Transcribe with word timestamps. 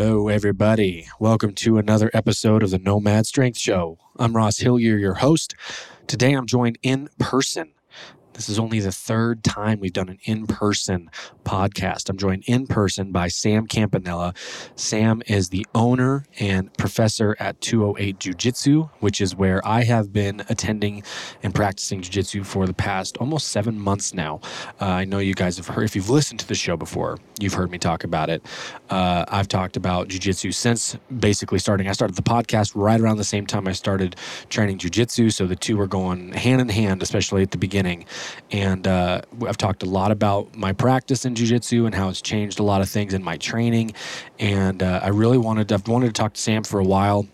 Hello, 0.00 0.28
everybody. 0.28 1.08
Welcome 1.18 1.54
to 1.54 1.76
another 1.76 2.08
episode 2.14 2.62
of 2.62 2.70
the 2.70 2.78
Nomad 2.78 3.26
Strength 3.26 3.58
Show. 3.58 3.98
I'm 4.16 4.36
Ross 4.36 4.58
Hillier, 4.58 4.96
your 4.96 5.14
host. 5.14 5.56
Today 6.06 6.34
I'm 6.34 6.46
joined 6.46 6.78
in 6.84 7.08
person 7.18 7.72
this 8.38 8.48
is 8.48 8.60
only 8.60 8.78
the 8.78 8.92
third 8.92 9.42
time 9.42 9.80
we've 9.80 9.92
done 9.92 10.08
an 10.08 10.20
in 10.22 10.46
person 10.46 11.10
podcast. 11.44 12.08
I'm 12.08 12.16
joined 12.16 12.44
in 12.46 12.68
person 12.68 13.10
by 13.10 13.26
Sam 13.26 13.66
Campanella. 13.66 14.32
Sam 14.76 15.24
is 15.26 15.48
the 15.48 15.66
owner 15.74 16.24
and 16.38 16.72
professor 16.76 17.36
at 17.40 17.60
208 17.60 18.20
Jiu 18.20 18.34
Jitsu, 18.34 18.90
which 19.00 19.20
is 19.20 19.34
where 19.34 19.60
I 19.66 19.82
have 19.82 20.12
been 20.12 20.44
attending 20.48 21.02
and 21.42 21.52
practicing 21.52 22.00
Jiu 22.00 22.12
Jitsu 22.12 22.44
for 22.44 22.64
the 22.64 22.72
past 22.72 23.16
almost 23.16 23.48
seven 23.48 23.76
months 23.76 24.14
now. 24.14 24.40
Uh, 24.80 24.84
I 24.84 25.04
know 25.04 25.18
you 25.18 25.34
guys 25.34 25.56
have 25.56 25.66
heard, 25.66 25.82
if 25.86 25.96
you've 25.96 26.08
listened 26.08 26.38
to 26.38 26.46
the 26.46 26.54
show 26.54 26.76
before, 26.76 27.18
you've 27.40 27.54
heard 27.54 27.72
me 27.72 27.78
talk 27.78 28.04
about 28.04 28.30
it. 28.30 28.46
Uh, 28.88 29.24
I've 29.26 29.48
talked 29.48 29.76
about 29.76 30.06
Jiu 30.06 30.20
Jitsu 30.20 30.52
since 30.52 30.96
basically 31.18 31.58
starting. 31.58 31.88
I 31.88 31.92
started 31.92 32.16
the 32.16 32.22
podcast 32.22 32.70
right 32.76 33.00
around 33.00 33.16
the 33.16 33.24
same 33.24 33.46
time 33.46 33.66
I 33.66 33.72
started 33.72 34.14
training 34.48 34.78
Jiu 34.78 34.90
Jitsu. 34.90 35.30
So 35.30 35.44
the 35.44 35.56
two 35.56 35.76
were 35.76 35.88
going 35.88 36.34
hand 36.34 36.60
in 36.60 36.68
hand, 36.68 37.02
especially 37.02 37.42
at 37.42 37.50
the 37.50 37.58
beginning. 37.58 38.04
And 38.50 38.86
uh, 38.86 39.22
I've 39.46 39.56
talked 39.56 39.82
a 39.82 39.86
lot 39.86 40.10
about 40.10 40.56
my 40.56 40.72
practice 40.72 41.24
in 41.24 41.34
jujitsu 41.34 41.86
and 41.86 41.94
how 41.94 42.08
it's 42.08 42.22
changed 42.22 42.60
a 42.60 42.62
lot 42.62 42.80
of 42.80 42.88
things 42.88 43.14
in 43.14 43.22
my 43.22 43.36
training. 43.36 43.92
And 44.38 44.82
uh, 44.82 45.00
I 45.02 45.08
really 45.08 45.38
wanted 45.38 45.68
to, 45.68 45.74
I've 45.74 45.88
wanted 45.88 46.08
to 46.08 46.12
talk 46.12 46.34
to 46.34 46.40
Sam 46.40 46.64
for 46.64 46.80
a 46.80 46.84
while 46.84 47.26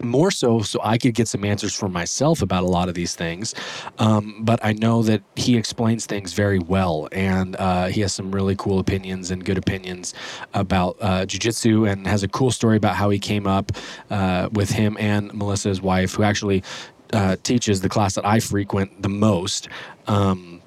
more 0.00 0.30
so 0.30 0.60
so 0.60 0.80
I 0.82 0.98
could 0.98 1.14
get 1.14 1.28
some 1.28 1.44
answers 1.44 1.74
for 1.74 1.88
myself 1.88 2.42
about 2.42 2.64
a 2.64 2.66
lot 2.66 2.88
of 2.88 2.94
these 2.94 3.14
things. 3.14 3.54
Um, 3.98 4.44
but 4.44 4.60
I 4.62 4.72
know 4.72 5.02
that 5.02 5.22
he 5.36 5.56
explains 5.56 6.06
things 6.06 6.32
very 6.32 6.58
well, 6.58 7.08
and 7.12 7.56
uh, 7.56 7.86
he 7.86 8.00
has 8.02 8.12
some 8.12 8.30
really 8.30 8.56
cool 8.56 8.78
opinions 8.78 9.30
and 9.30 9.44
good 9.44 9.58
opinions 9.58 10.14
about 10.54 10.96
uh, 11.00 11.26
jujitsu, 11.26 11.90
and 11.90 12.06
has 12.06 12.22
a 12.22 12.28
cool 12.28 12.50
story 12.50 12.76
about 12.76 12.96
how 12.96 13.10
he 13.10 13.18
came 13.18 13.46
up 13.46 13.72
uh, 14.10 14.48
with 14.52 14.70
him 14.70 14.96
and 15.00 15.32
Melissa's 15.32 15.80
wife, 15.80 16.14
who 16.14 16.22
actually 16.22 16.62
uh, 17.12 17.36
teaches 17.42 17.80
the 17.80 17.88
class 17.88 18.14
that 18.14 18.26
I 18.26 18.40
frequent 18.40 19.02
the 19.02 19.08
most. 19.08 19.68
Um, 20.06 20.62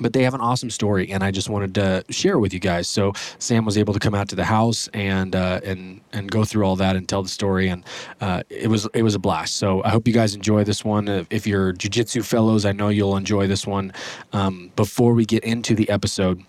but 0.00 0.12
they 0.12 0.22
have 0.24 0.34
an 0.34 0.40
awesome 0.40 0.70
story, 0.70 1.10
and 1.10 1.22
I 1.22 1.30
just 1.30 1.48
wanted 1.48 1.74
to 1.76 2.04
share 2.10 2.38
with 2.38 2.52
you 2.52 2.60
guys. 2.60 2.88
So 2.88 3.12
Sam 3.38 3.64
was 3.64 3.78
able 3.78 3.92
to 3.92 4.00
come 4.00 4.14
out 4.14 4.28
to 4.30 4.36
the 4.36 4.44
house 4.44 4.88
and 4.92 5.36
uh, 5.36 5.60
and 5.64 6.00
and 6.12 6.30
go 6.30 6.44
through 6.44 6.64
all 6.64 6.76
that 6.76 6.96
and 6.96 7.08
tell 7.08 7.22
the 7.22 7.28
story, 7.28 7.68
and 7.68 7.84
uh, 8.20 8.42
it 8.50 8.68
was 8.68 8.88
it 8.94 9.02
was 9.02 9.14
a 9.14 9.18
blast. 9.18 9.56
So 9.56 9.82
I 9.84 9.90
hope 9.90 10.08
you 10.08 10.14
guys 10.14 10.34
enjoy 10.34 10.64
this 10.64 10.84
one. 10.84 11.26
If 11.30 11.46
you're 11.46 11.72
jujitsu 11.72 12.24
fellows, 12.24 12.64
I 12.64 12.72
know 12.72 12.88
you'll 12.88 13.16
enjoy 13.16 13.46
this 13.46 13.66
one. 13.66 13.92
Um, 14.32 14.72
before 14.76 15.14
we 15.14 15.24
get 15.24 15.44
into 15.44 15.74
the 15.74 15.88
episode. 15.88 16.42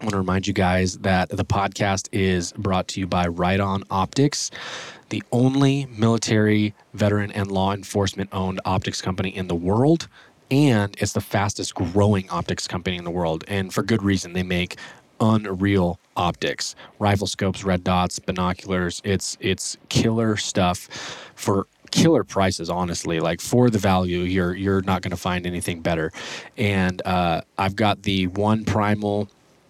I 0.00 0.04
want 0.04 0.12
to 0.12 0.18
remind 0.18 0.46
you 0.46 0.52
guys 0.52 0.98
that 0.98 1.28
the 1.28 1.44
podcast 1.44 2.08
is 2.12 2.52
brought 2.52 2.86
to 2.88 3.00
you 3.00 3.08
by 3.08 3.26
Riton 3.26 3.82
Optics 3.90 4.52
the 5.08 5.22
only 5.32 5.86
military, 5.86 6.74
veteran, 6.94 7.30
and 7.32 7.50
law 7.50 7.72
enforcement 7.72 8.30
owned 8.32 8.60
optics 8.64 9.00
company 9.00 9.34
in 9.34 9.48
the 9.48 9.54
world. 9.54 10.08
And 10.50 10.96
it's 10.98 11.12
the 11.12 11.20
fastest 11.20 11.74
growing 11.74 12.28
optics 12.30 12.66
company 12.66 12.96
in 12.96 13.04
the 13.04 13.10
world. 13.10 13.44
And 13.48 13.72
for 13.72 13.82
good 13.82 14.02
reason. 14.02 14.32
They 14.32 14.42
make 14.42 14.76
unreal 15.20 15.98
optics 16.16 16.74
rifle 16.98 17.26
scopes 17.26 17.64
red 17.64 17.82
dots 17.82 18.18
binoculars 18.18 19.00
it's 19.04 19.36
it's 19.40 19.76
killer 19.88 20.36
stuff 20.36 20.88
for 21.34 21.66
killer 21.90 22.24
prices 22.24 22.68
honestly 22.70 23.20
like 23.20 23.40
for 23.40 23.70
the 23.70 23.78
value 23.78 24.20
you're 24.20 24.54
you're 24.54 24.82
not 24.82 25.02
going 25.02 25.10
to 25.10 25.16
find 25.16 25.46
anything 25.46 25.80
better 25.80 26.12
and 26.56 27.02
uh, 27.04 27.40
i've 27.56 27.76
got 27.76 28.02
the 28.02 28.26
one 28.28 28.64
primal 28.64 29.28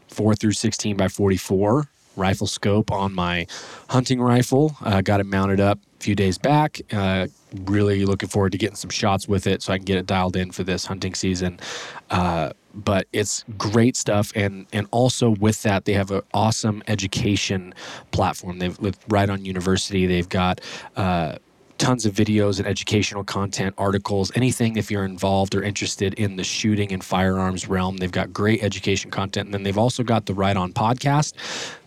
4 0.09 0.35
through 0.35 0.53
16 0.53 0.97
by 0.97 1.09
44 1.09 1.89
rifle 2.19 2.47
scope 2.47 2.91
on 2.91 3.15
my 3.15 3.47
hunting 3.89 4.21
rifle. 4.21 4.77
Uh, 4.83 5.01
got 5.01 5.21
it 5.21 5.27
mounted 5.27 5.61
up 5.61 5.79
a 5.99 6.03
few 6.03 6.15
days 6.15 6.39
back. 6.39 6.81
Uh, 6.93 7.27
really 7.65 8.05
looking 8.05 8.29
forward 8.29 8.53
to 8.53 8.59
getting 8.59 8.77
some 8.77 8.91
shots 8.91 9.27
with 9.27 9.47
it 9.47 9.63
so 9.63 9.73
I 9.73 9.79
can 9.79 9.85
get 9.85 9.99
it 9.99 10.07
dialed 10.07 10.37
in 10.37 10.51
for 10.51 10.65
this 10.65 10.87
hunting 10.87 11.15
season. 11.15 11.59
Uh, 12.11 12.51
but 12.75 13.09
it's 13.13 13.45
great 13.57 13.97
stuff, 13.97 14.33
and 14.37 14.67
and 14.73 14.87
also 14.91 15.31
with 15.31 15.63
that 15.63 15.85
they 15.85 15.95
have 15.95 16.11
an 16.11 16.23
awesome 16.33 16.83
education 16.87 17.75
platform. 18.13 18.59
They've 18.59 18.79
Riton 19.09 19.45
University. 19.45 20.07
They've 20.07 20.29
got 20.29 20.61
uh, 20.97 21.37
tons 21.79 22.05
of 22.05 22.15
videos 22.15 22.59
and 22.59 22.67
educational 22.67 23.25
content, 23.25 23.75
articles, 23.79 24.31
anything 24.35 24.77
if 24.77 24.91
you're 24.91 25.05
involved 25.05 25.55
or 25.55 25.63
interested 25.63 26.15
in 26.15 26.37
the 26.37 26.45
shooting 26.45 26.93
and 26.93 27.03
firearms 27.03 27.69
realm. 27.69 27.97
They've 27.97 28.11
got 28.11 28.33
great 28.33 28.63
education 28.63 29.11
content. 29.11 29.47
And 29.47 29.55
then 29.55 29.63
they've 29.63 29.79
also 29.79 30.03
got 30.03 30.27
the 30.27 30.35
Riton 30.35 30.73
podcast 30.73 31.35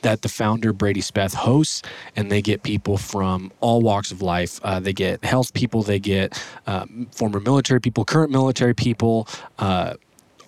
that 0.02 0.22
the 0.22 0.30
founder, 0.30 0.74
Brady 0.74 1.02
Speth, 1.02 1.34
hosts. 1.34 1.82
And 2.16 2.32
they 2.32 2.42
get 2.42 2.64
people 2.64 2.98
from 2.98 3.52
all 3.60 3.82
walks 3.82 4.12
of 4.12 4.22
life. 4.22 4.60
Uh, 4.64 4.80
they 4.80 4.94
get 4.94 5.24
health 5.24 5.54
people, 5.54 5.84
they 5.84 6.00
get 6.00 6.42
uh, 6.68 6.86
former 7.12 7.40
military 7.40 7.82
people, 7.82 8.06
current 8.06 8.32
military 8.32 8.74
people. 8.74 9.28
Uh, 9.60 9.96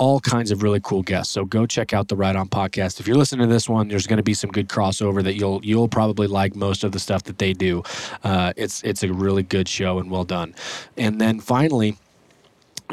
all 0.03 0.19
kinds 0.19 0.51
of 0.51 0.61
really 0.63 0.81
cool 0.81 1.01
guests. 1.01 1.33
So 1.33 1.45
go 1.45 1.65
check 1.65 1.93
out 1.93 2.09
the 2.09 2.17
Riton 2.17 2.49
podcast. 2.49 2.99
If 2.99 3.07
you're 3.07 3.15
listening 3.15 3.47
to 3.47 3.53
this 3.53 3.69
one, 3.69 3.87
there's 3.87 4.05
going 4.05 4.17
to 4.17 4.23
be 4.23 4.33
some 4.33 4.49
good 4.49 4.67
crossover 4.67 5.23
that 5.23 5.35
you'll 5.35 5.61
you'll 5.63 5.87
probably 5.87 6.27
like 6.27 6.57
most 6.57 6.83
of 6.83 6.91
the 6.91 6.99
stuff 6.99 7.23
that 7.23 7.37
they 7.37 7.53
do. 7.53 7.83
Uh, 8.21 8.51
it's 8.57 8.83
it's 8.83 9.03
a 9.03 9.13
really 9.13 9.43
good 9.43 9.69
show 9.69 9.99
and 9.99 10.11
well 10.11 10.25
done. 10.25 10.55
And 10.97 11.21
then 11.21 11.39
finally 11.39 11.95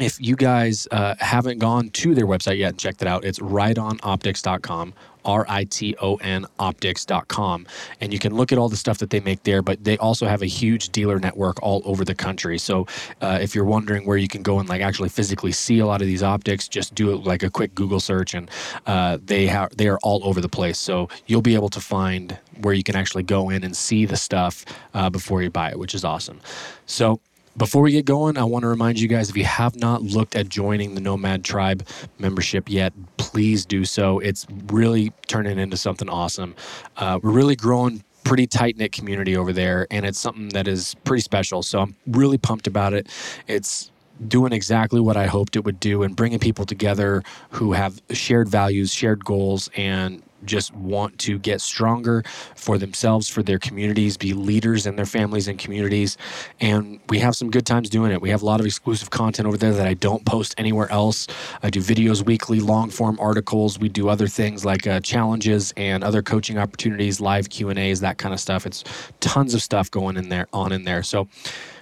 if 0.01 0.19
you 0.19 0.35
guys 0.35 0.87
uh, 0.91 1.15
haven't 1.19 1.59
gone 1.59 1.89
to 1.89 2.15
their 2.15 2.25
website 2.25 2.57
yet 2.57 2.69
and 2.69 2.79
checked 2.79 3.01
it 3.01 3.07
out, 3.07 3.25
it's 3.25 3.39
ritonoptics.com, 3.39 4.93
R 5.25 5.45
I 5.47 5.63
T 5.65 5.95
O 6.01 6.15
N 6.15 6.45
optics.com. 6.59 7.67
And 7.99 8.13
you 8.13 8.19
can 8.19 8.33
look 8.33 8.51
at 8.51 8.57
all 8.57 8.69
the 8.69 8.77
stuff 8.77 8.97
that 8.99 9.09
they 9.09 9.19
make 9.19 9.43
there, 9.43 9.61
but 9.61 9.83
they 9.83 9.97
also 9.97 10.25
have 10.27 10.41
a 10.41 10.47
huge 10.47 10.89
dealer 10.89 11.19
network 11.19 11.61
all 11.61 11.81
over 11.85 12.03
the 12.03 12.15
country. 12.15 12.57
So 12.57 12.87
uh, 13.21 13.39
if 13.41 13.53
you're 13.53 13.65
wondering 13.65 14.05
where 14.05 14.17
you 14.17 14.27
can 14.27 14.41
go 14.41 14.59
and 14.59 14.67
like 14.67 14.81
actually 14.81 15.09
physically 15.09 15.51
see 15.51 15.79
a 15.79 15.85
lot 15.85 16.01
of 16.01 16.07
these 16.07 16.23
optics, 16.23 16.67
just 16.67 16.95
do 16.95 17.15
like 17.15 17.43
a 17.43 17.49
quick 17.49 17.75
Google 17.75 17.99
search 17.99 18.33
and 18.33 18.49
uh, 18.87 19.17
they 19.23 19.47
have 19.47 19.75
they 19.77 19.87
are 19.87 19.99
all 20.03 20.21
over 20.23 20.41
the 20.41 20.49
place. 20.49 20.77
So 20.77 21.09
you'll 21.27 21.41
be 21.41 21.55
able 21.55 21.69
to 21.69 21.81
find 21.81 22.37
where 22.61 22.73
you 22.73 22.83
can 22.83 22.95
actually 22.95 23.23
go 23.23 23.49
in 23.49 23.63
and 23.63 23.75
see 23.75 24.05
the 24.05 24.17
stuff 24.17 24.65
uh, 24.93 25.09
before 25.09 25.41
you 25.41 25.49
buy 25.49 25.69
it, 25.71 25.79
which 25.79 25.93
is 25.93 26.03
awesome. 26.03 26.39
So 26.85 27.19
before 27.57 27.81
we 27.81 27.91
get 27.91 28.05
going, 28.05 28.37
I 28.37 28.43
want 28.43 28.63
to 28.63 28.67
remind 28.67 28.99
you 28.99 29.07
guys 29.07 29.29
if 29.29 29.37
you 29.37 29.45
have 29.45 29.75
not 29.75 30.01
looked 30.01 30.35
at 30.35 30.49
joining 30.49 30.95
the 30.95 31.01
Nomad 31.01 31.43
Tribe 31.43 31.85
membership 32.19 32.69
yet, 32.69 32.93
please 33.17 33.65
do 33.65 33.85
so. 33.85 34.19
It's 34.19 34.47
really 34.67 35.11
turning 35.27 35.59
into 35.59 35.77
something 35.77 36.09
awesome. 36.09 36.55
Uh, 36.97 37.19
we're 37.21 37.31
really 37.31 37.55
growing 37.55 38.03
pretty 38.23 38.47
tight 38.47 38.77
knit 38.77 38.91
community 38.91 39.35
over 39.35 39.51
there, 39.51 39.87
and 39.91 40.05
it's 40.05 40.19
something 40.19 40.49
that 40.49 40.67
is 40.67 40.95
pretty 41.03 41.21
special. 41.21 41.63
So 41.63 41.79
I'm 41.81 41.95
really 42.07 42.37
pumped 42.37 42.67
about 42.67 42.93
it. 42.93 43.09
It's 43.47 43.91
doing 44.27 44.53
exactly 44.53 44.99
what 44.99 45.17
I 45.17 45.25
hoped 45.25 45.55
it 45.55 45.65
would 45.65 45.79
do 45.79 46.03
and 46.03 46.15
bringing 46.15 46.39
people 46.39 46.65
together 46.65 47.23
who 47.49 47.73
have 47.73 48.01
shared 48.11 48.47
values, 48.47 48.93
shared 48.93 49.25
goals, 49.25 49.69
and 49.75 50.21
just 50.45 50.73
want 50.75 51.17
to 51.19 51.39
get 51.39 51.61
stronger 51.61 52.23
for 52.55 52.77
themselves, 52.77 53.29
for 53.29 53.43
their 53.43 53.59
communities, 53.59 54.17
be 54.17 54.33
leaders 54.33 54.85
in 54.85 54.95
their 54.95 55.05
families 55.05 55.47
and 55.47 55.59
communities. 55.59 56.17
And 56.59 56.99
we 57.09 57.19
have 57.19 57.35
some 57.35 57.51
good 57.51 57.65
times 57.65 57.89
doing 57.89 58.11
it. 58.11 58.21
We 58.21 58.29
have 58.29 58.41
a 58.41 58.45
lot 58.45 58.59
of 58.59 58.65
exclusive 58.65 59.09
content 59.09 59.47
over 59.47 59.57
there 59.57 59.73
that 59.73 59.87
I 59.87 59.93
don't 59.93 60.25
post 60.25 60.55
anywhere 60.57 60.91
else. 60.91 61.27
I 61.63 61.69
do 61.69 61.81
videos 61.81 62.25
weekly, 62.25 62.59
long 62.59 62.89
form 62.89 63.17
articles. 63.19 63.79
We 63.79 63.89
do 63.89 64.09
other 64.09 64.27
things 64.27 64.65
like 64.65 64.87
uh, 64.87 64.99
challenges 64.99 65.73
and 65.77 66.03
other 66.03 66.21
coaching 66.21 66.57
opportunities, 66.57 67.21
live 67.21 67.49
Q 67.49 67.69
and 67.69 67.79
A's, 67.79 68.01
that 68.01 68.17
kind 68.17 68.33
of 68.33 68.39
stuff. 68.39 68.65
It's 68.65 68.83
tons 69.19 69.53
of 69.53 69.61
stuff 69.61 69.91
going 69.91 70.17
in 70.17 70.29
there 70.29 70.47
on 70.53 70.71
in 70.71 70.83
there. 70.83 71.03
So 71.03 71.27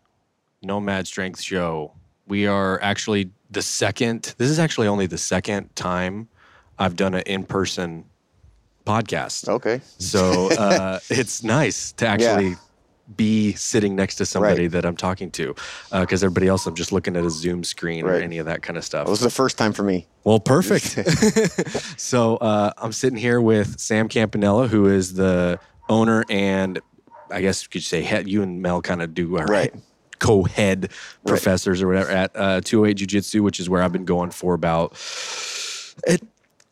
Nomad 0.63 1.07
Strength 1.07 1.41
Show 1.41 1.93
we 2.29 2.47
are 2.47 2.81
actually 2.83 3.31
the 3.51 3.63
second, 3.63 4.35
this 4.39 4.51
is 4.51 4.59
actually 4.59 4.87
only 4.89 5.07
the 5.07 5.19
second 5.19 5.75
time 5.75 6.29
I've 6.79 6.95
done 6.97 7.15
an 7.15 7.23
in 7.27 7.45
person 7.45 8.05
podcast. 8.87 9.49
Okay. 9.49 9.81
So 9.99 10.51
uh, 10.53 11.01
it's 11.11 11.43
nice 11.43 11.93
to 11.93 12.07
actually. 12.07 12.49
Yeah. 12.51 12.55
Be 13.17 13.55
sitting 13.55 13.97
next 13.97 14.17
to 14.17 14.27
somebody 14.27 14.65
Right. 14.65 14.73
that 14.73 14.85
I'm 14.85 14.95
talking 14.95 15.31
to, 15.31 15.55
because 15.91 16.23
everybody 16.23 16.47
else 16.47 16.67
I'm 16.67 16.75
just 16.75 16.93
looking 16.93 17.17
at 17.17 17.25
a 17.25 17.31
Zoom 17.31 17.65
screen 17.65 18.05
or 18.05 18.13
any 18.13 18.37
of 18.37 18.45
that 18.45 18.61
kind 18.61 18.77
of 18.77 18.85
stuff. 18.85 19.07
Well, 19.07 19.15
this 19.15 19.21
is 19.21 19.25
the 19.25 19.31
first 19.31 19.57
time 19.57 19.73
for 19.73 19.83
me. 19.83 20.07
Well, 20.25 20.41
perfect. 20.41 20.85
so 21.99 22.37
uh, 22.37 22.73
I'm 22.77 22.93
sitting 22.93 23.19
here 23.19 23.41
with 23.41 23.81
Sam 23.81 24.11
Campanella, 24.11 24.69
who 24.69 24.89
is 24.89 25.15
the 25.15 25.59
owner 25.89 26.27
and 26.29 26.81
I 27.31 27.41
guess 27.41 27.63
you 27.63 27.71
could 27.71 27.83
say 27.83 28.03
head. 28.03 28.29
You 28.29 28.43
and 28.43 28.61
Mel 28.61 28.83
kind 28.83 29.01
of 29.01 29.15
do 29.15 29.39
our 29.39 29.47
Right. 29.47 29.73
Co-head 30.19 30.91
professors 31.27 31.83
or 31.83 31.89
whatever 31.89 32.11
at 32.11 32.31
uh, 32.35 32.61
208 32.63 32.95
Jiu 32.95 33.07
Jitsu, 33.07 33.43
which 33.43 33.61
is 33.61 33.69
where 33.71 33.83
I've 33.83 33.93
been 33.93 34.05
going 34.05 34.31
for 34.31 34.55
about 34.55 34.93
it 36.07 36.23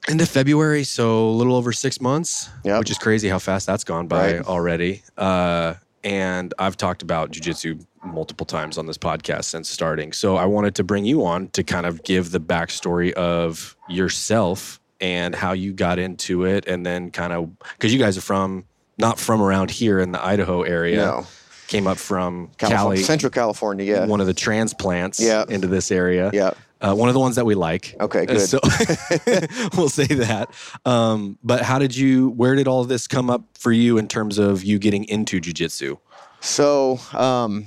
end 0.09 0.21
of 0.21 0.29
February, 0.29 0.85
so 0.85 1.29
a 1.29 1.31
little 1.31 1.57
over 1.57 1.73
six 1.73 2.01
months, 2.01 2.49
Yep. 2.65 2.79
which 2.79 2.91
is 2.93 2.99
crazy 2.99 3.29
how 3.29 3.41
fast 3.41 3.67
that's 3.67 3.83
gone 3.83 4.07
by 4.07 4.37
Right. 4.37 4.47
already. 4.47 5.03
Uh, 5.19 5.75
and 6.05 6.55
I've 6.61 6.77
talked 6.77 7.03
about 7.03 7.33
jujitsu 7.33 7.85
multiple 8.05 8.47
times 8.47 8.79
on 8.79 8.87
this 8.87 8.99
podcast 8.99 9.47
since 9.47 9.69
starting. 9.69 10.13
So 10.13 10.37
I 10.37 10.45
wanted 10.45 10.77
to 10.77 10.85
bring 10.85 11.05
you 11.05 11.25
on 11.27 11.49
to 11.49 11.65
kind 11.65 11.87
of 11.87 12.05
give 12.05 12.31
the 12.31 12.39
backstory 12.39 13.13
of 13.15 13.77
yourself 13.89 14.79
and 15.01 15.35
how 15.35 15.53
you 15.53 15.73
got 15.73 15.99
into 15.99 16.45
it, 16.45 16.67
and 16.69 16.87
then 16.87 17.11
kind 17.11 17.33
of 17.33 17.51
because 17.73 17.93
you 17.93 17.99
guys 17.99 18.17
are 18.17 18.21
from 18.23 18.65
not 18.99 19.19
from 19.19 19.43
around 19.43 19.71
here 19.73 19.99
in 19.99 20.13
the 20.13 20.25
Idaho 20.25 20.63
area, 20.63 20.97
No. 20.99 21.27
Came 21.69 21.87
up 21.87 21.99
from 21.99 22.51
California, 22.59 22.97
Cali, 22.97 23.03
Central 23.03 23.31
California, 23.31 23.85
yeah. 23.85 24.07
one 24.07 24.21
of 24.21 24.27
the 24.27 24.35
transplants 24.35 25.19
Yeah. 25.21 25.45
into 25.49 25.67
this 25.67 25.91
area. 25.91 26.31
yeah. 26.33 26.51
Uh, 26.79 26.95
one 26.95 27.09
of 27.09 27.15
the 27.15 27.21
ones 27.21 27.37
that 27.37 27.47
we 27.47 27.55
like. 27.55 27.97
Okay, 27.99 28.23
Uh, 28.23 28.25
good. 28.27 28.41
So 28.41 28.61
we'll 29.79 29.89
say 29.89 30.07
that. 30.07 30.51
Um, 30.85 31.39
but 31.43 31.63
how 31.63 31.79
did 31.79 31.97
you? 31.97 32.29
Where 32.31 32.55
did 32.55 32.69
all 32.69 32.85
this 32.85 33.09
come 33.09 33.31
up 33.31 33.43
for 33.59 33.73
you 33.73 33.97
in 33.97 34.09
terms 34.09 34.37
of 34.39 34.63
you 34.63 34.79
getting 34.79 35.05
into 35.05 35.41
jujitsu? 35.41 35.99
So 36.41 37.01
um, 37.15 37.67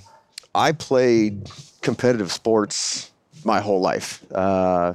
I 0.53 0.73
played 0.73 1.49
competitive 1.81 2.31
sports 2.31 3.09
my 3.43 3.59
whole 3.61 3.81
life. 3.81 4.23
Uh, 4.31 4.93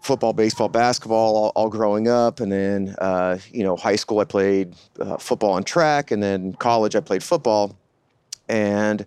football, 0.00 0.32
baseball, 0.32 0.68
basketball, 0.68 1.36
all, 1.36 1.52
all 1.56 1.68
growing 1.68 2.06
up, 2.06 2.38
and 2.38 2.52
then 2.52 2.94
uh, 3.00 3.38
you 3.50 3.64
know, 3.64 3.74
high 3.74 3.96
school 3.96 4.20
I 4.20 4.24
played 4.24 4.74
uh, 5.00 5.16
football 5.16 5.56
and 5.56 5.66
track, 5.66 6.12
and 6.12 6.22
then 6.22 6.52
college 6.54 6.94
I 6.94 7.00
played 7.00 7.24
football. 7.24 7.76
And 8.48 9.06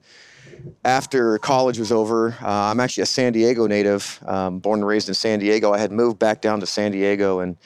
after 0.86 1.38
college 1.40 1.80
was 1.80 1.92
over, 1.92 2.32
uh, 2.42 2.72
I'm 2.72 2.80
actually 2.80 3.04
a 3.04 3.08
San 3.08 3.34
Diego 3.34 3.68
native, 3.68 4.20
um, 4.26 4.60
born 4.60 4.80
and 4.80 4.88
raised 4.88 5.08
in 5.08 5.16
San 5.16 5.40
Diego. 5.40 5.74
I 5.74 5.80
had 5.80 5.92
moved 5.92 6.20
back 6.20 6.42
down 6.42 6.60
to 6.60 6.66
San 6.66 6.92
Diego, 6.92 7.40
and 7.40 7.58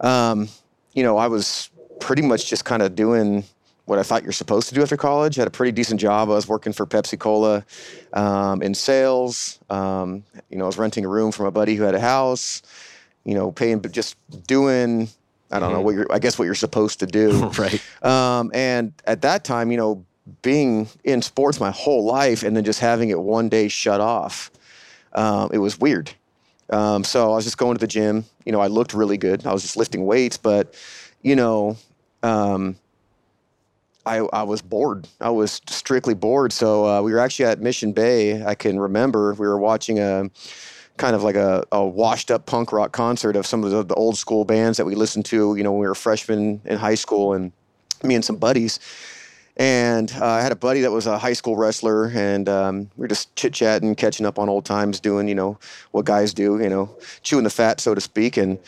um, 0.00 0.48
you 0.92 1.02
know, 1.02 1.16
I 1.16 1.26
was 1.26 1.70
pretty 2.00 2.22
much 2.22 2.48
just 2.48 2.64
kind 2.64 2.82
of 2.82 2.94
doing 2.94 3.44
what 3.86 3.98
I 3.98 4.02
thought 4.02 4.22
you're 4.22 4.32
supposed 4.32 4.68
to 4.70 4.74
do 4.74 4.82
after 4.82 4.96
college. 4.96 5.36
Had 5.36 5.46
a 5.46 5.50
pretty 5.50 5.72
decent 5.72 6.00
job. 6.00 6.30
I 6.30 6.34
was 6.34 6.48
working 6.48 6.72
for 6.72 6.86
Pepsi 6.86 7.18
Cola 7.18 7.64
um, 8.12 8.62
in 8.62 8.74
sales. 8.74 9.58
Um, 9.68 10.24
you 10.48 10.56
know, 10.56 10.64
I 10.64 10.66
was 10.66 10.78
renting 10.78 11.04
a 11.04 11.08
room 11.08 11.32
from 11.32 11.46
a 11.46 11.50
buddy 11.50 11.74
who 11.74 11.82
had 11.82 11.94
a 11.94 12.00
house. 12.00 12.62
You 13.24 13.34
know, 13.34 13.50
paying, 13.50 13.78
but 13.78 13.92
just 13.92 14.16
doing. 14.46 15.08
I 15.50 15.58
don't 15.58 15.72
know 15.72 15.80
what 15.80 15.94
you're. 15.94 16.06
I 16.12 16.18
guess 16.18 16.38
what 16.38 16.44
you're 16.44 16.54
supposed 16.54 17.00
to 17.00 17.06
do. 17.06 17.46
right. 17.58 17.82
Um, 18.02 18.50
and 18.52 18.92
at 19.06 19.22
that 19.22 19.44
time, 19.44 19.70
you 19.70 19.78
know, 19.78 20.04
being 20.42 20.88
in 21.04 21.22
sports 21.22 21.60
my 21.60 21.70
whole 21.70 22.04
life 22.04 22.42
and 22.42 22.56
then 22.56 22.64
just 22.64 22.80
having 22.80 23.10
it 23.10 23.20
one 23.20 23.48
day 23.48 23.68
shut 23.68 24.00
off, 24.00 24.50
um, 25.12 25.50
it 25.52 25.58
was 25.58 25.78
weird. 25.78 26.12
Um, 26.70 27.04
so 27.04 27.32
I 27.32 27.36
was 27.36 27.44
just 27.44 27.58
going 27.58 27.74
to 27.74 27.80
the 27.80 27.86
gym. 27.86 28.24
You 28.44 28.52
know, 28.52 28.60
I 28.60 28.68
looked 28.68 28.94
really 28.94 29.18
good. 29.18 29.46
I 29.46 29.52
was 29.52 29.62
just 29.62 29.76
lifting 29.76 30.06
weights, 30.06 30.36
but 30.36 30.74
you 31.22 31.36
know, 31.36 31.76
um, 32.22 32.76
I, 34.06 34.18
I 34.18 34.42
was 34.42 34.60
bored. 34.62 35.08
I 35.20 35.30
was 35.30 35.60
strictly 35.66 36.14
bored. 36.14 36.52
So 36.52 36.86
uh, 36.86 37.02
we 37.02 37.12
were 37.12 37.18
actually 37.18 37.46
at 37.46 37.60
Mission 37.60 37.92
Bay. 37.92 38.44
I 38.44 38.54
can 38.54 38.78
remember 38.78 39.32
we 39.34 39.46
were 39.46 39.58
watching 39.58 39.98
a 39.98 40.30
kind 40.96 41.16
of 41.16 41.22
like 41.22 41.36
a, 41.36 41.64
a 41.72 41.84
washed 41.84 42.30
up 42.30 42.46
punk 42.46 42.72
rock 42.72 42.92
concert 42.92 43.36
of 43.36 43.46
some 43.46 43.64
of 43.64 43.70
the, 43.70 43.82
the 43.82 43.94
old 43.94 44.16
school 44.16 44.44
bands 44.44 44.78
that 44.78 44.84
we 44.84 44.94
listened 44.94 45.24
to, 45.26 45.56
you 45.56 45.62
know, 45.62 45.72
when 45.72 45.80
we 45.80 45.86
were 45.86 45.94
freshmen 45.94 46.60
in 46.64 46.78
high 46.78 46.94
school 46.94 47.32
and 47.32 47.52
me 48.02 48.14
and 48.14 48.24
some 48.24 48.36
buddies. 48.36 48.78
And 49.56 50.12
uh, 50.20 50.26
I 50.26 50.40
had 50.40 50.50
a 50.50 50.56
buddy 50.56 50.80
that 50.80 50.90
was 50.90 51.06
a 51.06 51.16
high 51.16 51.32
school 51.32 51.56
wrestler, 51.56 52.06
and 52.06 52.48
um, 52.48 52.90
we 52.96 53.02
were 53.02 53.08
just 53.08 53.34
chit 53.36 53.52
chatting, 53.52 53.94
catching 53.94 54.26
up 54.26 54.36
on 54.38 54.48
old 54.48 54.64
times, 54.64 54.98
doing, 54.98 55.28
you 55.28 55.34
know, 55.36 55.58
what 55.92 56.04
guys 56.04 56.34
do, 56.34 56.58
you 56.60 56.68
know, 56.68 56.90
chewing 57.22 57.44
the 57.44 57.50
fat, 57.50 57.80
so 57.80 57.94
to 57.94 58.00
speak. 58.00 58.36
And 58.36 58.58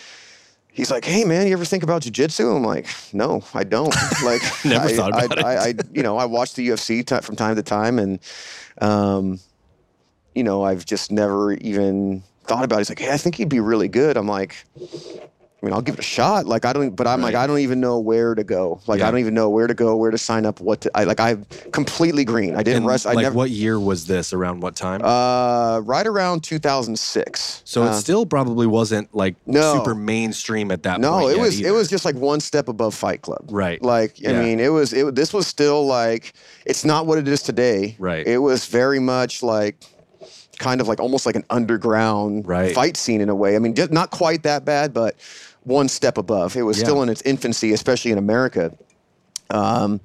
he's 0.72 0.90
like, 0.92 1.04
"Hey, 1.04 1.24
man, 1.24 1.48
you 1.48 1.54
ever 1.54 1.64
think 1.64 1.82
about 1.82 2.02
jujitsu?" 2.02 2.54
I'm 2.54 2.62
like, 2.62 2.86
"No, 3.12 3.42
I 3.52 3.64
don't." 3.64 3.92
Like, 4.24 4.42
Never 4.64 4.86
I, 4.86 4.92
thought 4.94 5.10
about 5.10 5.38
I, 5.38 5.54
it. 5.54 5.58
I, 5.58 5.68
I, 5.70 5.74
you 5.92 6.04
know, 6.04 6.16
I 6.18 6.24
watch 6.24 6.54
the 6.54 6.68
UFC 6.68 7.04
t- 7.04 7.20
from 7.20 7.34
time 7.34 7.56
to 7.56 7.62
time, 7.64 7.98
and, 7.98 8.20
um, 8.80 9.40
you 10.36 10.44
know, 10.44 10.62
I've 10.62 10.86
just 10.86 11.10
never 11.10 11.52
even 11.54 12.22
thought 12.44 12.64
about. 12.64 12.76
it. 12.76 12.80
He's 12.82 12.90
like, 12.90 13.00
"Hey, 13.00 13.12
I 13.12 13.16
think 13.16 13.34
he'd 13.34 13.48
be 13.48 13.60
really 13.60 13.88
good." 13.88 14.16
I'm 14.16 14.28
like. 14.28 14.64
I 15.62 15.64
mean, 15.66 15.72
I'll 15.72 15.80
give 15.80 15.94
it 15.94 16.00
a 16.00 16.02
shot. 16.02 16.44
Like 16.44 16.66
I 16.66 16.74
don't, 16.74 16.94
but 16.94 17.06
I'm 17.06 17.22
like 17.22 17.34
I 17.34 17.46
don't 17.46 17.60
even 17.60 17.80
know 17.80 17.98
where 17.98 18.34
to 18.34 18.44
go. 18.44 18.78
Like 18.86 19.00
Yeah. 19.00 19.08
I 19.08 19.10
don't 19.10 19.20
even 19.20 19.32
know 19.32 19.48
where 19.48 19.66
to 19.66 19.72
go, 19.72 19.96
where 19.96 20.10
to 20.10 20.18
sign 20.18 20.44
up, 20.44 20.60
what 20.60 20.82
to. 20.82 20.90
I 20.94 21.04
like 21.04 21.18
I'm 21.18 21.46
completely 21.72 22.26
green. 22.26 22.54
I 22.54 22.62
didn't 22.62 22.78
And 22.82 22.86
rest. 22.86 23.06
I 23.06 23.12
like, 23.14 23.22
never. 23.22 23.34
what 23.34 23.48
year 23.50 23.80
was 23.80 24.06
this? 24.06 24.34
Around 24.34 24.60
what 24.60 24.76
time? 24.76 25.00
Uh, 25.02 25.80
right 25.80 26.06
around 26.06 26.44
2006. 26.44 27.62
so 27.64 27.84
it 27.84 27.88
Uh, 27.88 27.92
still 27.94 28.26
probably 28.26 28.66
wasn't 28.66 29.12
like 29.14 29.36
No. 29.46 29.72
super 29.72 29.94
mainstream 29.94 30.70
at 30.70 30.82
that 30.82 30.92
point. 31.00 31.02
no, 31.02 31.28
it 31.28 31.38
was 31.38 31.58
either. 31.58 31.70
it 31.70 31.72
was 31.72 31.88
just 31.88 32.04
like 32.04 32.16
one 32.16 32.40
step 32.40 32.68
above 32.68 32.94
Fight 32.94 33.22
Club. 33.22 33.46
Right. 33.50 33.82
Like 33.82 34.16
I 34.26 34.32
Yeah. 34.32 34.42
mean, 34.42 34.60
it 34.60 34.68
was 34.68 34.92
it. 34.92 35.14
This 35.14 35.32
was 35.32 35.46
still 35.46 35.86
like 35.86 36.34
it's 36.66 36.84
not 36.84 37.06
what 37.06 37.16
it 37.16 37.26
is 37.26 37.42
today. 37.42 37.96
Right. 37.98 38.26
It 38.26 38.38
was 38.38 38.66
very 38.66 38.98
much 39.00 39.42
like 39.42 39.76
kind 40.58 40.80
of 40.80 40.88
like 40.88 41.00
almost 41.00 41.26
like 41.26 41.36
an 41.36 41.44
underground 41.50 42.46
Right. 42.48 42.74
fight 42.74 42.96
scene 42.96 43.20
in 43.20 43.28
a 43.28 43.34
way. 43.34 43.56
I 43.56 43.58
mean, 43.58 43.74
just 43.74 43.90
not 43.92 44.10
quite 44.10 44.42
that 44.44 44.64
bad, 44.64 44.94
but 44.94 45.14
one 45.66 45.88
step 45.88 46.16
above. 46.16 46.56
It 46.56 46.62
was 46.62 46.78
Yeah. 46.78 46.84
still 46.84 47.02
in 47.02 47.08
its 47.08 47.20
infancy, 47.22 47.72
especially 47.72 48.12
in 48.12 48.18
America. 48.18 48.72
Um, 49.50 50.00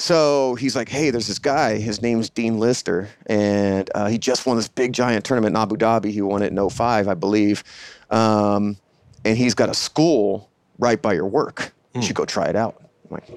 so 0.00 0.54
he's 0.54 0.76
like, 0.76 0.88
hey, 0.88 1.10
there's 1.10 1.26
this 1.26 1.38
guy. 1.38 1.78
His 1.78 2.00
name's 2.02 2.30
Dean 2.30 2.58
Lister, 2.60 3.08
and 3.26 3.90
uh, 3.94 4.06
he 4.08 4.18
just 4.18 4.46
won 4.46 4.56
this 4.56 4.68
big 4.68 4.92
giant 4.92 5.24
tournament 5.24 5.56
in 5.56 5.60
Abu 5.60 5.76
Dhabi. 5.76 6.10
He 6.12 6.22
won 6.22 6.42
it 6.42 6.52
in 6.52 6.68
05, 6.70 7.08
I 7.08 7.14
believe. 7.14 7.64
Um, 8.10 8.76
and 9.24 9.36
he's 9.36 9.54
got 9.54 9.68
a 9.68 9.74
school 9.74 10.50
right 10.78 11.00
by 11.02 11.14
your 11.14 11.26
work. 11.26 11.72
You 11.94 12.02
should 12.02 12.16
go 12.16 12.24
try 12.24 12.46
it 12.46 12.54
out. 12.54 12.76
I'm 12.80 13.10
like, 13.10 13.28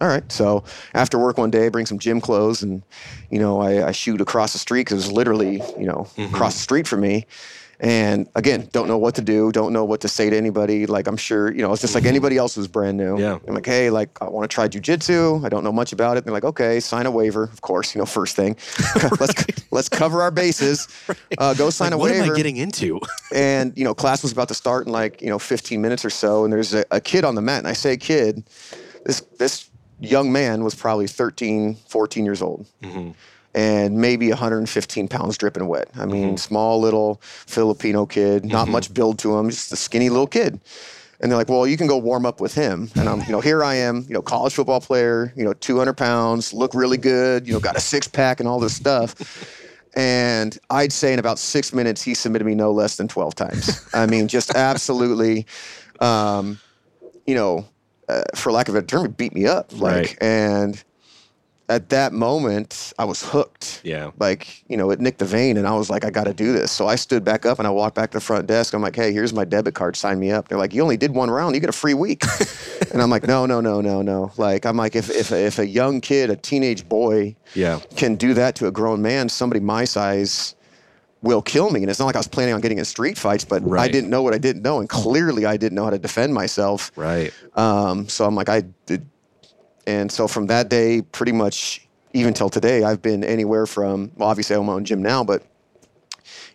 all 0.00 0.08
right. 0.08 0.30
So 0.30 0.64
after 0.92 1.18
work 1.18 1.38
one 1.38 1.50
day, 1.50 1.66
I 1.66 1.68
bring 1.70 1.86
some 1.86 1.98
gym 1.98 2.20
clothes 2.20 2.62
and, 2.62 2.82
you 3.30 3.38
know, 3.38 3.60
I, 3.60 3.88
I 3.88 3.92
shoot 3.92 4.20
across 4.20 4.52
the 4.52 4.58
street 4.58 4.82
because 4.82 5.04
it 5.04 5.08
was 5.08 5.12
literally, 5.12 5.62
you 5.78 5.86
know, 5.86 6.06
across 6.34 6.54
the 6.54 6.60
street 6.60 6.86
from 6.86 7.00
me. 7.00 7.26
And 7.82 8.28
again, 8.34 8.68
don't 8.72 8.88
know 8.88 8.98
what 8.98 9.14
to 9.14 9.22
do, 9.22 9.50
don't 9.52 9.72
know 9.72 9.86
what 9.86 10.02
to 10.02 10.08
say 10.08 10.28
to 10.28 10.36
anybody. 10.36 10.84
Like 10.84 11.06
I'm 11.06 11.16
sure, 11.16 11.50
you 11.50 11.62
know, 11.62 11.72
it's 11.72 11.80
just 11.80 11.94
like 11.94 12.04
anybody 12.04 12.36
else 12.36 12.54
who's 12.54 12.68
brand 12.68 12.98
new. 12.98 13.18
Yeah. 13.18 13.38
I'm 13.48 13.54
like, 13.54 13.64
hey, 13.64 13.88
like 13.88 14.10
I 14.20 14.28
want 14.28 14.50
to 14.50 14.54
try 14.54 14.68
jujitsu. 14.68 15.42
I 15.46 15.48
don't 15.48 15.64
know 15.64 15.72
much 15.72 15.94
about 15.94 16.18
it. 16.18 16.24
They're 16.24 16.32
like, 16.34 16.44
okay, 16.44 16.78
sign 16.80 17.06
a 17.06 17.10
waiver, 17.10 17.44
of 17.44 17.62
course. 17.62 17.94
You 17.94 18.00
know, 18.00 18.04
first 18.04 18.36
thing, 18.36 18.56
let's 19.18 19.32
let's 19.70 19.88
cover 19.88 20.20
our 20.22 20.30
bases. 20.30 20.88
Uh, 21.38 21.54
go 21.54 21.70
sign 21.70 21.86
Like, 21.86 21.94
a 21.94 21.98
what 21.98 22.10
waiver 22.10 22.24
am 22.24 22.32
I 22.32 22.36
getting 22.36 22.56
into? 22.58 23.00
and 23.32 23.72
you 23.78 23.84
know 23.84 23.94
class 23.94 24.22
was 24.22 24.32
about 24.32 24.48
to 24.48 24.54
start 24.54 24.86
in 24.86 24.92
like 24.92 25.22
you 25.22 25.28
know 25.28 25.38
15 25.38 25.80
minutes 25.80 26.04
or 26.04 26.10
so 26.10 26.44
and 26.44 26.52
there's 26.52 26.74
a, 26.74 26.84
a 26.90 27.00
kid 27.00 27.24
on 27.24 27.34
the 27.34 27.40
mat 27.40 27.58
and 27.58 27.68
i 27.68 27.72
say 27.72 27.96
kid 27.96 28.44
this 29.06 29.20
this 29.38 29.70
young 30.00 30.32
man 30.32 30.64
was 30.64 30.74
probably 30.74 31.06
13 31.06 31.76
14 31.88 32.24
years 32.24 32.42
old 32.42 32.66
and 33.54 33.98
maybe 33.98 34.28
115 34.28 35.08
pounds 35.08 35.36
dripping 35.36 35.66
wet 35.66 35.88
i 35.98 36.06
mean 36.06 36.36
small 36.36 36.80
little 36.80 37.20
filipino 37.22 38.06
kid 38.06 38.44
not 38.44 38.68
much 38.68 38.92
build 38.94 39.18
to 39.18 39.36
him 39.36 39.50
just 39.50 39.72
a 39.72 39.76
skinny 39.76 40.08
little 40.08 40.26
kid 40.26 40.60
and 41.20 41.30
they're 41.30 41.38
like 41.38 41.48
well 41.48 41.66
you 41.66 41.76
can 41.76 41.86
go 41.86 41.98
warm 41.98 42.24
up 42.24 42.40
with 42.40 42.54
him 42.54 42.90
and 42.96 43.08
i'm 43.08 43.20
you 43.26 43.32
know 43.32 43.40
here 43.40 43.64
i 43.64 43.74
am 43.74 44.04
you 44.08 44.14
know 44.14 44.22
college 44.22 44.54
football 44.54 44.80
player 44.80 45.32
you 45.36 45.44
know 45.44 45.52
200 45.52 45.94
pounds 45.94 46.52
look 46.52 46.74
really 46.74 46.96
good 46.96 47.46
you 47.46 47.52
know 47.52 47.60
got 47.60 47.76
a 47.76 47.80
six 47.80 48.06
pack 48.06 48.38
and 48.40 48.48
all 48.48 48.60
this 48.60 48.74
stuff 48.74 49.14
and 49.96 50.56
I'd 50.70 50.92
say 50.92 51.12
in 51.12 51.18
about 51.18 51.38
six 51.38 51.72
minutes, 51.72 52.00
he 52.00 52.14
submitted 52.14 52.44
me 52.44 52.54
no 52.54 52.70
less 52.70 52.96
than 52.96 53.08
12 53.08 53.34
times. 53.34 53.88
I 53.92 54.06
mean, 54.06 54.28
just 54.28 54.50
absolutely, 54.54 55.46
um, 55.98 56.60
you 57.26 57.34
know, 57.34 57.66
uh, 58.08 58.22
for 58.36 58.52
lack 58.52 58.68
of 58.68 58.76
a 58.76 58.82
term, 58.82 59.10
beat 59.10 59.34
me 59.34 59.46
up. 59.46 59.72
Like, 59.72 59.92
Right. 59.92 60.22
and 60.22 60.84
at 61.70 61.88
that 61.90 62.12
moment, 62.12 62.92
I 62.98 63.04
was 63.04 63.22
hooked. 63.22 63.80
Yeah. 63.84 64.10
Like, 64.18 64.62
you 64.68 64.76
know, 64.76 64.90
it 64.90 65.00
nicked 65.00 65.20
the 65.20 65.24
vein, 65.24 65.56
and 65.56 65.66
I 65.66 65.74
was 65.76 65.88
like, 65.88 66.04
I 66.04 66.10
got 66.10 66.24
to 66.24 66.34
do 66.34 66.52
this. 66.52 66.72
So 66.72 66.88
I 66.88 66.96
stood 66.96 67.24
back 67.24 67.46
up 67.46 67.58
and 67.58 67.66
I 67.66 67.70
walked 67.70 67.94
back 67.94 68.10
to 68.10 68.16
the 68.18 68.20
front 68.20 68.46
desk. 68.46 68.74
I'm 68.74 68.82
like, 68.82 68.96
hey, 68.96 69.12
here's 69.12 69.32
my 69.32 69.44
debit 69.44 69.74
card. 69.74 69.96
Sign 69.96 70.18
me 70.18 70.32
up. 70.32 70.48
They're 70.48 70.58
like, 70.58 70.74
you 70.74 70.82
only 70.82 70.96
did 70.96 71.12
one 71.14 71.30
round. 71.30 71.54
You 71.54 71.60
get 71.60 71.70
a 71.70 71.72
free 71.72 71.94
week. 71.94 72.24
and 72.92 73.00
I'm 73.00 73.08
like, 73.08 73.26
no, 73.26 73.46
no, 73.46 73.60
no, 73.60 73.80
no, 73.80 74.02
no. 74.02 74.32
Like, 74.36 74.66
I'm 74.66 74.76
like, 74.76 74.96
if, 74.96 75.08
if, 75.10 75.30
if 75.32 75.58
a 75.58 75.66
young 75.66 76.00
kid, 76.00 76.28
a 76.30 76.36
teenage 76.36 76.88
boy, 76.88 77.36
Yeah. 77.54 77.80
can 77.96 78.16
do 78.16 78.34
that 78.34 78.56
to 78.56 78.66
a 78.66 78.72
grown 78.72 79.00
man, 79.00 79.28
somebody 79.28 79.60
my 79.60 79.84
size 79.84 80.56
will 81.22 81.42
kill 81.42 81.68
me. 81.70 81.82
And 81.82 81.90
it's 81.90 81.98
not 81.98 82.06
like 82.06 82.16
I 82.16 82.18
was 82.18 82.28
planning 82.28 82.54
on 82.54 82.62
getting 82.62 82.78
in 82.78 82.84
street 82.86 83.18
fights, 83.18 83.44
but 83.44 83.62
I 83.72 83.88
didn't 83.88 84.08
know 84.08 84.22
what 84.22 84.32
I 84.32 84.38
didn't 84.38 84.62
know. 84.62 84.80
And 84.80 84.88
clearly 84.88 85.44
I 85.44 85.58
didn't 85.58 85.74
know 85.76 85.84
how 85.84 85.90
to 85.90 85.98
defend 85.98 86.32
myself. 86.32 86.90
Right. 86.96 87.30
Um, 87.56 88.08
so 88.08 88.24
I'm 88.24 88.34
like, 88.34 88.48
I 88.48 88.62
did. 88.86 89.06
And 89.90 90.10
so 90.12 90.28
from 90.28 90.46
that 90.46 90.68
day, 90.68 91.02
pretty 91.02 91.32
much 91.32 91.86
even 92.12 92.32
till 92.34 92.48
today, 92.50 92.82
I've 92.84 93.02
been 93.02 93.24
anywhere 93.24 93.66
from, 93.66 94.10
well, 94.16 94.28
obviously 94.28 94.54
I 94.54 94.58
own 94.58 94.66
my 94.66 94.72
own 94.74 94.84
gym 94.84 95.02
now, 95.02 95.24
but, 95.24 95.42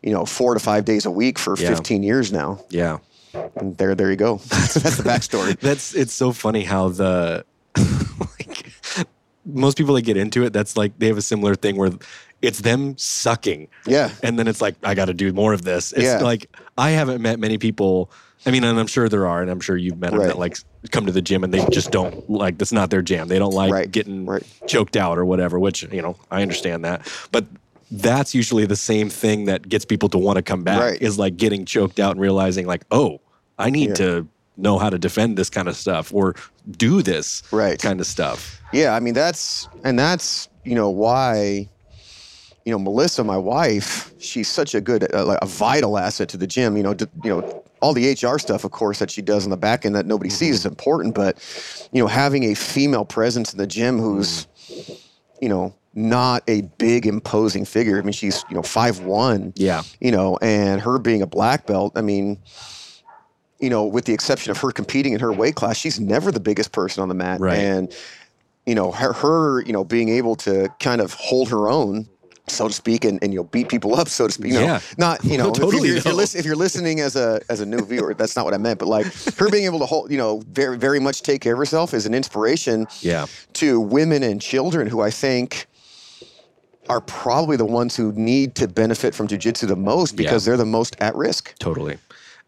you 0.01 0.11
know, 0.13 0.25
four 0.25 0.53
to 0.53 0.59
five 0.59 0.85
days 0.85 1.05
a 1.05 1.11
week 1.11 1.37
for 1.39 1.57
Yeah. 1.57 1.69
15 1.69 2.03
years 2.03 2.31
now. 2.31 2.59
Yeah. 2.69 2.97
And 3.57 3.77
there, 3.77 3.93
there 3.95 4.09
you 4.09 4.15
go. 4.15 4.37
That's, 4.47 4.73
the 4.75 5.03
backstory. 5.03 5.59
That's 5.67 5.93
it's 5.93 6.13
so 6.13 6.31
funny 6.31 6.63
how 6.63 6.89
the 6.89 7.45
like 8.19 8.73
most 9.45 9.77
people 9.77 9.93
that 9.95 10.03
get 10.03 10.17
into 10.17 10.43
it, 10.45 10.53
that's 10.53 10.75
like 10.77 10.97
they 10.97 11.07
have 11.07 11.17
a 11.17 11.21
similar 11.21 11.55
thing 11.55 11.75
where 11.75 11.91
it's 12.41 12.59
them 12.59 12.97
sucking. 12.97 13.67
Yeah. 13.85 14.09
And 14.23 14.39
then 14.39 14.47
it's 14.47 14.61
like, 14.61 14.75
I 14.83 14.95
gotta 14.95 15.13
do 15.13 15.33
more 15.33 15.53
of 15.53 15.63
this. 15.63 15.91
It's 15.93 16.03
Yeah. 16.03 16.21
like 16.21 16.49
I 16.77 16.91
haven't 16.91 17.21
met 17.21 17.39
many 17.39 17.57
people 17.57 18.09
I 18.45 18.51
mean, 18.51 18.63
and 18.63 18.79
I'm 18.79 18.87
sure 18.87 19.09
there 19.09 19.25
are, 19.27 19.41
and 19.41 19.49
I'm 19.49 19.59
sure 19.59 19.75
you've 19.75 19.97
met 19.97 20.11
them 20.11 20.19
Right. 20.19 20.27
that 20.27 20.37
like 20.37 20.57
come 20.91 21.05
to 21.07 21.11
the 21.11 21.21
gym 21.21 21.43
and 21.43 21.53
they 21.53 21.65
just 21.71 21.91
don't 21.91 22.29
like 22.29 22.57
that's 22.57 22.71
not 22.71 22.89
their 22.91 23.01
jam. 23.01 23.27
They 23.27 23.39
don't 23.39 23.53
like 23.53 23.71
Right. 23.71 23.91
getting 23.91 24.25
Right. 24.25 24.43
choked 24.67 24.95
out 24.95 25.17
or 25.17 25.25
whatever, 25.25 25.59
which, 25.59 25.83
you 25.91 26.01
know, 26.01 26.15
I 26.29 26.41
understand 26.41 26.85
that. 26.85 27.01
But 27.31 27.45
that's 27.91 28.35
usually 28.35 28.65
the 28.65 28.75
same 28.75 29.09
thing 29.09 29.45
that 29.45 29.67
gets 29.67 29.85
people 29.85 30.09
to 30.09 30.17
want 30.17 30.35
to 30.37 30.41
come 30.43 30.63
back 30.63 31.01
is 31.01 31.17
like 31.17 31.37
getting 31.37 31.65
choked 31.65 31.99
out 31.99 32.11
and 32.11 32.21
realizing 32.21 32.65
like, 32.67 32.83
oh, 32.91 33.19
I 33.57 33.69
need 33.69 33.89
Yeah. 33.89 33.95
to 33.95 34.27
know 34.57 34.77
how 34.77 34.89
to 34.89 34.97
defend 34.97 35.37
this 35.37 35.49
kind 35.49 35.67
of 35.67 35.75
stuff 35.75 36.13
or 36.13 36.35
do 36.77 37.01
this 37.01 37.41
Right. 37.51 37.79
kind 37.79 37.99
of 37.99 38.07
stuff. 38.07 38.59
Yeah, 38.71 38.93
I 38.95 38.99
mean 38.99 39.13
that's 39.13 39.67
and 39.83 39.97
that's 39.99 40.49
you 40.63 40.75
know 40.75 40.89
why 40.89 41.69
you 42.65 42.71
know 42.71 42.79
Melissa, 42.79 43.23
my 43.23 43.37
wife, 43.37 44.13
she's 44.17 44.47
such 44.47 44.73
a 44.75 44.81
good 44.81 45.13
uh, 45.13 45.25
like 45.25 45.39
a 45.41 45.45
vital 45.45 45.97
asset 45.97 46.29
to 46.29 46.37
the 46.37 46.47
gym. 46.47 46.75
You 46.77 46.83
know, 46.83 46.93
d- 46.93 47.05
you 47.23 47.29
know 47.29 47.63
all 47.81 47.93
the 47.93 48.11
HR 48.11 48.37
stuff, 48.37 48.63
of 48.63 48.71
course, 48.71 48.99
that 48.99 49.11
she 49.11 49.21
does 49.21 49.43
on 49.43 49.49
the 49.49 49.57
back 49.57 49.85
end 49.85 49.95
that 49.95 50.05
nobody 50.05 50.29
sees 50.29 50.49
mm-hmm. 50.49 50.55
is 50.55 50.65
important. 50.65 51.15
But 51.15 51.37
you 51.91 52.01
know, 52.01 52.07
having 52.07 52.43
a 52.43 52.53
female 52.55 53.05
presence 53.05 53.53
in 53.53 53.57
the 53.57 53.67
gym 53.67 53.99
who's 53.99 54.47
mm-hmm. 54.67 54.93
you 55.41 55.49
know 55.49 55.73
not 55.93 56.43
a 56.47 56.61
big 56.77 57.05
imposing 57.05 57.65
figure. 57.65 57.97
I 57.97 58.01
mean, 58.01 58.13
she's 58.13 58.43
you 58.49 58.55
know 58.55 58.63
five 58.63 59.01
one. 59.01 59.53
Yeah. 59.55 59.83
You 59.99 60.11
know, 60.11 60.37
and 60.41 60.81
her 60.81 60.99
being 60.99 61.21
a 61.21 61.27
black 61.27 61.65
belt. 61.65 61.93
I 61.95 62.01
mean. 62.01 62.39
You 63.57 63.69
know, 63.69 63.85
with 63.85 64.03
the 64.03 64.13
exception 64.13 64.51
of 64.51 64.57
her 64.57 64.71
competing 64.71 65.13
in 65.13 65.21
her 65.21 65.31
weight 65.31 65.55
class, 65.55 65.77
she's 65.77 65.97
never 65.97 66.29
the 66.29 66.41
biggest 66.41 66.73
person 66.73 67.01
on 67.01 67.07
the 67.07 67.15
mat. 67.15 67.39
Right. 67.39 67.57
And 67.57 67.95
you 68.65 68.73
know, 68.73 68.91
her, 68.91 69.13
her, 69.13 69.61
you 69.61 69.73
know, 69.73 69.83
being 69.83 70.09
able 70.09 70.35
to 70.37 70.69
kind 70.79 71.01
of 71.01 71.13
hold 71.13 71.49
her 71.49 71.69
own, 71.69 72.07
so 72.47 72.67
to 72.67 72.73
speak, 72.73 73.05
and, 73.05 73.21
and 73.23 73.33
you'll 73.33 73.43
beat 73.45 73.69
people 73.69 73.95
up, 73.95 74.07
so 74.07 74.27
to 74.27 74.33
speak. 74.33 74.53
Know, 74.53 74.61
Yeah. 74.61 74.79
not 74.97 75.23
you 75.23 75.37
know, 75.37 75.51
Totally, 75.53 75.77
if, 75.77 75.83
you're, 75.85 75.97
if, 75.97 76.05
you're 76.05 76.13
though. 76.13 76.39
if 76.39 76.45
you're 76.45 76.55
listening 76.55 76.99
as 76.99 77.15
a 77.15 77.41
as 77.49 77.59
a 77.59 77.65
new 77.65 77.83
viewer, 77.85 78.13
that's 78.13 78.35
not 78.35 78.45
what 78.45 78.53
I 78.53 78.57
meant. 78.57 78.79
But 78.79 78.87
like 78.87 79.07
her 79.37 79.49
being 79.49 79.65
able 79.65 79.79
to 79.79 79.85
hold, 79.85 80.11
you 80.11 80.17
know, 80.17 80.41
very 80.51 80.77
very 80.77 80.99
much 80.99 81.21
take 81.23 81.41
care 81.41 81.53
of 81.53 81.59
herself 81.59 81.93
is 81.93 82.05
an 82.05 82.13
inspiration 82.13 82.87
Yeah. 83.01 83.25
to 83.53 83.79
women 83.79 84.21
and 84.23 84.41
children 84.41 84.87
who 84.87 85.01
I 85.01 85.09
think 85.11 85.67
are 86.87 87.01
probably 87.01 87.57
the 87.57 87.65
ones 87.65 87.95
who 87.95 88.11
need 88.13 88.53
to 88.55 88.67
benefit 88.67 89.15
from 89.15 89.27
jujitsu 89.27 89.67
the 89.67 89.75
most 89.75 90.15
because 90.15 90.45
they're 90.45 90.57
the 90.57 90.65
most 90.65 90.95
at 90.99 91.15
risk. 91.15 91.55
Totally. 91.57 91.97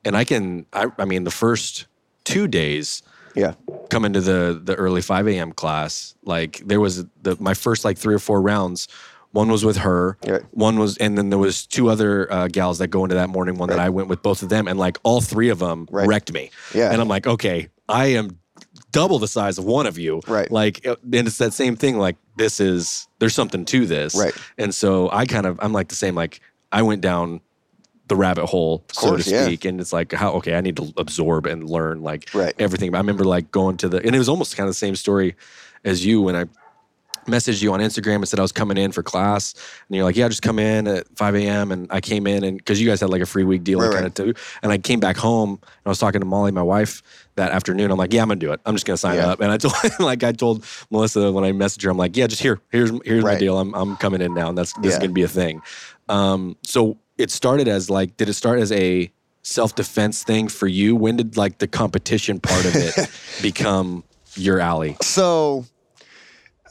And 0.05 0.15
I 0.15 0.23
can 0.25 0.65
I, 0.73 0.87
I 0.99 1.05
mean 1.05 1.23
the 1.23 1.31
first 1.31 1.87
two 2.23 2.47
days 2.47 3.01
Yeah. 3.33 3.53
come 3.89 4.05
into 4.05 4.21
the 4.21 4.61
the 4.63 4.75
early 4.75 5.01
5 5.01 5.27
a.m. 5.27 5.51
class, 5.53 6.13
like 6.23 6.61
there 6.65 6.79
was 6.79 7.03
the 7.23 7.35
my 7.39 7.55
first 7.55 7.83
like 7.83 7.97
three 7.97 8.13
or 8.13 8.19
four 8.19 8.39
rounds. 8.41 8.87
One 9.31 9.49
was 9.51 9.63
with 9.65 9.77
her. 9.77 10.17
Right. 10.25 10.41
One 10.51 10.79
was, 10.79 10.97
and 10.97 11.17
then 11.17 11.29
there 11.29 11.37
was 11.39 11.65
two 11.67 11.89
other 11.89 12.31
uh, 12.31 12.47
gals 12.47 12.79
that 12.79 12.87
go 12.87 13.03
into 13.03 13.15
that 13.15 13.29
morning. 13.29 13.57
One 13.57 13.69
that 13.69 13.79
I 13.79 13.89
went 13.89 14.07
with 14.07 14.21
both 14.23 14.41
of 14.41 14.49
them, 14.49 14.67
and 14.67 14.79
like 14.79 14.97
all 15.03 15.21
three 15.21 15.49
of 15.49 15.59
them 15.59 15.87
Right. 15.91 16.07
wrecked 16.07 16.31
me. 16.31 16.49
Yeah. 16.73 16.91
And 16.91 17.01
I'm 17.01 17.07
like, 17.07 17.27
okay, 17.27 17.69
I 17.89 18.07
am 18.07 18.39
double 18.91 19.19
the 19.19 19.27
size 19.27 19.57
of 19.57 19.65
one 19.65 19.85
of 19.85 19.97
you. 19.97 20.21
Right. 20.27 20.49
Like, 20.49 20.87
uh, 20.87 20.95
and 21.03 21.27
it's 21.27 21.37
that 21.37 21.53
same 21.53 21.75
thing. 21.75 21.97
Like, 21.97 22.15
this 22.37 22.59
is 22.59 23.07
there's 23.19 23.35
something 23.35 23.65
to 23.65 23.85
this. 23.85 24.15
Right. 24.15 24.33
And 24.57 24.73
so 24.73 25.09
I 25.11 25.25
kind 25.25 25.45
of 25.45 25.59
I'm 25.61 25.73
like 25.73 25.89
the 25.89 25.95
same. 25.95 26.15
Like, 26.15 26.39
I 26.71 26.81
went 26.81 27.01
down 27.01 27.41
the 28.07 28.15
rabbit 28.15 28.45
hole, 28.45 28.85
so 28.93 29.09
course, 29.09 29.25
to 29.25 29.31
yeah. 29.31 29.45
speak. 29.45 29.65
And 29.65 29.81
it's 29.81 29.91
like, 29.91 30.13
how 30.13 30.31
okay, 30.35 30.55
I 30.55 30.61
need 30.61 30.77
to 30.77 30.93
absorb 30.97 31.45
and 31.45 31.69
learn 31.69 32.01
like 32.01 32.29
Right. 32.33 32.53
everything. 32.57 32.95
I 32.95 32.99
remember 32.99 33.25
like 33.25 33.51
going 33.51 33.75
to 33.77 33.89
the, 33.89 33.97
and 33.97 34.15
it 34.15 34.17
was 34.17 34.29
almost 34.29 34.55
kind 34.55 34.67
of 34.67 34.71
the 34.71 34.79
same 34.79 34.95
story 34.95 35.35
as 35.83 36.05
you 36.05 36.21
when 36.21 36.35
I 36.35 36.45
messaged 37.27 37.61
you 37.61 37.71
on 37.73 37.79
Instagram 37.79 38.15
and 38.15 38.27
said 38.27 38.39
I 38.39 38.41
was 38.41 38.51
coming 38.51 38.77
in 38.77 38.91
for 38.91 39.03
class, 39.03 39.53
and 39.87 39.95
you're 39.95 40.03
like, 40.05 40.15
yeah, 40.15 40.27
just 40.27 40.41
come 40.41 40.57
in 40.59 40.87
at 40.87 41.05
5 41.15 41.35
a.m. 41.35 41.71
And 41.71 41.87
I 41.91 42.01
came 42.01 42.25
in, 42.27 42.43
and 42.43 42.57
because 42.57 42.81
you 42.81 42.87
guys 42.89 42.99
had 43.01 43.09
like 43.09 43.21
a 43.21 43.25
free 43.25 43.43
week 43.43 43.63
deal, 43.63 43.79
Right, 43.79 43.91
kind 43.91 44.03
right. 44.03 44.19
of 44.19 44.33
too. 44.35 44.41
And 44.63 44.71
I 44.71 44.77
came 44.79 44.99
back 44.99 45.17
home, 45.17 45.51
and 45.51 45.85
I 45.85 45.89
was 45.89 45.99
talking 45.99 46.21
to 46.21 46.25
Molly, 46.25 46.51
my 46.51 46.61
wife, 46.63 47.03
that 47.35 47.51
afternoon. 47.51 47.91
I'm 47.91 47.97
like, 47.97 48.11
yeah, 48.13 48.21
I'm 48.23 48.27
gonna 48.29 48.39
do 48.39 48.51
it. 48.51 48.59
I'm 48.65 48.73
just 48.75 48.85
gonna 48.85 48.97
sign 48.97 49.15
Yeah. 49.15 49.27
up. 49.29 49.41
And 49.41 49.51
I 49.51 49.57
told, 49.57 49.75
like, 49.99 50.23
I 50.23 50.31
told 50.31 50.65
Melissa 50.89 51.31
when 51.31 51.43
I 51.43 51.51
messaged 51.51 51.83
her, 51.83 51.91
I'm 51.91 51.97
like, 51.97 52.17
yeah, 52.17 52.27
just 52.27 52.41
here, 52.41 52.59
here's 52.71 52.91
here's 53.05 53.23
my 53.23 53.35
deal. 53.35 53.59
I'm 53.59 53.73
I'm 53.75 53.95
coming 53.97 54.21
in 54.21 54.33
now, 54.33 54.49
and 54.49 54.57
that's 54.57 54.73
this 54.81 54.93
is 54.93 54.99
gonna 54.99 55.11
be 55.13 55.23
a 55.23 55.27
thing. 55.27 55.61
Um, 56.09 56.55
so 56.63 56.97
it 57.17 57.31
started 57.31 57.67
as 57.67 57.89
like, 57.89 58.15
did 58.17 58.29
it 58.29 58.33
start 58.33 58.59
as 58.59 58.71
a 58.71 59.11
self 59.43 59.75
defense 59.75 60.23
thing 60.23 60.47
for 60.47 60.67
you? 60.67 60.95
When 60.95 61.17
did 61.17 61.35
like 61.37 61.57
the 61.59 61.67
competition 61.67 62.39
part 62.39 62.65
of 62.65 62.75
it 62.75 62.95
become 63.41 64.03
your 64.35 64.59
alley? 64.59 64.97
So, 65.01 65.65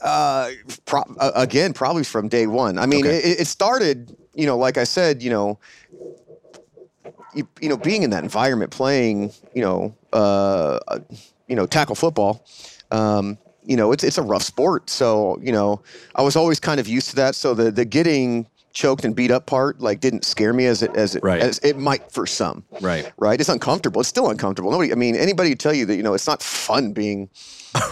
uh, 0.01 0.51
pro- 0.85 1.03
again, 1.35 1.73
probably 1.73 2.03
from 2.03 2.27
day 2.27 2.47
one. 2.47 2.77
I 2.77 2.85
mean, 2.85 3.05
Okay. 3.05 3.17
it, 3.17 3.41
it 3.41 3.47
started, 3.47 4.15
you 4.33 4.45
know, 4.45 4.57
like 4.57 4.77
I 4.77 4.83
said, 4.83 5.21
you 5.21 5.29
know, 5.29 5.59
you, 7.33 7.47
you 7.61 7.69
know, 7.69 7.77
being 7.77 8.03
in 8.03 8.09
that 8.11 8.23
environment, 8.23 8.71
playing, 8.71 9.31
you 9.53 9.61
know, 9.61 9.95
uh, 10.13 10.79
you 11.47 11.55
know, 11.55 11.65
tackle 11.65 11.95
football. 11.95 12.45
Um, 12.91 13.37
you 13.65 13.75
know, 13.75 13.91
it's 13.91 14.03
it's 14.03 14.17
a 14.17 14.21
rough 14.23 14.43
sport. 14.43 14.89
So, 14.89 15.37
you 15.41 15.51
know, 15.51 15.81
I 16.15 16.21
was 16.21 16.35
always 16.35 16.59
kind 16.59 16.79
of 16.79 16.87
used 16.87 17.09
to 17.09 17.15
that. 17.17 17.35
So 17.35 17.53
the 17.53 17.69
the 17.69 17.85
getting 17.85 18.47
choked 18.77 19.03
and 19.05 19.15
beat 19.15 19.31
up 19.31 19.47
part 19.47 19.81
like 19.81 19.99
didn't 19.99 20.23
scare 20.23 20.53
me 20.53 20.67
as 20.67 20.83
it 20.83 20.95
as 20.95 21.15
it 21.15 21.23
Right. 21.23 21.41
as 21.41 21.57
it 21.63 21.77
might 21.79 22.11
for 22.11 22.27
some. 22.27 22.63
Right. 22.79 23.11
Right. 23.17 23.39
It's 23.39 23.49
uncomfortable. 23.49 24.01
It's 24.01 24.09
still 24.09 24.29
uncomfortable. 24.29 24.69
Nobody. 24.69 24.91
I 24.91 24.95
mean, 24.95 25.15
anybody 25.15 25.55
tell 25.55 25.73
you 25.73 25.85
that 25.87 25.95
you 25.95 26.03
know 26.03 26.13
it's 26.13 26.27
not 26.27 26.41
fun 26.43 26.93
being. 26.93 27.29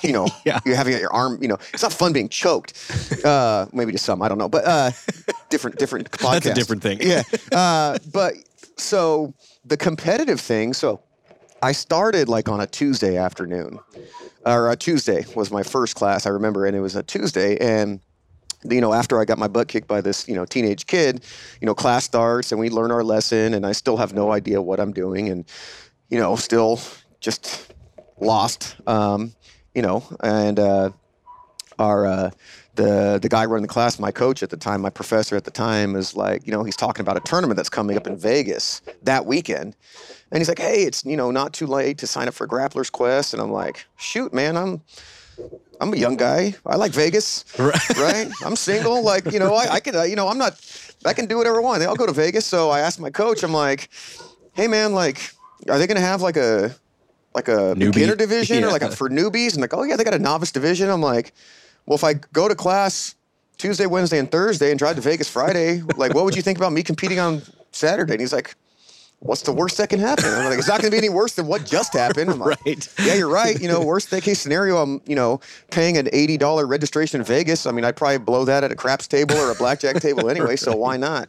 You 0.00 0.12
know, 0.12 0.28
Yeah. 0.44 0.60
you're 0.64 0.76
having 0.76 0.96
your 0.96 1.12
arm. 1.12 1.38
You 1.42 1.48
know, 1.48 1.58
it's 1.74 1.82
not 1.82 1.92
fun 1.92 2.12
being 2.12 2.28
choked. 2.28 2.72
Uh, 3.24 3.66
maybe 3.72 3.90
to 3.90 3.98
some, 3.98 4.22
I 4.22 4.28
don't 4.28 4.38
know, 4.38 4.48
but 4.48 4.64
uh, 4.64 4.90
different, 5.50 5.76
different. 5.76 6.08
Podcast. 6.12 6.30
That's 6.32 6.46
a 6.46 6.54
different 6.54 6.82
thing. 6.82 6.98
Yeah. 7.02 7.22
Uh, 7.50 7.98
but 8.12 8.34
so 8.76 9.34
the 9.64 9.76
competitive 9.76 10.40
thing. 10.40 10.72
So 10.72 11.00
I 11.62 11.72
started 11.72 12.28
like 12.28 12.48
on 12.48 12.60
a 12.60 12.66
Tuesday 12.66 13.16
afternoon, 13.16 13.80
or 14.46 14.70
a 14.70 14.76
Tuesday 14.76 15.26
was 15.34 15.50
my 15.50 15.64
first 15.64 15.96
class. 15.96 16.26
I 16.26 16.30
remember, 16.30 16.64
and 16.64 16.76
it 16.76 16.80
was 16.80 16.94
a 16.94 17.02
Tuesday, 17.02 17.56
and 17.58 17.98
you 18.64 18.80
know, 18.80 18.92
after 18.92 19.20
I 19.20 19.24
got 19.24 19.38
my 19.38 19.48
butt 19.48 19.68
kicked 19.68 19.86
by 19.86 20.00
this, 20.00 20.28
you 20.28 20.34
know, 20.34 20.44
teenage 20.44 20.86
kid, 20.86 21.24
you 21.60 21.66
know, 21.66 21.74
class 21.74 22.04
starts 22.04 22.52
and 22.52 22.60
we 22.60 22.70
learn 22.70 22.90
our 22.90 23.04
lesson, 23.04 23.54
and 23.54 23.64
I 23.64 23.72
still 23.72 23.96
have 23.96 24.12
no 24.12 24.32
idea 24.32 24.60
what 24.60 24.80
I'm 24.80 24.92
doing, 24.92 25.28
and 25.28 25.44
you 26.08 26.18
know, 26.18 26.36
still 26.36 26.80
just 27.20 27.72
lost, 28.20 28.76
um, 28.86 29.34
you 29.74 29.82
know, 29.82 30.02
and 30.20 30.58
uh, 30.58 30.90
our 31.78 32.06
uh, 32.06 32.30
the 32.74 33.18
the 33.20 33.28
guy 33.28 33.44
running 33.44 33.62
the 33.62 33.68
class, 33.68 33.98
my 33.98 34.10
coach 34.10 34.42
at 34.42 34.50
the 34.50 34.56
time, 34.56 34.80
my 34.80 34.90
professor 34.90 35.36
at 35.36 35.44
the 35.44 35.50
time, 35.50 35.94
is 35.94 36.16
like, 36.16 36.46
you 36.46 36.52
know, 36.52 36.64
he's 36.64 36.76
talking 36.76 37.02
about 37.02 37.16
a 37.16 37.20
tournament 37.20 37.56
that's 37.56 37.68
coming 37.68 37.96
up 37.96 38.06
in 38.06 38.16
Vegas 38.16 38.82
that 39.02 39.26
weekend, 39.26 39.76
and 40.30 40.40
he's 40.40 40.48
like, 40.48 40.58
hey, 40.58 40.82
it's 40.82 41.04
you 41.04 41.16
know 41.16 41.30
not 41.30 41.52
too 41.52 41.66
late 41.66 41.98
to 41.98 42.06
sign 42.06 42.28
up 42.28 42.34
for 42.34 42.46
Grappler's 42.46 42.90
Quest, 42.90 43.34
and 43.34 43.42
I'm 43.42 43.52
like, 43.52 43.86
shoot, 43.96 44.32
man, 44.32 44.56
I'm 44.56 44.82
I'm 45.80 45.92
a 45.92 45.96
young 45.96 46.16
guy. 46.16 46.54
I 46.66 46.76
like 46.76 46.92
Vegas, 46.92 47.44
right? 47.58 48.28
I'm 48.44 48.56
single. 48.56 49.02
Like, 49.02 49.30
you 49.30 49.38
know, 49.38 49.54
I, 49.54 49.74
I 49.74 49.80
can, 49.80 49.94
uh, 49.96 50.02
you 50.02 50.16
know, 50.16 50.28
I'm 50.28 50.38
not, 50.38 50.60
I 51.04 51.12
can 51.12 51.26
do 51.26 51.36
whatever 51.36 51.58
I 51.58 51.60
want. 51.60 51.82
I'll 51.82 51.94
go 51.96 52.06
to 52.06 52.12
Vegas. 52.12 52.46
So 52.46 52.70
I 52.70 52.80
asked 52.80 53.00
my 53.00 53.10
coach, 53.10 53.42
I'm 53.42 53.52
like, 53.52 53.88
hey, 54.54 54.66
man, 54.66 54.92
like, 54.92 55.30
are 55.68 55.78
they 55.78 55.86
going 55.86 55.96
to 55.96 56.02
have 56.02 56.20
like 56.20 56.36
a, 56.36 56.74
like 57.34 57.48
a 57.48 57.74
Newbie? 57.74 57.92
beginner 57.92 58.16
division 58.16 58.64
or 58.64 58.70
like 58.70 58.82
a, 58.82 58.90
for 58.90 59.08
newbies? 59.08 59.52
And 59.52 59.60
like, 59.60 59.74
oh, 59.74 59.84
yeah, 59.84 59.96
they 59.96 60.04
got 60.04 60.14
a 60.14 60.18
novice 60.18 60.50
division. 60.50 60.90
I'm 60.90 61.00
like, 61.02 61.32
well, 61.86 61.96
if 61.96 62.04
I 62.04 62.14
go 62.14 62.48
to 62.48 62.54
class 62.54 63.14
Tuesday, 63.56 63.86
Wednesday, 63.86 64.18
and 64.18 64.30
Thursday 64.30 64.70
and 64.70 64.78
drive 64.78 64.96
to 64.96 65.02
Vegas 65.02 65.28
Friday, 65.28 65.82
like, 65.96 66.14
what 66.14 66.24
would 66.24 66.36
you 66.36 66.42
think 66.42 66.58
about 66.58 66.72
me 66.72 66.82
competing 66.82 67.18
on 67.18 67.42
Saturday? 67.72 68.14
And 68.14 68.20
he's 68.20 68.32
like, 68.32 68.54
what's 69.20 69.42
the 69.42 69.52
worst 69.52 69.76
that 69.78 69.88
can 69.90 69.98
happen? 69.98 70.24
I'm 70.26 70.44
like, 70.44 70.58
it's 70.58 70.68
not 70.68 70.80
going 70.80 70.90
to 70.90 70.94
be 70.94 70.98
any 70.98 71.08
worse 71.08 71.34
than 71.34 71.46
what 71.46 71.64
just 71.64 71.92
happened. 71.92 72.30
I'm 72.30 72.38
like, 72.38 72.58
Right. 72.66 72.88
yeah, 73.04 73.14
you're 73.14 73.28
right. 73.28 73.60
You 73.60 73.66
know, 73.68 73.82
worst 73.84 74.10
case 74.10 74.40
scenario, 74.40 74.76
I'm, 74.78 75.00
you 75.06 75.16
know, 75.16 75.40
paying 75.70 75.96
an 75.96 76.06
$80 76.06 76.68
registration 76.68 77.20
in 77.20 77.26
Vegas. 77.26 77.66
I 77.66 77.72
mean, 77.72 77.84
I'd 77.84 77.96
probably 77.96 78.18
blow 78.18 78.44
that 78.44 78.62
at 78.64 78.70
a 78.70 78.76
craps 78.76 79.08
table 79.08 79.34
or 79.36 79.50
a 79.50 79.54
blackjack 79.56 80.00
table 80.00 80.30
anyway. 80.34 80.56
So 80.56 80.76
why 80.76 80.96
not? 80.96 81.28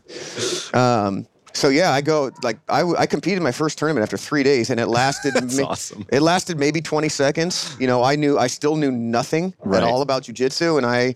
Um, 0.73 1.27
so 1.53 1.69
yeah, 1.69 1.91
I 1.91 2.01
go 2.01 2.29
like 2.43 2.59
I, 2.69 2.83
I 2.83 3.05
competed 3.07 3.37
in 3.37 3.43
my 3.43 3.51
first 3.51 3.79
tournament 3.79 4.03
after 4.03 4.17
three 4.17 4.43
days, 4.43 4.69
and 4.69 4.79
it 4.79 4.85
lasted. 4.85 5.33
That's 5.33 5.59
awesome. 5.59 6.05
It 6.11 6.21
lasted 6.21 6.59
maybe 6.59 6.79
20 6.79 7.09
seconds. 7.09 7.75
You 7.79 7.87
know, 7.87 8.03
I 8.03 8.15
knew 8.15 8.37
I 8.37 8.45
still 8.47 8.75
knew 8.75 8.91
nothing 8.91 9.55
Right. 9.63 9.81
at 9.81 9.83
all 9.83 10.03
about 10.03 10.23
jujitsu, 10.23 10.77
and 10.77 10.85
I 10.85 11.15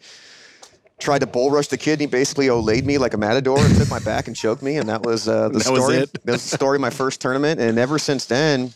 tried 1.03 1.19
to 1.19 1.27
bull 1.27 1.51
rush 1.51 1.67
the 1.67 1.77
kid. 1.77 1.93
And 1.93 2.01
he 2.01 2.07
basically 2.07 2.47
olayed 2.47 2.85
me 2.85 2.97
like 2.97 3.13
a 3.13 3.17
matador 3.17 3.57
and 3.59 3.75
took 3.75 3.89
my 3.89 3.99
back 3.99 4.27
and 4.27 4.35
choked 4.35 4.61
me, 4.63 4.77
and 4.77 4.89
that 4.89 5.03
was 5.03 5.27
uh, 5.27 5.49
the 5.49 5.59
That 5.63 5.71
was 5.71 5.83
story. 5.83 5.97
it? 5.97 6.11
that 6.25 6.31
was 6.31 6.43
the 6.49 6.55
story 6.57 6.77
of 6.77 6.81
my 6.81 6.89
first 6.89 7.21
tournament, 7.21 7.59
and 7.59 7.77
ever 7.77 7.99
since 7.99 8.25
then, 8.25 8.73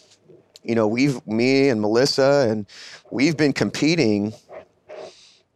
you 0.64 0.76
know, 0.76 0.88
we've 0.88 1.26
me 1.26 1.70
and 1.70 1.80
Melissa, 1.82 2.48
and 2.50 2.68
we've 3.10 3.38
been 3.38 3.54
competing. 3.54 4.34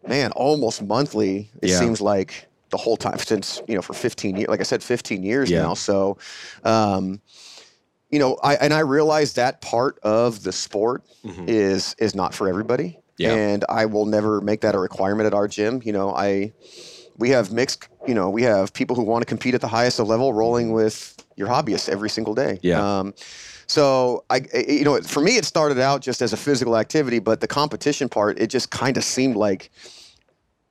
Man, 0.07 0.31
almost 0.31 0.81
monthly. 0.81 1.51
It 1.61 1.69
Yeah. 1.69 1.79
seems 1.79 2.01
like 2.01 2.47
the 2.71 2.77
whole 2.77 2.97
time 2.97 3.19
since 3.19 3.61
you 3.67 3.75
know 3.75 3.81
for 3.81 3.93
15 3.93 4.35
years. 4.35 4.47
Like 4.49 4.59
I 4.59 4.63
said, 4.63 4.81
15 4.81 5.23
years 5.23 5.49
Yeah. 5.51 5.61
now. 5.61 5.73
So, 5.75 6.17
um, 6.63 7.21
you 8.09 8.17
know, 8.19 8.37
I 8.43 8.55
and 8.55 8.73
I 8.73 8.79
realize 8.79 9.33
that 9.33 9.61
part 9.61 9.99
of 10.03 10.43
the 10.43 10.51
sport 10.51 11.03
is 11.47 11.95
is 11.99 12.15
not 12.15 12.33
for 12.33 12.47
everybody. 12.49 12.97
Yeah. 13.21 13.33
And 13.33 13.65
I 13.69 13.85
will 13.85 14.05
never 14.05 14.41
make 14.41 14.61
that 14.61 14.75
a 14.75 14.79
requirement 14.79 15.27
at 15.27 15.33
our 15.33 15.47
gym. 15.47 15.81
You 15.83 15.93
know, 15.93 16.13
I 16.13 16.53
we 17.17 17.29
have 17.29 17.51
mixed. 17.51 17.87
You 18.07 18.13
know, 18.15 18.29
we 18.29 18.43
have 18.43 18.73
people 18.73 18.95
who 18.95 19.03
want 19.03 19.21
to 19.21 19.25
compete 19.27 19.53
at 19.53 19.61
the 19.61 19.67
highest 19.67 19.99
level, 19.99 20.33
rolling 20.33 20.71
with 20.71 21.23
your 21.35 21.47
hobbyists 21.47 21.87
every 21.89 22.09
single 22.09 22.33
day. 22.33 22.59
Yeah. 22.63 22.99
Um, 22.99 23.13
so 23.67 24.23
I, 24.29 24.41
I- 24.53 24.65
you 24.67 24.83
know, 24.83 24.99
for 25.01 25.21
me, 25.21 25.37
it 25.37 25.45
started 25.45 25.79
out 25.79 26.01
just 26.01 26.21
as 26.21 26.33
a 26.33 26.37
physical 26.37 26.75
activity, 26.77 27.19
but 27.19 27.39
the 27.39 27.47
competition 27.47 28.09
part, 28.09 28.39
it 28.39 28.47
just 28.47 28.69
kind 28.71 28.97
of 28.97 29.03
seemed 29.03 29.35
like, 29.35 29.69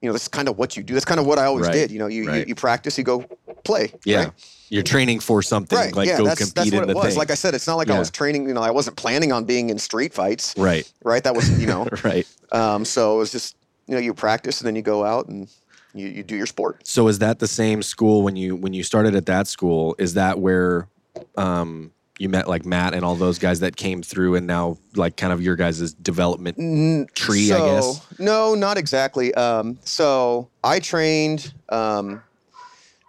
you 0.02 0.08
know, 0.08 0.12
that's 0.12 0.28
kind 0.28 0.48
of 0.48 0.58
what 0.58 0.76
you 0.76 0.82
do. 0.82 0.92
That's 0.94 1.04
kind 1.06 1.20
of 1.20 1.26
what 1.26 1.38
I 1.38 1.44
always 1.46 1.66
Right. 1.66 1.72
did. 1.72 1.90
You 1.90 1.98
know, 2.00 2.08
you, 2.08 2.26
Right. 2.26 2.38
you 2.40 2.44
you 2.48 2.54
practice, 2.54 2.98
you 2.98 3.04
go 3.04 3.24
play. 3.64 3.92
Yeah. 4.04 4.24
right? 4.24 4.32
You're 4.68 4.82
training 4.84 5.18
for 5.20 5.42
something. 5.42 5.76
Right. 5.76 5.94
Like 5.94 6.06
yeah, 6.08 6.18
go 6.18 6.24
that's, 6.24 6.38
compete 6.38 6.54
that's 6.54 6.72
what 6.72 6.82
in 6.84 6.90
it 6.90 6.92
the 6.92 6.94
was. 6.94 7.06
thing. 7.08 7.16
Like 7.18 7.30
I 7.32 7.34
said, 7.34 7.54
it's 7.54 7.66
not 7.66 7.74
like 7.74 7.90
I 7.90 7.98
was 7.98 8.10
training. 8.10 8.46
You 8.46 8.54
know, 8.54 8.62
I 8.62 8.70
wasn't 8.70 8.96
planning 8.96 9.32
on 9.32 9.44
being 9.44 9.68
in 9.70 9.78
street 9.78 10.14
fights. 10.14 10.54
right. 10.56 10.90
Right. 11.02 11.24
That 11.24 11.34
was, 11.34 11.50
you 11.60 11.66
know, 11.66 11.88
Right. 12.04 12.26
um, 12.52 12.84
so 12.84 13.16
it 13.16 13.18
was 13.18 13.32
just, 13.32 13.56
you 13.88 13.94
know, 13.94 14.00
you 14.00 14.14
practice 14.14 14.60
and 14.60 14.68
then 14.68 14.76
you 14.76 14.82
go 14.82 15.04
out 15.04 15.26
and 15.26 15.48
you, 15.92 16.06
you 16.06 16.22
do 16.22 16.36
your 16.36 16.46
sport. 16.46 16.86
So 16.86 17.08
is 17.08 17.18
that 17.18 17.40
the 17.40 17.48
same 17.48 17.82
school 17.82 18.22
when 18.22 18.36
you 18.36 18.54
when 18.54 18.72
you 18.72 18.84
started 18.84 19.16
at 19.16 19.26
that 19.26 19.48
school? 19.48 19.96
Is 19.98 20.14
that 20.14 20.38
where 20.38 20.86
um, 21.36 21.90
you 22.20 22.28
met 22.28 22.46
like 22.46 22.64
Matt 22.64 22.94
and 22.94 23.04
all 23.04 23.16
those 23.16 23.40
guys 23.40 23.58
that 23.60 23.74
came 23.74 24.02
through 24.04 24.36
and 24.36 24.46
now 24.46 24.78
like 24.94 25.16
kind 25.16 25.32
of 25.32 25.42
your 25.42 25.56
guys' 25.56 25.92
development 25.94 26.56
tree, 27.16 27.50
I 27.50 27.58
guess? 27.58 28.06
No, 28.20 28.54
not 28.54 28.78
exactly. 28.78 29.34
Um, 29.34 29.78
so 29.84 30.48
I 30.62 30.78
trained 30.78 31.52
um, 31.70 32.22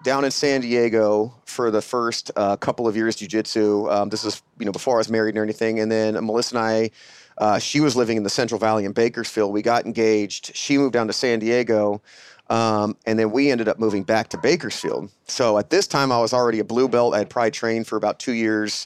down 0.04 0.26
in 0.26 0.32
San 0.32 0.62
Diego 0.62 1.34
for 1.46 1.72
the 1.72 1.82
first 1.82 2.32
uh, 2.36 2.56
couple 2.58 2.88
of 2.88 2.96
years 2.96 3.18
jujitsu. 3.18 3.92
Um, 3.92 4.10
this 4.10 4.24
is 4.24 4.42
you 4.60 4.66
know 4.66 4.72
before 4.72 4.96
I 4.96 4.98
was 5.00 5.10
married 5.10 5.38
or 5.38 5.44
anything, 5.44 5.80
and 5.80 5.92
then 5.92 6.14
Melissa 6.26 6.58
and 6.58 6.66
I. 6.66 6.92
Uh, 7.38 7.58
she 7.58 7.80
was 7.80 7.96
living 7.96 8.18
in 8.18 8.24
the 8.24 8.30
Central 8.30 8.60
Valley 8.60 8.86
in 8.86 8.92
Bakersfield. 8.92 9.52
We 9.52 9.64
got 9.64 9.86
engaged. 9.86 10.56
She 10.56 10.78
moved 10.78 10.94
down 10.94 11.08
to 11.08 11.14
San 11.14 11.40
Diego, 11.40 12.02
um, 12.50 12.96
and 13.08 13.18
then 13.18 13.32
we 13.32 13.50
ended 13.50 13.68
up 13.68 13.80
moving 13.80 14.04
back 14.04 14.28
to 14.30 14.38
Bakersfield. 14.38 15.10
So 15.28 15.58
at 15.58 15.70
this 15.70 15.88
time, 15.88 16.12
I 16.12 16.20
was 16.20 16.34
already 16.34 16.60
a 16.60 16.64
blue 16.64 16.88
belt. 16.88 17.16
I 17.16 17.20
had 17.20 17.30
probably 17.30 17.52
trained 17.52 17.88
for 17.88 17.96
about 17.96 18.20
two 18.20 18.34
years 18.34 18.86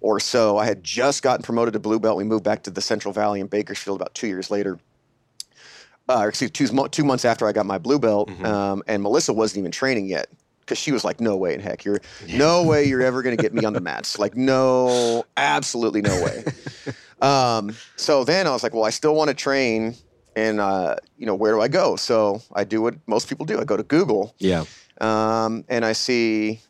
or 0.00 0.20
so. 0.20 0.58
I 0.58 0.66
had 0.66 0.84
just 0.84 1.22
gotten 1.22 1.42
promoted 1.42 1.72
to 1.72 1.80
blue 1.80 1.98
belt. 1.98 2.16
We 2.16 2.24
moved 2.24 2.44
back 2.44 2.62
to 2.64 2.70
the 2.70 2.82
Central 2.82 3.12
Valley 3.12 3.40
in 3.40 3.46
Bakersfield 3.48 4.00
about 4.00 4.14
two 4.14 4.28
years 4.28 4.50
later. 4.50 4.78
Uh, 6.08 6.26
excuse 6.28 6.52
two, 6.52 6.88
two 6.88 7.02
months 7.02 7.24
after 7.24 7.48
I 7.48 7.52
got 7.52 7.66
my 7.66 7.78
blue 7.78 7.98
belt, 7.98 8.30
um, 8.44 8.84
and 8.86 9.02
Melissa 9.02 9.32
wasn't 9.32 9.58
even 9.58 9.72
training 9.72 10.06
yet 10.06 10.28
because 10.66 10.78
she 10.78 10.90
was 10.92 11.04
like, 11.04 11.20
"No 11.20 11.36
way 11.36 11.54
in 11.54 11.60
heck, 11.60 11.84
you're 11.84 12.00
no 12.28 12.64
way 12.64 12.84
you're 12.84 13.00
ever 13.02 13.22
going 13.22 13.36
to 13.36 13.42
get 13.42 13.54
me 13.54 13.64
on 13.64 13.72
the 13.72 13.80
mats. 13.80 14.18
Like, 14.18 14.36
no, 14.36 15.24
absolutely 15.36 16.02
no 16.02 16.20
way." 16.20 16.44
um, 17.22 17.76
so 17.96 18.24
then 18.24 18.46
I 18.46 18.50
was 18.50 18.62
like, 18.62 18.74
"Well, 18.74 18.84
I 18.84 18.90
still 18.90 19.14
want 19.14 19.28
to 19.28 19.34
train, 19.34 19.94
and 20.34 20.60
uh, 20.60 20.96
you 21.16 21.24
know, 21.26 21.34
where 21.34 21.52
do 21.52 21.60
I 21.60 21.68
go?" 21.68 21.96
So 21.96 22.42
I 22.52 22.64
do 22.64 22.82
what 22.82 22.94
most 23.06 23.28
people 23.28 23.46
do. 23.46 23.60
I 23.60 23.64
go 23.64 23.76
to 23.76 23.82
Google, 23.84 24.34
Yeah. 24.38 24.64
um, 25.00 25.64
and 25.68 25.84
I 25.84 25.92
see, 25.92 26.60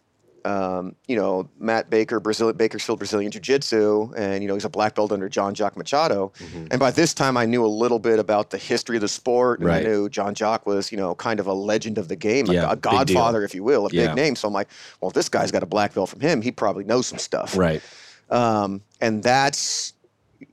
um, 0.46 0.94
you 1.09 1.16
know, 1.16 1.48
Matt 1.59 1.90
Baker, 1.90 2.20
Brazil, 2.20 2.52
Bakersfield 2.52 2.98
Brazilian 3.00 3.32
Jiu 3.32 3.40
Jitsu, 3.40 4.12
and 4.16 4.42
you 4.42 4.48
know 4.48 4.54
he's 4.54 4.64
a 4.64 4.68
black 4.68 4.94
belt 4.94 5.11
under 5.11 5.28
Jean 5.28 5.54
Jacques 5.54 5.76
Machado. 5.76 6.32
And 6.70 6.78
by 6.78 6.90
this 6.92 7.12
time, 7.12 7.37
I 7.37 7.46
knew 7.46 7.64
a 7.64 7.68
little 7.82 7.98
bit 7.98 8.18
about 8.18 8.50
the 8.50 8.59
history 8.59 8.96
of 8.96 9.00
the 9.00 9.09
sport, 9.09 9.59
and 9.59 9.68
Right. 9.68 9.85
I 9.85 9.88
knew 9.88 10.09
John 10.09 10.35
Jock 10.35 10.64
was, 10.64 10.92
you 10.92 10.98
know, 10.98 11.14
kind 11.16 11.40
of 11.40 11.46
a 11.48 11.52
legend 11.52 11.98
of 11.98 12.06
the 12.09 12.16
game, 12.16 12.48
a- 12.48 12.52
Yeah, 12.52 12.66
a, 12.72 12.76
deal. 12.76 12.92
godfather, 12.92 13.42
if 13.44 13.54
you 13.54 13.64
will, 13.64 13.87
a 13.87 13.90
Yeah. 13.90 14.06
big 14.06 14.16
name. 14.16 14.37
So 14.37 14.46
I'm 14.46 14.54
like, 14.54 14.68
well, 15.00 15.09
if 15.09 15.14
this 15.14 15.28
guy's 15.28 15.50
got 15.50 15.62
a 15.64 15.66
black 15.66 15.94
belt 15.94 16.11
from 16.11 16.20
him, 16.20 16.40
he 16.42 16.52
probably 16.52 16.85
knows 16.85 17.06
some 17.09 17.18
stuff. 17.18 17.56
Right. 17.56 17.82
Um, 18.30 18.82
and 19.00 19.22
that's 19.22 19.92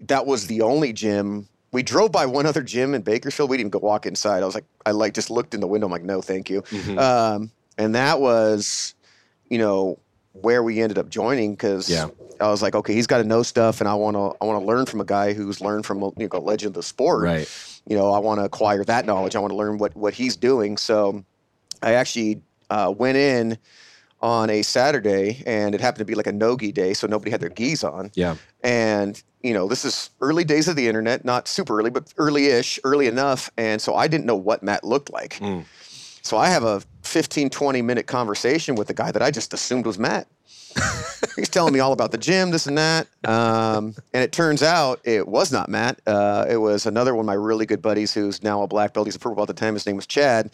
that 0.07 0.25
was 0.25 0.47
the 0.47 0.61
only 0.61 0.93
gym. 0.93 1.47
We 1.71 1.83
drove 1.83 2.11
by 2.11 2.25
one 2.25 2.45
other 2.45 2.61
gym 2.63 2.93
in 2.93 3.01
Bakersfield. 3.03 3.49
We 3.49 3.57
didn't 3.57 3.67
even 3.73 3.79
go 3.79 3.85
walk 3.87 4.05
inside. 4.05 4.41
I 4.43 4.45
was 4.45 4.55
like, 4.55 4.65
I 4.85 4.91
like 4.91 5.13
just 5.13 5.29
looked 5.29 5.53
in 5.53 5.59
the 5.59 5.67
window. 5.67 5.87
I'm 5.87 5.91
like, 5.91 6.03
no, 6.03 6.21
thank 6.21 6.49
you. 6.49 6.61
Mm-hmm. 6.63 6.97
Um, 6.99 7.51
and 7.77 7.95
that 7.95 8.19
was, 8.21 8.93
you 9.49 9.57
know, 9.57 9.99
where 10.33 10.63
we 10.63 10.81
ended 10.81 10.97
up 10.97 11.09
joining 11.09 11.51
because 11.51 11.89
Yeah. 11.89 12.09
I 12.41 12.47
was 12.47 12.61
like, 12.61 12.75
okay, 12.75 12.93
he's 12.93 13.07
got 13.07 13.19
to 13.19 13.23
know 13.23 13.43
stuff, 13.43 13.79
and 13.79 13.87
I 13.87 13.93
want 13.93 14.15
to 14.15 14.35
I 14.41 14.45
want 14.45 14.59
to 14.61 14.65
learn 14.65 14.85
from 14.85 14.99
a 14.99 15.05
guy 15.05 15.33
who's 15.33 15.61
learned 15.61 15.85
from 15.85 16.01
a 16.01 16.07
you 16.17 16.27
know, 16.31 16.39
a 16.39 16.39
legend 16.39 16.69
of 16.69 16.73
the 16.73 16.83
sport. 16.83 17.23
Right. 17.23 17.79
You 17.87 17.95
know, 17.95 18.11
I 18.11 18.19
want 18.19 18.39
to 18.39 18.45
acquire 18.45 18.83
that 18.85 19.05
knowledge. 19.05 19.35
I 19.35 19.39
want 19.39 19.51
to 19.51 19.57
learn 19.57 19.77
what 19.77 19.95
what 19.95 20.13
he's 20.13 20.35
doing. 20.35 20.77
So, 20.77 21.23
I 21.81 21.93
actually 21.93 22.41
uh, 22.69 22.93
went 22.97 23.17
in 23.17 23.57
on 24.21 24.49
a 24.49 24.61
Saturday, 24.63 25.43
and 25.45 25.75
it 25.75 25.81
happened 25.81 25.99
to 25.99 26.05
be 26.05 26.15
like 26.15 26.27
a 26.27 26.31
no-gi 26.31 26.71
day, 26.71 26.93
so 26.93 27.05
nobody 27.07 27.29
had 27.29 27.41
their 27.41 27.49
gis 27.49 27.83
on. 27.83 28.09
Yeah. 28.15 28.35
And 28.63 29.21
you 29.43 29.53
know, 29.53 29.67
this 29.67 29.83
is 29.83 30.09
early 30.21 30.45
days 30.45 30.67
of 30.69 30.75
the 30.77 30.87
internet, 30.87 31.25
not 31.25 31.47
super 31.49 31.77
early, 31.77 31.89
but 31.89 32.13
early-ish, 32.17 32.79
early 32.85 33.07
enough. 33.07 33.51
And 33.57 33.81
so 33.81 33.93
I 33.95 34.07
didn't 34.07 34.25
know 34.25 34.37
what 34.37 34.63
Matt 34.63 34.85
looked 34.85 35.11
like. 35.11 35.33
Mm. 35.39 35.65
So 36.21 36.37
I 36.37 36.47
have 36.47 36.63
a 36.63 36.81
15, 37.03 37.49
20 37.49 37.81
minute 37.81 38.07
conversation 38.07 38.75
with 38.75 38.87
the 38.87 38.93
guy 38.93 39.11
that 39.11 39.21
I 39.21 39.31
just 39.31 39.53
assumed 39.53 39.85
was 39.85 39.99
Matt. 39.99 40.27
he's 41.35 41.49
telling 41.49 41.73
me 41.73 41.79
all 41.79 41.93
about 41.93 42.11
the 42.11 42.17
gym, 42.17 42.51
this 42.51 42.65
and 42.67 42.77
that. 42.77 43.07
Um, 43.25 43.95
and 44.13 44.23
it 44.23 44.31
turns 44.31 44.63
out 44.63 44.99
it 45.03 45.27
was 45.27 45.51
not 45.51 45.69
Matt. 45.69 45.99
Uh, 46.07 46.45
it 46.49 46.57
was 46.57 46.85
another 46.85 47.13
one 47.15 47.23
of 47.23 47.27
my 47.27 47.33
really 47.33 47.65
good 47.65 47.81
buddies 47.81 48.13
who's 48.13 48.43
now 48.43 48.63
a 48.63 48.67
black 48.67 48.93
belt. 48.93 49.07
He's 49.07 49.15
a 49.15 49.19
purple 49.19 49.35
belt 49.35 49.49
at 49.49 49.55
the 49.55 49.59
time. 49.59 49.73
His 49.73 49.85
name 49.85 49.95
was 49.95 50.07
Chad. 50.07 50.51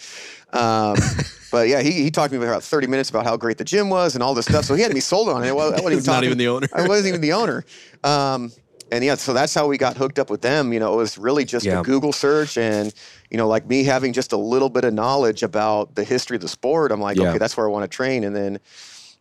Um, 0.52 0.96
but 1.52 1.68
yeah, 1.68 1.82
he, 1.82 1.92
he 1.92 2.12
talked 2.12 2.34
to 2.34 2.40
me 2.40 2.46
for 2.46 2.52
about 2.52 2.64
30 2.64 2.88
minutes 2.88 3.10
about 3.10 3.24
how 3.24 3.38
great 3.38 3.58
the 3.58 3.64
gym 3.64 3.90
was 3.90 4.16
and 4.16 4.24
all 4.24 4.34
this 4.34 4.46
stuff. 4.46 4.66
So 4.66 4.76
he 4.76 4.82
had 4.82 4.94
me 4.94 5.00
sold 5.00 5.30
on 5.30 5.44
it. 5.44 5.56
Well, 5.56 5.68
I 5.68 5.82
wasn't 5.82 5.86
even 5.86 5.98
He's 6.00 6.08
not 6.08 6.24
even 6.24 6.38
the 6.38 6.48
owner. 6.48 6.68
I 6.74 6.88
wasn't 6.88 7.08
even 7.08 7.22
the 7.22 7.34
owner. 7.34 7.66
Um, 8.04 8.52
and 8.92 9.04
yeah, 9.04 9.16
so 9.16 9.34
that's 9.34 9.54
how 9.54 9.68
we 9.68 9.78
got 9.78 9.98
hooked 9.98 10.20
up 10.20 10.30
with 10.30 10.42
them. 10.42 10.74
You 10.74 10.80
know, 10.80 10.94
it 10.94 10.98
was 10.98 11.18
really 11.18 11.46
just 11.46 11.66
Yeah. 11.66 11.80
a 11.80 11.84
Google 11.84 12.14
search 12.14 12.58
and, 12.58 12.94
you 13.30 13.38
know, 13.38 13.48
like 13.48 13.68
me 13.68 13.84
having 13.84 14.14
just 14.14 14.32
a 14.34 14.38
little 14.38 14.70
bit 14.70 14.84
of 14.84 14.94
knowledge 14.94 15.44
about 15.44 15.96
the 15.96 16.04
history 16.04 16.36
of 16.36 16.42
the 16.42 16.48
sport. 16.48 16.92
I'm 16.92 17.02
like, 17.02 17.18
Yeah. 17.18 17.30
okay, 17.30 17.38
that's 17.38 17.56
where 17.58 17.66
I 17.68 17.70
want 17.70 17.84
to 17.90 17.96
train. 17.96 18.24
And 18.24 18.36
then, 18.36 18.60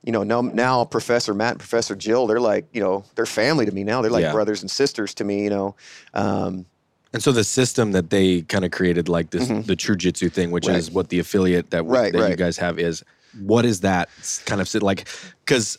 you 0.04 0.12
know, 0.12 0.22
now, 0.22 0.40
now 0.42 0.84
Professor 0.84 1.34
Matt 1.34 1.52
and 1.52 1.58
Professor 1.60 1.94
Jill, 1.96 2.26
they're 2.26 2.40
like, 2.40 2.66
you 2.72 2.80
know, 2.80 3.04
they're 3.14 3.26
family 3.26 3.66
to 3.66 3.72
me 3.72 3.84
now. 3.84 4.00
They're 4.02 4.10
like 4.10 4.22
Yeah. 4.22 4.32
brothers 4.32 4.62
and 4.62 4.70
sisters 4.70 5.14
to 5.14 5.24
me, 5.24 5.44
you 5.44 5.50
know. 5.50 5.74
Um, 6.14 6.66
And 7.12 7.22
so 7.22 7.32
the 7.32 7.44
system 7.44 7.92
that 7.92 8.10
they 8.10 8.42
kind 8.42 8.64
of 8.64 8.70
created, 8.70 9.08
like 9.08 9.30
this, 9.30 9.48
the 9.48 9.74
True 9.76 9.96
Jitsu 9.96 10.28
thing, 10.28 10.50
which 10.50 10.64
Mm-hmm. 10.64 10.72
Right. 10.72 10.78
is 10.78 10.90
what 10.90 11.08
the 11.08 11.18
affiliate 11.18 11.70
that, 11.70 11.84
Right, 11.84 12.12
that 12.12 12.30
you 12.30 12.36
guys 12.36 12.58
have 12.58 12.78
is, 12.78 13.02
what 13.38 13.64
is 13.64 13.80
that 13.80 14.08
kind 14.46 14.60
of 14.60 14.72
like? 14.82 15.08
Because 15.44 15.78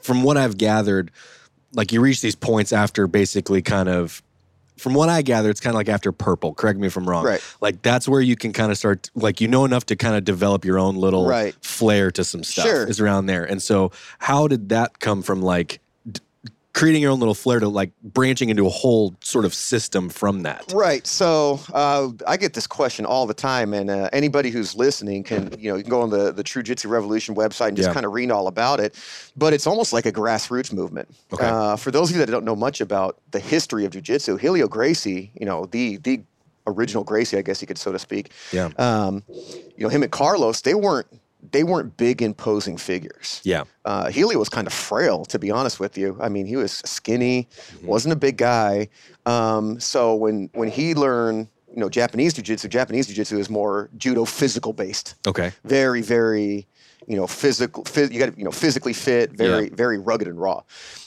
from 0.00 0.22
what 0.22 0.36
I've 0.36 0.56
gathered, 0.56 1.10
like 1.76 1.92
you 1.92 2.00
reach 2.00 2.20
these 2.22 2.34
points 2.34 2.72
after 2.72 3.06
basically 3.06 3.62
kind 3.62 3.88
of, 3.88 4.20
from 4.76 4.92
what 4.94 5.08
I 5.08 5.22
gather, 5.22 5.48
it's 5.48 5.60
kind 5.60 5.74
of 5.74 5.78
like 5.78 5.88
after 5.88 6.10
purple. 6.12 6.52
Correct 6.52 6.78
me 6.78 6.86
if 6.86 6.96
I'm 6.96 7.08
wrong. 7.08 7.24
Right. 7.24 7.40
Like 7.60 7.80
that's 7.82 8.08
where 8.08 8.20
you 8.20 8.34
can 8.34 8.52
kind 8.52 8.70
of 8.72 8.76
start, 8.76 9.08
like 9.14 9.40
you 9.40 9.46
know 9.48 9.64
enough 9.64 9.86
to 9.86 9.96
kind 9.96 10.16
of 10.16 10.24
develop 10.24 10.64
your 10.64 10.78
own 10.78 10.96
little 10.96 11.26
Right. 11.28 11.54
flair 11.62 12.10
to 12.10 12.24
some 12.24 12.42
stuff. 12.42 12.66
Sure. 12.66 12.88
Is 12.88 13.00
around 13.00 13.26
there. 13.26 13.44
And 13.44 13.62
so, 13.62 13.92
how 14.18 14.48
did 14.48 14.68
that 14.70 14.98
come 14.98 15.22
from? 15.22 15.40
Like. 15.40 15.80
Creating 16.76 17.00
your 17.00 17.10
own 17.10 17.18
little 17.18 17.34
flair 17.34 17.58
to 17.58 17.68
like 17.70 17.90
branching 18.02 18.50
into 18.50 18.66
a 18.66 18.68
whole 18.68 19.16
sort 19.22 19.46
of 19.46 19.54
system 19.54 20.10
from 20.10 20.42
that. 20.42 20.70
Right. 20.74 21.06
So 21.06 21.58
uh, 21.72 22.10
I 22.26 22.36
get 22.36 22.52
this 22.52 22.66
question 22.66 23.06
all 23.06 23.26
the 23.26 23.32
time, 23.32 23.72
and 23.72 23.88
uh, 23.88 24.10
anybody 24.12 24.50
who's 24.50 24.74
listening 24.76 25.24
can, 25.24 25.58
you 25.58 25.70
know, 25.70 25.76
you 25.76 25.82
can 25.84 25.90
go 25.90 26.02
on 26.02 26.10
the 26.10 26.32
the 26.32 26.42
True 26.42 26.62
Jitsu 26.62 26.88
Revolution 26.88 27.34
website 27.34 27.68
and 27.68 27.78
just 27.78 27.88
Yeah. 27.88 27.94
kind 27.94 28.04
of 28.04 28.12
read 28.12 28.30
all 28.30 28.46
about 28.46 28.78
it. 28.80 28.94
But 29.38 29.54
it's 29.54 29.66
almost 29.66 29.94
like 29.94 30.04
a 30.04 30.12
grassroots 30.12 30.70
movement. 30.70 31.08
Okay. 31.32 31.46
Uh, 31.46 31.76
for 31.76 31.90
those 31.90 32.10
of 32.10 32.16
you 32.16 32.24
that 32.26 32.30
don't 32.30 32.44
know 32.44 32.54
much 32.56 32.82
about 32.82 33.18
the 33.30 33.40
history 33.40 33.86
of 33.86 33.92
jujitsu, 33.92 34.38
Helio 34.38 34.68
Gracie, 34.68 35.30
you 35.40 35.46
know, 35.46 35.64
the 35.64 35.96
the 35.96 36.20
original 36.66 37.04
Gracie, 37.04 37.38
I 37.38 37.42
guess 37.42 37.62
you 37.62 37.66
could 37.66 37.78
so 37.78 37.90
to 37.92 37.98
speak. 37.98 38.32
Yeah. 38.52 38.68
Um, 38.76 39.22
you 39.30 39.84
know, 39.84 39.88
him 39.88 40.02
and 40.02 40.12
Carlos, 40.12 40.60
they 40.60 40.74
weren't 40.74 41.06
they 41.52 41.64
weren't 41.64 41.96
big 41.96 42.22
imposing 42.22 42.76
figures. 42.76 43.40
Yeah. 43.44 43.64
Uh, 43.84 44.08
Helio 44.10 44.38
was 44.38 44.48
kind 44.48 44.66
of 44.66 44.72
frail, 44.72 45.24
to 45.26 45.38
be 45.38 45.50
honest 45.50 45.78
with 45.80 45.96
you. 45.98 46.16
I 46.20 46.28
mean, 46.28 46.46
he 46.46 46.56
was 46.56 46.72
skinny, 46.84 47.48
Mm-hmm. 47.76 47.86
wasn't 47.86 48.12
a 48.12 48.16
big 48.16 48.36
guy. 48.36 48.88
Um, 49.26 49.78
so 49.80 50.14
when 50.14 50.50
when 50.54 50.68
he 50.68 50.94
learned, 50.94 51.48
you 51.72 51.80
know, 51.80 51.88
Japanese 51.88 52.32
jiu-jitsu, 52.34 52.68
Japanese 52.68 53.06
jiu-jitsu 53.06 53.38
is 53.38 53.48
more 53.50 53.90
judo 53.98 54.24
physical 54.24 54.72
based. 54.72 55.14
Okay. 55.26 55.52
Very, 55.64 56.00
very, 56.02 56.66
you 57.06 57.16
know, 57.16 57.26
physical. 57.26 57.84
Phys- 57.84 58.10
you 58.12 58.18
got 58.18 58.32
to, 58.32 58.38
you 58.38 58.44
know, 58.44 58.50
physically 58.52 58.92
fit. 58.92 59.32
Very, 59.32 59.68
very 59.68 59.98
rugged 59.98 60.28
and 60.28 60.40
raw. 60.40 60.62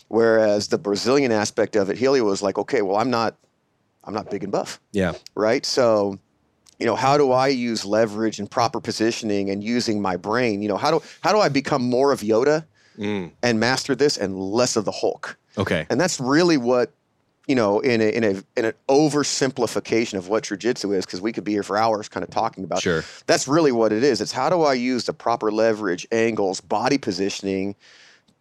Whereas 0.10 0.68
the 0.70 0.78
Brazilian 0.78 1.32
aspect 1.32 1.76
of 1.76 1.90
it, 1.90 1.98
Helio 1.98 2.24
was 2.24 2.42
like, 2.42 2.58
okay, 2.58 2.82
well, 2.82 2.98
I'm 2.98 3.10
not, 3.12 3.36
I'm 4.04 4.14
not 4.14 4.30
big 4.32 4.44
and 4.44 4.52
buff 4.52 4.80
Yeah. 4.92 5.14
right? 5.36 5.66
So, 5.66 6.18
you 6.80 6.86
know, 6.86 6.96
how 6.96 7.18
do 7.18 7.32
I 7.32 7.50
use 7.50 7.86
leverage 7.86 8.40
and 8.40 8.50
proper 8.50 8.80
positioning 8.80 9.50
and 9.50 9.64
using 9.64 10.02
my 10.02 10.16
brain? 10.16 10.62
You 10.62 10.70
know, 10.70 10.78
how 10.78 10.92
do 10.92 11.02
how 11.22 11.32
do 11.34 11.40
I 11.40 11.50
become 11.50 11.84
more 11.84 12.12
of 12.12 12.22
Yoda 12.22 12.66
Mm. 12.98 13.32
and 13.42 13.60
master 13.62 13.96
this 13.96 14.18
and 14.18 14.38
less 14.38 14.76
of 14.76 14.84
the 14.86 14.92
Hulk? 14.92 15.38
Okay. 15.58 15.86
And 15.90 16.00
that's 16.02 16.20
really 16.20 16.58
what 16.58 16.92
you 17.48 17.56
know 17.56 17.80
in 17.80 18.02
a 18.02 18.10
in 18.10 18.24
a 18.24 18.44
in 18.58 18.66
an 18.66 18.74
oversimplification 18.90 20.16
of 20.18 20.28
what 20.28 20.44
jujitsu 20.44 20.96
is 20.96 21.06
because 21.06 21.22
we 21.22 21.32
could 21.32 21.44
be 21.44 21.52
here 21.54 21.64
for 21.64 21.78
hours 21.78 22.10
kind 22.10 22.24
of 22.24 22.30
talking 22.30 22.64
about. 22.64 22.82
Sure. 22.82 23.04
That's 23.26 23.48
really 23.48 23.72
what 23.72 23.92
it 23.92 24.04
is. 24.04 24.22
It's 24.22 24.32
how 24.32 24.50
do 24.50 24.62
I 24.64 24.74
use 24.74 25.06
the 25.06 25.14
proper 25.14 25.52
leverage, 25.52 26.08
angles, 26.12 26.62
body 26.62 26.98
positioning 26.98 27.76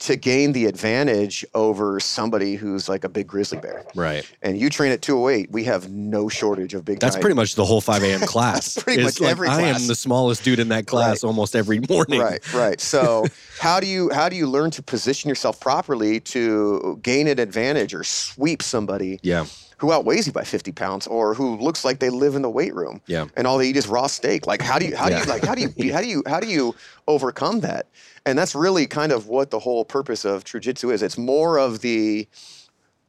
to 0.00 0.14
gain 0.14 0.52
the 0.52 0.66
advantage 0.66 1.44
over 1.54 1.98
somebody 1.98 2.54
who's 2.54 2.88
like 2.88 3.02
a 3.02 3.08
big 3.08 3.26
grizzly 3.26 3.58
bear. 3.58 3.84
Right. 3.96 4.24
And 4.42 4.56
you 4.56 4.70
train 4.70 4.92
at 4.92 5.02
208, 5.02 5.50
we 5.50 5.64
have 5.64 5.90
no 5.90 6.28
shortage 6.28 6.72
of 6.74 6.84
big 6.84 7.00
That's 7.00 7.16
pretty 7.16 7.34
much 7.34 7.56
the 7.56 7.64
whole 7.64 7.80
5 7.80 8.04
a.m. 8.04 8.20
class. 8.26 8.80
Pretty 8.80 9.02
It's 9.02 9.20
much 9.20 9.28
every 9.28 9.48
I 9.48 9.56
class. 9.56 9.80
am 9.82 9.86
the 9.88 9.96
smallest 9.96 10.44
dude 10.44 10.60
in 10.60 10.68
that 10.68 10.86
class 10.86 11.24
almost 11.24 11.56
every 11.56 11.80
morning. 11.88 12.20
Right, 12.20 12.54
right. 12.54 12.80
So 12.80 13.26
how 13.60 13.80
do 13.80 13.86
you 13.88 14.10
how 14.10 14.28
do 14.28 14.36
you 14.36 14.46
learn 14.46 14.70
to 14.72 14.82
position 14.82 15.28
yourself 15.28 15.58
properly 15.58 16.20
to 16.20 17.00
gain 17.02 17.26
an 17.26 17.40
advantage 17.40 17.92
or 17.92 18.04
sweep 18.04 18.62
somebody 18.62 19.18
Yeah. 19.22 19.46
Who 19.78 19.92
outweighs 19.92 20.26
you 20.26 20.32
by 20.32 20.44
50 20.44 20.72
pounds 20.72 21.06
or 21.06 21.34
who 21.34 21.56
looks 21.56 21.84
like 21.84 21.98
they 22.00 22.10
live 22.10 22.34
in 22.34 22.42
the 22.42 22.50
weight 22.50 22.74
room 22.74 23.00
Yeah. 23.06 23.26
and 23.36 23.46
all 23.46 23.58
they 23.58 23.68
eat 23.68 23.76
is 23.76 23.86
raw 23.86 24.06
steak? 24.08 24.46
Like 24.46 24.60
how 24.62 24.78
do 24.78 24.86
you 24.86 24.96
how 24.96 25.08
do 25.08 25.16
you 25.16 25.24
like 25.24 25.44
how 25.44 25.54
do 25.54 25.62
you 25.62 25.92
how 25.92 26.00
do 26.00 26.06
you 26.08 26.22
how 26.26 26.40
do 26.40 26.46
you 26.48 26.74
overcome 27.06 27.60
that? 27.60 27.86
And 28.26 28.36
that's 28.38 28.54
really 28.54 28.86
kind 28.86 29.12
of 29.12 29.28
what 29.28 29.50
the 29.50 29.58
whole 29.58 29.84
purpose 29.84 30.24
of 30.24 30.44
True 30.44 30.60
Jitsu 30.60 30.90
is. 30.90 31.02
It's 31.02 31.16
more 31.18 31.58
of 31.58 31.80
the 31.80 32.28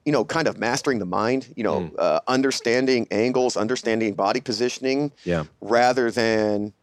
you 0.06 0.14
know, 0.14 0.24
kind 0.26 0.48
of 0.48 0.58
mastering 0.58 0.98
the 0.98 1.06
mind, 1.06 1.54
you 1.58 1.64
know, 1.64 1.82
Mm. 1.82 1.92
uh, 2.00 2.20
understanding 2.28 3.06
angles, 3.12 3.58
understanding 3.58 4.14
body 4.16 4.40
positioning, 4.40 5.12
Yeah. 5.26 5.44
rather 5.62 6.10
than, 6.10 6.74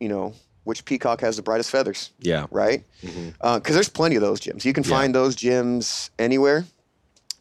you 0.00 0.08
know, 0.08 0.32
which 0.64 0.84
peacock 0.84 1.20
has 1.20 1.36
the 1.36 1.42
brightest 1.42 1.70
feathers, 1.70 2.10
Yeah. 2.20 2.46
right? 2.50 2.84
Because 3.02 3.74
there's 3.74 3.90
plenty 3.90 4.16
of 4.16 4.22
those 4.22 4.40
gyms. 4.40 4.64
You 4.64 4.72
can 4.72 4.82
Yeah. 4.82 4.90
find 4.90 5.14
those 5.14 5.36
gyms 5.36 6.08
anywhere, 6.18 6.64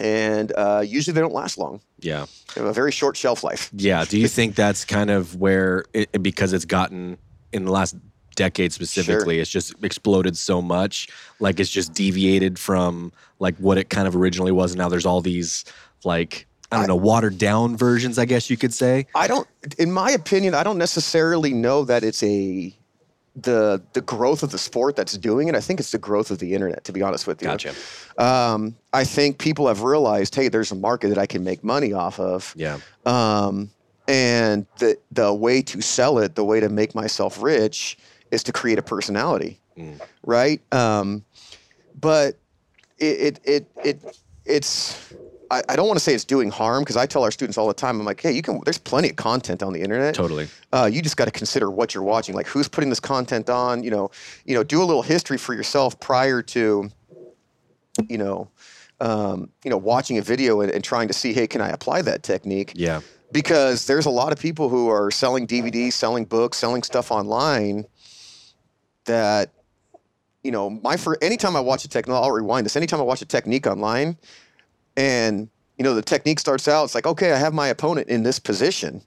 and 0.02 0.52
uh, 0.58 0.84
usually 0.86 1.14
they 1.14 1.22
don't 1.22 1.34
last 1.34 1.58
long. 1.60 1.80
Yeah. 2.00 2.26
They 2.56 2.62
have 2.62 2.70
a 2.70 2.74
very 2.74 2.92
short 2.92 3.16
shelf 3.16 3.44
life. 3.44 3.70
Yeah. 3.74 4.04
Do 4.04 4.20
you 4.20 4.28
think 4.38 4.56
that's 4.56 4.84
kind 4.84 5.12
of 5.12 5.36
where, 5.36 5.86
it, 5.94 6.24
because 6.24 6.54
it's 6.54 6.66
gotten 6.66 7.18
in 7.54 7.66
the 7.66 7.72
last 7.72 7.96
decade 8.36 8.74
specifically, 8.74 9.40
it's 9.40 9.50
just 9.50 9.76
exploded 9.84 10.36
so 10.36 10.62
much? 10.62 11.08
Like 11.40 11.60
it's 11.60 11.70
just 11.70 11.94
deviated 11.94 12.58
from 12.58 13.12
like 13.40 13.56
what 13.58 13.78
it 13.78 13.90
kind 13.90 14.08
of 14.08 14.16
originally 14.16 14.52
was. 14.52 14.72
And 14.72 14.80
now 14.80 14.90
there's 14.90 15.06
all 15.06 15.22
these 15.22 15.66
like, 16.04 16.48
I 16.72 16.78
don't 16.78 16.88
know, 16.88 16.96
watered 16.96 17.38
down 17.38 17.78
versions, 17.78 18.18
I 18.18 18.26
guess 18.26 18.50
you 18.50 18.58
could 18.58 18.74
say. 18.74 19.06
I 19.14 19.28
don't, 19.28 19.48
in 19.78 19.92
my 19.92 20.12
opinion, 20.12 20.56
I 20.56 20.64
don't 20.64 20.78
necessarily 20.78 21.54
know 21.54 21.84
that 21.84 22.04
it's 22.04 22.24
a 22.24 22.74
the 23.36 23.82
the 23.94 24.02
growth 24.02 24.44
of 24.44 24.52
the 24.52 24.58
sport 24.58 24.96
that's 24.96 25.18
doing 25.18 25.48
it. 25.48 25.56
I 25.56 25.62
think 25.62 25.80
it's 25.80 25.92
the 25.92 25.98
growth 25.98 26.32
of 26.32 26.40
the 26.40 26.54
internet. 26.54 26.84
To 26.86 26.92
be 26.92 27.02
honest 27.02 27.28
with 27.28 27.42
you, 27.42 27.48
Gotcha. 27.48 27.74
Um, 28.18 28.76
I 28.94 29.04
think 29.06 29.38
people 29.38 29.68
have 29.68 29.84
realized, 29.84 30.36
hey, 30.36 30.50
there's 30.50 30.72
a 30.72 30.76
market 30.76 31.10
that 31.10 31.18
I 31.18 31.26
can 31.26 31.44
make 31.44 31.64
money 31.64 31.94
off 31.94 32.20
of. 32.20 32.54
Yeah. 32.58 32.80
Um, 33.06 33.72
and 34.08 34.66
the 34.80 34.98
the 35.12 35.34
way 35.34 35.62
to 35.62 35.82
sell 35.82 36.18
it, 36.20 36.36
the 36.36 36.44
way 36.44 36.60
to 36.60 36.68
make 36.70 36.94
myself 36.94 37.42
rich, 37.42 37.98
is 38.32 38.44
to 38.44 38.52
create 38.52 38.78
a 38.80 38.82
personality, 38.84 39.60
Mm. 39.78 40.02
right? 40.26 40.62
Um, 40.74 41.24
but 42.00 42.36
it 42.98 43.40
it 43.40 43.40
it, 43.46 43.68
it 43.86 44.18
it's. 44.46 45.14
I, 45.52 45.62
I 45.70 45.76
don't 45.76 45.88
want 45.88 46.00
to 46.00 46.04
say 46.04 46.14
it's 46.16 46.24
doing 46.24 46.50
harm 46.50 46.82
because 46.84 46.96
I 46.96 47.06
tell 47.06 47.24
our 47.24 47.32
students 47.32 47.58
all 47.58 47.68
the 47.68 47.74
time. 47.74 48.00
I'm 48.00 48.06
like, 48.06 48.22
hey, 48.22 48.32
you 48.32 48.42
can. 48.42 48.62
There's 48.64 48.78
plenty 48.78 49.10
of 49.10 49.18
content 49.18 49.62
on 49.62 49.74
the 49.74 49.82
internet. 49.82 50.16
Totally. 50.16 50.48
Uh, 50.72 50.90
you 50.92 51.02
just 51.02 51.18
got 51.18 51.26
to 51.26 51.32
consider 51.32 51.70
what 51.70 51.94
you're 51.94 52.04
watching. 52.04 52.34
Like, 52.34 52.48
who's 52.48 52.68
putting 52.70 52.90
this 52.90 53.02
content 53.02 53.50
on? 53.50 53.84
You 53.84 53.92
know, 53.92 54.12
you 54.46 54.56
know, 54.56 54.64
do 54.64 54.82
a 54.82 54.86
little 54.86 55.04
history 55.04 55.38
for 55.38 55.54
yourself 55.54 56.00
prior 56.00 56.42
to, 56.42 56.90
you 58.08 58.18
know, 58.18 58.50
um, 59.02 59.50
you 59.66 59.70
know, 59.70 59.78
watching 59.78 60.18
a 60.18 60.22
video 60.22 60.62
and, 60.62 60.72
and 60.72 60.84
trying 60.84 61.10
to 61.10 61.14
see, 61.14 61.34
hey, 61.34 61.48
can 61.48 61.60
I 61.60 61.70
apply 61.70 62.02
that 62.04 62.24
technique? 62.24 62.72
Yeah. 62.76 63.02
because 63.32 63.88
there's 63.88 64.06
a 64.06 64.10
lot 64.10 64.32
of 64.32 64.40
people 64.40 64.70
who 64.70 64.90
are 64.90 65.10
selling 65.12 65.48
DVDs, 65.48 65.94
selling 65.94 66.26
books, 66.26 66.58
selling 66.58 66.84
stuff 66.84 67.12
online 67.12 67.86
that 69.06 69.50
you 70.44 70.52
know, 70.52 70.70
my 70.70 70.98
for 70.98 71.18
anytime 71.22 71.56
I 71.56 71.60
watch 71.60 71.86
a 71.86 71.88
technique, 71.88 72.16
I'll 72.16 72.32
rewind 72.32 72.66
this. 72.66 72.76
Anytime 72.76 73.00
I 73.00 73.04
watch 73.04 73.22
a 73.22 73.26
technique 73.26 73.68
online 73.68 74.18
and 74.98 75.50
you 75.78 75.84
know, 75.84 75.94
the 75.96 76.02
technique 76.02 76.40
starts 76.40 76.68
out, 76.68 76.84
it's 76.84 76.94
like, 76.96 77.08
okay, 77.08 77.32
I 77.32 77.38
have 77.38 77.54
my 77.54 77.68
opponent 77.68 78.08
in 78.08 78.22
this 78.24 78.38
position 78.38 79.02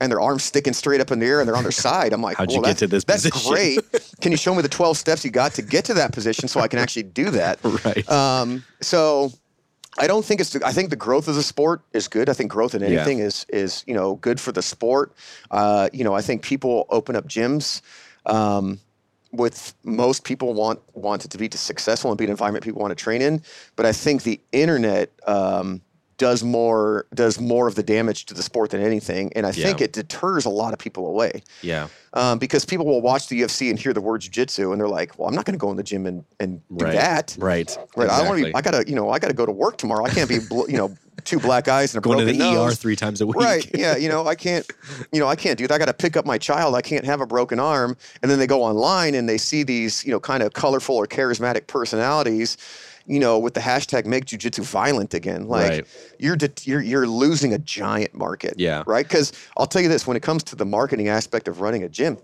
and 0.00 0.10
their 0.12 0.20
arms 0.20 0.44
sticking 0.44 0.72
straight 0.72 1.00
up 1.00 1.10
in 1.10 1.18
the 1.18 1.26
air 1.26 1.40
and 1.40 1.48
they're 1.48 1.56
on 1.56 1.64
their 1.64 1.72
side. 1.88 2.12
I'm 2.12 2.22
like, 2.22 2.36
How'd 2.36 2.52
you 2.52 2.60
well, 2.60 2.70
get 2.70 2.78
to 2.78 2.86
that's- 2.86 3.04
this 3.04 3.22
That's 3.24 3.40
position?" 3.42 3.82
great. 3.90 4.14
Can 4.20 4.30
you 4.30 4.38
show 4.38 4.54
me 4.54 4.62
the 4.62 4.68
12 4.68 4.96
steps 4.96 5.24
you 5.24 5.30
got 5.32 5.52
to 5.54 5.62
get 5.62 5.84
to 5.86 5.94
that 5.94 6.12
position 6.12 6.46
so 6.48 6.60
I 6.60 6.68
can 6.68 6.78
actually 6.78 7.04
do 7.04 7.30
that? 7.30 7.58
Right. 7.84 8.08
Um, 8.10 8.64
so 8.80 9.32
I 9.98 10.06
don't 10.06 10.24
think 10.24 10.40
it's. 10.40 10.54
I 10.56 10.72
think 10.72 10.90
the 10.90 10.96
growth 10.96 11.28
of 11.28 11.34
the 11.34 11.42
sport 11.42 11.82
is 11.92 12.08
good. 12.08 12.28
I 12.30 12.32
think 12.34 12.50
growth 12.50 12.74
in 12.74 12.80
Yeah. 12.82 12.88
anything 12.88 13.18
is 13.18 13.44
is 13.48 13.82
you 13.86 13.92
know 13.94 14.14
good 14.16 14.40
for 14.40 14.50
the 14.52 14.62
sport. 14.62 15.12
Uh, 15.50 15.88
you 15.92 16.02
know, 16.04 16.14
I 16.14 16.22
think 16.22 16.42
people 16.42 16.86
open 16.88 17.14
up 17.16 17.26
gyms. 17.28 17.82
Um, 18.26 18.78
with 19.32 19.74
most 19.82 20.24
people 20.24 20.54
want 20.54 20.80
want 20.94 21.24
it 21.24 21.30
to 21.30 21.38
be 21.38 21.48
to 21.48 21.58
successful 21.58 22.10
and 22.10 22.18
be 22.18 22.24
an 22.24 22.30
environment 22.30 22.64
people 22.64 22.80
want 22.80 22.90
to 22.96 23.02
train 23.02 23.22
in, 23.22 23.42
but 23.76 23.86
I 23.86 23.92
think 23.92 24.22
the 24.22 24.40
internet 24.52 25.10
um, 25.26 25.80
does 26.18 26.44
more 26.44 27.06
does 27.14 27.40
more 27.40 27.66
of 27.66 27.74
the 27.74 27.82
damage 27.82 28.26
to 28.26 28.34
the 28.34 28.42
sport 28.42 28.70
than 28.70 28.80
anything, 28.82 29.32
and 29.34 29.46
I 29.46 29.52
think 29.52 29.80
it 29.80 29.92
deters 29.94 30.44
a 30.44 30.50
lot 30.50 30.72
of 30.74 30.78
people 30.78 31.06
away 31.06 31.42
Yeah. 31.62 31.88
um, 32.12 32.38
because 32.38 32.64
people 32.66 32.84
will 32.86 33.00
watch 33.00 33.28
the 33.28 33.40
UFC 33.40 33.70
and 33.70 33.78
hear 33.78 33.92
the 33.94 34.02
word 34.02 34.20
jiu-jitsu 34.20 34.70
and 34.70 34.80
they're 34.80 34.86
like, 34.88 35.18
"Well, 35.18 35.28
I'm 35.28 35.34
not 35.34 35.46
going 35.46 35.54
to 35.54 35.58
go 35.58 35.70
in 35.70 35.76
the 35.78 35.82
gym 35.82 36.06
and, 36.06 36.24
and 36.38 36.60
do 36.76 36.84
Right. 36.84 36.94
that." 36.94 37.34
Right. 37.38 37.76
Right. 37.96 38.10
I 38.10 38.22
want 38.28 38.38
to 38.40 38.44
be. 38.44 38.54
I 38.54 38.60
gotta. 38.60 38.84
You 38.86 38.94
know. 38.94 39.10
I 39.10 39.18
gotta 39.18 39.34
go 39.34 39.46
to 39.46 39.52
work 39.52 39.78
tomorrow. 39.78 40.04
I 40.04 40.10
can't 40.10 40.28
be. 40.28 40.34
You 40.68 40.76
know, 40.76 40.94
two 41.24 41.38
black 41.40 41.68
eyes 41.68 41.94
and 41.94 42.04
a 42.04 42.06
Going 42.06 42.18
to 42.18 42.24
broken 42.24 42.38
the 42.54 42.60
ER 42.60 42.70
three 42.72 42.96
times 42.96 43.20
a 43.20 43.26
week. 43.26 43.36
Right. 43.36 43.68
Yeah. 43.74 43.96
You 43.96 44.08
know, 44.08 44.26
I 44.26 44.34
can't. 44.34 44.66
You 45.12 45.20
know, 45.20 45.28
I 45.28 45.36
can't 45.36 45.58
do 45.58 45.66
that. 45.66 45.74
I 45.74 45.78
got 45.78 45.86
to 45.86 45.94
pick 45.94 46.16
up 46.16 46.26
my 46.26 46.38
child. 46.38 46.74
I 46.74 46.82
can't 46.82 47.04
have 47.04 47.20
a 47.20 47.26
broken 47.26 47.58
arm. 47.60 47.96
And 48.22 48.30
then 48.30 48.38
they 48.38 48.46
go 48.46 48.62
online 48.62 49.14
and 49.14 49.28
they 49.28 49.38
see 49.38 49.62
these, 49.62 50.04
you 50.04 50.10
know, 50.10 50.20
kind 50.20 50.42
of 50.42 50.52
colorful 50.52 50.96
or 50.96 51.06
charismatic 51.06 51.66
personalities. 51.66 52.56
You 53.04 53.18
know, 53.18 53.36
with 53.38 53.54
the 53.54 53.60
hashtag 53.60 54.06
make 54.06 54.26
jujitsu 54.26 54.62
violent 54.62 55.12
again. 55.12 55.48
Like 55.48 55.70
Right. 55.70 55.86
you're 56.20 56.36
det- 56.36 56.64
you're 56.66 56.80
you're 56.80 57.06
losing 57.08 57.52
a 57.52 57.58
giant 57.58 58.14
market. 58.14 58.54
Yeah. 58.58 58.84
Right. 58.86 59.06
Because 59.06 59.32
I'll 59.56 59.66
tell 59.66 59.82
you 59.82 59.88
this: 59.88 60.06
when 60.06 60.16
it 60.16 60.22
comes 60.22 60.44
to 60.44 60.56
the 60.56 60.64
marketing 60.64 61.08
aspect 61.08 61.48
of 61.48 61.60
running 61.60 61.82
a 61.82 61.88
gym, 61.88 62.16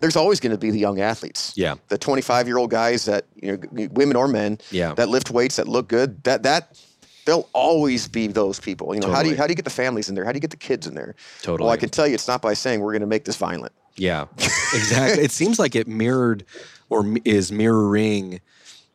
there's 0.00 0.14
always 0.14 0.38
going 0.38 0.52
to 0.52 0.58
be 0.58 0.70
the 0.70 0.78
young 0.78 1.00
athletes. 1.00 1.52
Yeah. 1.56 1.74
The 1.88 1.98
25 1.98 2.46
year 2.46 2.58
old 2.58 2.70
guys 2.70 3.06
that 3.06 3.24
you 3.42 3.56
know, 3.56 3.88
women 3.92 4.14
or 4.16 4.28
men. 4.28 4.58
Yeah. 4.70 4.94
That 4.94 5.08
lift 5.08 5.32
weights 5.32 5.56
that 5.56 5.66
look 5.66 5.88
good. 5.88 6.22
That 6.22 6.44
that. 6.44 6.78
There'll 7.24 7.48
always 7.52 8.06
be 8.06 8.26
those 8.26 8.60
people. 8.60 8.94
You 8.94 9.00
know, 9.00 9.10
how 9.10 9.22
do 9.22 9.30
you 9.30 9.36
how 9.36 9.46
do 9.46 9.50
you 9.52 9.56
get 9.56 9.64
the 9.64 9.70
families 9.70 10.08
in 10.08 10.14
there? 10.14 10.24
How 10.24 10.32
do 10.32 10.36
you 10.36 10.40
get 10.40 10.50
the 10.50 10.56
kids 10.56 10.86
in 10.86 10.94
there? 10.94 11.14
Totally. 11.42 11.66
Well, 11.66 11.72
I 11.72 11.76
can 11.76 11.88
tell 11.88 12.06
you, 12.06 12.14
it's 12.14 12.28
not 12.28 12.42
by 12.42 12.54
saying 12.54 12.80
we're 12.80 12.92
going 12.92 13.00
to 13.00 13.06
make 13.06 13.24
this 13.24 13.36
violent. 13.36 13.72
Yeah, 13.96 14.26
exactly. 14.38 15.24
it 15.24 15.30
seems 15.30 15.58
like 15.58 15.74
it 15.74 15.86
mirrored 15.86 16.44
or 16.90 17.04
is 17.24 17.52
mirroring 17.52 18.40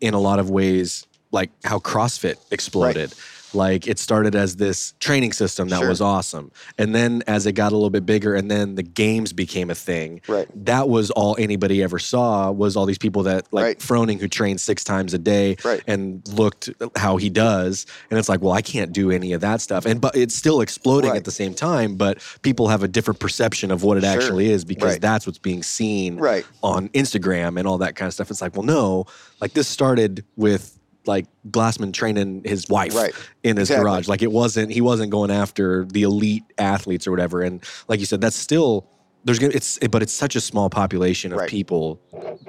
in 0.02 0.14
a 0.14 0.20
lot 0.20 0.40
of 0.40 0.50
ways 0.50 1.06
like 1.32 1.52
how 1.64 1.80
CrossFit 1.80 2.36
exploded. 2.52 3.14
Like 3.54 3.88
it 3.88 3.98
started 4.00 4.36
as 4.36 4.56
this 4.58 4.94
training 5.00 5.34
system 5.34 5.70
that 5.70 5.80
Sure. 5.80 5.90
was 5.90 6.02
awesome. 6.02 6.52
And 6.78 6.94
then 6.94 7.24
as 7.28 7.46
it 7.46 7.54
got 7.54 7.72
a 7.72 7.76
little 7.76 7.90
bit 7.90 8.06
bigger 8.06 8.36
and 8.36 8.50
then 8.50 8.76
the 8.76 8.84
games 8.84 9.34
became 9.34 9.70
a 9.70 9.76
thing. 9.76 10.22
Right. 10.28 10.48
That 10.66 10.88
was 10.90 11.10
all 11.12 11.36
anybody 11.40 11.82
ever 11.82 12.00
saw 12.00 12.52
was 12.52 12.76
all 12.76 12.86
these 12.86 12.98
people 12.98 13.24
that 13.24 13.48
like 13.52 13.64
Right. 13.64 13.80
Froning 13.80 14.20
who 14.20 14.28
trained 14.28 14.62
six 14.62 14.84
times 14.84 15.14
a 15.14 15.18
day 15.18 15.56
Right. 15.66 15.82
and 15.88 16.22
looked 16.34 16.70
how 16.96 17.18
he 17.18 17.30
does. 17.30 17.86
And 18.10 18.20
it's 18.20 18.30
like, 18.30 18.42
well, 18.42 18.54
I 18.54 18.62
can't 18.62 18.92
do 18.94 19.12
any 19.12 19.34
of 19.34 19.42
that 19.42 19.62
stuff. 19.62 19.86
And 19.86 20.00
but 20.00 20.16
it's 20.16 20.36
still 20.36 20.62
exploding 20.62 21.12
Right. 21.12 21.18
at 21.18 21.26
the 21.26 21.32
same 21.32 21.54
time, 21.54 21.96
but 21.96 22.20
people 22.42 22.68
have 22.68 22.84
a 22.84 22.88
different 22.88 23.20
perception 23.20 23.72
of 23.72 23.84
what 23.84 23.98
it 23.98 24.04
Sure. 24.04 24.12
actually 24.12 24.52
is 24.52 24.64
because 24.66 25.00
that's 25.00 25.26
what's 25.26 25.40
being 25.40 25.64
seen 25.64 26.18
Right. 26.18 26.46
on 26.64 26.90
Instagram 26.90 27.58
and 27.58 27.68
all 27.68 27.78
that 27.80 27.96
kind 27.96 28.08
of 28.08 28.14
stuff. 28.14 28.30
It's 28.32 28.42
like, 28.42 28.56
well, 28.56 28.66
no, 28.66 29.06
like 29.42 29.54
this 29.54 29.68
started 29.68 30.24
with 30.36 30.79
like 31.06 31.26
Glassman 31.50 31.94
training 31.94 32.42
his 32.46 32.68
wife 32.70 32.94
Right. 32.96 33.14
in 33.44 33.58
his 33.58 33.70
Exactly. 33.70 33.84
garage. 33.84 34.08
Like 34.08 34.22
it 34.22 34.32
wasn't 34.32 34.72
he 34.72 34.82
wasn't 34.82 35.12
going 35.12 35.32
after 35.32 35.86
the 35.86 36.04
elite 36.04 36.44
athletes 36.58 37.08
or 37.08 37.12
whatever. 37.12 37.42
And 37.42 37.64
like 37.88 38.00
you 38.00 38.06
said, 38.06 38.22
that's 38.22 38.36
still 38.36 38.86
there's 39.26 39.38
gonna 39.40 39.54
it's 39.54 39.78
but 39.92 40.02
it's 40.02 40.14
such 40.14 40.36
a 40.36 40.42
small 40.42 40.70
population 40.70 41.32
of 41.34 41.40
Right. 41.40 41.50
people 41.50 42.00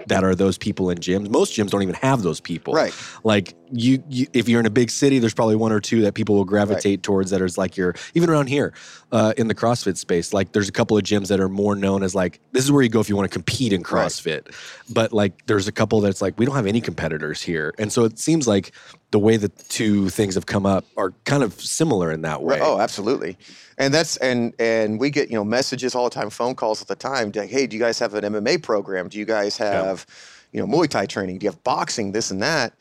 that 0.07 0.25
are 0.25 0.35
those 0.35 0.57
people 0.57 0.89
in 0.91 0.99
gyms. 0.99 1.29
Most 1.29 1.53
gyms 1.57 1.71
don't 1.71 1.83
even 1.83 1.97
have 1.97 2.23
those 2.23 2.41
people. 2.41 2.73
Right. 2.75 2.95
Like 3.25 3.55
you, 3.73 4.03
you 4.09 4.27
if 4.33 4.49
you're 4.49 4.61
in 4.61 4.67
a 4.67 4.71
big 4.71 4.91
city, 4.91 5.19
there's 5.19 5.35
probably 5.35 5.57
one 5.57 5.73
or 5.73 5.81
two 5.81 6.03
that 6.03 6.15
people 6.15 6.35
will 6.37 6.45
gravitate 6.45 7.03
towards 7.03 7.31
that 7.31 7.41
is 7.43 7.59
like 7.59 7.77
your 7.77 7.95
even 8.15 8.31
around 8.31 8.49
here, 8.49 8.73
uh, 9.13 9.33
in 9.37 9.49
the 9.49 9.55
CrossFit 9.55 9.97
space. 9.97 10.33
Like 10.33 10.53
there's 10.53 10.69
a 10.69 10.73
couple 10.73 10.97
of 10.97 11.03
gyms 11.05 11.29
that 11.29 11.41
are 11.41 11.49
more 11.49 11.75
known 11.75 12.03
as 12.03 12.15
like 12.15 12.41
this 12.53 12.65
is 12.65 12.73
where 12.73 12.83
you 12.83 12.89
go 12.89 13.01
if 13.01 13.09
you 13.09 13.17
want 13.17 13.31
to 13.31 13.33
compete 13.33 13.73
in 13.73 13.81
Right. 13.83 14.07
CrossFit. 14.07 14.55
But 14.93 15.13
like 15.13 15.47
there's 15.47 15.69
a 15.69 15.73
couple 15.73 16.01
that's 16.01 16.23
like 16.23 16.39
we 16.39 16.47
don't 16.47 16.57
have 16.57 16.67
any 16.67 16.81
competitors 16.81 17.43
here. 17.43 17.75
And 17.79 17.93
so 17.93 18.05
it 18.05 18.19
seems 18.19 18.47
like 18.49 18.73
the 19.11 19.19
way 19.19 19.37
the 19.37 19.49
two 19.49 20.09
things 20.09 20.35
have 20.37 20.47
come 20.47 20.65
up 20.67 20.85
are 20.97 21.13
kind 21.25 21.43
of 21.43 21.61
similar 21.61 22.13
in 22.13 22.23
that 22.23 22.43
way. 22.43 22.61
Oh, 22.63 22.79
absolutely. 22.79 23.37
And 23.79 23.93
that's 23.93 24.17
and 24.19 24.55
and 24.59 25.01
we 25.01 25.11
get 25.11 25.31
you 25.31 25.35
know 25.35 25.45
messages 25.45 25.95
all 25.95 26.05
the 26.05 26.11
time, 26.15 26.31
phone 26.31 26.55
calls 26.55 26.81
at 26.83 26.89
the 26.89 26.95
time. 26.95 27.33
Like, 27.35 27.51
hey, 27.51 27.67
do 27.67 27.77
you 27.77 27.83
guys 27.83 27.99
have 27.99 28.15
an 28.15 28.25
MMA 28.25 28.63
program? 28.63 29.09
Do 29.09 29.19
you 29.19 29.25
guys 29.25 29.57
have 29.57 30.07
you 30.53 30.61
know 30.61 30.67
Muay 30.67 30.89
Thai 30.89 31.07
training? 31.07 31.39
Do 31.39 31.45
you 31.45 31.51
have 31.51 31.63
boxing? 31.65 32.13
This 32.13 32.31
and 32.31 32.43
that. 32.43 32.75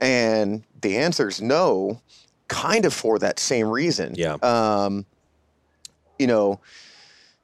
And 0.00 0.62
the 0.80 0.98
answer 0.98 1.28
is 1.28 1.40
no, 1.40 2.00
kind 2.48 2.84
of 2.84 2.92
for 2.92 3.18
that 3.20 3.38
same 3.38 3.68
reason. 3.68 4.14
Yeah. 4.16 4.34
Um, 4.42 5.06
you 6.18 6.26
know, 6.26 6.60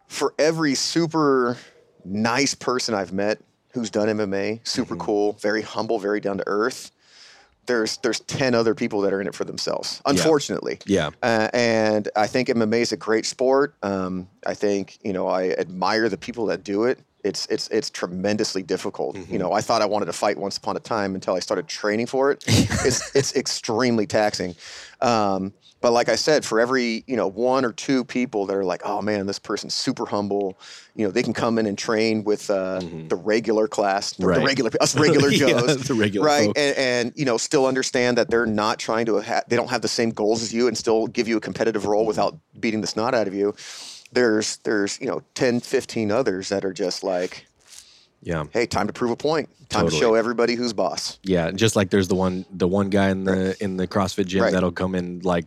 for 0.09 0.35
every 0.39 0.75
super 0.75 1.57
nice 2.05 2.55
person 2.55 2.95
I've 2.95 3.13
met 3.13 3.39
who's 3.73 3.91
done 3.91 4.09
MMA, 4.09 4.67
super 4.67 4.95
Mm-hmm. 4.95 5.01
cool, 5.05 5.33
very 5.35 5.63
humble, 5.63 5.99
very 5.99 6.21
down 6.21 6.39
to 6.39 6.45
earth. 6.47 6.91
There's 7.69 7.99
there's 7.99 8.21
ten 8.21 8.55
other 8.55 8.75
people 8.75 9.03
that 9.03 9.13
are 9.13 9.21
in 9.21 9.29
it 9.29 9.35
for 9.35 9.45
themselves. 9.45 10.03
Unfortunately. 10.05 10.79
Yeah. 10.87 11.11
Uh, 11.23 11.49
and 11.53 12.09
I 12.17 12.27
think 12.27 12.49
MMA 12.49 12.81
is 12.81 12.93
a 12.93 12.97
great 12.97 13.27
sport. 13.27 13.75
Um, 13.83 14.29
I 14.45 14.55
think 14.55 14.99
you 15.05 15.13
know 15.13 15.29
I 15.29 15.51
admire 15.51 16.09
the 16.09 16.19
people 16.19 16.47
that 16.47 16.65
do 16.65 16.85
it. 16.85 16.99
It's 17.25 17.47
it's 17.47 17.69
it's 17.69 17.91
tremendously 17.91 18.63
difficult. 18.63 19.17
Mm-hmm. 19.17 19.33
You 19.33 19.39
know, 19.39 19.53
I 19.53 19.61
thought 19.61 19.83
I 19.83 19.87
wanted 19.87 20.07
to 20.07 20.13
fight 20.13 20.39
once 20.39 20.57
upon 20.57 20.77
a 20.77 20.81
time 20.81 21.15
until 21.15 21.35
I 21.35 21.41
started 21.41 21.67
training 21.67 22.07
for 22.07 22.31
it. 22.31 22.45
it's 22.47 23.15
it's 23.17 23.35
extremely 23.35 24.07
taxing. 24.07 24.55
Um, 25.01 25.53
but 25.81 25.93
like 25.93 26.09
I 26.09 26.17
said, 26.17 26.45
for 26.45 26.59
every 26.61 27.05
you 27.07 27.17
know 27.17 27.29
one 27.29 27.65
or 27.65 27.73
two 27.73 28.05
people 28.05 28.47
that 28.47 28.57
are 28.57 28.65
like, 28.65 28.83
oh 28.85 29.01
man, 29.03 29.27
this 29.27 29.39
person's 29.39 29.75
super 29.75 30.07
humble. 30.07 30.59
You 30.95 31.07
know, 31.07 31.13
they 31.13 31.23
can 31.23 31.33
come 31.33 31.59
in 31.59 31.67
and 31.67 31.79
train 31.79 32.25
with 32.25 32.51
uh, 32.51 32.81
the 33.09 33.15
regular 33.15 33.69
class, 33.69 34.13
the, 34.15 34.27
the 34.27 34.33
Mm-hmm. 34.33 34.45
Regular 34.45 34.71
us 34.81 34.97
regular 34.99 35.29
Yeah, 35.31 35.49
Joes, 35.51 35.87
the 35.87 35.95
regular 35.95 36.27
right? 36.27 36.53
and, 36.57 36.77
and 36.77 37.13
you 37.17 37.25
know 37.25 37.37
still 37.37 37.67
understand 37.67 38.17
that 38.19 38.31
they're 38.31 38.47
not 38.47 38.79
trying 38.79 39.07
to 39.07 39.21
ha- 39.21 39.43
they 39.49 39.55
don't 39.57 39.71
have 39.71 39.83
the 39.83 39.89
same 39.89 40.11
goals 40.11 40.43
as 40.43 40.53
you 40.53 40.67
and 40.69 40.77
still 40.77 41.07
give 41.07 41.29
you 41.29 41.37
a 41.37 41.41
competitive 41.41 41.87
role 41.87 42.07
without 42.07 42.37
beating 42.59 42.81
the 42.81 42.87
snot 42.89 43.15
out 43.15 43.29
of 43.29 43.35
you 43.35 43.55
there's 44.13 44.57
there's 44.59 45.01
you 45.01 45.07
know 45.07 45.23
10 45.35 45.61
15 45.61 46.11
others 46.11 46.49
that 46.49 46.65
are 46.65 46.73
just 46.73 47.03
like 47.05 47.47
Yeah. 48.23 48.45
hey 48.53 48.67
time 48.67 48.87
to 48.87 48.93
prove 48.93 49.11
a 49.11 49.17
point 49.17 49.49
time 49.69 49.83
Totally. 49.83 49.99
to 50.01 50.05
show 50.05 50.15
everybody 50.15 50.55
who's 50.55 50.73
boss 50.73 51.19
Yeah, 51.23 51.51
just 51.51 51.77
like 51.77 51.91
there's 51.91 52.09
the 52.09 52.15
one 52.15 52.47
the 52.51 52.67
one 52.69 52.89
guy 52.91 53.11
in 53.11 53.25
the 53.25 53.57
in 53.63 53.77
the 53.77 53.87
CrossFit 53.87 54.27
gym 54.27 54.43
Right. 54.43 54.53
that'll 54.53 54.73
come 54.73 54.95
in 54.95 55.21
like 55.21 55.45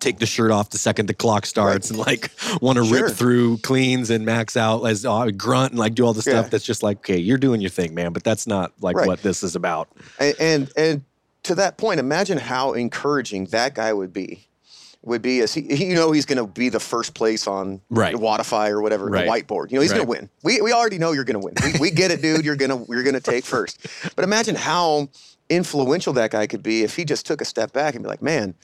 take 0.00 0.18
the 0.18 0.26
shirt 0.26 0.50
off 0.50 0.70
the 0.70 0.78
second 0.78 1.06
the 1.06 1.14
clock 1.14 1.44
starts 1.44 1.90
and 1.90 1.98
like 1.98 2.30
want 2.62 2.78
to 2.78 2.84
Sure. 2.84 3.04
rip 3.06 3.14
through 3.14 3.58
cleans 3.58 4.08
and 4.10 4.24
max 4.24 4.56
out 4.56 4.82
as 4.84 5.04
uh, 5.04 5.26
grunt 5.36 5.72
and 5.72 5.78
like 5.78 5.94
do 5.94 6.04
all 6.06 6.12
the 6.14 6.22
stuff 6.22 6.46
Yeah. 6.46 6.48
that's 6.48 6.64
just 6.64 6.82
like 6.82 6.98
okay 6.98 7.18
you're 7.18 7.38
doing 7.38 7.60
your 7.60 7.70
thing 7.70 7.94
man 7.94 8.12
but 8.12 8.24
that's 8.24 8.46
not 8.46 8.72
like 8.80 8.96
Right. 8.96 9.06
what 9.06 9.22
this 9.22 9.42
is 9.42 9.54
about 9.54 9.88
and, 10.18 10.34
and 10.40 10.72
and 10.76 11.02
to 11.44 11.54
that 11.56 11.76
point 11.76 12.00
imagine 12.00 12.38
how 12.38 12.72
encouraging 12.72 13.44
that 13.46 13.74
guy 13.74 13.92
would 13.92 14.12
be 14.12 14.46
would 15.04 15.22
be 15.22 15.40
as 15.40 15.52
he, 15.54 15.60
you 15.84 15.94
know 15.94 16.12
he's 16.12 16.26
going 16.26 16.38
to 16.38 16.46
be 16.46 16.68
the 16.68 16.80
first 16.80 17.14
place 17.14 17.46
on 17.46 17.80
Right. 17.90 18.14
Wodify 18.14 18.70
or 18.70 18.80
whatever 18.82 19.06
Right. 19.06 19.24
the 19.26 19.30
whiteboard. 19.30 19.70
You 19.70 19.76
know 19.76 19.82
he's 19.82 19.90
Right. 19.92 19.98
going 19.98 20.06
to 20.06 20.10
win. 20.22 20.30
We, 20.42 20.60
we 20.62 20.72
already 20.72 20.98
know 20.98 21.12
you're 21.12 21.24
going 21.24 21.40
to 21.40 21.44
win. 21.44 21.54
We, 21.62 21.78
we 21.78 21.90
get 21.90 22.10
it, 22.10 22.22
dude. 22.22 22.44
You're 22.44 22.56
gonna 22.56 22.84
you're 22.88 23.02
gonna 23.02 23.20
take 23.20 23.44
first. 23.44 23.86
But 24.16 24.24
imagine 24.24 24.54
how 24.54 25.08
influential 25.50 26.12
that 26.14 26.30
guy 26.30 26.46
could 26.46 26.62
be 26.62 26.82
if 26.84 26.96
he 26.96 27.04
just 27.04 27.26
took 27.26 27.40
a 27.40 27.44
step 27.44 27.72
back 27.72 27.94
and 27.94 28.02
be 28.02 28.08
like, 28.08 28.22
man. 28.22 28.54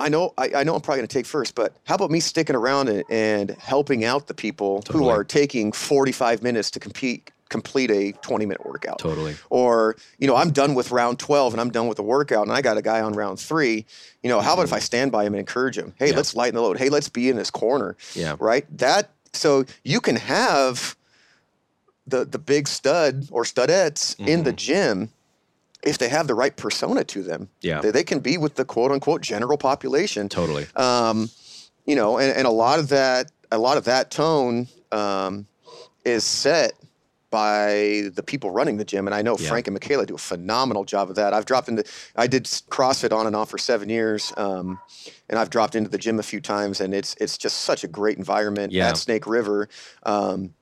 I 0.00 0.08
know, 0.08 0.32
I, 0.38 0.50
I 0.54 0.62
know 0.62 0.76
I'm 0.76 0.80
probably 0.80 0.98
going 1.00 1.08
to 1.08 1.12
take 1.12 1.26
first, 1.26 1.56
but 1.56 1.76
how 1.84 1.96
about 1.96 2.12
me 2.12 2.20
sticking 2.20 2.54
around 2.54 2.88
and, 2.88 3.02
and 3.10 3.50
helping 3.58 4.04
out 4.04 4.28
the 4.28 4.32
people 4.34 4.84
who 4.92 5.08
are 5.08 5.24
taking 5.24 5.72
45 5.72 6.40
minutes 6.40 6.70
to 6.70 6.78
compete, 6.78 7.32
complete 7.48 7.90
a 7.90 8.12
20 8.12 8.46
minute 8.46 8.64
workout? 8.66 8.98
totally 8.98 9.36
or 9.50 9.96
you 10.18 10.26
know 10.26 10.36
i'm 10.36 10.50
done 10.50 10.74
with 10.74 10.90
round 10.90 11.18
12 11.18 11.54
and 11.54 11.60
i'm 11.60 11.70
done 11.70 11.86
with 11.88 11.96
the 11.96 12.02
workout 12.02 12.46
and 12.46 12.52
i 12.56 12.60
got 12.60 12.76
a 12.76 12.82
guy 12.82 13.00
on 13.00 13.12
round 13.14 13.38
three 13.40 13.86
you 14.22 14.28
know 14.28 14.40
how 14.40 14.52
about 14.54 14.64
if 14.64 14.72
i 14.72 14.78
stand 14.78 15.10
by 15.12 15.24
him 15.24 15.32
and 15.34 15.40
encourage 15.40 15.76
him 15.78 15.94
hey 15.98 16.10
Yeah. 16.10 16.16
let's 16.16 16.34
lighten 16.34 16.54
the 16.56 16.62
load 16.62 16.78
hey 16.78 16.88
let's 16.88 17.08
be 17.08 17.28
in 17.28 17.36
this 17.36 17.50
corner 17.50 17.96
Yeah. 18.14 18.36
right 18.38 18.66
that 18.78 19.10
so 19.32 19.64
you 19.84 20.00
can 20.00 20.16
have 20.16 20.96
the 22.06 22.24
the 22.24 22.38
big 22.38 22.68
stud 22.68 23.26
or 23.30 23.44
studettes 23.44 24.18
in 24.18 24.26
Mm-hmm. 24.26 24.42
the 24.44 24.52
gym 24.52 25.10
if 25.84 25.96
they 25.98 26.08
have 26.08 26.26
the 26.26 26.34
right 26.34 26.56
persona 26.56 27.04
to 27.04 27.22
them 27.22 27.48
Yeah. 27.60 27.80
they, 27.80 27.90
they 27.90 28.04
can 28.04 28.20
be 28.20 28.36
with 28.38 28.56
the 28.56 28.64
quote 28.64 28.90
unquote 28.90 29.20
general 29.22 29.56
population 29.58 30.28
totally 30.28 30.66
um, 30.76 31.30
you 31.86 31.96
know, 31.96 32.18
and, 32.18 32.36
and 32.36 32.46
a 32.46 32.50
lot 32.50 32.78
of 32.78 32.90
that, 32.90 33.32
a 33.50 33.56
lot 33.56 33.78
of 33.78 33.84
that 33.84 34.10
tone 34.10 34.68
um, 34.92 35.46
is 36.04 36.22
set 36.22 36.72
by 37.30 38.10
the 38.14 38.22
people 38.24 38.50
running 38.50 38.76
the 38.78 38.84
gym. 38.84 39.06
And 39.06 39.14
I 39.14 39.22
know 39.22 39.36
Yeah. 39.38 39.48
Frank 39.48 39.66
and 39.66 39.74
Michaela 39.74 40.06
do 40.06 40.14
a 40.14 40.18
phenomenal 40.18 40.84
job 40.84 41.10
of 41.10 41.16
that. 41.16 41.34
I've 41.34 41.44
dropped 41.44 41.68
into, 41.68 41.84
I 42.16 42.26
did 42.26 42.44
CrossFit 42.44 43.12
on 43.12 43.26
and 43.26 43.36
off 43.36 43.50
for 43.50 43.58
seven 43.58 43.88
years, 43.88 44.32
um, 44.36 44.78
and 45.28 45.38
I've 45.38 45.50
dropped 45.50 45.74
into 45.74 45.90
the 45.90 45.98
gym 45.98 46.18
a 46.18 46.22
few 46.22 46.40
times, 46.40 46.80
and 46.80 46.94
it's 46.94 47.14
it's 47.20 47.36
just 47.36 47.60
such 47.60 47.84
a 47.84 47.88
great 47.88 48.16
environment 48.18 48.72
Yeah. 48.72 48.88
at 48.88 48.96
Snake 48.96 49.26
River. 49.26 49.68
Um, 50.04 50.54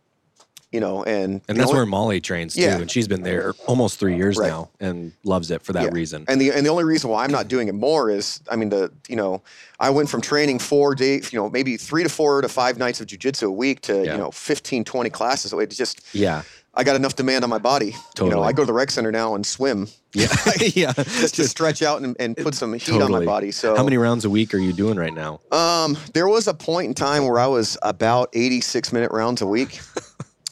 you 0.73 0.81
know, 0.81 1.05
and 1.05 1.41
and 1.49 1.57
that's 1.57 1.69
only- 1.69 1.79
where 1.79 1.87
Molly 1.87 2.21
trains 2.21 2.55
too 2.55 2.63
Yeah. 2.63 2.77
and 2.79 2.91
she's 2.91 3.07
been 3.07 3.23
there 3.23 3.55
almost 3.67 4.01
three 4.01 4.17
years 4.17 4.37
Right. 4.37 4.49
now 4.49 4.69
and 4.81 5.13
loves 5.23 5.51
it 5.53 5.63
for 5.63 5.73
that 5.73 5.85
Yeah. 5.85 5.89
reason 5.93 6.25
And 6.27 6.41
the 6.41 6.51
and 6.51 6.67
the 6.67 6.71
only 6.71 6.83
reason 6.85 7.09
why 7.09 7.23
I'm 7.25 7.31
not 7.31 7.47
doing 7.47 7.69
it 7.69 7.75
more 7.75 8.11
is, 8.11 8.41
I 8.51 8.57
mean, 8.57 8.71
the 8.71 8.91
you 9.09 9.15
know, 9.15 9.43
I 9.79 9.91
went 9.91 10.09
from 10.11 10.21
training 10.21 10.59
four 10.59 10.95
days, 10.97 11.33
you 11.33 11.39
know, 11.39 11.49
maybe 11.49 11.77
three 11.77 12.03
to 12.03 12.09
four 12.09 12.43
to 12.43 12.49
five 12.49 12.79
nights 12.79 13.01
of 13.01 13.07
jujitsu 13.07 13.45
a 13.45 13.51
week 13.51 13.81
to 13.83 14.05
Yeah. 14.05 14.13
you 14.13 14.19
know 14.19 14.33
15, 14.33 14.83
20 14.85 15.09
classes. 15.09 15.53
It 15.53 15.71
just 15.71 16.01
yeah 16.13 16.43
I 16.77 16.85
got 16.85 16.95
enough 16.97 17.17
demand 17.17 17.43
on 17.43 17.51
my 17.51 17.59
body. 17.59 17.87
You 17.87 17.93
know, 17.93 18.01
Totally. 18.15 18.47
I 18.49 18.53
go 18.53 18.63
to 18.63 18.67
the 18.67 18.73
rec 18.73 18.91
center 18.91 19.11
now 19.11 19.35
and 19.35 19.47
swim 19.47 19.89
Yeah, 20.13 20.27
yeah. 20.75 20.93
just 20.93 21.37
to 21.37 21.49
stretch 21.49 21.83
out 21.83 22.03
and, 22.03 22.15
and 22.21 22.37
put 22.37 22.55
some 22.55 22.75
heat 22.75 23.01
on 23.01 23.11
my 23.11 23.25
body. 23.25 23.51
So 23.51 23.75
How 23.75 23.83
many 23.85 23.97
rounds 23.97 24.25
a 24.25 24.31
week 24.31 24.53
are 24.55 24.59
you 24.59 24.73
doing 24.73 24.99
right 24.99 25.15
now? 25.15 25.41
Um, 25.51 25.97
there 26.13 26.29
was 26.29 26.47
a 26.49 26.55
point 26.55 26.89
in 26.89 26.95
time 26.95 27.25
where 27.25 27.39
I 27.39 27.47
was 27.47 27.79
about 27.83 28.29
86 28.35 28.93
minute 28.93 29.11
rounds 29.11 29.43
a 29.43 29.47
week. 29.47 29.81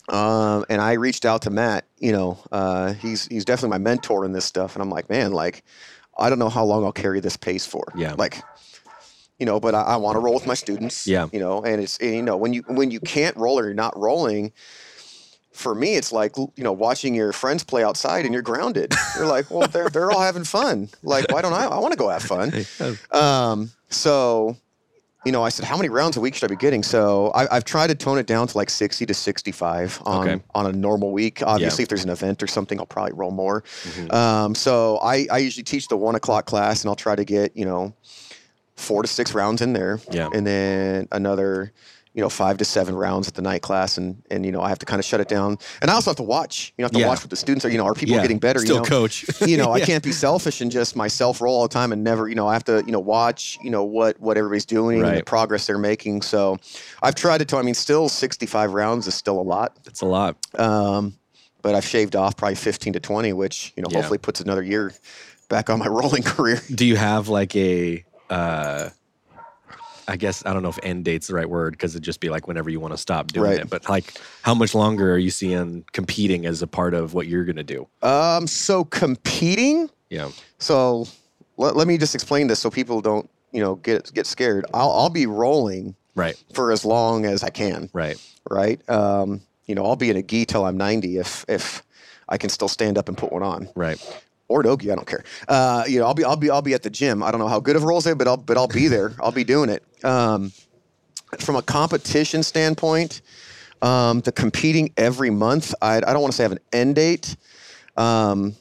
Um, 0.06 0.66
and 0.68 0.82
I 0.82 0.92
reached 0.92 1.24
out 1.24 1.42
to 1.42 1.50
Matt, 1.50 1.86
you 1.98 2.12
know, 2.12 2.38
uh, 2.52 2.92
he's, 2.92 3.26
he's 3.26 3.46
definitely 3.46 3.70
my 3.70 3.78
mentor 3.78 4.26
in 4.26 4.32
this 4.32 4.44
stuff. 4.44 4.74
And 4.74 4.82
I'm 4.82 4.90
like, 4.90 5.08
man, 5.08 5.32
like, 5.32 5.64
I 6.18 6.28
don't 6.28 6.38
know 6.38 6.50
how 6.50 6.62
long 6.62 6.84
I'll 6.84 6.92
carry 6.92 7.20
this 7.20 7.38
pace 7.38 7.64
for. 7.64 7.84
Yeah. 7.96 8.12
Like, 8.18 8.42
you 9.38 9.46
know, 9.46 9.60
but 9.60 9.74
I, 9.74 9.80
I 9.80 9.96
want 9.96 10.16
to 10.16 10.20
roll 10.20 10.34
with 10.34 10.46
my 10.46 10.52
students. 10.52 11.06
Yeah. 11.06 11.28
You 11.32 11.40
know, 11.40 11.64
and 11.64 11.80
it's, 11.80 11.96
and, 11.98 12.14
you 12.14 12.22
know, 12.22 12.36
when 12.36 12.52
you, 12.52 12.62
when 12.68 12.90
you 12.90 13.00
can't 13.00 13.34
roll 13.38 13.58
or 13.58 13.64
you're 13.64 13.72
not 13.72 13.98
rolling, 13.98 14.52
for 15.54 15.74
me, 15.74 15.94
it's 15.94 16.12
like, 16.12 16.36
you 16.36 16.50
know, 16.64 16.72
watching 16.72 17.14
your 17.14 17.32
friends 17.32 17.64
play 17.64 17.82
outside 17.84 18.24
and 18.24 18.34
you're 18.34 18.42
grounded. 18.42 18.92
You're 19.16 19.26
like, 19.26 19.50
well, 19.50 19.68
they're, 19.68 19.88
they're 19.88 20.10
all 20.10 20.20
having 20.20 20.44
fun. 20.44 20.88
Like, 21.02 21.30
why 21.30 21.40
don't 21.42 21.52
I, 21.54 21.64
I 21.66 21.78
want 21.78 21.92
to 21.92 21.98
go 21.98 22.08
have 22.10 22.22
fun. 22.22 22.52
Um, 23.12 23.70
so, 23.88 24.56
you 25.24 25.32
know, 25.32 25.42
I 25.42 25.48
said, 25.48 25.64
how 25.64 25.76
many 25.76 25.88
rounds 25.88 26.16
a 26.16 26.20
week 26.20 26.34
should 26.34 26.50
I 26.50 26.54
be 26.54 26.58
getting? 26.58 26.82
So 26.82 27.28
I, 27.34 27.56
I've 27.56 27.64
tried 27.64 27.86
to 27.86 27.94
tone 27.94 28.18
it 28.18 28.26
down 28.26 28.46
to 28.48 28.56
like 28.58 28.68
60 28.68 29.06
to 29.06 29.14
65 29.14 30.02
on, 30.04 30.28
Okay. 30.28 30.44
on 30.54 30.66
a 30.66 30.72
normal 30.72 31.12
week. 31.12 31.40
Obviously, 31.42 31.82
if 31.84 31.88
there's 31.88 32.04
an 32.04 32.10
event 32.10 32.42
or 32.42 32.46
something, 32.46 32.78
I'll 32.78 32.84
probably 32.86 33.12
roll 33.14 33.30
more. 33.30 33.62
Um, 34.10 34.54
so 34.54 34.98
I, 34.98 35.26
I 35.30 35.38
usually 35.38 35.62
teach 35.64 35.88
the 35.88 35.96
one 35.96 36.14
o'clock 36.16 36.44
class 36.46 36.82
and 36.82 36.88
I'll 36.90 36.96
try 36.96 37.14
to 37.16 37.24
get, 37.24 37.56
you 37.56 37.64
know, 37.64 37.94
four 38.76 39.02
to 39.02 39.08
six 39.08 39.32
rounds 39.34 39.62
in 39.62 39.72
there. 39.72 40.00
Yeah. 40.10 40.28
And 40.34 40.44
then 40.46 41.08
another, 41.12 41.72
you 42.14 42.22
know, 42.22 42.28
five 42.28 42.56
to 42.58 42.64
seven 42.64 42.94
rounds 42.94 43.26
at 43.26 43.34
the 43.34 43.42
night 43.42 43.60
class. 43.60 43.98
And, 43.98 44.22
and, 44.30 44.46
you 44.46 44.52
know, 44.52 44.60
I 44.62 44.68
have 44.68 44.78
to 44.78 44.86
kind 44.86 45.00
of 45.00 45.04
shut 45.04 45.20
it 45.20 45.26
down. 45.26 45.58
And 45.82 45.90
I 45.90 45.94
also 45.94 46.10
have 46.10 46.16
to 46.18 46.22
watch, 46.22 46.72
you 46.78 46.82
know, 46.82 46.84
I 46.84 46.86
have 46.86 46.92
to 46.92 46.98
Yeah. 47.00 47.06
watch 47.08 47.20
what 47.22 47.30
the 47.30 47.36
students 47.36 47.64
are, 47.64 47.68
you 47.70 47.76
know, 47.76 47.84
are 47.86 47.92
people 47.94 48.14
Yeah, 48.14 48.22
getting 48.22 48.38
better? 48.38 48.60
Still 48.60 48.76
you 48.76 48.80
know? 48.82 48.86
coach. 48.86 49.24
you 49.40 49.56
know, 49.56 49.72
I 49.72 49.78
Yeah. 49.78 49.86
can't 49.86 50.04
be 50.04 50.12
selfish 50.12 50.60
and 50.60 50.70
just 50.70 50.94
myself 50.94 51.40
roll 51.40 51.56
all 51.56 51.62
the 51.62 51.74
time 51.74 51.92
and 51.92 52.04
never, 52.04 52.28
you 52.28 52.36
know, 52.36 52.46
I 52.46 52.52
have 52.52 52.64
to, 52.64 52.84
you 52.86 52.92
know, 52.92 53.00
watch, 53.00 53.58
you 53.60 53.70
know, 53.70 53.82
what 53.82 54.20
what 54.20 54.36
everybody's 54.38 54.64
doing 54.64 55.02
and 55.02 55.16
the 55.18 55.24
progress 55.24 55.66
they're 55.66 55.76
making. 55.76 56.22
So 56.22 56.56
I've 57.02 57.16
tried 57.16 57.38
to 57.38 57.44
tell, 57.44 57.58
I 57.58 57.62
mean, 57.62 57.74
still 57.74 58.08
65 58.08 58.72
rounds 58.74 59.08
is 59.08 59.14
still 59.16 59.40
a 59.40 59.42
lot. 59.42 59.76
It's 59.86 60.00
a 60.02 60.06
lot. 60.06 60.36
Um, 60.56 61.14
but 61.62 61.74
I've 61.74 61.84
shaved 61.84 62.14
off 62.14 62.36
probably 62.36 62.54
15 62.56 62.92
to 62.92 63.00
20, 63.00 63.32
which, 63.32 63.72
you 63.76 63.82
know, 63.82 63.88
hopefully 63.90 64.18
puts 64.18 64.40
another 64.40 64.62
year 64.62 64.92
back 65.48 65.68
on 65.68 65.80
my 65.80 65.86
rolling 65.88 66.22
career. 66.22 66.60
Do 66.72 66.86
you 66.86 66.94
have 66.96 67.28
like 67.28 67.56
a, 67.56 68.04
uh, 68.30 68.90
I 70.06 70.16
guess 70.16 70.44
I 70.44 70.52
don't 70.52 70.62
know 70.62 70.68
if 70.68 70.78
end 70.82 71.04
date's 71.04 71.28
the 71.28 71.34
right 71.34 71.48
word 71.48 71.72
because 71.72 71.94
it'd 71.94 72.02
just 72.04 72.20
be 72.20 72.28
like 72.30 72.46
whenever 72.46 72.68
you 72.70 72.80
want 72.80 72.92
to 72.94 72.98
stop 72.98 73.28
doing 73.32 73.50
Right. 73.50 73.60
it. 73.60 73.70
But 73.70 73.88
like, 73.88 74.20
how 74.42 74.54
much 74.54 74.74
longer 74.74 75.12
are 75.12 75.18
you 75.18 75.30
seeing 75.30 75.84
competing 75.92 76.46
as 76.46 76.62
a 76.62 76.66
part 76.66 76.94
of 76.94 77.14
what 77.14 77.26
you're 77.26 77.44
gonna 77.44 77.64
do? 77.64 77.86
Um, 78.02 78.46
so 78.46 78.84
competing, 78.84 79.88
Yeah. 80.10 80.30
so 80.58 81.06
let, 81.56 81.76
let 81.76 81.86
me 81.88 81.96
just 81.98 82.14
explain 82.14 82.46
this 82.48 82.58
so 82.60 82.70
people 82.70 83.00
don't, 83.00 83.28
you 83.52 83.60
know, 83.60 83.76
get 83.76 84.12
get 84.12 84.26
scared. 84.26 84.66
I'll, 84.74 84.90
I'll 84.90 85.10
be 85.10 85.26
rolling 85.26 85.94
Right. 86.14 86.36
for 86.52 86.70
as 86.70 86.84
long 86.84 87.24
as 87.24 87.42
I 87.42 87.50
can. 87.50 87.88
Right. 87.92 88.18
right? 88.50 88.86
Um, 88.90 89.40
you 89.66 89.74
know, 89.74 89.84
I'll 89.86 89.96
be 89.96 90.10
in 90.10 90.16
a 90.16 90.22
gi 90.22 90.44
till 90.44 90.64
I'm 90.66 90.76
90 90.76 91.16
if 91.18 91.44
if 91.48 91.82
I 92.28 92.36
can 92.38 92.50
still 92.50 92.68
stand 92.68 92.98
up 92.98 93.08
and 93.08 93.16
put 93.16 93.32
one 93.32 93.42
on, 93.42 93.68
Right. 93.74 93.98
or 94.48 94.62
no 94.62 94.76
gi, 94.76 94.90
I 94.90 94.94
don't 94.94 95.06
care. 95.06 95.24
Uh, 95.48 95.84
you 95.88 95.98
know, 95.98 96.06
I'll 96.06 96.14
be 96.14 96.24
I'll 96.24 96.36
be 96.36 96.50
I'll 96.50 96.62
be 96.62 96.74
at 96.74 96.82
the 96.82 96.90
gym. 96.90 97.22
I 97.22 97.30
don't 97.30 97.40
know 97.40 97.48
how 97.48 97.60
good 97.60 97.76
of 97.76 97.82
a 97.82 97.86
rolls 97.86 98.04
they, 98.04 98.12
but 98.14 98.28
I'll 98.28 98.36
but 98.36 98.56
I'll 98.58 98.68
be 98.68 98.88
there. 98.88 99.12
I'll 99.20 99.32
be 99.32 99.44
doing 99.44 99.70
it. 99.70 99.82
Um, 100.04 100.52
from 101.38 101.56
a 101.56 101.62
competition 101.62 102.42
standpoint, 102.42 103.22
um, 103.82 104.20
the 104.20 104.32
competing 104.32 104.92
every 104.96 105.30
month, 105.30 105.74
I, 105.82 105.96
I 105.96 106.00
don't 106.00 106.20
want 106.22 106.32
to 106.32 106.36
say 106.36 106.44
I 106.44 106.48
have 106.48 106.52
an 106.52 106.60
end 106.72 106.94
date. 106.96 107.36
Um, 107.96 108.54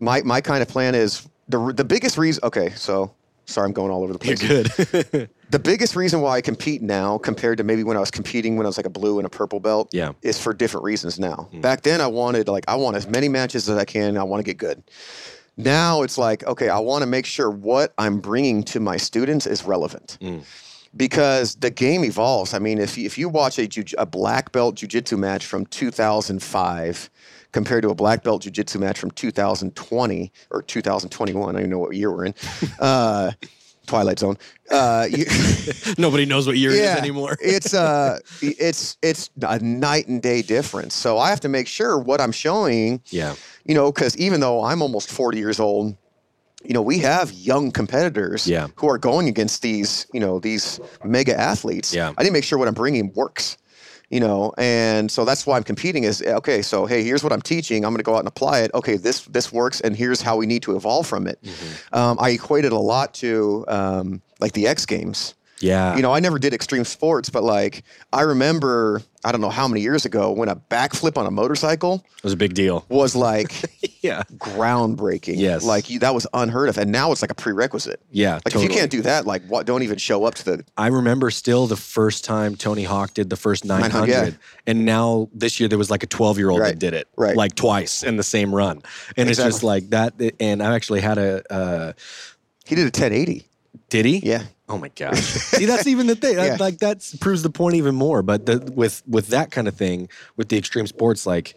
my 0.00 0.22
my 0.22 0.40
kind 0.40 0.62
of 0.62 0.68
plan 0.68 0.94
is 0.94 1.26
the 1.48 1.72
the 1.72 1.84
biggest 1.84 2.18
reason. 2.18 2.42
Okay, 2.44 2.70
so 2.70 3.14
sorry, 3.46 3.66
I'm 3.66 3.72
going 3.72 3.90
all 3.90 4.02
over 4.02 4.12
the 4.12 4.18
place 4.18 4.42
You're 4.42 4.64
good. 4.64 5.30
the 5.50 5.58
biggest 5.58 5.96
reason 5.96 6.20
why 6.20 6.36
I 6.36 6.40
compete 6.40 6.82
now 6.82 7.18
compared 7.18 7.58
to 7.58 7.64
maybe 7.64 7.84
when 7.84 7.96
I 7.96 8.00
was 8.00 8.10
competing 8.10 8.56
when 8.56 8.66
I 8.66 8.68
was 8.68 8.76
like 8.76 8.86
a 8.86 8.90
blue 8.90 9.18
and 9.18 9.26
a 9.26 9.30
purple 9.30 9.60
belt 9.60 9.88
Yeah. 9.92 10.12
is 10.22 10.40
for 10.40 10.52
different 10.52 10.84
reasons 10.84 11.18
now. 11.18 11.48
Back 11.52 11.82
then 11.82 12.00
I 12.00 12.06
wanted 12.06 12.48
like 12.48 12.64
I 12.68 12.74
want 12.76 12.96
as 12.96 13.06
many 13.06 13.28
matches 13.28 13.68
as 13.68 13.76
I 13.78 13.84
can. 13.84 14.16
I 14.18 14.24
want 14.24 14.40
to 14.40 14.44
get 14.44 14.58
good. 14.58 14.82
Now 15.56 16.02
it's 16.02 16.18
like 16.18 16.44
okay, 16.46 16.68
I 16.68 16.78
want 16.80 17.02
to 17.02 17.06
make 17.06 17.26
sure 17.26 17.50
what 17.50 17.92
I'm 17.98 18.20
bringing 18.20 18.62
to 18.64 18.80
my 18.80 18.96
students 18.96 19.46
is 19.46 19.64
relevant. 19.64 20.18
Because 20.96 21.56
the 21.56 21.70
game 21.70 22.04
evolves. 22.04 22.54
I 22.54 22.58
mean, 22.58 22.78
if 22.78 22.96
you, 22.96 23.04
if 23.04 23.18
you 23.18 23.28
watch 23.28 23.58
a, 23.58 23.66
jiu- 23.66 23.96
a 23.98 24.06
black 24.06 24.52
belt 24.52 24.76
jujitsu 24.76 25.18
match 25.18 25.44
from 25.44 25.66
2005 25.66 27.10
compared 27.52 27.82
to 27.82 27.88
a 27.88 27.94
black 27.94 28.22
belt 28.22 28.42
jujitsu 28.42 28.78
match 28.78 28.98
from 28.98 29.10
2020 29.10 30.32
or 30.50 30.62
2021, 30.62 31.42
I 31.42 31.52
don't 31.52 31.60
even 31.60 31.70
know 31.70 31.78
what 31.78 31.96
year 31.96 32.12
we're 32.12 32.26
in, 32.26 32.34
uh, 32.78 33.32
Twilight 33.86 34.18
Zone. 34.18 34.36
Uh, 34.70 35.06
you, 35.10 35.26
Nobody 35.98 36.24
knows 36.24 36.46
what 36.46 36.56
year 36.56 36.70
it 36.70 36.78
is 36.78 36.96
anymore. 36.96 37.36
it's 37.40 37.74
uh, 37.74 38.18
it's 38.40 38.96
it's 39.02 39.30
a 39.42 39.58
night 39.58 40.08
and 40.08 40.22
day 40.22 40.42
difference. 40.42 40.94
So 40.94 41.18
I 41.18 41.30
have 41.30 41.40
to 41.40 41.48
make 41.48 41.68
sure 41.68 41.98
what 41.98 42.20
I'm 42.20 42.32
showing, 42.32 43.02
yeah. 43.06 43.34
you 43.64 43.74
know, 43.74 43.92
because 43.92 44.16
even 44.16 44.40
though 44.40 44.64
I'm 44.64 44.82
almost 44.82 45.10
40 45.10 45.38
years 45.38 45.60
old, 45.60 45.96
you 46.64 46.72
know, 46.74 46.82
we 46.82 46.98
have 46.98 47.32
young 47.32 47.70
competitors 47.70 48.46
Yeah. 48.46 48.68
who 48.76 48.88
are 48.88 48.98
going 48.98 49.28
against 49.28 49.62
these, 49.62 50.06
you 50.12 50.20
know, 50.20 50.38
these 50.38 50.80
mega 51.04 51.38
athletes. 51.38 51.94
Yeah. 51.94 52.12
I 52.16 52.22
need 52.22 52.28
to 52.30 52.32
make 52.32 52.44
sure 52.44 52.58
what 52.58 52.68
I'm 52.68 52.74
bringing 52.74 53.12
works. 53.14 53.58
You 54.10 54.20
know, 54.20 54.52
and 54.58 55.10
so 55.10 55.24
that's 55.24 55.46
why 55.46 55.56
I'm 55.56 55.64
competing. 55.64 56.04
Is 56.04 56.22
okay. 56.22 56.62
So 56.62 56.84
hey, 56.86 57.02
here's 57.02 57.24
what 57.24 57.32
I'm 57.32 57.40
teaching. 57.42 57.84
I'm 57.84 57.90
going 57.90 57.98
to 57.98 58.04
go 58.04 58.14
out 58.14 58.20
and 58.20 58.28
apply 58.28 58.60
it. 58.60 58.70
Okay, 58.74 58.96
this 58.96 59.22
this 59.22 59.50
works, 59.50 59.80
and 59.80 59.96
here's 59.96 60.20
how 60.20 60.36
we 60.36 60.46
need 60.46 60.62
to 60.64 60.76
evolve 60.76 61.06
from 61.06 61.26
it. 61.26 61.38
Mm-hmm. 61.42 61.94
Um, 61.96 62.18
I 62.20 62.30
equated 62.30 62.70
a 62.70 62.78
lot 62.78 63.14
to 63.14 63.64
um, 63.66 64.22
like 64.40 64.52
the 64.52 64.68
X 64.68 64.84
Games 64.86 65.34
Yeah. 65.64 65.96
you 65.96 66.02
know, 66.02 66.12
I 66.12 66.20
never 66.20 66.38
did 66.38 66.52
extreme 66.54 66.84
sports, 66.84 67.30
but 67.30 67.42
like 67.42 67.84
I 68.12 68.22
remember, 68.22 69.00
I 69.24 69.32
don't 69.32 69.40
know 69.40 69.50
how 69.50 69.66
many 69.66 69.80
years 69.80 70.04
ago 70.04 70.30
when 70.32 70.48
a 70.48 70.56
backflip 70.56 71.16
on 71.16 71.24
a 71.26 71.30
motorcycle 71.30 72.04
it 72.18 72.24
was 72.24 72.32
a 72.34 72.36
big 72.36 72.54
deal. 72.54 72.84
was 72.88 73.16
like 73.16 73.52
Yeah. 74.02 74.22
groundbreaking. 74.36 75.36
Yes. 75.38 75.64
like 75.64 75.88
you, 75.90 75.98
that 76.00 76.14
was 76.14 76.26
unheard 76.34 76.68
of, 76.68 76.78
and 76.78 76.90
now 76.92 77.12
it's 77.12 77.22
like 77.22 77.30
a 77.30 77.34
prerequisite. 77.34 78.00
Yeah. 78.10 78.34
Like 78.44 78.54
if 78.54 78.62
you 78.62 78.68
can't 78.68 78.90
do 78.90 79.02
that, 79.02 79.26
like 79.26 79.42
what? 79.46 79.66
Don't 79.66 79.82
even 79.82 79.98
show 79.98 80.24
up 80.24 80.34
to 80.36 80.44
the. 80.44 80.64
I 80.76 80.88
remember 80.88 81.30
still 81.30 81.66
the 81.66 81.76
first 81.76 82.24
time 82.24 82.56
Tony 82.56 82.84
Hawk 82.84 83.14
did 83.14 83.30
the 83.30 83.36
first 83.36 83.64
900. 83.64 83.90
900, 84.08 84.08
yeah. 84.32 84.38
And 84.66 84.84
now 84.84 85.28
this 85.32 85.58
year 85.60 85.68
there 85.68 85.78
was 85.78 85.90
like 85.90 86.02
a 86.02 86.06
12 86.06 86.38
year 86.38 86.50
old 86.50 86.60
Right, 86.60 86.70
that 86.70 86.78
did 86.78 86.94
it 86.94 87.08
right. 87.16 87.36
like 87.36 87.54
twice 87.54 88.02
in 88.02 88.16
the 88.16 88.22
same 88.22 88.54
run. 88.54 88.82
And 89.16 89.28
it's 89.28 89.38
just 89.38 89.62
like 89.62 89.90
that. 89.90 90.14
And 90.40 90.62
I 90.62 90.74
actually 90.74 91.00
had 91.00 91.18
a, 91.18 91.52
uh, 91.52 91.92
He 92.66 92.74
did 92.74 92.82
a 92.82 92.92
1080. 92.92 93.46
did 93.90 94.04
he? 94.04 94.18
Yeah, 94.18 94.42
Oh 94.68 94.78
my 94.78 94.88
gosh! 94.88 95.18
See, 95.22 95.66
that's 95.66 95.86
even 95.86 96.06
the 96.06 96.16
thing. 96.16 96.36
Yeah. 96.36 96.56
Like 96.58 96.78
that 96.78 97.14
proves 97.20 97.42
the 97.42 97.50
point 97.50 97.74
even 97.76 97.94
more. 97.94 98.22
But 98.22 98.46
the, 98.46 98.72
with 98.74 99.02
with 99.06 99.28
that 99.28 99.50
kind 99.50 99.68
of 99.68 99.74
thing, 99.74 100.08
with 100.36 100.48
the 100.48 100.56
extreme 100.56 100.86
sports, 100.86 101.26
like 101.26 101.54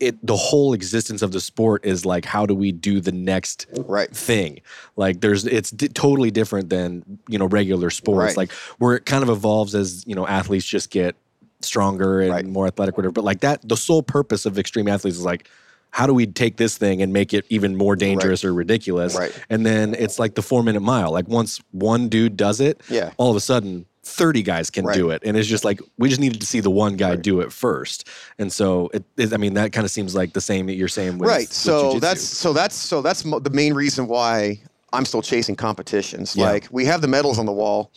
it, 0.00 0.24
the 0.26 0.36
whole 0.36 0.74
existence 0.74 1.22
of 1.22 1.32
the 1.32 1.40
sport 1.40 1.86
is 1.86 2.04
like, 2.04 2.26
how 2.26 2.44
do 2.44 2.54
we 2.54 2.70
do 2.72 3.00
the 3.00 3.12
next 3.12 3.66
right. 3.78 4.14
thing? 4.14 4.60
Like, 4.96 5.22
there's 5.22 5.46
it's 5.46 5.70
d- 5.70 5.88
totally 5.88 6.30
different 6.30 6.68
than 6.68 7.18
you 7.28 7.38
know 7.38 7.46
regular 7.46 7.88
sports. 7.88 8.18
Right. 8.32 8.36
Like 8.36 8.52
where 8.78 8.94
it 8.96 9.06
kind 9.06 9.22
of 9.22 9.30
evolves 9.30 9.74
as 9.74 10.04
you 10.06 10.14
know 10.14 10.26
athletes 10.26 10.66
just 10.66 10.90
get 10.90 11.16
stronger 11.60 12.20
and 12.20 12.30
Right. 12.30 12.44
more 12.46 12.66
athletic, 12.66 12.98
whatever. 12.98 13.12
But 13.12 13.24
like 13.24 13.40
that, 13.40 13.66
the 13.66 13.78
sole 13.78 14.02
purpose 14.02 14.44
of 14.44 14.58
extreme 14.58 14.88
athletes 14.88 15.16
is 15.16 15.24
like. 15.24 15.48
How 15.96 16.06
do 16.06 16.12
we 16.12 16.26
take 16.26 16.58
this 16.58 16.76
thing 16.76 17.00
and 17.00 17.10
make 17.10 17.32
it 17.32 17.46
even 17.48 17.74
more 17.74 17.96
dangerous 17.96 18.44
or 18.44 18.52
ridiculous? 18.52 19.16
Right. 19.16 19.32
And 19.48 19.64
then 19.64 19.94
it's 19.94 20.18
like 20.18 20.34
the 20.34 20.42
four 20.42 20.62
minute 20.62 20.80
mile. 20.82 21.10
Like 21.10 21.26
once 21.26 21.58
one 21.70 22.10
dude 22.10 22.36
does 22.36 22.60
it, 22.60 22.82
Yeah. 22.90 23.12
all 23.16 23.30
of 23.30 23.36
a 23.36 23.40
sudden 23.40 23.86
30 24.04 24.42
guys 24.42 24.68
can 24.68 24.84
Right. 24.84 24.94
do 24.94 25.08
it 25.08 25.22
and 25.24 25.38
it's 25.38 25.48
just 25.48 25.64
like 25.64 25.80
we 25.96 26.10
just 26.10 26.20
needed 26.20 26.38
to 26.40 26.46
see 26.46 26.60
the 26.60 26.70
one 26.70 26.96
guy 26.96 27.10
Right. 27.14 27.22
do 27.22 27.40
it 27.40 27.50
first 27.50 28.06
and 28.38 28.52
so 28.52 28.88
it, 28.94 29.02
it 29.16 29.32
i 29.32 29.36
mean 29.36 29.54
that 29.54 29.72
kind 29.72 29.84
of 29.84 29.90
seems 29.90 30.14
like 30.14 30.32
the 30.32 30.40
same 30.40 30.66
that 30.66 30.74
you're 30.74 30.86
saying 30.86 31.18
with 31.18 31.28
right. 31.28 31.48
So 31.48 31.94
jujitsu. 31.94 32.00
that's 32.02 32.22
so 32.22 32.52
that's 32.52 32.76
so 32.76 33.02
that's 33.02 33.24
mo- 33.24 33.40
the 33.40 33.50
main 33.50 33.72
reason 33.74 34.06
why 34.06 34.60
I'm 34.92 35.04
still 35.04 35.22
chasing 35.22 35.56
competitions. 35.56 36.36
Yeah. 36.36 36.50
Like 36.50 36.68
we 36.70 36.84
have 36.84 37.00
the 37.00 37.08
medals 37.08 37.38
on 37.40 37.46
the 37.46 37.52
wall, 37.52 37.90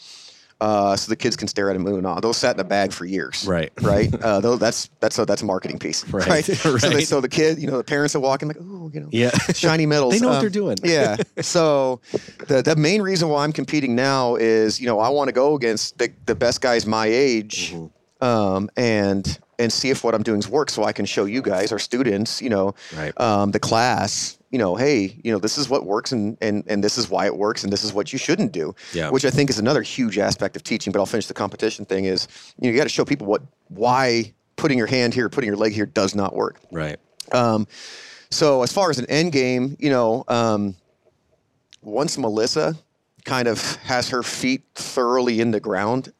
uh, 0.61 0.95
so 0.95 1.09
the 1.09 1.15
kids 1.15 1.35
can 1.35 1.47
stare 1.47 1.69
at 1.69 1.73
them 1.73 1.85
and 1.87 2.05
on. 2.05 2.21
Those 2.21 2.37
sat 2.37 2.55
in 2.55 2.59
a 2.59 2.63
bag 2.63 2.91
for 2.91 3.05
years. 3.05 3.45
Right. 3.47 3.71
Right. 3.81 4.13
Uh, 4.21 4.39
those, 4.41 4.59
that's 4.59 4.89
that's 4.99 5.17
a 5.19 5.25
that's 5.25 5.41
a 5.41 5.45
marketing 5.45 5.79
piece. 5.79 6.07
Right. 6.09 6.27
Right. 6.27 6.45
So, 6.79 6.89
they, 6.89 7.03
so 7.05 7.21
the 7.21 7.29
kid, 7.29 7.59
you 7.59 7.67
know, 7.67 7.77
the 7.77 7.83
parents 7.83 8.15
are 8.15 8.19
walking 8.19 8.47
like, 8.47 8.57
oh, 8.59 8.89
you 8.93 8.99
know, 9.01 9.09
yeah 9.11 9.29
shiny 9.53 9.85
medals. 9.85 10.13
They 10.13 10.19
know 10.19 10.27
what 10.29 10.35
Um, 10.37 10.41
they're 10.41 10.49
doing. 10.49 10.77
yeah. 10.83 11.17
So 11.41 12.01
the 12.47 12.61
the 12.61 12.75
main 12.75 13.01
reason 13.01 13.29
why 13.29 13.43
I'm 13.43 13.53
competing 13.53 13.95
now 13.95 14.35
is, 14.35 14.79
you 14.79 14.85
know, 14.87 14.99
I 14.99 15.09
want 15.09 15.27
to 15.29 15.33
go 15.33 15.55
against 15.55 15.97
the, 15.97 16.11
the 16.25 16.35
best 16.35 16.61
guys 16.61 16.85
my 16.85 17.07
age, 17.07 17.73
Mm-hmm. 17.73 18.25
um, 18.25 18.69
and 18.75 19.39
and 19.59 19.71
see 19.73 19.89
if 19.89 20.03
what 20.05 20.15
I'm 20.15 20.23
doing 20.23 20.39
is 20.39 20.47
work, 20.49 20.69
so 20.69 20.83
I 20.85 20.93
can 20.93 21.05
show 21.05 21.25
you 21.25 21.41
guys, 21.41 21.71
our 21.73 21.79
students, 21.79 22.41
you 22.41 22.49
know, 22.49 22.75
Right. 22.95 23.13
um, 23.19 23.51
the 23.51 23.59
class, 23.59 24.37
you 24.51 24.57
know, 24.57 24.75
hey, 24.75 25.19
you 25.23 25.31
know, 25.31 25.37
this 25.37 25.57
is 25.57 25.69
what 25.69 25.85
works, 25.85 26.11
and 26.11 26.37
and 26.41 26.63
and 26.67 26.83
this 26.83 26.97
is 26.97 27.09
why 27.09 27.25
it 27.25 27.37
works, 27.37 27.63
and 27.63 27.71
this 27.71 27.83
is 27.83 27.93
what 27.93 28.11
you 28.11 28.19
shouldn't 28.19 28.51
do. 28.51 28.73
Yeah. 28.93 29.09
Which 29.09 29.25
I 29.25 29.29
think 29.29 29.49
is 29.49 29.59
another 29.59 29.81
huge 29.81 30.17
aspect 30.17 30.55
of 30.55 30.63
teaching. 30.63 30.91
But 30.91 30.99
I'll 30.99 31.05
finish 31.05 31.27
the 31.27 31.33
competition 31.33 31.85
thing. 31.85 32.05
Is 32.05 32.27
you, 32.59 32.67
know, 32.67 32.71
you 32.71 32.77
got 32.77 32.83
to 32.83 32.89
show 32.89 33.05
people 33.05 33.27
what 33.27 33.41
why 33.67 34.33
putting 34.55 34.77
your 34.77 34.87
hand 34.87 35.13
here, 35.13 35.29
putting 35.29 35.47
your 35.47 35.57
leg 35.57 35.73
here 35.73 35.85
does 35.85 36.15
not 36.15 36.35
work. 36.35 36.59
Right. 36.71 36.97
Um, 37.31 37.67
so 38.31 38.63
as 38.63 38.71
far 38.71 38.89
as 38.89 38.99
an 38.99 39.05
end 39.07 39.31
game, 39.31 39.75
you 39.79 39.89
know, 39.89 40.23
um, 40.27 40.75
once 41.81 42.17
Melissa 42.17 42.75
kind 43.25 43.47
of 43.47 43.75
has 43.77 44.09
her 44.09 44.23
feet 44.23 44.58
thoroughly 44.99 45.39
in 45.39 45.51
the 45.51 45.61
ground 45.61 46.11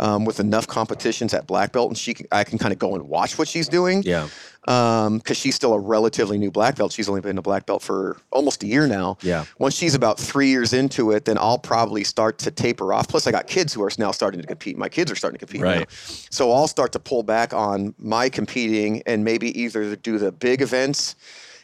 um, 0.00 0.24
with 0.24 0.40
enough 0.40 0.66
competitions 0.66 1.32
at 1.32 1.46
black 1.46 1.70
belt, 1.70 1.88
and 1.90 1.96
she 1.96 2.12
can, 2.12 2.26
I 2.32 2.42
can 2.42 2.58
kind 2.58 2.72
of 2.72 2.78
go 2.80 2.94
and 2.96 3.08
watch 3.08 3.38
what 3.38 3.46
she's 3.46 3.68
doing. 3.68 4.02
Yeah. 4.02 4.28
Because 4.64 5.36
she's 5.36 5.54
still 5.54 5.74
a 5.74 5.78
relatively 5.78 6.38
new 6.38 6.50
black 6.50 6.74
belt. 6.74 6.90
She's 6.90 7.08
only 7.08 7.20
been 7.20 7.38
a 7.38 7.42
black 7.42 7.66
belt 7.66 7.82
for 7.82 8.16
almost 8.32 8.64
a 8.64 8.66
year 8.66 8.88
now. 8.88 9.16
Yeah. 9.22 9.44
Once 9.60 9.76
she's 9.76 9.94
about 9.94 10.18
three 10.18 10.48
years 10.48 10.72
into 10.72 11.12
it, 11.12 11.24
then 11.24 11.38
I'll 11.38 11.58
probably 11.58 12.02
start 12.02 12.38
to 12.38 12.50
taper 12.50 12.92
off. 12.92 13.06
Plus, 13.06 13.28
I 13.28 13.30
got 13.30 13.46
kids 13.46 13.72
who 13.72 13.84
are 13.84 13.90
now 13.96 14.10
starting 14.10 14.40
to 14.40 14.46
compete. 14.46 14.76
My 14.76 14.88
kids 14.88 15.12
are 15.12 15.14
starting 15.14 15.38
to 15.38 15.46
compete. 15.46 15.60
now. 15.62 15.84
So 16.30 16.50
I'll 16.50 16.66
start 16.66 16.90
to 16.92 16.98
pull 16.98 17.22
back 17.22 17.54
on 17.54 17.94
my 17.96 18.28
competing 18.28 19.02
and 19.06 19.22
maybe 19.24 19.56
either 19.60 19.94
do 19.94 20.18
the 20.18 20.32
big 20.32 20.62
events 20.62 21.14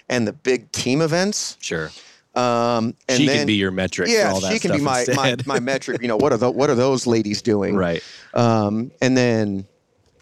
and 0.08 0.28
the 0.28 0.32
big 0.32 0.70
team 0.70 1.02
events. 1.02 1.56
Sure. 1.60 1.90
Um, 2.34 2.94
and 3.08 3.18
she 3.18 3.26
then, 3.26 3.38
can 3.38 3.46
be 3.46 3.54
your 3.54 3.70
metric 3.70 4.08
yeah, 4.08 4.28
for 4.28 4.34
all 4.34 4.40
that 4.40 4.52
she 4.52 4.58
can 4.58 4.72
be 4.72 4.80
my, 4.80 5.04
my 5.14 5.36
my 5.44 5.60
metric. 5.60 6.00
You 6.00 6.08
know, 6.08 6.16
what 6.16 6.32
are 6.32 6.38
the, 6.38 6.50
what 6.50 6.70
are 6.70 6.74
those 6.74 7.06
ladies 7.06 7.42
doing? 7.42 7.76
right. 7.76 8.02
Um, 8.32 8.90
and 9.02 9.16
then, 9.16 9.66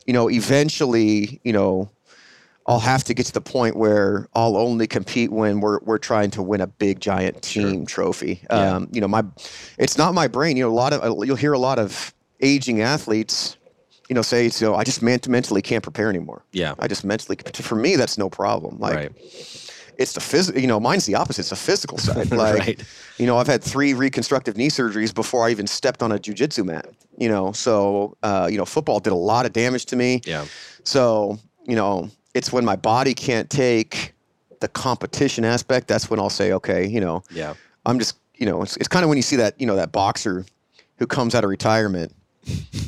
you 0.07 0.13
know, 0.13 0.29
eventually, 0.29 1.41
you 1.45 1.53
know, 1.53 1.89
I'll 2.67 2.81
have 2.81 3.05
to 3.05 3.15
get 3.15 3.27
to 3.27 3.33
the 3.33 3.41
point 3.41 3.77
where 3.77 4.29
I'll 4.35 4.57
only 4.57 4.87
compete 4.87 5.33
when 5.33 5.61
we're 5.61 5.81
we're 5.81 5.99
trying 5.99 6.31
to 6.33 6.43
win 6.43 6.61
a 6.61 6.67
big 6.67 7.01
giant 7.01 7.43
team 7.43 7.87
trophy. 7.87 8.43
Yeah. 8.51 8.77
Um, 8.77 8.89
you 8.93 9.01
know, 9.01 9.09
my 9.09 9.25
it's 9.79 9.97
not 9.97 10.15
my 10.15 10.29
brain. 10.29 10.57
You 10.57 10.65
know, 10.65 10.71
a 10.71 10.73
lot 10.73 10.93
of 10.93 11.27
you'll 11.27 11.37
hear 11.37 11.53
a 11.53 11.59
lot 11.59 11.79
of 11.79 12.15
aging 12.41 12.81
athletes, 12.81 13.57
you 14.09 14.15
know, 14.15 14.23
say, 14.23 14.49
"So 14.51 14.75
I 14.75 14.85
just 14.85 15.03
mentally 15.03 15.63
can't 15.63 15.83
prepare 15.83 16.11
anymore." 16.11 16.45
Yeah. 16.53 16.75
I 16.79 16.87
just 16.87 17.05
mentally. 17.05 17.39
For 17.55 17.75
me, 17.75 17.97
that's 17.97 18.19
no 18.19 18.31
problem. 18.31 18.79
Like, 18.79 18.95
right. 18.95 19.13
It's 20.01 20.13
the 20.15 20.21
physical. 20.21 20.61
You 20.61 20.67
know, 20.67 20.81
mine's 20.81 21.07
the 21.07 21.15
opposite. 21.15 21.41
It's 21.43 21.51
the 21.51 21.57
physical 21.57 21.99
side. 21.99 22.31
Like, 22.33 22.59
Right. 22.59 22.83
you 23.19 23.27
know, 23.27 23.37
I've 23.37 23.47
had 23.47 23.63
three 23.63 23.93
reconstructive 23.95 24.57
knee 24.57 24.69
surgeries 24.69 25.15
before 25.15 25.47
I 25.47 25.51
even 25.51 25.67
stepped 25.67 26.03
on 26.03 26.11
a 26.13 26.19
jujitsu 26.19 26.65
mat. 26.65 26.87
You 27.19 27.29
know, 27.29 27.53
so 27.53 28.17
uh, 28.23 28.49
you 28.51 28.57
know, 28.59 28.65
football 28.65 28.99
did 29.01 29.13
a 29.13 29.17
lot 29.33 29.47
of 29.47 29.53
damage 29.53 29.85
to 29.87 29.97
me. 29.97 30.21
Yeah. 30.25 30.47
So 30.85 31.39
you 31.67 31.77
know, 31.77 32.09
it's 32.35 32.53
when 32.53 32.65
my 32.65 32.77
body 32.77 33.15
can't 33.15 33.49
take 33.51 34.15
the 34.61 34.69
competition 34.69 35.45
aspect. 35.45 35.87
That's 35.89 36.09
when 36.11 36.19
I'll 36.19 36.31
say, 36.31 36.53
okay, 36.53 36.87
you 36.87 37.01
know, 37.01 37.23
Yeah. 37.31 37.55
I'm 37.87 37.99
just, 37.99 38.17
you 38.37 38.47
know, 38.47 38.63
it's, 38.63 38.77
it's 38.79 38.89
kind 38.89 39.05
of 39.05 39.09
when 39.09 39.17
you 39.17 39.23
see 39.23 39.37
that, 39.37 39.59
you 39.61 39.67
know, 39.67 39.77
that 39.77 39.91
boxer 39.93 40.45
who 40.99 41.07
comes 41.07 41.35
out 41.35 41.45
of 41.45 41.51
retirement. 41.51 42.15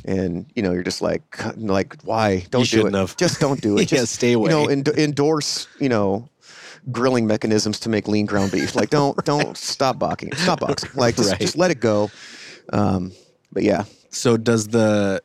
And 0.05 0.47
you 0.57 0.63
know 0.63 0.73
you're 0.73 0.83
just 0.83 1.03
like, 1.03 1.23
like 1.57 2.03
why 2.03 2.45
don't 2.51 2.69
do 2.69 2.87
it? 2.87 2.95
have. 2.95 3.17
Just 3.17 3.39
don't 3.41 3.61
do 3.61 3.77
it. 3.79 3.93
Yeah, 3.93 3.99
Just 4.01 4.15
stay 4.15 4.31
You 4.33 4.49
know, 4.49 4.65
away. 4.65 4.73
end- 4.73 4.89
endorse 4.89 5.69
you 5.79 5.89
know 5.91 6.29
grilling 6.91 7.26
mechanisms 7.26 7.78
to 7.80 7.89
make 7.89 8.09
lean 8.09 8.26
ground 8.26 8.51
beef. 8.53 8.74
Like 8.74 8.91
don't 8.91 9.16
don't 9.24 9.57
stop 9.57 9.99
boxing. 9.99 10.35
Stop 10.35 10.61
boxing. 10.61 10.91
Like 10.95 11.16
just, 11.16 11.30
Right. 11.30 11.41
just 11.41 11.57
let 11.57 11.70
it 11.70 11.80
go. 11.80 12.11
Um, 12.72 13.12
but 13.53 13.62
yeah, 13.62 13.85
So 14.11 14.37
does 14.37 14.68
the 14.68 15.22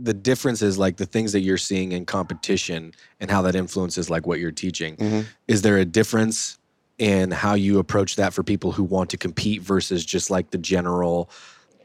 the 0.00 0.14
difference 0.14 0.62
is 0.62 0.78
like 0.78 0.96
the 0.96 1.06
things 1.06 1.32
that 1.32 1.40
you're 1.40 1.58
seeing 1.58 1.90
in 1.92 2.06
competition 2.06 2.92
and 3.20 3.30
how 3.30 3.42
that 3.42 3.56
influences 3.56 4.08
like 4.08 4.26
what 4.28 4.38
you're 4.38 4.52
teaching. 4.52 4.96
Mhm. 4.96 5.26
Is 5.48 5.62
there 5.62 5.76
a 5.78 5.84
difference 5.84 6.56
in 6.98 7.30
how 7.32 7.54
you 7.54 7.78
approach 7.78 8.14
that 8.16 8.32
for 8.32 8.42
people 8.44 8.72
who 8.72 8.84
want 8.84 9.10
to 9.10 9.16
compete 9.16 9.60
versus 9.62 10.04
just 10.04 10.30
like 10.30 10.50
the 10.50 10.58
general 10.58 11.28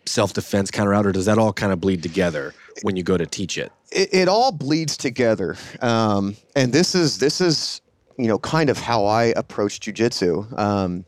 self 0.06 0.34
defense 0.34 0.70
counter 0.70 0.94
out, 0.94 1.06
or 1.06 1.12
does 1.12 1.26
that 1.26 1.38
all 1.38 1.54
kind 1.54 1.72
of 1.72 1.80
bleed 1.82 2.04
together 2.04 2.54
when 2.82 2.96
you 2.96 3.04
go 3.04 3.18
to 3.18 3.26
teach 3.26 3.58
it? 3.58 3.72
it, 3.92 4.10
it 4.14 4.28
all 4.28 4.52
bleeds 4.52 4.98
together. 4.98 5.56
Um, 5.82 6.36
and 6.56 6.74
this 6.74 6.94
is 6.96 7.18
this 7.20 7.42
is 7.42 7.82
you 8.18 8.28
know 8.28 8.40
kind 8.40 8.70
of 8.70 8.78
how 8.78 9.06
I 9.06 9.26
approach 9.36 9.80
jujitsu. 9.80 10.58
Um, 10.58 11.06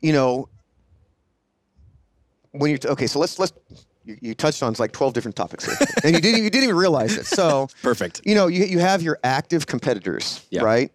you 0.00 0.12
know, 0.12 0.48
when 2.52 2.70
you're 2.70 2.78
okay, 2.92 3.06
so 3.06 3.18
let's 3.18 3.38
let's 3.38 3.52
you, 4.04 4.16
you 4.20 4.34
touched 4.34 4.62
on 4.62 4.74
like 4.78 4.92
twelve 4.92 5.12
different 5.14 5.36
topics 5.36 5.64
here, 5.64 5.76
and 6.04 6.14
you 6.14 6.20
didn't 6.20 6.42
you 6.44 6.50
didn't 6.50 6.64
even 6.64 6.76
realize 6.76 7.16
it. 7.16 7.26
So 7.26 7.68
Perfect. 7.82 8.20
you 8.24 8.34
know 8.34 8.46
you 8.48 8.64
you 8.64 8.78
have 8.78 9.02
your 9.02 9.18
active 9.24 9.66
competitors, 9.66 10.44
Yeah. 10.50 10.62
right? 10.62 10.92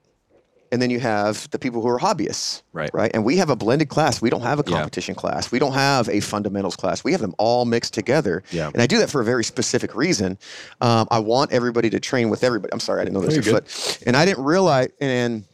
And 0.72 0.82
then 0.82 0.89
you 0.89 0.99
have 0.99 1.49
the 1.51 1.59
people 1.59 1.82
who 1.82 1.88
are 1.88 1.99
hobbyists, 1.99 2.61
Right. 2.74 2.89
Right. 2.93 3.09
And 3.13 3.24
we 3.26 3.38
have 3.38 3.49
a 3.49 3.55
blended 3.55 3.89
class. 3.89 4.22
We 4.22 4.30
don't 4.30 4.41
have 4.41 4.59
a 4.59 4.63
Yeah. 4.68 4.78
competition 4.78 5.15
class. 5.15 5.51
We 5.51 5.59
don't 5.59 5.74
have 5.74 6.07
a 6.09 6.20
fundamentals 6.20 6.76
class. 6.76 7.03
We 7.03 7.11
have 7.13 7.22
them 7.22 7.34
all 7.38 7.65
mixed 7.65 7.93
together. 7.93 8.43
Yeah. 8.51 8.70
And 8.74 8.82
I 8.82 8.88
do 8.88 8.97
that 8.99 9.09
for 9.09 9.22
a 9.22 9.26
very 9.26 9.43
specific 9.43 9.95
reason. 9.95 10.38
Um, 10.82 11.07
I 11.09 11.20
want 11.20 11.51
everybody 11.53 11.89
to 11.89 11.99
train 11.99 12.30
with 12.30 12.43
everybody. 12.43 12.72
I'm 12.74 12.80
sorry, 12.80 13.01
I 13.01 13.05
didn't 13.05 13.15
know 13.20 13.26
this. 13.28 13.45
you're. 13.45 13.61
And 14.05 14.15
I 14.15 14.26
didn't 14.26 14.43
realize, 14.43 14.89
and 15.01 15.45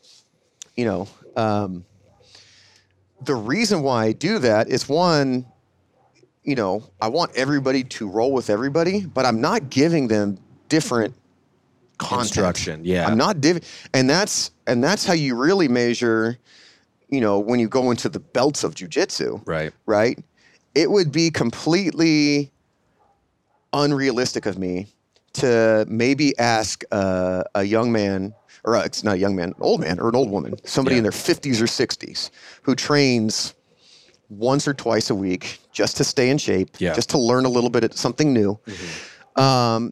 you 0.76 0.86
know, 0.86 1.08
um, 1.36 1.86
the 3.24 3.36
reason 3.36 3.84
why 3.84 4.06
I 4.06 4.12
do 4.12 4.40
that 4.40 4.68
is 4.68 4.90
one, 4.90 5.46
you 6.44 6.56
know, 6.56 6.84
I 7.00 7.08
want 7.08 7.32
everybody 7.36 7.84
to 7.86 8.08
roll 8.10 8.34
with 8.34 8.50
everybody, 8.50 9.06
but 9.06 9.26
I'm 9.26 9.40
not 9.40 9.70
giving 9.70 10.08
them 10.10 10.40
different 10.68 11.14
content. 11.98 12.28
Instruction. 12.30 12.86
Yeah. 12.86 13.08
I'm 13.08 13.18
not 13.18 13.42
div, 13.42 13.60
and 13.94 14.10
that's 14.10 14.52
and 14.68 14.84
that's 14.84 15.06
how 15.06 15.14
you 15.14 15.36
really 15.36 15.68
measure, 15.68 16.38
you 17.10 17.22
know, 17.22 17.40
when 17.40 17.60
you 17.60 17.68
go 17.68 17.92
into 17.92 18.10
the 18.10 18.20
belts 18.20 18.64
of 18.64 18.76
jujitsu 18.76 19.42
right. 19.46 19.72
right? 19.86 20.18
It 20.76 20.90
would 20.90 21.12
be 21.12 21.30
completely 21.30 22.52
unrealistic 23.74 24.46
of 24.46 24.58
me 24.58 24.88
to 25.34 25.86
maybe 25.90 26.38
ask 26.38 26.84
uh, 26.92 27.44
a 27.56 27.64
young 27.64 27.92
man, 27.92 28.34
or 28.64 28.76
uh, 28.76 28.84
it's 28.84 29.04
not 29.04 29.16
a 29.16 29.18
young 29.18 29.36
man, 29.36 29.50
an 29.50 29.56
old 29.60 29.82
man, 29.82 30.00
or 30.00 30.10
an 30.10 30.16
old 30.16 30.30
woman, 30.30 30.56
somebody 30.64 30.96
Yeah. 30.96 31.00
in 31.00 31.04
their 31.04 31.12
50s 31.12 31.60
or 31.62 31.66
60s 31.66 32.30
who 32.62 32.76
trains 32.76 33.54
once 34.30 34.68
or 34.68 34.74
twice 34.74 35.10
a 35.10 35.16
week 35.16 35.60
just 35.72 35.98
to 35.98 36.04
stay 36.04 36.30
in 36.30 36.38
shape, 36.38 36.70
Yeah. 36.80 36.90
Mm-hmm. 36.90 36.96
just 36.96 37.10
to 37.12 37.18
learn 37.18 37.46
a 37.46 37.50
little 37.50 37.70
bit 37.70 37.84
of 37.84 37.94
something 37.98 38.32
new, 38.34 38.60
um, 39.36 39.92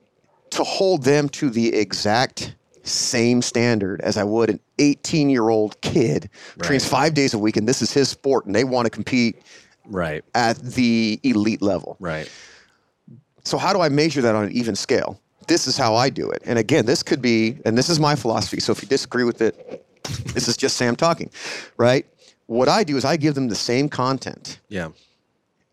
to 0.51 0.63
hold 0.63 1.03
them 1.03 1.27
to 1.29 1.49
the 1.49 1.73
exact 1.75 2.55
same 2.83 3.41
standard 3.41 4.01
as 4.01 4.17
I 4.17 4.23
would 4.23 4.49
an 4.49 4.59
18 4.79 5.29
year 5.29 5.49
old 5.49 5.79
kid 5.81 6.29
who 6.55 6.61
trains 6.61 6.87
five 6.87 7.13
days 7.13 7.33
a 7.33 7.39
week 7.39 7.55
and 7.57 7.67
this 7.67 7.81
is 7.81 7.91
his 7.93 8.09
sport 8.09 8.45
and 8.45 8.55
they 8.55 8.63
want 8.63 8.85
to 8.85 8.89
compete 8.89 9.41
Right. 9.85 10.23
at 10.35 10.57
the 10.61 11.19
elite 11.23 11.61
level. 11.61 11.97
Right. 11.99 12.29
So 13.43 13.57
how 13.57 13.73
do 13.73 13.81
I 13.81 13.89
measure 13.89 14.21
that 14.21 14.35
on 14.35 14.45
an 14.45 14.51
even 14.51 14.75
scale? 14.75 15.19
This 15.47 15.67
is 15.67 15.75
how 15.77 15.95
I 15.95 16.09
do 16.09 16.29
it. 16.29 16.41
And 16.45 16.57
again, 16.59 16.85
this 16.85 17.01
could 17.03 17.21
be, 17.21 17.57
and 17.65 17.77
this 17.77 17.89
is 17.89 17.99
my 17.99 18.15
philosophy. 18.15 18.59
So 18.59 18.71
if 18.71 18.81
you 18.81 18.87
disagree 18.87 19.23
with 19.23 19.41
it, 19.41 19.85
this 20.33 20.47
is 20.47 20.55
just 20.55 20.77
Sam 20.77 20.95
talking, 20.95 21.29
right? 21.77 22.05
What 22.45 22.69
I 22.69 22.83
do 22.83 22.95
is 22.97 23.05
I 23.05 23.17
give 23.17 23.35
them 23.35 23.47
the 23.47 23.55
same 23.55 23.89
content. 23.89 24.59
Yeah. 24.69 24.89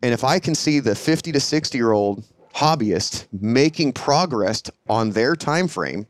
And 0.02 0.12
if 0.14 0.24
I 0.24 0.38
can 0.38 0.54
see 0.54 0.80
the 0.80 0.94
50 0.94 1.32
to 1.32 1.40
60 1.40 1.76
year 1.78 1.92
old 1.92 2.24
hobbyist 2.58 3.26
making 3.32 3.92
progress 3.92 4.62
on 4.88 5.10
their 5.10 5.36
time 5.36 5.68
frame, 5.68 6.06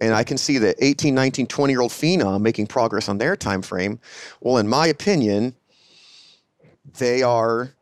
and 0.00 0.14
I 0.14 0.24
can 0.24 0.36
see 0.36 0.58
the 0.58 0.74
18, 0.84 1.14
19, 1.14 1.46
20 1.46 1.72
year 1.72 1.80
old 1.80 1.92
phenom 1.92 2.40
making 2.40 2.66
progress 2.66 3.08
on 3.08 3.18
their 3.18 3.36
time 3.36 3.62
frame, 3.62 4.00
well, 4.40 4.58
in 4.58 4.66
my 4.66 4.86
opinion, 4.88 5.54
they 6.98 7.22
are 7.22 7.72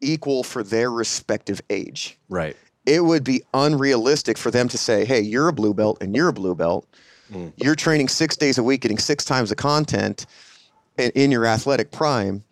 equal 0.00 0.42
for 0.42 0.62
their 0.62 0.90
respective 0.90 1.60
age. 1.70 2.18
Right. 2.28 2.56
It 2.86 3.04
would 3.04 3.22
be 3.22 3.42
unrealistic 3.54 4.38
for 4.38 4.50
them 4.50 4.68
to 4.68 4.78
say, 4.78 5.04
hey, 5.04 5.20
you're 5.20 5.48
a 5.48 5.52
blue 5.52 5.74
belt 5.74 5.98
and 6.00 6.16
you're 6.16 6.28
a 6.28 6.32
blue 6.32 6.54
belt. 6.54 6.86
Mm. 7.30 7.52
You're 7.56 7.74
training 7.74 8.08
six 8.08 8.36
days 8.36 8.58
a 8.58 8.62
week, 8.62 8.80
getting 8.80 8.98
six 8.98 9.24
times 9.24 9.50
the 9.50 9.56
content 9.56 10.26
in 10.96 11.30
your 11.30 11.46
athletic 11.46 11.92
prime, 11.92 12.42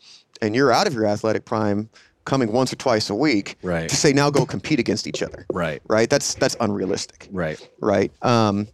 and 0.43 0.55
you're 0.55 0.71
out 0.71 0.87
of 0.87 0.95
your 0.95 1.07
athletic 1.07 1.45
prime 1.47 1.89
coming 2.27 2.53
once 2.53 2.73
or 2.73 2.77
twice 2.77 3.09
a 3.09 3.15
week. 3.15 3.57
Right. 3.63 3.89
To 3.89 3.97
say 3.97 4.13
now 4.13 4.29
go 4.29 4.45
compete 4.45 4.79
against 4.79 5.07
each 5.07 5.23
other. 5.23 5.47
Right. 5.53 5.81
Right? 5.89 6.11
That's 6.11 6.35
that's 6.35 6.57
unrealistic 6.61 7.29
Right. 7.31 7.59
right? 7.81 8.13
Um, 8.23 8.69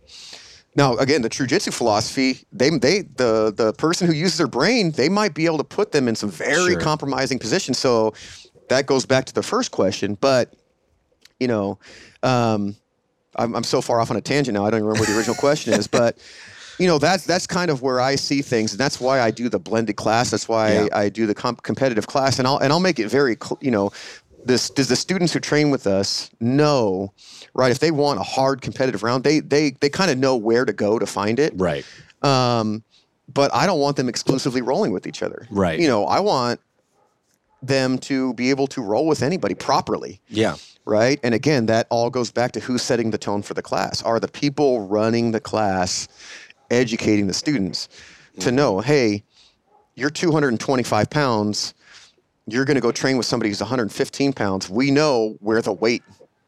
now, 0.75 0.97
again, 0.97 1.21
the 1.21 1.29
jujitsu 1.29 1.71
philosophy, 1.73 2.41
they, 2.51 2.71
they, 2.71 3.03
the, 3.03 3.53
the 3.55 3.75
person 3.75 4.07
who 4.07 4.15
uses 4.15 4.39
their 4.39 4.47
brain, 4.47 4.93
they 4.93 5.11
might 5.11 5.35
be 5.35 5.45
able 5.45 5.59
to 5.59 5.65
put 5.65 5.93
them 5.93 6.09
in 6.09 6.17
some 6.17 6.31
very 6.31 6.73
Sure. 6.73 6.81
compromising 6.81 7.39
positions. 7.39 7.79
So 7.79 8.15
that 8.71 8.87
goes 8.87 9.05
back 9.05 9.27
to 9.27 9.35
the 9.35 9.43
first 9.43 9.71
question. 9.71 10.15
But, 10.15 10.55
you 11.39 11.47
know, 11.47 11.79
um, 12.23 12.75
I'm, 13.37 13.55
I'm 13.55 13.65
so 13.65 13.83
far 13.83 14.01
off 14.01 14.11
on 14.11 14.17
a 14.17 14.23
tangent 14.23 14.55
now. 14.55 14.65
I 14.65 14.71
don't 14.71 14.79
even 14.79 14.87
remember 14.87 15.03
what 15.03 15.09
the 15.11 15.17
original 15.19 15.37
question 15.37 15.75
is. 15.75 15.87
But, 15.89 16.17
you 16.83 16.89
know, 16.89 16.99
that's 16.99 17.24
that's 17.24 17.47
kind 17.47 17.70
of 17.70 17.80
where 17.80 18.01
I 18.01 18.16
see 18.16 18.43
things, 18.43 18.72
and 18.72 18.80
that's 18.80 19.01
why 19.01 19.20
I 19.20 19.30
do 19.30 19.49
the 19.49 19.59
blended 19.61 19.95
class. 19.97 20.30
That's 20.33 20.49
why 20.49 20.72
Yeah. 20.72 20.89
I, 20.93 21.09
do 21.09 21.26
the 21.26 21.35
comp- 21.35 21.62
competitive 21.62 22.07
class, 22.09 22.39
and 22.39 22.47
I'll 22.49 22.59
and 22.59 22.72
I'll 22.72 22.80
make 22.80 22.99
it 22.99 23.09
very, 23.09 23.37
cl- 23.43 23.59
you 23.61 23.70
know, 23.70 23.93
this 24.45 24.68
does 24.68 24.89
the 24.89 24.97
students 24.97 25.33
who 25.33 25.39
train 25.41 25.70
with 25.70 25.87
us 25.87 26.28
know, 26.41 27.12
right? 27.55 27.70
If 27.70 27.78
they 27.78 27.93
want 27.93 28.18
a 28.18 28.24
hard 28.24 28.61
competitive 28.62 29.03
round, 29.05 29.22
they 29.22 29.39
they 29.39 29.70
they 29.80 29.89
kind 29.89 30.11
of 30.11 30.18
know 30.18 30.35
where 30.37 30.64
to 30.64 30.72
go 30.72 30.99
to 30.99 31.07
find 31.07 31.39
it. 31.39 31.53
Right. 31.57 31.85
Um, 32.22 32.83
but 33.33 33.55
I 33.55 33.64
don't 33.66 33.78
want 33.80 33.97
them 33.97 34.09
exclusively 34.09 34.61
rolling 34.61 34.93
with 34.93 35.07
each 35.07 35.22
other. 35.22 35.47
Right. 35.51 35.78
You 35.78 35.87
know, 35.89 36.05
I 36.07 36.18
want 36.20 36.61
them 37.62 37.97
to 37.99 38.35
be 38.35 38.51
able 38.51 38.66
to 38.66 38.83
roll 38.83 39.07
with 39.07 39.22
anybody 39.22 39.55
properly 39.55 40.20
Yeah. 40.28 40.57
right? 40.85 41.20
And 41.22 41.33
again, 41.33 41.66
that 41.66 41.87
all 41.91 42.11
goes 42.11 42.33
back 42.33 42.51
to 42.53 42.61
who's 42.61 42.83
setting 42.83 43.12
the 43.12 43.18
tone 43.18 43.41
for 43.43 43.55
the 43.55 43.62
class. 43.62 44.03
Are 44.03 44.18
the 44.18 44.26
people 44.26 44.87
running 44.89 45.30
the 45.30 45.39
class 45.39 46.09
educating 46.73 47.27
the 47.27 47.35
students 47.35 47.89
to 48.41 48.49
Mm-hmm. 48.49 48.57
know, 48.57 48.81
hey, 48.81 49.25
you're 49.95 50.11
225 50.11 51.11
pounds, 51.11 51.75
you're 52.47 52.64
going 52.64 52.77
to 52.77 52.81
go 52.81 52.91
train 52.91 53.16
with 53.18 53.27
somebody 53.27 53.51
who's 53.51 53.61
115 53.61 54.33
pounds. 54.33 54.70
We 54.70 54.91
know 54.91 55.37
where 55.41 55.61
the 55.62 55.73
weight 55.73 56.03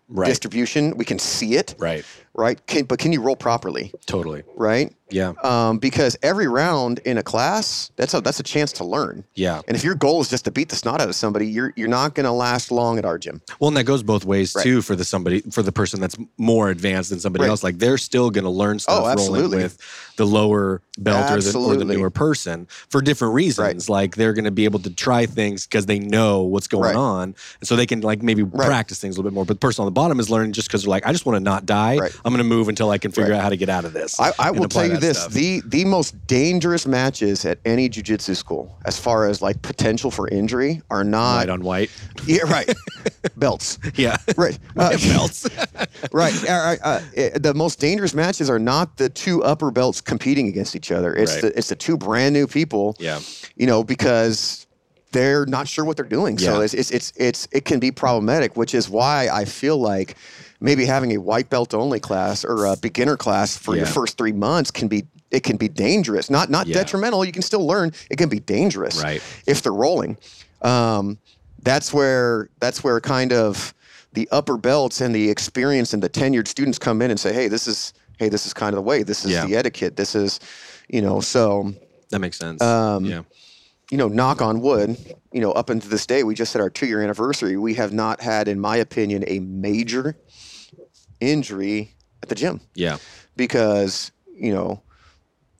Right. 0.08 0.26
distribution, 0.28 0.96
we 0.96 1.04
can 1.04 1.18
see 1.18 1.56
it, 1.56 1.74
Right. 1.78 2.04
Right? 2.34 2.64
Can, 2.66 2.84
but 2.84 2.98
can 2.98 3.12
you 3.12 3.20
roll 3.20 3.36
properly, 3.36 3.92
Totally. 4.06 4.42
right? 4.56 4.94
Yeah. 5.10 5.34
Um, 5.44 5.78
because 5.78 6.16
every 6.22 6.48
round 6.48 6.98
in 7.00 7.18
a 7.18 7.22
class, 7.22 7.92
that's 7.94 8.14
a, 8.14 8.20
that's 8.20 8.40
a 8.40 8.42
chance 8.42 8.72
to 8.72 8.84
learn. 8.84 9.22
Yeah. 9.34 9.60
And 9.68 9.76
if 9.76 9.84
your 9.84 9.94
goal 9.94 10.20
is 10.22 10.28
just 10.30 10.46
to 10.46 10.50
beat 10.50 10.70
the 10.70 10.76
snot 10.76 11.00
out 11.00 11.08
of 11.08 11.14
somebody, 11.14 11.46
you're, 11.46 11.72
you're 11.76 11.88
not 11.88 12.14
going 12.14 12.24
to 12.24 12.32
last 12.32 12.72
long 12.72 12.98
at 12.98 13.04
our 13.04 13.18
gym. 13.18 13.40
Well, 13.60 13.68
and 13.68 13.76
that 13.76 13.84
goes 13.84 14.02
both 14.02 14.24
ways 14.24 14.54
Right. 14.56 14.62
too 14.64 14.82
for 14.82 14.96
the 14.96 15.04
somebody 15.04 15.40
for 15.42 15.62
the 15.62 15.70
person 15.72 16.00
that's 16.00 16.16
more 16.38 16.70
advanced 16.70 17.10
than 17.10 17.20
somebody 17.20 17.42
Right. 17.44 17.50
else. 17.50 17.62
Like 17.62 17.78
they're 17.78 17.98
still 17.98 18.30
going 18.30 18.44
to 18.44 18.50
learn 18.50 18.78
stuff 18.80 18.98
rolling 18.98 19.12
absolutely. 19.12 19.56
with 19.58 19.78
the 20.16 20.24
lower 20.26 20.80
belt 20.98 21.30
or 21.30 21.40
the, 21.40 21.58
or 21.58 21.76
the 21.76 21.84
newer 21.84 22.10
person 22.10 22.66
for 22.88 23.00
different 23.00 23.34
reasons. 23.34 23.88
Like 23.90 24.16
they're 24.16 24.32
going 24.32 24.46
to 24.46 24.50
be 24.50 24.64
able 24.64 24.80
to 24.80 24.90
try 24.90 25.26
things 25.26 25.66
because 25.66 25.86
they 25.86 25.98
know 26.00 26.42
what's 26.42 26.66
going 26.66 26.84
Right. 26.84 26.96
on, 26.96 27.34
and 27.60 27.68
so 27.68 27.76
they 27.76 27.86
can 27.86 28.00
like 28.00 28.22
maybe 28.22 28.44
practice 28.44 29.00
things 29.00 29.16
a 29.16 29.20
little 29.20 29.30
bit 29.30 29.34
more. 29.34 29.44
But 29.44 29.54
the 29.54 29.60
person 29.66 29.82
on 29.82 29.86
the 29.86 29.92
bottom 29.92 30.18
is 30.18 30.28
learning 30.30 30.52
just 30.54 30.68
because 30.68 30.82
they're 30.82 30.90
like, 30.90 31.06
I 31.06 31.12
just 31.12 31.26
want 31.26 31.36
to 31.36 31.40
not 31.40 31.66
die. 31.66 31.98
I'm 32.24 32.32
going 32.32 32.38
to 32.42 32.48
move 32.48 32.68
until 32.68 32.90
I 32.90 32.98
can 32.98 33.12
figure 33.12 33.32
Right. 33.32 33.36
out 33.38 33.42
how 33.42 33.48
to 33.50 33.56
get 33.56 33.68
out 33.68 33.84
of 33.84 33.92
this. 33.92 34.18
I, 34.18 34.32
I 34.38 34.50
will 34.50 34.68
tell 34.68 34.86
you 34.86 34.96
this: 34.96 35.18
stuff. 35.18 35.32
the 35.32 35.60
the 35.66 35.84
most 35.84 36.26
dangerous 36.26 36.86
matches 36.86 37.44
at 37.44 37.58
any 37.64 37.88
jujitsu 37.90 38.34
school, 38.34 38.78
as 38.86 38.98
far 38.98 39.26
as 39.26 39.42
like 39.42 39.60
potential 39.62 40.10
for 40.10 40.26
injury, 40.28 40.80
are 40.90 41.04
not 41.04 41.36
white 41.36 41.48
on 41.50 41.62
white. 41.62 41.90
yeah 42.26 42.42
right 42.50 42.72
belts 43.36 43.78
Yeah. 43.96 44.16
right 44.36 44.58
uh, 44.76 44.96
belts. 44.98 45.46
right. 46.12 46.34
Uh, 46.48 46.76
uh, 46.82 47.00
uh, 47.16 47.38
the 47.38 47.52
most 47.54 47.78
dangerous 47.78 48.14
matches 48.14 48.48
are 48.48 48.58
not 48.58 48.96
the 48.96 49.08
two 49.10 49.42
upper 49.44 49.70
belts 49.70 50.00
competing 50.00 50.48
against 50.48 50.74
each 50.74 50.90
other. 50.92 51.14
It's 51.14 51.32
Right. 51.34 51.42
the 51.42 51.58
it's 51.58 51.68
the 51.68 51.76
two 51.76 51.96
brand 51.96 52.32
new 52.32 52.46
people. 52.46 52.96
Yeah. 52.98 53.20
You 53.56 53.66
know 53.66 53.84
because 53.84 54.66
they're 55.12 55.46
not 55.46 55.68
sure 55.68 55.84
what 55.84 55.96
they're 55.96 56.04
doing. 56.06 56.38
So 56.38 56.58
Yeah. 56.58 56.64
it's, 56.64 56.74
it's 56.74 56.90
it's 56.90 57.12
it's 57.16 57.48
it 57.52 57.64
can 57.64 57.78
be 57.80 57.92
problematic, 57.92 58.56
which 58.56 58.74
is 58.74 58.88
why 58.88 59.28
I 59.30 59.44
feel 59.44 59.76
like 59.78 60.16
maybe 60.60 60.84
having 60.86 61.12
a 61.12 61.18
white 61.18 61.50
belt 61.50 61.74
only 61.74 62.00
class 62.00 62.44
or 62.44 62.66
a 62.66 62.76
beginner 62.76 63.16
class 63.16 63.56
for 63.56 63.76
your 63.76 63.86
first 63.86 64.16
three 64.18 64.32
months 64.32 64.70
can 64.70 64.88
be 64.88 65.04
it 65.30 65.42
can 65.42 65.56
be 65.56 65.68
dangerous. 65.68 66.30
Not 66.30 66.48
not 66.50 66.66
Yeah. 66.66 66.74
detrimental. 66.74 67.24
You 67.24 67.32
can 67.32 67.42
still 67.42 67.66
learn. 67.66 67.92
It 68.10 68.16
can 68.18 68.28
be 68.28 68.38
dangerous 68.38 69.02
Right. 69.02 69.20
if 69.46 69.62
they're 69.62 69.72
rolling. 69.72 70.16
Um, 70.62 71.18
that's 71.62 71.92
where 71.92 72.50
that's 72.60 72.84
where 72.84 73.00
kind 73.00 73.32
of 73.32 73.74
the 74.12 74.28
upper 74.30 74.56
belts 74.56 75.00
and 75.00 75.12
the 75.14 75.28
experience 75.30 75.92
and 75.92 76.02
the 76.02 76.08
tenured 76.08 76.46
students 76.46 76.78
come 76.78 77.02
in 77.02 77.10
and 77.10 77.18
say, 77.18 77.32
hey, 77.32 77.48
this 77.48 77.66
is 77.66 77.92
hey, 78.18 78.28
this 78.28 78.46
is 78.46 78.54
kind 78.54 78.70
of 78.74 78.76
the 78.76 78.82
way. 78.82 79.02
This 79.02 79.24
is 79.24 79.32
Yeah. 79.32 79.44
the 79.46 79.56
etiquette. 79.56 79.96
This 79.96 80.14
is, 80.14 80.38
you 80.88 81.02
know, 81.02 81.20
so 81.20 81.74
That 82.10 82.20
makes 82.20 82.38
sense. 82.38 82.62
Um, 82.62 83.04
yeah. 83.06 83.22
you 83.90 83.98
know, 83.98 84.06
knock 84.06 84.40
on 84.40 84.60
wood, 84.60 84.96
you 85.32 85.40
know, 85.40 85.50
up 85.52 85.68
until 85.68 85.90
this 85.90 86.06
day, 86.06 86.22
we 86.22 86.34
just 86.36 86.52
had 86.52 86.62
our 86.62 86.70
two 86.70 86.86
year 86.86 87.02
anniversary. 87.02 87.56
We 87.56 87.74
have 87.74 87.92
not 87.92 88.20
had, 88.20 88.46
in 88.46 88.60
my 88.60 88.76
opinion, 88.76 89.24
a 89.26 89.40
major 89.40 90.16
injury 91.20 91.94
at 92.22 92.28
the 92.28 92.34
gym 92.34 92.60
Yeah. 92.74 92.98
because, 93.36 94.12
you 94.34 94.52
know, 94.52 94.82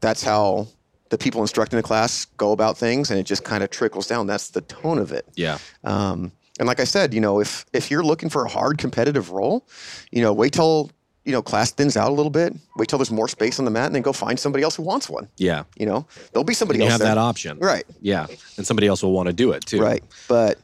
that's 0.00 0.22
how 0.22 0.68
the 1.10 1.18
people 1.18 1.40
instructing 1.42 1.76
the 1.76 1.82
class 1.82 2.24
go 2.36 2.52
about 2.52 2.76
things 2.78 3.10
and 3.10 3.18
it 3.20 3.24
just 3.24 3.44
kind 3.44 3.62
of 3.62 3.70
trickles 3.70 4.06
down. 4.06 4.26
That's 4.26 4.48
the 4.50 4.60
tone 4.62 4.98
of 4.98 5.12
it. 5.12 5.26
Yeah. 5.34 5.58
Um, 5.84 6.32
and 6.58 6.66
like 6.68 6.80
I 6.80 6.84
said, 6.84 7.12
you 7.14 7.20
know, 7.20 7.40
if 7.40 7.66
if 7.72 7.90
you're 7.90 8.04
looking 8.04 8.28
for 8.28 8.44
a 8.44 8.48
hard 8.48 8.78
competitive 8.78 9.30
role, 9.30 9.66
you 10.12 10.22
know, 10.22 10.32
wait 10.32 10.52
till 10.52 10.90
you 11.24 11.32
know 11.32 11.42
class 11.42 11.72
thins 11.72 11.96
out 11.96 12.10
a 12.10 12.14
little 12.14 12.30
bit. 12.30 12.54
Wait 12.76 12.88
till 12.88 12.98
there's 12.98 13.10
more 13.10 13.26
space 13.28 13.58
on 13.58 13.64
the 13.64 13.70
mat, 13.72 13.86
and 13.86 13.94
then 13.94 14.02
go 14.02 14.12
find 14.12 14.38
somebody 14.38 14.62
else 14.62 14.76
who 14.76 14.82
wants 14.84 15.08
one. 15.10 15.28
Yeah. 15.36 15.64
You 15.76 15.86
know, 15.86 16.06
there'll 16.32 16.44
be 16.44 16.54
somebody 16.54 16.78
You 16.78 16.84
else 16.84 16.92
have 16.92 17.00
there. 17.00 17.08
that 17.14 17.18
option. 17.18 17.58
right? 17.58 17.84
Yeah. 18.00 18.26
And 18.56 18.64
somebody 18.66 18.86
else 18.86 19.02
will 19.02 19.12
want 19.12 19.26
to 19.26 19.32
do 19.32 19.50
it 19.52 19.66
too. 19.66 19.80
Right. 19.80 20.04
But 20.28 20.58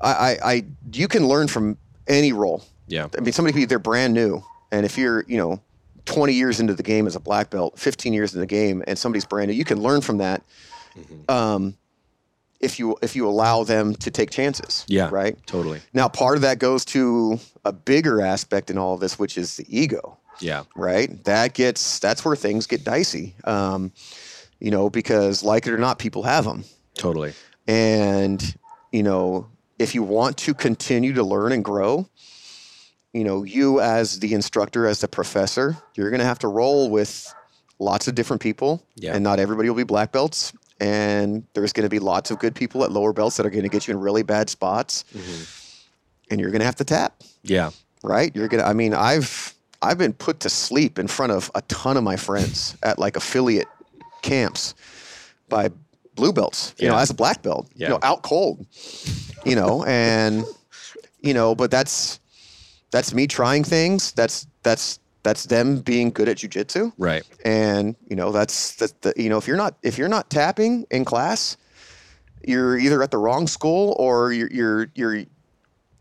I, 0.00 0.10
I, 0.12 0.38
I, 0.52 0.64
you 0.94 1.08
can 1.08 1.26
learn 1.28 1.46
from 1.48 1.76
any 2.06 2.32
role. 2.32 2.64
Yeah. 2.88 3.08
I 3.16 3.20
mean, 3.20 3.32
somebody 3.32 3.52
could 3.52 3.58
be 3.60 3.64
they're 3.66 3.78
brand 3.78 4.14
new, 4.14 4.42
and 4.72 4.84
if 4.84 4.98
you're, 4.98 5.24
you 5.28 5.36
know, 5.36 5.60
20 6.06 6.32
years 6.32 6.58
into 6.60 6.74
the 6.74 6.82
game 6.82 7.06
as 7.06 7.14
a 7.16 7.20
black 7.20 7.50
belt, 7.50 7.78
15 7.78 8.12
years 8.12 8.34
in 8.34 8.40
the 8.40 8.46
game, 8.46 8.82
and 8.86 8.98
somebody's 8.98 9.24
brand 9.26 9.50
new, 9.50 9.54
you 9.56 9.64
can 9.64 9.80
learn 9.80 10.00
from 10.00 10.18
that. 10.18 10.42
Mm-hmm. 10.96 11.30
Um, 11.30 11.76
if 12.60 12.78
you 12.80 12.96
if 13.02 13.14
you 13.14 13.28
allow 13.28 13.62
them 13.62 13.94
to 13.96 14.10
take 14.10 14.30
chances. 14.30 14.84
Yeah. 14.88 15.10
Right. 15.12 15.36
Totally. 15.46 15.80
Now, 15.92 16.08
part 16.08 16.34
of 16.36 16.42
that 16.42 16.58
goes 16.58 16.84
to 16.86 17.38
a 17.64 17.72
bigger 17.72 18.20
aspect 18.20 18.68
in 18.70 18.76
all 18.78 18.94
of 18.94 19.00
this, 19.00 19.16
which 19.18 19.38
is 19.38 19.56
the 19.58 19.66
ego, 19.68 20.18
Yeah. 20.40 20.64
right? 20.74 21.22
That 21.24 21.54
gets 21.54 22.00
that's 22.00 22.24
where 22.24 22.34
things 22.34 22.66
get 22.66 22.82
dicey, 22.82 23.36
um, 23.44 23.92
you 24.58 24.72
know, 24.72 24.90
because 24.90 25.44
like 25.44 25.68
it 25.68 25.72
or 25.72 25.78
not, 25.78 26.00
people 26.00 26.24
have 26.24 26.44
them, 26.44 26.64
Totally. 26.94 27.32
and 27.68 28.56
you 28.90 29.04
know, 29.04 29.46
if 29.78 29.94
you 29.94 30.02
want 30.02 30.36
to 30.38 30.52
continue 30.54 31.12
to 31.12 31.22
learn 31.22 31.52
and 31.52 31.64
grow, 31.64 32.08
you 33.18 33.24
know, 33.24 33.42
you 33.44 33.80
as 33.80 34.20
the 34.20 34.32
instructor, 34.34 34.86
as 34.86 35.00
the 35.00 35.08
professor, 35.08 35.76
you're 35.94 36.10
going 36.10 36.20
to 36.20 36.26
have 36.26 36.38
to 36.40 36.48
roll 36.48 36.88
with 36.90 37.32
lots 37.78 38.08
of 38.08 38.14
different 38.14 38.40
people, 38.42 38.82
Yeah. 38.96 39.14
and 39.14 39.22
not 39.24 39.38
everybody 39.40 39.68
will 39.68 39.76
be 39.76 39.84
black 39.84 40.12
belts. 40.12 40.52
And 40.80 41.44
there's 41.54 41.72
going 41.72 41.84
to 41.86 41.90
be 41.90 41.98
lots 41.98 42.30
of 42.30 42.38
good 42.38 42.54
people 42.54 42.84
at 42.84 42.92
lower 42.92 43.12
belts 43.12 43.36
that 43.36 43.44
are 43.46 43.50
going 43.50 43.64
to 43.64 43.68
get 43.68 43.88
you 43.88 43.94
in 43.94 44.00
really 44.00 44.22
bad 44.22 44.48
spots, 44.48 45.04
mm-hmm. 45.12 45.42
and 46.30 46.40
you're 46.40 46.50
going 46.50 46.60
to 46.60 46.66
have 46.66 46.76
to 46.76 46.84
tap 46.84 47.20
Yeah. 47.42 47.70
right? 48.04 48.30
You're 48.36 48.46
gonna. 48.48 48.62
I 48.62 48.72
mean, 48.74 48.94
I've 48.94 49.54
I've 49.82 49.98
been 49.98 50.12
put 50.12 50.38
to 50.40 50.48
sleep 50.48 50.98
in 50.98 51.08
front 51.08 51.32
of 51.32 51.50
a 51.56 51.62
ton 51.62 51.96
of 51.96 52.04
my 52.04 52.16
friends 52.16 52.76
at 52.84 52.98
like 52.98 53.16
affiliate 53.16 53.66
camps 54.22 54.74
by 55.48 55.70
blue 56.14 56.32
belts. 56.32 56.74
You 56.78 56.88
know, 56.88 56.96
as 56.96 57.10
a 57.10 57.14
black 57.14 57.42
belt. 57.42 57.68
Yeah. 57.74 57.88
You 57.88 57.92
know, 57.94 57.98
out 58.02 58.22
cold. 58.22 58.64
You 59.44 59.56
know, 59.56 59.84
and 59.84 60.44
you 61.20 61.34
know, 61.34 61.54
but 61.56 61.70
that's 61.72 62.20
that's 62.90 63.12
me 63.14 63.26
trying 63.26 63.64
things. 63.64 64.12
That's 64.12 64.46
that's 64.62 65.00
that's 65.22 65.44
them 65.44 65.80
being 65.80 66.10
good 66.10 66.28
at 66.28 66.38
jujitsu. 66.38 66.92
Right. 66.96 67.22
And 67.44 67.96
you 68.08 68.16
know, 68.16 68.32
that's 68.32 68.76
that. 68.76 69.00
The, 69.02 69.12
you 69.16 69.28
know, 69.28 69.38
if 69.38 69.46
you're 69.46 69.56
not 69.56 69.76
if 69.82 69.98
you're 69.98 70.08
not 70.08 70.30
tapping 70.30 70.86
in 70.90 71.04
class, 71.04 71.56
you're 72.46 72.78
either 72.78 73.02
at 73.02 73.10
the 73.10 73.18
wrong 73.18 73.46
school 73.46 73.94
or 73.98 74.32
you're 74.32 74.50
you're 74.50 74.90
you're 74.94 75.24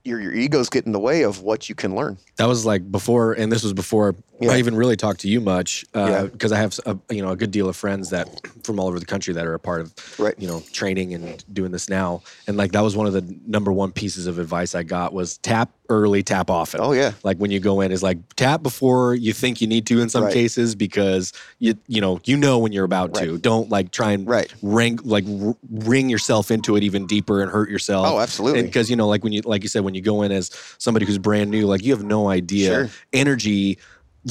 your 0.08 0.22
your 0.22 0.34
egos 0.34 0.70
get 0.70 0.86
in 0.86 0.94
the 0.94 1.00
way 1.00 1.24
of 1.24 1.42
what 1.42 1.70
you 1.70 1.76
can 1.76 1.96
learn. 1.96 2.18
That 2.38 2.48
was 2.48 2.66
like 2.66 2.90
before, 2.90 3.34
and 3.34 3.52
this 3.52 3.64
was 3.64 3.74
before 3.74 4.16
Yeah. 4.40 4.52
I 4.52 4.58
even 4.60 4.76
really 4.76 4.96
talk 4.96 5.18
to 5.20 5.28
you 5.28 5.42
much, 5.42 5.84
uh, 5.96 6.00
Yeah. 6.00 6.24
because 6.26 6.52
I 6.52 6.58
have 6.58 6.80
a, 6.86 6.98
you 7.10 7.22
know 7.24 7.32
a 7.32 7.36
good 7.36 7.50
deal 7.52 7.68
of 7.70 7.76
friends 7.76 8.12
that 8.12 8.28
from 8.64 8.80
all 8.80 8.88
over 8.88 9.00
the 9.00 9.06
country 9.06 9.34
that 9.34 9.46
are 9.48 9.54
a 9.56 9.60
part 9.60 9.82
of 9.82 9.94
Right. 10.20 10.36
you 10.38 10.48
know 10.48 10.62
training 10.72 11.14
and 11.14 11.44
doing 11.54 11.72
this 11.72 11.90
now, 11.90 12.22
and 12.48 12.56
like 12.58 12.72
that 12.74 12.82
was 12.84 12.96
one 12.96 13.08
of 13.08 13.14
the 13.14 13.24
number 13.48 13.72
one 13.74 13.92
pieces 13.92 14.28
of 14.28 14.38
advice 14.38 14.76
I 14.76 14.84
got 14.84 15.14
was 15.14 15.38
tap 15.40 15.72
early, 15.90 16.22
tap 16.22 16.50
often. 16.50 16.82
Oh 16.84 16.92
yeah, 16.92 17.14
Like 17.24 17.38
when 17.38 17.50
you 17.50 17.60
go 17.60 17.82
in, 17.82 17.92
is 17.92 18.04
like 18.04 18.18
tap 18.36 18.62
before 18.62 19.16
you 19.16 19.32
think 19.34 19.62
you 19.62 19.68
need 19.68 19.88
to 19.88 20.02
in 20.02 20.10
some 20.10 20.26
Right. 20.26 20.34
cases 20.34 20.76
because 20.76 21.34
you 21.60 21.76
you 21.88 22.02
know 22.02 22.20
you 22.26 22.38
know 22.38 22.60
when 22.60 22.72
you're 22.74 22.86
about 22.86 23.16
to. 23.16 23.38
Don't 23.40 23.70
like 23.70 23.92
try 23.92 24.12
and 24.12 24.28
Right. 24.28 24.54
ring 24.62 25.00
like 25.04 25.26
r- 25.28 25.56
ring 25.72 26.10
yourself 26.10 26.52
into 26.52 26.76
it 26.76 26.84
even 26.84 27.08
deeper 27.08 27.42
and 27.42 27.50
hurt 27.50 27.70
yourself. 27.70 28.06
Oh, 28.08 28.20
absolutely. 28.20 28.62
Because 28.64 28.90
you 28.90 28.96
know, 28.96 29.08
like 29.08 29.24
when 29.24 29.34
you 29.34 29.42
like 29.46 29.64
you 29.64 29.70
said, 29.70 29.84
when 29.84 29.96
you 29.96 30.02
go 30.02 30.22
in 30.22 30.32
as 30.32 30.52
somebody 30.78 31.06
who's 31.08 31.18
brand 31.18 31.50
new, 31.50 31.66
like 31.66 31.84
you 31.84 31.92
have 31.94 32.04
no 32.04 32.28
idea 32.30 32.68
Sure. 32.68 32.90
energy 33.14 33.78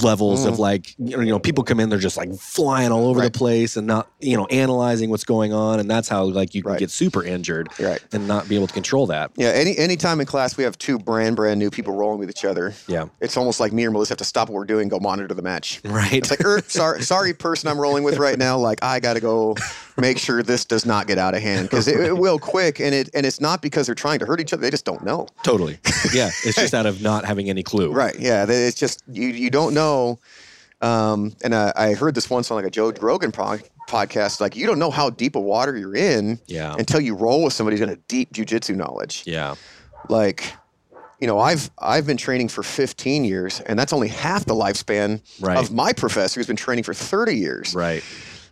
levels 0.02 0.44
of 0.44 0.58
like 0.58 0.94
you 0.98 1.16
know, 1.24 1.38
people 1.38 1.64
come 1.64 1.80
in 1.80 1.88
they're 1.88 1.98
just 1.98 2.16
like 2.18 2.32
flying 2.34 2.92
all 2.92 3.06
over 3.06 3.20
Right. 3.20 3.32
the 3.32 3.38
place 3.38 3.76
and 3.78 3.86
not 3.86 4.10
you 4.20 4.36
know 4.36 4.44
analyzing 4.46 5.08
what's 5.08 5.24
going 5.24 5.54
on 5.54 5.80
and 5.80 5.90
that's 5.90 6.08
how 6.08 6.24
like 6.24 6.54
you 6.54 6.62
can 6.62 6.72
Right. 6.72 6.78
get 6.78 6.90
super 6.90 7.24
injured 7.24 7.68
Right. 7.80 8.00
and 8.12 8.28
not 8.28 8.46
be 8.48 8.56
able 8.56 8.66
to 8.66 8.74
control 8.74 9.06
that 9.06 9.30
yeah. 9.36 9.48
Any 9.48 9.76
any 9.78 9.96
time 9.96 10.20
in 10.20 10.26
class 10.26 10.56
we 10.58 10.64
have 10.64 10.76
two 10.76 10.98
brand 10.98 11.36
brand 11.36 11.58
new 11.58 11.70
people 11.70 11.94
rolling 11.94 12.18
with 12.18 12.28
each 12.28 12.44
other. 12.44 12.74
yeah 12.88 13.06
It's 13.20 13.36
almost 13.38 13.58
like 13.58 13.72
me 13.72 13.86
or 13.86 13.90
Melissa 13.90 14.12
have 14.12 14.18
to 14.18 14.24
stop 14.24 14.48
what 14.48 14.54
we're 14.56 14.64
doing, 14.66 14.82
and 14.82 14.90
go 14.90 14.98
monitor 15.00 15.32
the 15.34 15.40
match. 15.42 15.80
right 15.84 16.12
It's 16.12 16.30
like, 16.30 16.44
er, 16.44 16.62
sorry, 16.66 17.02
sorry, 17.02 17.32
person 17.32 17.68
I'm 17.70 17.80
rolling 17.80 18.04
with 18.04 18.18
right 18.18 18.38
now. 18.38 18.58
Like, 18.58 18.82
I 18.84 19.00
got 19.00 19.14
to 19.14 19.20
go 19.20 19.54
make 19.98 20.18
sure 20.18 20.42
this 20.42 20.64
does 20.64 20.84
not 20.86 21.06
get 21.06 21.18
out 21.18 21.34
of 21.34 21.42
hand 21.42 21.68
because 21.70 21.88
it, 21.88 21.98
it 22.00 22.16
will 22.16 22.38
quick, 22.38 22.80
and 22.80 22.94
it 22.94 23.10
and 23.14 23.24
it's 23.26 23.40
not 23.40 23.62
because 23.62 23.86
they're 23.86 23.94
trying 23.94 24.18
to 24.18 24.26
hurt 24.26 24.40
each 24.40 24.52
other. 24.52 24.60
They 24.62 24.70
just 24.70 24.84
don't 24.84 25.04
know. 25.04 25.26
totally 25.42 25.78
yeah 26.14 26.30
it's 26.44 26.56
just 26.60 26.74
out 26.74 26.86
of 26.86 27.02
not 27.02 27.24
having 27.24 27.48
any 27.50 27.62
clue 27.62 27.90
Right. 27.92 28.18
Yeah. 28.18 28.46
It's 28.48 28.78
just 28.78 29.02
you 29.10 29.28
you 29.28 29.50
don't 29.50 29.74
know. 29.74 30.18
Um, 30.82 31.32
and 31.42 31.54
I, 31.54 31.72
I 31.74 31.94
heard 31.94 32.14
this 32.14 32.28
once 32.28 32.50
on 32.50 32.56
like 32.56 32.66
a 32.66 32.70
Joe 32.70 32.92
Rogan 33.00 33.32
pro- 33.32 33.58
podcast. 33.88 34.40
Like, 34.42 34.54
you 34.56 34.66
don't 34.66 34.78
know 34.78 34.90
how 34.90 35.08
deep 35.08 35.34
a 35.34 35.40
water 35.40 35.74
you're 35.76 35.96
in 35.96 36.38
Yeah. 36.46 36.74
until 36.78 37.00
you 37.00 37.14
roll 37.14 37.42
with 37.44 37.54
somebody 37.54 37.78
who's 37.78 37.86
got 37.86 37.94
a 37.94 38.00
deep 38.08 38.32
jujitsu 38.32 38.76
knowledge. 38.76 39.22
yeah 39.26 39.54
like 40.10 40.52
you 41.20 41.26
know 41.26 41.38
i've 41.40 41.70
i've 41.78 42.06
been 42.06 42.18
training 42.18 42.46
for 42.48 42.62
15 42.62 43.24
years 43.24 43.60
and 43.60 43.78
that's 43.78 43.92
only 43.94 44.08
half 44.08 44.44
the 44.44 44.54
lifespan 44.54 45.20
Right. 45.40 45.56
of 45.56 45.72
my 45.72 45.92
professor 45.94 46.38
who's 46.38 46.46
been 46.46 46.54
training 46.56 46.84
for 46.84 46.92
30 46.94 47.34
years 47.34 47.74
right 47.74 48.04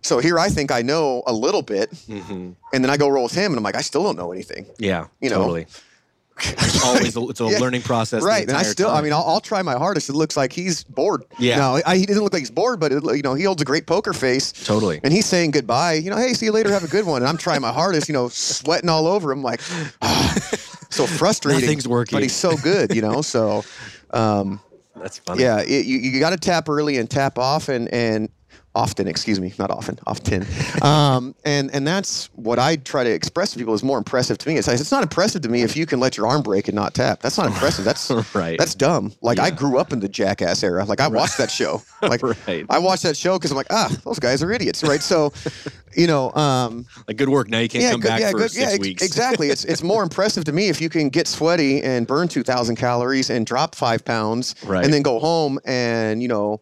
So 0.05 0.18
here 0.20 0.38
I 0.38 0.48
think 0.50 0.70
I 0.70 0.82
know 0.82 1.22
a 1.26 1.32
little 1.32 1.62
bit, 1.62 1.90
hmm 2.07 2.52
and 2.72 2.84
then 2.84 2.90
I 2.90 2.96
go 2.96 3.09
roll 3.09 3.24
with 3.24 3.34
him, 3.34 3.52
and 3.52 3.57
I'm 3.59 3.62
like, 3.64 3.76
I 3.76 3.80
still 3.82 4.02
don't 4.02 4.16
know 4.16 4.32
anything. 4.32 4.66
Yeah, 4.78 5.07
You 5.20 5.30
know. 5.30 5.38
totally. 5.38 5.66
It's 6.36 6.84
always 6.84 7.16
a, 7.16 7.20
it's 7.28 7.40
a 7.40 7.44
Yeah. 7.52 7.59
learning 7.61 7.82
process. 7.82 8.20
right. 8.24 8.46
And 8.48 8.57
I 8.57 8.64
still, 8.64 8.90
I 8.90 9.00
mean, 9.02 9.12
I'll, 9.12 9.22
I'll 9.22 9.40
try 9.40 9.62
my 9.62 9.74
hardest. 9.74 10.09
It 10.09 10.14
looks 10.14 10.36
like 10.36 10.52
he's 10.52 10.82
bored. 10.82 11.22
Yeah. 11.38 11.59
No, 11.59 11.80
I, 11.86 11.96
he 11.96 12.07
doesn't 12.07 12.24
look 12.24 12.32
like 12.32 12.40
he's 12.40 12.50
bored, 12.50 12.80
but 12.80 12.90
it, 12.90 13.05
you 13.05 13.22
know, 13.22 13.34
he 13.34 13.44
holds 13.44 13.62
a 13.62 13.64
great 13.64 13.86
poker 13.86 14.12
face. 14.12 14.50
totally. 14.52 14.98
And 15.05 15.12
he's 15.12 15.26
saying 15.26 15.52
goodbye. 15.52 15.92
You 15.94 16.11
know, 16.11 16.16
hey, 16.16 16.32
see 16.34 16.46
you 16.46 16.52
later. 16.52 16.72
Have 16.72 16.82
a 16.82 16.88
good 16.88 17.07
one. 17.07 17.22
And 17.22 17.28
I'm 17.28 17.36
trying 17.36 17.61
my 17.62 17.70
hardest. 17.72 18.09
You 18.09 18.14
know, 18.14 18.28
sweating 18.28 18.90
all 18.90 19.07
over 19.07 19.30
him, 19.30 19.42
like 19.44 19.61
so 20.90 21.07
frustrating. 21.07 21.62
Nothing's 21.62 21.86
working. 21.88 22.16
But 22.16 22.22
he's 22.24 22.34
so 22.34 22.57
good. 22.57 22.92
You 22.94 23.02
know, 23.02 23.22
so 23.22 23.64
um, 24.11 24.59
That's 24.96 25.18
funny. 25.18 25.42
yeah, 25.42 25.61
it, 25.61 25.86
you, 25.86 25.98
you 25.98 26.18
got 26.20 26.30
to 26.30 26.36
tap 26.36 26.68
early 26.68 26.96
and 26.98 27.09
tap 27.09 27.38
off 27.38 27.68
and 27.68 27.88
and 27.94 28.28
often. 28.74 29.06
Excuse 29.08 29.40
me, 29.40 29.52
not 29.58 29.70
often, 29.70 29.98
often. 30.06 30.46
Um, 30.82 31.34
and 31.44 31.70
and 31.74 31.86
that's 31.86 32.26
what 32.34 32.58
I 32.58 32.76
try 32.76 33.04
to 33.04 33.10
express 33.10 33.52
to 33.52 33.58
people 33.58 33.72
is 33.74 33.82
more 33.82 33.96
impressive 33.96 34.36
to 34.38 34.48
me. 34.48 34.56
It's, 34.58 34.68
it's 34.68 34.90
not 34.90 35.02
impressive 35.02 35.40
to 35.42 35.48
me 35.48 35.62
if 35.62 35.76
you 35.76 35.86
can 35.86 35.98
let 36.00 36.16
your 36.16 36.26
arm 36.26 36.42
break 36.42 36.68
and 36.68 36.74
not 36.74 36.94
tap. 36.94 37.20
That's 37.20 37.38
not 37.38 37.46
impressive. 37.46 37.84
That's 37.84 38.10
Right. 38.34 38.58
That's 38.58 38.74
dumb. 38.74 39.12
Like 39.22 39.38
I 39.38 39.50
grew 39.50 39.78
up 39.78 39.92
in 39.92 40.00
the 40.00 40.08
Jackass 40.08 40.62
era. 40.62 40.84
Like 40.84 41.00
I 41.00 41.08
watched 41.08 41.38
that 41.38 41.50
show. 41.50 41.82
Like 42.02 42.22
Right. 42.22 42.66
I 42.68 42.78
watched 42.78 43.02
that 43.04 43.16
show 43.16 43.38
because 43.38 43.50
I'm 43.50 43.56
like, 43.56 43.68
ah, 43.70 43.90
those 44.04 44.18
guys 44.18 44.42
are 44.42 44.52
idiots, 44.52 44.82
right? 44.84 45.00
So, 45.00 45.32
you 45.96 46.06
know, 46.06 46.30
um, 46.34 46.84
Like 47.08 47.16
good 47.16 47.30
work. 47.30 47.48
Now 47.48 47.60
you 47.60 47.68
can't 47.68 47.90
come 47.92 48.00
good- 48.00 48.08
back 48.08 48.32
for 48.32 48.38
good- 48.38 48.50
six 48.50 48.72
ex- 48.74 48.78
weeks. 48.80 49.02
exactly. 49.02 49.48
It's 49.48 49.64
it's 49.64 49.82
more 49.82 50.02
impressive 50.02 50.44
to 50.44 50.52
me 50.52 50.68
if 50.68 50.80
you 50.82 50.88
can 50.90 51.08
get 51.08 51.26
sweaty 51.28 51.82
and 51.82 52.06
burn 52.06 52.28
two 52.28 52.42
thousand 52.42 52.76
calories 52.76 53.30
and 53.30 53.46
drop 53.46 53.74
five 53.74 54.04
pounds, 54.04 54.54
Right. 54.66 54.84
and 54.84 54.92
then 54.92 55.02
go 55.02 55.18
home 55.18 55.58
and 55.64 56.20
you 56.20 56.28
know 56.28 56.60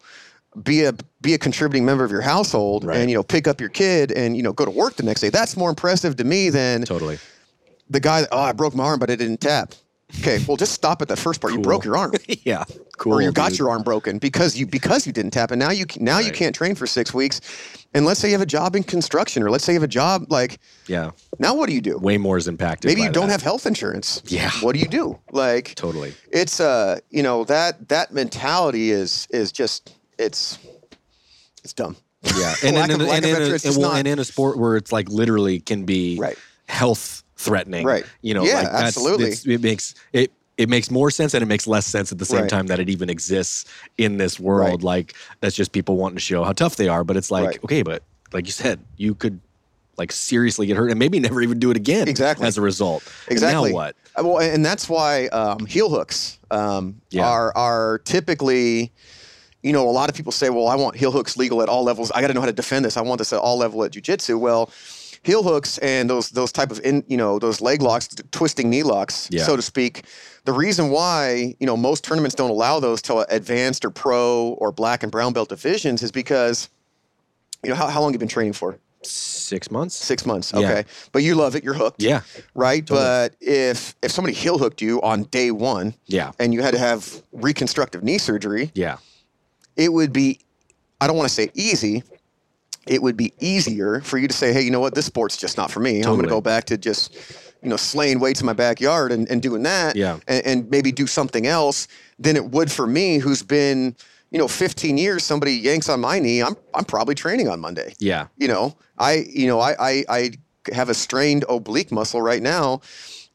be 0.62 0.84
a 0.84 0.92
be 1.20 1.34
a 1.34 1.38
contributing 1.38 1.84
member 1.84 2.04
of 2.04 2.10
your 2.10 2.20
household 2.20 2.84
Right. 2.84 2.98
and 2.98 3.10
you 3.10 3.16
know 3.16 3.22
pick 3.22 3.46
up 3.48 3.60
your 3.60 3.70
kid 3.70 4.12
and 4.12 4.36
you 4.36 4.42
know 4.42 4.52
go 4.52 4.64
to 4.64 4.70
work 4.70 4.96
the 4.96 5.02
next 5.02 5.20
day. 5.20 5.30
That's 5.30 5.56
more 5.56 5.70
impressive 5.70 6.16
to 6.16 6.24
me 6.24 6.50
than 6.50 6.82
Totally. 6.84 7.18
the 7.88 8.00
guy. 8.00 8.22
That, 8.22 8.28
oh, 8.32 8.40
I 8.40 8.52
broke 8.52 8.74
my 8.74 8.84
arm, 8.84 8.98
but 8.98 9.10
I 9.10 9.16
didn't 9.16 9.40
tap. 9.40 9.74
Okay, 10.20 10.44
well, 10.46 10.58
just 10.58 10.72
stop 10.74 11.00
at 11.00 11.08
the 11.08 11.16
first 11.16 11.40
part. 11.40 11.54
You 11.54 11.60
broke 11.60 11.86
your 11.86 11.96
arm, 11.96 12.12
yeah. 12.44 12.64
Cool. 12.98 13.14
or 13.14 13.22
you 13.22 13.32
got 13.32 13.58
your 13.58 13.70
arm 13.70 13.82
broken 13.82 14.18
because 14.18 14.58
you 14.58 14.66
because 14.66 15.06
you 15.06 15.12
didn't 15.12 15.30
tap, 15.30 15.50
and 15.52 15.58
now 15.58 15.70
you 15.70 15.86
now 15.98 16.18
you 16.18 16.26
Right. 16.26 16.34
can't 16.34 16.54
train 16.54 16.74
for 16.74 16.86
six 16.86 17.14
weeks. 17.14 17.40
And 17.94 18.04
let's 18.04 18.20
say 18.20 18.28
you 18.28 18.34
have 18.34 18.42
a 18.42 18.46
job 18.46 18.76
in 18.76 18.82
construction, 18.82 19.42
or 19.42 19.50
let's 19.50 19.64
say 19.64 19.72
you 19.72 19.78
have 19.80 19.82
a 19.82 19.88
job 19.88 20.26
like 20.30 20.58
Yeah. 20.86 21.12
now. 21.38 21.54
What 21.54 21.66
do 21.70 21.74
you 21.74 21.80
do? 21.80 21.96
Way 21.96 22.18
more 22.18 22.36
is 22.36 22.46
impacted. 22.46 22.90
maybe 22.90 23.00
you 23.00 23.10
don't 23.10 23.28
that. 23.28 23.32
have 23.32 23.42
health 23.42 23.64
insurance. 23.64 24.22
Yeah. 24.26 24.50
What 24.60 24.74
do 24.74 24.80
you 24.80 24.88
do? 24.88 25.18
Like 25.30 25.74
Totally. 25.76 26.12
it's 26.30 26.60
uh 26.60 26.98
you 27.08 27.22
know 27.22 27.44
that 27.44 27.88
that 27.88 28.12
mentality 28.12 28.90
is 28.90 29.26
is 29.30 29.50
just 29.50 29.94
it's 30.18 30.58
it's 31.64 31.72
dumb. 31.72 31.96
Yeah, 32.22 32.54
and, 32.64 32.76
in, 32.76 33.00
of- 33.00 33.08
and, 33.08 33.24
in 33.24 33.42
a, 33.42 33.58
just 33.58 33.78
well, 33.78 33.92
and 33.92 34.06
in 34.06 34.18
a 34.18 34.24
sport 34.24 34.56
where 34.58 34.76
it's 34.76 34.92
like 34.92 35.08
literally 35.08 35.60
can 35.60 35.84
be 35.84 36.18
Right. 36.18 36.38
health 36.68 37.22
threatening. 37.36 37.84
Right. 37.86 38.04
You 38.22 38.34
know. 38.34 38.44
Yeah, 38.44 38.54
like 38.54 38.64
that's, 38.72 38.82
absolutely. 38.96 39.52
it 39.54 39.60
makes 39.62 39.94
it. 40.12 40.32
It 40.58 40.68
makes 40.68 40.90
more 40.90 41.10
sense 41.10 41.32
and 41.32 41.42
it 41.42 41.46
makes 41.46 41.66
less 41.66 41.86
sense 41.86 42.12
at 42.12 42.18
the 42.18 42.26
same 42.26 42.42
Right. 42.42 42.50
time 42.50 42.66
that 42.66 42.78
it 42.78 42.90
even 42.90 43.08
exists 43.08 43.64
in 43.96 44.18
this 44.18 44.38
world. 44.38 44.82
Right. 44.84 45.02
Like 45.02 45.14
that's 45.40 45.56
just 45.56 45.72
people 45.72 45.96
wanting 45.96 46.16
to 46.16 46.20
show 46.20 46.44
how 46.44 46.52
tough 46.52 46.76
they 46.76 46.88
are. 46.88 47.04
But 47.04 47.16
it's 47.16 47.30
like, 47.30 47.64
okay, 47.64 47.82
but 47.82 48.02
like 48.34 48.44
you 48.46 48.52
said, 48.52 48.78
you 48.98 49.14
could 49.14 49.40
like 49.96 50.12
seriously 50.12 50.66
get 50.66 50.76
hurt 50.76 50.90
and 50.90 50.98
maybe 50.98 51.18
never 51.28 51.40
even 51.40 51.58
do 51.58 51.70
it 51.70 51.76
again. 51.76 52.06
Exactly. 52.06 52.46
As 52.46 52.58
a 52.58 52.60
result. 52.60 53.02
And 53.26 53.32
Exactly. 53.32 53.70
now 53.70 53.74
what? 53.74 53.96
Uh, 54.16 54.24
Well, 54.24 54.40
and 54.40 54.64
that's 54.64 54.90
why 54.90 55.26
um, 55.28 55.64
heel 55.64 55.88
hooks 55.88 56.38
um, 56.50 57.00
Yeah. 57.10 57.26
are 57.26 57.56
are 57.56 57.98
typically, 58.04 58.92
you 59.62 59.72
know, 59.72 59.88
a 59.88 59.92
lot 59.92 60.08
of 60.10 60.16
people 60.16 60.32
say, 60.32 60.50
"Well, 60.50 60.68
I 60.68 60.74
want 60.74 60.96
heel 60.96 61.12
hooks 61.12 61.36
legal 61.36 61.62
at 61.62 61.68
all 61.68 61.84
levels. 61.84 62.10
I 62.12 62.20
got 62.20 62.28
to 62.28 62.34
know 62.34 62.40
how 62.40 62.46
to 62.46 62.52
defend 62.52 62.84
this. 62.84 62.96
I 62.96 63.02
want 63.02 63.18
this 63.18 63.32
at 63.32 63.38
all 63.38 63.56
level 63.58 63.84
at 63.84 63.92
jujitsu." 63.92 64.38
Well, 64.38 64.70
heel 65.22 65.42
hooks 65.44 65.78
and 65.78 66.10
those 66.10 66.30
those 66.30 66.50
type 66.52 66.70
of 66.72 66.80
in, 66.84 67.04
you 67.06 67.16
know 67.16 67.38
those 67.38 67.60
leg 67.60 67.80
locks, 67.82 68.08
t- 68.08 68.22
twisting 68.32 68.68
knee 68.70 68.82
locks, 68.82 69.28
Yeah. 69.30 69.44
so 69.44 69.54
to 69.56 69.62
speak. 69.62 70.04
The 70.44 70.52
reason 70.52 70.90
why 70.90 71.54
you 71.60 71.66
know 71.66 71.76
most 71.76 72.02
tournaments 72.02 72.34
don't 72.34 72.50
allow 72.50 72.80
those 72.80 73.00
to 73.02 73.18
advanced 73.32 73.84
or 73.84 73.90
pro 73.90 74.56
or 74.58 74.72
black 74.72 75.02
and 75.04 75.12
brown 75.12 75.32
belt 75.32 75.48
divisions 75.48 76.02
is 76.02 76.10
because, 76.10 76.68
you 77.62 77.70
know, 77.70 77.76
how, 77.76 77.86
how 77.86 78.00
long 78.00 78.08
have 78.10 78.14
you 78.14 78.18
been 78.18 78.28
training 78.28 78.54
for? 78.54 78.78
Six 79.04 79.70
months. 79.70 79.94
Six 79.96 80.24
months. 80.26 80.52
Yeah. 80.52 80.60
Okay, 80.60 80.84
but 81.12 81.22
you 81.22 81.34
love 81.36 81.54
it. 81.56 81.62
You're 81.64 81.74
hooked 81.74 82.02
Yeah. 82.02 82.22
right? 82.54 82.84
Totally. 82.86 83.04
But 83.06 83.34
if 83.40 83.94
if 84.02 84.10
somebody 84.10 84.34
heel 84.34 84.58
hooked 84.58 84.80
you 84.82 85.00
on 85.02 85.24
day 85.24 85.50
one 85.52 85.94
Yeah. 86.06 86.32
and 86.40 86.52
you 86.54 86.62
had 86.62 86.72
to 86.74 86.78
have 86.78 87.22
reconstructive 87.32 88.02
knee 88.02 88.18
surgery, 88.18 88.70
Yeah. 88.74 88.96
It 89.76 89.92
would 89.92 90.12
be 90.12 90.38
I 91.00 91.06
don't 91.06 91.16
want 91.16 91.28
to 91.28 91.34
say 91.34 91.50
easy. 91.54 92.02
It 92.86 93.00
would 93.02 93.16
be 93.16 93.32
easier 93.40 94.00
for 94.00 94.18
you 94.18 94.26
to 94.28 94.34
say, 94.34 94.52
hey, 94.52 94.62
you 94.62 94.70
know 94.70 94.80
what, 94.80 94.94
this 94.94 95.06
sport's 95.06 95.36
just 95.36 95.56
not 95.56 95.70
for 95.70 95.80
me. 95.80 95.98
I'm 96.02 96.10
going 96.14 96.22
to 96.22 96.28
go 96.28 96.40
back 96.40 96.64
to 96.64 96.76
just, 96.76 97.14
you 97.62 97.68
know, 97.68 97.76
slaying 97.76 98.18
weights 98.18 98.40
in 98.40 98.46
my 98.46 98.52
backyard 98.54 99.12
and, 99.12 99.28
and 99.30 99.40
doing 99.40 99.62
that 99.62 99.94
Yeah. 99.94 100.18
and, 100.26 100.44
and 100.46 100.70
maybe 100.70 100.90
do 100.90 101.06
something 101.06 101.46
else 101.46 101.86
than 102.18 102.34
it 102.36 102.44
would 102.50 102.70
for 102.72 102.86
me 102.86 103.18
who's 103.18 103.42
been, 103.42 103.94
you 104.32 104.38
know, 104.38 104.48
15 104.48 104.98
years, 104.98 105.22
somebody 105.22 105.52
yanks 105.52 105.88
on 105.88 106.00
my 106.00 106.18
knee, 106.18 106.42
I'm 106.42 106.56
I'm 106.74 106.84
probably 106.84 107.14
training 107.14 107.48
on 107.48 107.60
Monday 107.60 107.94
Yeah. 107.98 108.26
you 108.36 108.48
know 108.48 108.76
i 108.98 109.24
you 109.28 109.46
know 109.46 109.58
i 109.60 109.74
i, 109.78 110.04
I 110.08 110.30
have 110.72 110.88
a 110.88 110.94
strained 110.94 111.44
oblique 111.48 111.90
muscle 111.92 112.20
right 112.22 112.42
now 112.42 112.80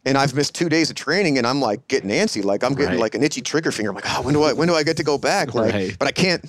and 0.07 0.17
I've 0.17 0.33
missed 0.33 0.55
two 0.55 0.69
days 0.69 0.89
of 0.89 0.95
training, 0.95 1.37
and 1.37 1.45
I'm 1.45 1.59
like 1.61 1.87
getting 1.87 2.09
antsy, 2.09 2.43
like 2.43 2.63
I'm 2.63 2.73
getting 2.73 2.93
Right. 2.93 2.99
like 3.01 3.15
an 3.15 3.23
itchy 3.23 3.41
trigger 3.41 3.71
finger. 3.71 3.89
I'm 3.91 3.95
like, 3.95 4.05
oh, 4.07 4.21
when 4.23 4.33
do 4.33 4.43
I 4.43 4.53
when 4.53 4.67
do 4.67 4.73
I 4.75 4.83
get 4.83 4.97
to 4.97 5.03
go 5.03 5.17
back? 5.17 5.53
Like, 5.53 5.73
Right. 5.73 5.95
but 5.99 6.07
I 6.07 6.11
can't 6.11 6.43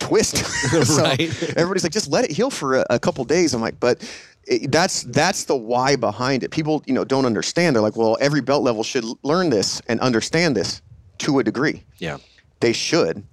twist. 0.00 0.36
so 0.86 1.02
Right. 1.02 1.20
everybody's 1.56 1.82
like, 1.82 1.92
just 1.92 2.08
let 2.10 2.24
it 2.24 2.30
heal 2.30 2.50
for 2.50 2.76
a, 2.76 2.86
a 2.90 2.98
couple 2.98 3.24
days. 3.24 3.52
I'm 3.54 3.60
like, 3.60 3.78
but 3.80 4.00
it, 4.46 4.72
that's 4.72 5.02
that's 5.04 5.44
the 5.44 5.56
why 5.56 5.96
behind 5.96 6.42
it. 6.44 6.50
People, 6.50 6.82
you 6.86 6.94
know, 6.94 7.04
don't 7.04 7.26
understand. 7.26 7.76
They're 7.76 7.82
like, 7.82 7.96
well, 7.96 8.16
every 8.20 8.40
belt 8.40 8.62
level 8.62 8.82
should 8.82 9.04
learn 9.22 9.50
this 9.50 9.80
and 9.88 10.00
understand 10.00 10.56
this 10.56 10.80
to 11.18 11.38
a 11.38 11.44
degree. 11.44 11.84
Yeah. 11.98 12.18
They 12.60 12.72
should, 12.72 13.24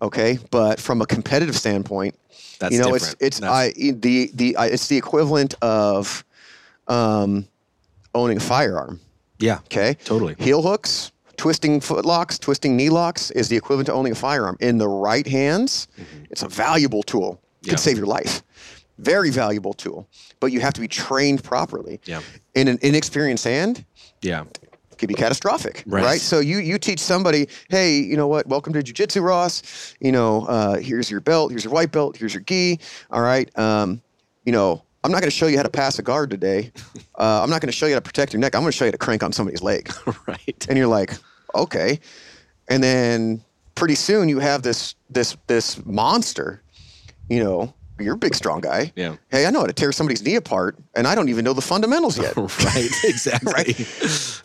okay. 0.00 0.38
But 0.50 0.80
from 0.80 1.02
a 1.02 1.06
competitive 1.06 1.56
standpoint, 1.56 2.14
That's 2.60 2.72
you 2.74 2.78
know, 2.80 2.92
different. 2.92 3.14
it's 3.20 3.38
it's 3.38 3.40
That's- 3.40 3.74
I 3.76 3.92
the 3.92 4.30
the 4.34 4.56
I, 4.56 4.66
it's 4.66 4.86
the 4.88 4.96
equivalent 4.96 5.54
of 5.62 6.24
um, 6.88 7.46
owning 8.14 8.36
a 8.36 8.40
firearm. 8.40 9.00
yeah. 9.38 9.58
Okay, 9.66 9.94
Totally. 10.04 10.34
Heel 10.38 10.62
hooks, 10.62 11.12
twisting 11.36 11.80
foot 11.80 12.04
locks, 12.04 12.38
twisting 12.38 12.76
knee 12.76 12.90
locks 12.90 13.30
is 13.30 13.48
the 13.48 13.56
equivalent 13.56 13.86
to 13.86 13.92
owning 13.92 14.12
a 14.12 14.16
firearm. 14.16 14.56
In 14.60 14.78
the 14.78 14.88
right 14.88 15.26
hands, 15.26 15.88
it's 16.30 16.42
a 16.42 16.48
valuable 16.48 17.02
tool. 17.02 17.32
It 17.32 17.36
Mm-hmm. 17.36 17.66
Yeah. 17.68 17.70
Could 17.72 17.80
save 17.80 17.96
your 17.98 18.06
life. 18.06 18.42
Very 18.98 19.30
valuable 19.30 19.74
tool, 19.74 20.08
but 20.40 20.50
you 20.52 20.60
have 20.60 20.72
to 20.74 20.80
be 20.80 20.88
trained 20.88 21.42
properly. 21.44 22.00
Yeah. 22.04 22.20
In 22.54 22.68
an 22.68 22.78
inexperienced 22.82 23.44
hand, 23.44 23.84
Yeah. 24.22 24.44
could 24.98 25.08
be 25.08 25.14
catastrophic, 25.14 25.82
Right. 25.86 26.04
right. 26.04 26.20
So 26.20 26.40
you 26.40 26.58
you 26.58 26.78
teach 26.78 27.00
somebody, 27.00 27.48
hey, 27.70 27.98
you 27.98 28.16
know 28.16 28.28
what? 28.28 28.46
Welcome 28.46 28.72
to 28.74 28.82
jujitsu, 28.82 29.22
Ross. 29.22 29.62
You 30.00 30.12
know, 30.12 30.44
uh, 30.46 30.76
here's 30.78 31.10
your 31.10 31.20
belt, 31.20 31.50
here's 31.50 31.64
your 31.64 31.72
white 31.72 31.92
belt, 31.92 32.16
here's 32.18 32.34
your 32.34 32.42
gi. 32.42 32.78
All 33.10 33.22
right. 33.22 33.48
Um, 33.58 34.02
you 34.44 34.52
know, 34.52 34.82
I'm 35.02 35.10
not 35.10 35.20
going 35.20 35.30
to 35.30 35.36
show 35.36 35.46
you 35.46 35.56
how 35.56 35.62
to 35.62 35.70
pass 35.70 35.98
a 35.98 36.02
guard 36.02 36.30
today. 36.30 36.72
Uh, 37.18 37.42
I'm 37.42 37.50
not 37.50 37.60
going 37.60 37.68
to 37.68 37.76
show 37.76 37.84
you 37.84 37.92
how 37.92 37.98
to 37.98 38.02
protect 38.02 38.32
your 38.32 38.40
neck. 38.40 38.54
I'm 38.54 38.62
going 38.62 38.72
to 38.72 38.76
show 38.78 38.86
you 38.86 38.88
how 38.88 38.92
to 38.92 38.96
crank 38.98 39.22
on 39.22 39.30
somebody's 39.30 39.60
leg. 39.60 39.92
right. 40.26 40.66
And 40.70 40.78
you're 40.78 40.86
like, 40.86 41.12
okay. 41.54 42.00
And 42.68 42.82
then 42.82 43.44
pretty 43.74 43.94
soon 43.94 44.30
you 44.30 44.38
have 44.38 44.62
this 44.62 44.94
this 45.10 45.36
this 45.46 45.84
monster. 45.84 46.62
You 47.28 47.44
know, 47.44 47.74
you're 47.98 48.14
a 48.14 48.18
big 48.18 48.34
strong 48.34 48.62
guy. 48.62 48.90
Yeah. 48.96 49.16
Hey, 49.30 49.44
I 49.44 49.50
know 49.50 49.60
how 49.60 49.66
to 49.66 49.74
tear 49.74 49.92
somebody's 49.92 50.22
knee 50.22 50.36
apart, 50.36 50.78
and 50.94 51.06
I 51.06 51.14
don't 51.14 51.28
even 51.28 51.44
know 51.44 51.52
the 51.52 51.60
fundamentals 51.60 52.16
yet. 52.16 52.34
right. 52.64 52.90
Exactly. 53.04 53.52
Right. 53.52 54.42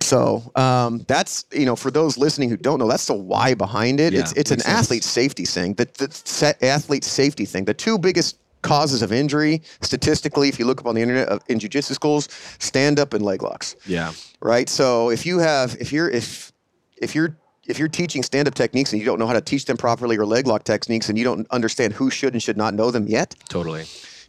So 0.00 0.52
um, 0.54 1.04
that's 1.08 1.46
you 1.50 1.66
know 1.66 1.74
for 1.74 1.90
those 1.90 2.16
listening 2.16 2.48
who 2.48 2.56
don't 2.56 2.78
know, 2.78 2.86
that's 2.86 3.06
the 3.06 3.14
why 3.14 3.54
behind 3.54 3.98
it. 3.98 4.12
Yeah, 4.12 4.20
it's 4.20 4.32
it's 4.34 4.50
an 4.52 4.60
sense. 4.60 4.72
athlete 4.72 5.02
safety 5.02 5.46
thing. 5.46 5.74
The, 5.74 5.86
the 5.86 6.56
athlete 6.64 7.02
safety 7.02 7.44
thing. 7.44 7.64
The 7.64 7.74
two 7.74 7.98
biggest 7.98 8.38
causes 8.64 9.02
of 9.02 9.12
injury 9.12 9.62
statistically, 9.80 10.48
if 10.48 10.58
you 10.58 10.64
look 10.64 10.80
up 10.80 10.86
on 10.86 10.96
the 10.96 11.02
internet 11.02 11.28
of, 11.28 11.42
in 11.48 11.60
jujitsu 11.60 11.92
schools, 11.94 12.28
stand 12.58 12.98
up 12.98 13.14
and 13.14 13.24
leg 13.24 13.42
locks. 13.42 13.76
Yeah. 13.86 14.12
Right. 14.40 14.68
So 14.68 15.10
if 15.10 15.24
you 15.24 15.38
have 15.38 15.76
if 15.78 15.92
you're 15.92 16.10
if 16.10 16.52
if 16.96 17.14
you're 17.14 17.36
if 17.66 17.78
you're 17.78 17.88
teaching 17.88 18.22
stand 18.22 18.48
up 18.48 18.54
techniques 18.54 18.92
and 18.92 19.00
you 19.00 19.06
don't 19.06 19.18
know 19.18 19.26
how 19.26 19.34
to 19.34 19.40
teach 19.40 19.66
them 19.66 19.76
properly 19.76 20.16
or 20.16 20.26
leg 20.26 20.46
lock 20.46 20.64
techniques 20.64 21.08
and 21.08 21.16
you 21.16 21.24
don't 21.24 21.46
understand 21.50 21.92
who 21.92 22.10
should 22.10 22.32
and 22.32 22.42
should 22.42 22.56
not 22.56 22.74
know 22.74 22.90
them 22.90 23.06
yet, 23.06 23.34
Totally. 23.48 23.84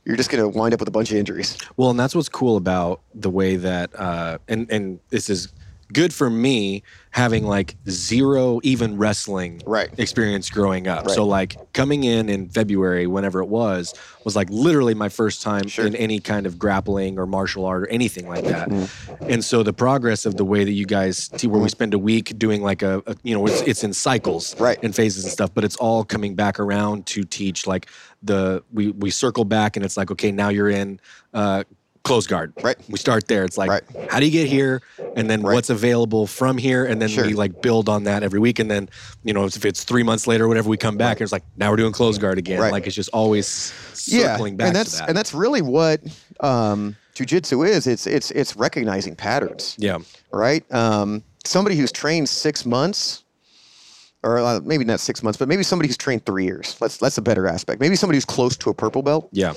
you're 0.05 0.15
just 0.17 0.29
going 0.29 0.43
to 0.43 0.57
wind 0.57 0.73
up 0.73 0.79
with 0.79 0.87
a 0.87 0.91
bunch 0.91 1.11
of 1.11 1.17
injuries. 1.17 1.57
Well, 1.77 1.89
and 1.89 1.99
that's 1.99 2.13
what's 2.15 2.29
cool 2.29 2.55
about 2.57 3.01
the 3.13 3.29
way 3.29 3.55
that, 3.57 3.89
uh, 3.97 4.37
and 4.47 4.69
and 4.71 4.99
this 5.09 5.29
is 5.29 5.49
good 5.93 6.13
for 6.13 6.29
me 6.29 6.83
having 7.11 7.45
like 7.45 7.75
zero 7.89 8.59
even 8.63 8.97
wrestling 8.97 9.61
Right. 9.65 9.89
experience 9.97 10.49
growing 10.49 10.87
up. 10.87 11.05
Right. 11.05 11.15
So 11.15 11.25
like 11.25 11.55
coming 11.73 12.03
in 12.03 12.27
in 12.27 12.49
February, 12.49 13.07
whenever 13.07 13.39
it 13.39 13.47
was, 13.47 13.93
was 14.25 14.35
like 14.35 14.49
literally 14.49 14.93
my 14.93 15.07
first 15.09 15.41
time 15.41 15.67
Sure. 15.67 15.85
in 15.85 15.95
any 15.95 16.19
kind 16.19 16.45
of 16.45 16.59
grappling 16.59 17.17
or 17.17 17.25
martial 17.25 17.65
art 17.65 17.83
or 17.83 17.87
anything 17.87 18.27
like 18.27 18.43
that. 18.45 18.67
Mm-hmm. 18.69 19.31
And 19.31 19.45
so 19.45 19.63
the 19.63 19.71
progress 19.73 20.25
of 20.25 20.35
the 20.35 20.43
way 20.43 20.63
that 20.65 20.71
you 20.73 20.85
guys 20.85 21.29
see 21.37 21.47
where 21.47 21.61
we 21.61 21.69
spend 21.69 21.93
a 21.93 21.99
week 21.99 22.37
doing 22.37 22.61
like 22.61 22.81
a, 22.81 23.01
a 23.07 23.15
you 23.23 23.33
know 23.33 23.45
it's, 23.47 23.61
it's 23.61 23.83
in 23.83 23.93
cycles 23.93 24.59
Right. 24.59 24.77
and 24.83 24.93
phases 24.93 25.23
and 25.23 25.31
stuff, 25.31 25.53
but 25.53 25.63
it's 25.63 25.77
all 25.77 26.03
coming 26.03 26.35
back 26.35 26.59
around 26.59 27.05
to 27.07 27.23
teach 27.23 27.65
like 27.67 27.87
the 28.23 28.63
we 28.73 28.91
we 28.91 29.09
circle 29.11 29.45
back 29.45 29.75
and 29.77 29.85
it's 29.85 29.95
like 29.97 30.09
okay 30.11 30.31
now 30.31 30.49
you're 30.49 30.69
in 30.69 30.99
uh, 31.33 31.63
close 32.05 32.27
guard. 32.27 32.53
Right. 32.63 32.77
We 32.87 32.97
start 32.97 33.27
there. 33.27 33.43
It's 33.43 33.57
like 33.57 33.69
Right. 33.69 33.83
how 34.09 34.19
do 34.19 34.25
you 34.25 34.31
get 34.31 34.47
here, 34.47 34.81
and 35.17 35.29
then 35.29 35.41
Right. 35.41 35.55
what's 35.55 35.69
available 35.69 36.27
from 36.27 36.57
here, 36.57 36.85
and 36.85 37.01
then 37.01 37.09
Sure. 37.09 37.25
we 37.25 37.33
like 37.33 37.61
build 37.61 37.89
on 37.89 38.03
that 38.05 38.23
every 38.23 38.39
week, 38.39 38.59
and 38.59 38.71
then 38.71 38.87
you 39.23 39.33
know 39.33 39.45
if 39.45 39.65
it's 39.65 39.83
three 39.83 40.03
months 40.03 40.27
later, 40.27 40.45
or 40.45 40.47
whatever, 40.47 40.69
we 40.69 40.77
come 40.77 40.95
back 40.97 41.17
and 41.17 41.23
it's 41.25 41.31
like 41.33 41.43
now 41.57 41.69
we're 41.71 41.75
doing 41.77 41.91
close 41.91 42.17
guard 42.17 42.37
again. 42.37 42.61
Right. 42.61 42.71
Like 42.71 42.87
it's 42.87 42.95
just 42.95 43.09
always 43.11 43.47
circling 43.93 44.55
back 44.55 44.67
and 44.67 44.75
that's 44.75 44.91
to 44.93 44.97
that. 44.99 45.09
and 45.09 45.17
that's 45.17 45.33
really 45.33 45.61
what 45.61 45.99
um, 46.39 46.95
jujitsu 47.15 47.67
is. 47.67 47.87
It's 47.87 48.05
it's 48.07 48.29
it's 48.31 48.55
recognizing 48.55 49.15
patterns, 49.15 49.75
yeah. 49.79 49.97
right? 50.31 50.63
Um, 50.71 51.23
somebody 51.43 51.75
who's 51.75 51.91
trained 51.91 52.29
six 52.29 52.65
months, 52.65 53.23
or 54.21 54.37
uh, 54.37 54.59
maybe 54.63 54.85
not 54.85 54.99
six 54.99 55.23
months, 55.23 55.37
but 55.37 55.47
maybe 55.47 55.63
somebody 55.63 55.87
who's 55.87 55.97
trained 55.97 56.25
three 56.25 56.45
years. 56.45 56.75
Let's 56.79 56.97
that's 56.97 57.17
a 57.17 57.21
better 57.21 57.47
aspect. 57.47 57.81
Maybe 57.81 57.95
somebody 57.95 58.17
who's 58.17 58.25
close 58.25 58.55
to 58.57 58.69
a 58.69 58.73
purple 58.75 59.01
belt. 59.01 59.27
Yeah. 59.31 59.53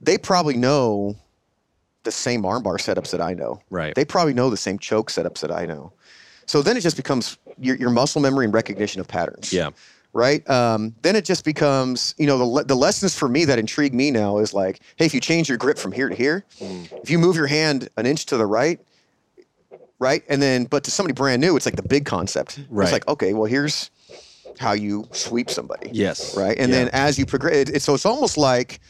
They 0.00 0.18
probably 0.18 0.56
know 0.56 1.16
the 2.04 2.12
same 2.12 2.42
armbar 2.42 2.78
setups 2.78 3.10
that 3.10 3.20
I 3.20 3.34
know. 3.34 3.60
Right. 3.70 3.94
They 3.94 4.04
probably 4.04 4.34
know 4.34 4.50
the 4.50 4.56
same 4.56 4.78
choke 4.78 5.10
setups 5.10 5.40
that 5.40 5.50
I 5.52 5.66
know. 5.66 5.92
So 6.46 6.62
then 6.62 6.76
it 6.76 6.80
just 6.80 6.96
becomes 6.96 7.38
your, 7.58 7.76
your 7.76 7.90
muscle 7.90 8.20
memory 8.20 8.44
and 8.44 8.52
recognition 8.54 9.00
of 9.00 9.06
patterns 9.08 9.52
Yeah. 9.52 9.70
right? 10.12 10.48
Um, 10.50 10.94
then 11.02 11.14
it 11.16 11.24
just 11.24 11.44
becomes, 11.44 12.14
you 12.18 12.26
know, 12.26 12.36
the, 12.38 12.44
le- 12.44 12.64
the 12.64 12.74
lessons 12.74 13.16
for 13.16 13.28
me 13.28 13.44
that 13.44 13.58
intrigue 13.58 13.94
me 13.94 14.10
now 14.10 14.38
is 14.38 14.52
like, 14.52 14.80
hey, 14.96 15.06
if 15.06 15.14
you 15.14 15.20
change 15.20 15.48
your 15.48 15.58
grip 15.58 15.78
from 15.78 15.92
here 15.92 16.08
to 16.08 16.14
here, 16.14 16.44
if 16.60 17.08
you 17.10 17.18
move 17.18 17.36
your 17.36 17.46
hand 17.46 17.88
an 17.96 18.06
inch 18.06 18.26
to 18.26 18.36
the 18.36 18.44
right, 18.46 18.80
right, 19.98 20.22
and 20.28 20.42
then, 20.42 20.64
but 20.64 20.84
to 20.84 20.90
somebody 20.90 21.14
brand 21.14 21.40
new, 21.40 21.56
it's 21.56 21.66
like 21.66 21.76
the 21.76 21.82
big 21.82 22.04
concept. 22.04 22.58
Right. 22.68 22.84
It's 22.84 22.92
like, 22.92 23.06
okay, 23.08 23.32
well, 23.34 23.44
here's 23.46 23.90
how 24.58 24.72
you 24.72 25.06
sweep 25.12 25.48
somebody. 25.50 25.90
Yes. 25.92 26.36
Right, 26.36 26.58
and 26.58 26.70
Yeah. 26.70 26.78
then 26.84 26.88
as 26.92 27.18
you 27.18 27.24
progress, 27.26 27.54
it, 27.56 27.76
it- 27.76 27.82
so 27.82 27.94
it's 27.94 28.04
almost 28.06 28.36
like 28.36 28.80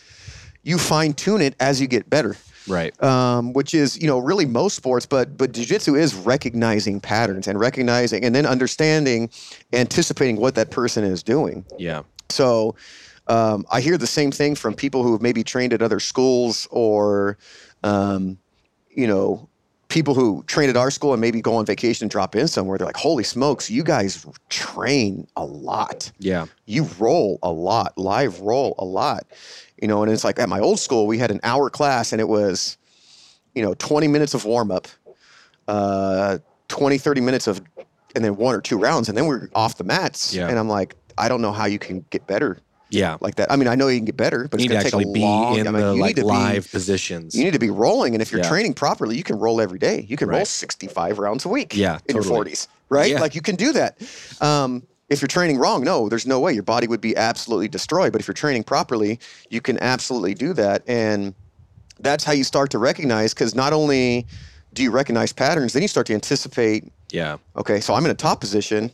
you 0.62 0.78
fine 0.78 1.12
tune 1.12 1.42
it 1.42 1.54
as 1.60 1.80
you 1.80 1.86
get 1.86 2.08
better 2.08 2.36
Right. 2.68 3.00
um, 3.02 3.52
which 3.52 3.74
is 3.74 4.00
you 4.00 4.06
know 4.06 4.18
really 4.18 4.46
most 4.46 4.76
sports, 4.76 5.06
but 5.06 5.36
but 5.36 5.52
jujitsu 5.52 5.98
is 5.98 6.14
recognizing 6.14 7.00
patterns 7.00 7.48
and 7.48 7.58
recognizing 7.58 8.24
and 8.24 8.34
then 8.34 8.46
understanding, 8.46 9.30
anticipating 9.72 10.36
what 10.36 10.54
that 10.54 10.70
person 10.70 11.04
is 11.04 11.22
doing. 11.22 11.64
Yeah. 11.78 12.02
So 12.30 12.76
um, 13.28 13.64
I 13.70 13.80
hear 13.80 13.98
the 13.98 14.06
same 14.06 14.30
thing 14.32 14.54
from 14.54 14.74
people 14.74 15.02
who 15.02 15.12
have 15.12 15.22
maybe 15.22 15.44
trained 15.44 15.72
at 15.72 15.82
other 15.82 16.00
schools 16.00 16.66
or, 16.70 17.38
um, 17.84 18.38
you 18.90 19.06
know, 19.06 19.48
people 19.88 20.14
who 20.14 20.42
train 20.46 20.70
at 20.70 20.76
our 20.76 20.90
school 20.90 21.12
and 21.12 21.20
maybe 21.20 21.40
go 21.42 21.54
on 21.54 21.66
vacation 21.66 22.04
and 22.04 22.10
drop 22.10 22.34
in 22.34 22.48
somewhere. 22.48 22.78
They're 22.78 22.86
like, 22.86 22.96
"Holy 22.96 23.24
smokes, 23.24 23.70
you 23.70 23.84
guys 23.84 24.26
train 24.48 25.26
a 25.36 25.44
lot." 25.44 26.10
Yeah. 26.18 26.46
you 26.64 26.88
roll 26.98 27.38
a 27.42 27.52
lot, 27.52 27.96
live 27.98 28.40
roll 28.40 28.74
a 28.78 28.84
lot. 28.84 29.26
You 29.82 29.88
know, 29.88 30.04
and 30.04 30.12
it's 30.12 30.22
like 30.22 30.38
at 30.38 30.48
my 30.48 30.60
old 30.60 30.78
school, 30.78 31.08
we 31.08 31.18
had 31.18 31.32
an 31.32 31.40
hour 31.42 31.68
class 31.68 32.12
and 32.12 32.20
it 32.20 32.28
was, 32.28 32.78
you 33.52 33.62
know, 33.64 33.74
20 33.74 34.06
minutes 34.06 34.32
of 34.32 34.44
warm 34.44 34.70
up, 34.70 34.86
uh, 35.66 36.38
20, 36.68 36.98
30 36.98 37.20
minutes 37.20 37.48
of, 37.48 37.60
and 38.14 38.24
then 38.24 38.36
one 38.36 38.54
or 38.54 38.60
two 38.60 38.78
rounds. 38.78 39.08
And 39.08 39.18
then 39.18 39.26
we're 39.26 39.48
off 39.56 39.76
the 39.78 39.84
mats. 39.84 40.32
Yeah. 40.32 40.48
And 40.48 40.56
I'm 40.56 40.68
like, 40.68 40.94
I 41.18 41.28
don't 41.28 41.42
know 41.42 41.50
how 41.50 41.64
you 41.64 41.80
can 41.80 42.06
get 42.10 42.28
better 42.28 42.58
Yeah. 42.90 43.16
like 43.20 43.34
that. 43.34 43.50
I 43.50 43.56
mean, 43.56 43.66
I 43.66 43.74
know 43.74 43.88
you 43.88 43.98
can 43.98 44.04
get 44.04 44.16
better, 44.16 44.46
but 44.48 44.60
you 44.60 44.66
it's 44.66 44.72
going 44.72 44.84
to 44.84 44.90
take 44.90 45.04
a 45.08 45.12
be 45.12 45.20
long 45.20 45.58
in 45.58 45.66
I 45.66 45.70
mean, 45.72 45.82
the 45.82 45.94
like 45.94 46.16
live 46.18 46.64
Be, 46.66 46.70
positions. 46.70 47.34
you 47.34 47.42
need 47.42 47.54
to 47.54 47.58
be 47.58 47.70
rolling. 47.70 48.14
And 48.14 48.22
if 48.22 48.30
you're 48.30 48.40
Yeah. 48.40 48.48
training 48.48 48.74
properly, 48.74 49.16
you 49.16 49.24
can 49.24 49.36
roll 49.36 49.60
every 49.60 49.80
day. 49.80 50.06
You 50.08 50.16
can 50.16 50.28
roll 50.28 50.44
65 50.44 51.18
rounds 51.18 51.44
a 51.44 51.48
week 51.48 51.74
Yeah, 51.74 51.98
in 52.06 52.14
totally. 52.14 52.36
your 52.36 52.44
40s, 52.44 52.68
right? 52.88 53.10
Yeah. 53.10 53.20
Like 53.20 53.34
you 53.34 53.42
can 53.42 53.56
do 53.56 53.72
that. 53.72 53.98
Um, 54.40 54.84
if 55.12 55.20
you're 55.20 55.28
training 55.28 55.58
wrong, 55.58 55.84
no, 55.84 56.08
there's 56.08 56.26
no 56.26 56.40
way. 56.40 56.52
Your 56.52 56.62
body 56.62 56.86
would 56.88 57.00
be 57.00 57.16
absolutely 57.16 57.68
destroyed. 57.68 58.12
But 58.12 58.20
if 58.20 58.26
you're 58.26 58.34
training 58.34 58.64
properly, 58.64 59.20
you 59.50 59.60
can 59.60 59.78
absolutely 59.82 60.34
do 60.34 60.52
that. 60.54 60.82
And 60.86 61.34
that's 62.00 62.24
how 62.24 62.32
you 62.32 62.44
start 62.44 62.70
to 62.70 62.78
recognize, 62.78 63.34
because 63.34 63.54
not 63.54 63.72
only 63.72 64.26
do 64.72 64.82
you 64.82 64.90
recognize 64.90 65.32
patterns, 65.32 65.72
then 65.74 65.82
you 65.82 65.88
start 65.88 66.06
to 66.06 66.14
anticipate 66.14 66.90
yeah. 67.12 67.36
okay, 67.56 67.80
so 67.80 67.92
I'm 67.94 68.04
in 68.06 68.10
a 68.10 68.14
top 68.14 68.40
position, 68.40 68.90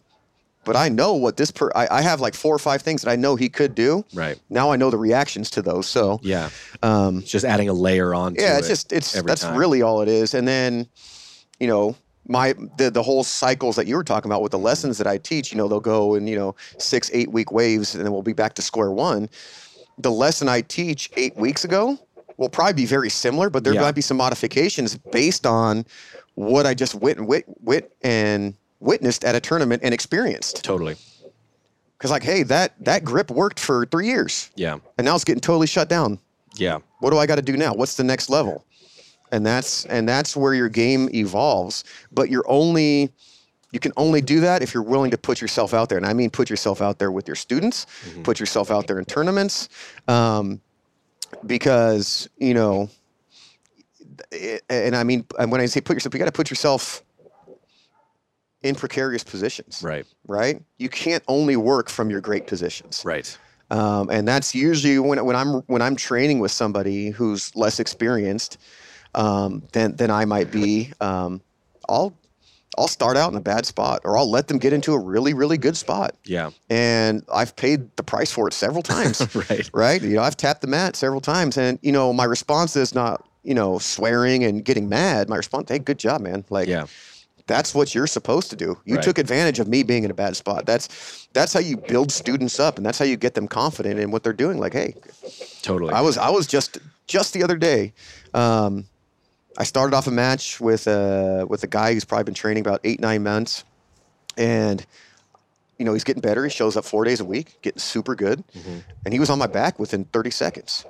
but 0.64 0.74
I 0.74 0.88
know 0.88 1.14
what 1.14 1.36
this 1.36 1.52
per 1.52 1.70
I, 1.74 1.86
I 1.98 2.02
have 2.02 2.20
like 2.20 2.34
four 2.34 2.52
or 2.54 2.58
five 2.58 2.82
things 2.82 3.02
that 3.02 3.10
I 3.10 3.14
know 3.16 3.36
he 3.36 3.48
could 3.48 3.76
do. 3.76 4.04
Right. 4.12 4.36
Now 4.50 4.72
I 4.72 4.76
know 4.76 4.90
the 4.90 4.98
reactions 4.98 5.50
to 5.50 5.62
those. 5.62 5.86
So 5.86 6.18
Yeah. 6.22 6.50
um, 6.82 7.18
It's 7.18 7.30
just 7.30 7.44
adding 7.44 7.68
a 7.68 7.72
layer 7.72 8.12
on. 8.12 8.34
yeah, 8.34 8.58
it's 8.58 8.66
it 8.66 8.70
just 8.70 8.92
it's 8.92 9.22
that's 9.22 9.42
time. 9.42 9.56
really 9.56 9.82
all 9.82 10.02
it 10.02 10.08
is. 10.08 10.34
And 10.34 10.48
then, 10.48 10.88
you 11.60 11.68
know, 11.68 11.94
my 12.28 12.54
the 12.76 12.90
the 12.90 13.02
whole 13.02 13.24
cycles 13.24 13.74
that 13.76 13.86
you 13.86 13.96
were 13.96 14.04
talking 14.04 14.30
about 14.30 14.42
with 14.42 14.52
the 14.52 14.58
lessons 14.58 14.98
that 14.98 15.06
I 15.06 15.18
teach, 15.18 15.50
you 15.50 15.58
know, 15.58 15.66
they'll 15.66 15.80
go 15.80 16.14
in, 16.14 16.26
you 16.26 16.36
know, 16.36 16.54
six, 16.78 17.10
eight 17.12 17.32
week 17.32 17.50
waves, 17.50 17.94
and 17.94 18.04
then 18.04 18.12
we'll 18.12 18.22
be 18.22 18.32
back 18.34 18.54
to 18.54 18.62
square 18.62 18.90
one. 18.90 19.28
The 19.98 20.10
lesson 20.12 20.48
I 20.48 20.60
teach 20.60 21.10
eight 21.16 21.36
weeks 21.36 21.64
ago 21.64 21.98
will 22.36 22.48
probably 22.48 22.74
be 22.74 22.86
very 22.86 23.10
similar, 23.10 23.50
but 23.50 23.64
there 23.64 23.74
Yeah. 23.74 23.80
might 23.80 23.94
be 23.96 24.00
some 24.02 24.16
modifications 24.18 24.96
based 25.10 25.44
on 25.46 25.84
what 26.34 26.66
I 26.66 26.74
just 26.74 26.94
wit 26.94 27.18
and 27.18 27.26
wit, 27.26 27.46
wit 27.64 27.92
and 28.02 28.54
witnessed 28.78 29.24
at 29.24 29.34
a 29.34 29.40
tournament 29.40 29.82
and 29.82 29.92
experienced. 29.92 30.62
totally. 30.62 30.94
Because 31.96 32.12
like, 32.12 32.22
hey, 32.22 32.44
that 32.44 32.74
that 32.84 33.02
grip 33.04 33.28
worked 33.30 33.58
for 33.58 33.86
three 33.86 34.06
years, 34.06 34.50
Yeah. 34.54 34.76
and 34.98 35.04
now 35.04 35.16
it's 35.16 35.24
getting 35.24 35.40
totally 35.40 35.66
shut 35.66 35.88
down 35.88 36.20
Yeah. 36.56 36.78
what 37.00 37.10
do 37.10 37.18
I 37.18 37.26
got 37.26 37.36
to 37.36 37.42
do 37.42 37.56
now? 37.56 37.74
What's 37.74 37.96
the 37.96 38.04
next 38.04 38.30
level? 38.30 38.64
And 39.32 39.44
that's 39.44 39.84
and 39.86 40.08
that's 40.08 40.36
where 40.36 40.54
your 40.54 40.68
game 40.68 41.08
evolves. 41.14 41.84
But 42.12 42.30
you're 42.30 42.44
only 42.48 43.12
you 43.72 43.80
can 43.80 43.92
only 43.96 44.20
do 44.22 44.40
that 44.40 44.62
if 44.62 44.72
you're 44.72 44.82
willing 44.82 45.10
to 45.10 45.18
put 45.18 45.40
yourself 45.40 45.74
out 45.74 45.88
there. 45.90 45.98
And 45.98 46.06
I 46.06 46.12
mean 46.14 46.30
put 46.30 46.48
yourself 46.48 46.80
out 46.80 46.98
there 46.98 47.12
with 47.12 47.26
your 47.28 47.36
students, 47.36 47.86
put 48.22 48.40
yourself 48.40 48.70
out 48.70 48.86
there 48.86 48.98
in 48.98 49.04
tournaments, 49.04 49.68
um, 50.08 50.60
because 51.46 52.28
you 52.38 52.54
know. 52.54 52.88
it- 54.32 54.64
and 54.68 54.96
I 54.96 55.04
mean, 55.04 55.24
when 55.36 55.60
I 55.60 55.66
say 55.66 55.80
put 55.80 55.94
yourself, 55.94 56.14
you 56.14 56.18
got 56.18 56.26
to 56.26 56.32
put 56.32 56.50
yourself 56.50 57.02
in 58.62 58.74
precarious 58.74 59.22
positions, 59.22 59.82
Right. 59.82 60.04
right? 60.26 60.60
You 60.78 60.88
can't 60.88 61.22
only 61.28 61.56
work 61.56 61.88
from 61.88 62.10
your 62.10 62.20
great 62.20 62.46
positions 62.48 63.02
Right. 63.04 63.38
um, 63.70 64.10
and 64.10 64.26
that's 64.26 64.54
usually 64.54 64.98
when, 64.98 65.24
when 65.24 65.36
I'm 65.36 65.60
when 65.68 65.80
I'm 65.82 65.94
training 65.94 66.40
with 66.40 66.50
somebody 66.50 67.10
who's 67.10 67.54
less 67.54 67.78
experienced 67.78 68.58
um, 69.14 69.62
than 69.72 69.96
than 69.96 70.10
I 70.10 70.24
might 70.24 70.50
be. 70.50 70.92
Um, 71.00 71.40
I'll 71.88 72.14
I'll 72.76 72.88
start 72.88 73.16
out 73.16 73.30
in 73.32 73.36
a 73.36 73.40
bad 73.40 73.66
spot, 73.66 74.02
or 74.04 74.16
I'll 74.16 74.30
let 74.30 74.46
them 74.48 74.58
get 74.58 74.72
into 74.72 74.92
a 74.92 74.98
really 74.98 75.34
really 75.34 75.58
good 75.58 75.76
spot, 75.76 76.14
Yeah. 76.24 76.50
and 76.70 77.24
I've 77.32 77.56
paid 77.56 77.96
the 77.96 78.02
price 78.04 78.30
for 78.30 78.46
it 78.46 78.54
several 78.54 78.82
times. 78.82 79.26
Right. 79.34 79.70
right? 79.72 80.02
You 80.02 80.16
know, 80.16 80.22
I've 80.22 80.36
tapped 80.36 80.60
the 80.60 80.66
mat 80.68 80.94
several 80.96 81.20
times, 81.20 81.56
and 81.58 81.78
you 81.82 81.92
know, 81.92 82.12
my 82.12 82.24
response 82.24 82.76
is 82.76 82.94
not 82.94 83.26
you 83.42 83.54
know 83.54 83.78
swearing 83.78 84.44
and 84.44 84.64
getting 84.64 84.88
mad. 84.88 85.28
My 85.28 85.36
response, 85.36 85.70
hey, 85.70 85.78
good 85.78 85.98
job, 85.98 86.20
man. 86.20 86.44
Like, 86.50 86.68
Yeah. 86.68 86.86
that's 87.46 87.74
what 87.74 87.94
you're 87.94 88.06
supposed 88.06 88.50
to 88.50 88.56
do. 88.56 88.78
You 88.84 88.96
Right. 88.96 89.04
took 89.04 89.18
advantage 89.18 89.58
of 89.58 89.66
me 89.66 89.82
being 89.82 90.04
in 90.04 90.10
a 90.10 90.14
bad 90.14 90.36
spot. 90.36 90.66
That's 90.66 90.88
that's 91.32 91.52
how 91.52 91.60
you 91.60 91.76
build 91.78 92.12
students 92.12 92.60
up, 92.60 92.76
and 92.76 92.86
that's 92.86 92.98
how 92.98 93.06
you 93.06 93.16
get 93.16 93.34
them 93.34 93.48
confident 93.48 93.98
in 93.98 94.10
what 94.12 94.22
they're 94.22 94.32
doing. 94.32 94.58
Like, 94.58 94.74
hey, 94.74 94.94
Totally. 95.62 95.92
I 95.94 96.00
was 96.02 96.16
I 96.16 96.30
was 96.30 96.46
just 96.46 96.78
just 97.08 97.32
the 97.32 97.42
other 97.42 97.56
day. 97.56 97.92
Um, 98.34 98.84
I 99.58 99.64
started 99.64 99.94
off 99.94 100.06
a 100.06 100.12
match 100.12 100.60
with 100.60 100.86
a 100.86 101.44
with 101.48 101.64
a 101.64 101.66
guy 101.66 101.92
who's 101.92 102.04
probably 102.04 102.24
been 102.24 102.34
training 102.34 102.60
about 102.60 102.80
eight 102.84 103.00
nine 103.00 103.24
months, 103.24 103.64
and 104.36 104.86
you 105.78 105.84
know 105.84 105.92
he's 105.92 106.04
getting 106.04 106.22
better. 106.22 106.44
He 106.44 106.50
shows 106.50 106.76
up 106.76 106.84
four 106.84 107.04
days 107.04 107.18
a 107.20 107.24
week, 107.24 107.58
getting 107.60 107.80
super 107.80 108.14
good, 108.14 108.44
and 109.04 109.12
he 109.12 109.18
was 109.18 109.30
on 109.30 109.38
my 109.38 109.48
back 109.48 109.78
within 109.80 110.04
30 110.04 110.30
seconds. 110.30 110.84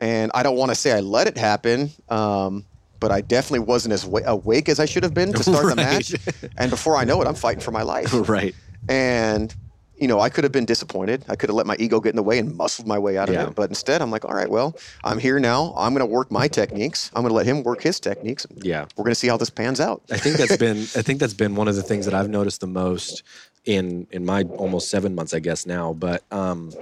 And 0.00 0.30
I 0.34 0.42
don't 0.42 0.56
want 0.56 0.70
to 0.70 0.74
say 0.74 0.92
I 0.92 1.00
let 1.00 1.26
it 1.26 1.38
happen, 1.38 1.90
um, 2.10 2.66
but 3.00 3.10
I 3.12 3.20
definitely 3.22 3.60
wasn't 3.60 3.94
as 3.94 4.04
wa- 4.04 4.20
awake 4.26 4.68
as 4.68 4.78
I 4.80 4.84
should 4.84 5.04
have 5.04 5.14
been 5.14 5.32
to 5.32 5.42
start 5.42 5.66
the 5.68 5.76
match. 5.76 6.14
And 6.58 6.70
before 6.70 6.96
I 6.96 7.04
know 7.04 7.22
it, 7.22 7.28
I'm 7.28 7.34
fighting 7.34 7.60
for 7.62 7.70
my 7.70 7.82
life. 7.82 8.10
right. 8.28 8.54
And 8.88 9.54
you 9.98 10.08
know, 10.08 10.20
I 10.20 10.28
could 10.28 10.44
have 10.44 10.52
been 10.52 10.66
disappointed. 10.66 11.24
I 11.28 11.36
could 11.36 11.48
have 11.48 11.56
let 11.56 11.66
my 11.66 11.76
ego 11.78 12.00
get 12.00 12.10
in 12.10 12.16
the 12.16 12.22
way 12.22 12.38
and 12.38 12.54
muscled 12.54 12.86
my 12.86 12.98
way 12.98 13.16
out 13.16 13.28
of 13.28 13.34
Yeah. 13.34 13.46
it. 13.48 13.54
But 13.54 13.70
instead, 13.70 14.02
I'm 14.02 14.10
like, 14.10 14.24
all 14.24 14.34
right, 14.34 14.48
well, 14.50 14.76
I'm 15.04 15.18
here 15.18 15.38
now. 15.40 15.72
I'm 15.76 15.94
going 15.94 16.06
to 16.06 16.12
work 16.12 16.30
my 16.30 16.48
techniques. 16.48 17.10
I'm 17.14 17.22
going 17.22 17.30
to 17.30 17.34
let 17.34 17.46
him 17.46 17.62
work 17.62 17.80
his 17.82 17.98
techniques. 17.98 18.46
Yeah. 18.56 18.86
We're 18.96 19.04
going 19.04 19.12
to 19.12 19.20
see 19.20 19.28
how 19.28 19.36
this 19.38 19.48
pans 19.50 19.80
out. 19.80 20.02
I 20.10 20.18
think 20.18 20.36
that's 20.36 20.56
been 20.58 20.78
I 20.78 21.02
think 21.02 21.18
that's 21.20 21.34
been 21.34 21.54
one 21.54 21.66
of 21.68 21.76
the 21.76 21.82
things 21.82 22.04
that 22.04 22.14
I've 22.14 22.28
noticed 22.28 22.60
the 22.60 22.66
most 22.66 23.22
in 23.64 24.06
in 24.10 24.24
my 24.26 24.42
almost 24.42 24.90
seven 24.90 25.14
months, 25.14 25.32
I 25.34 25.38
guess 25.40 25.64
now. 25.66 25.92
But 25.94 26.22
um, 26.30 26.72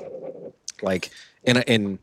like 0.83 1.11
and 1.45 1.69
and 1.69 1.99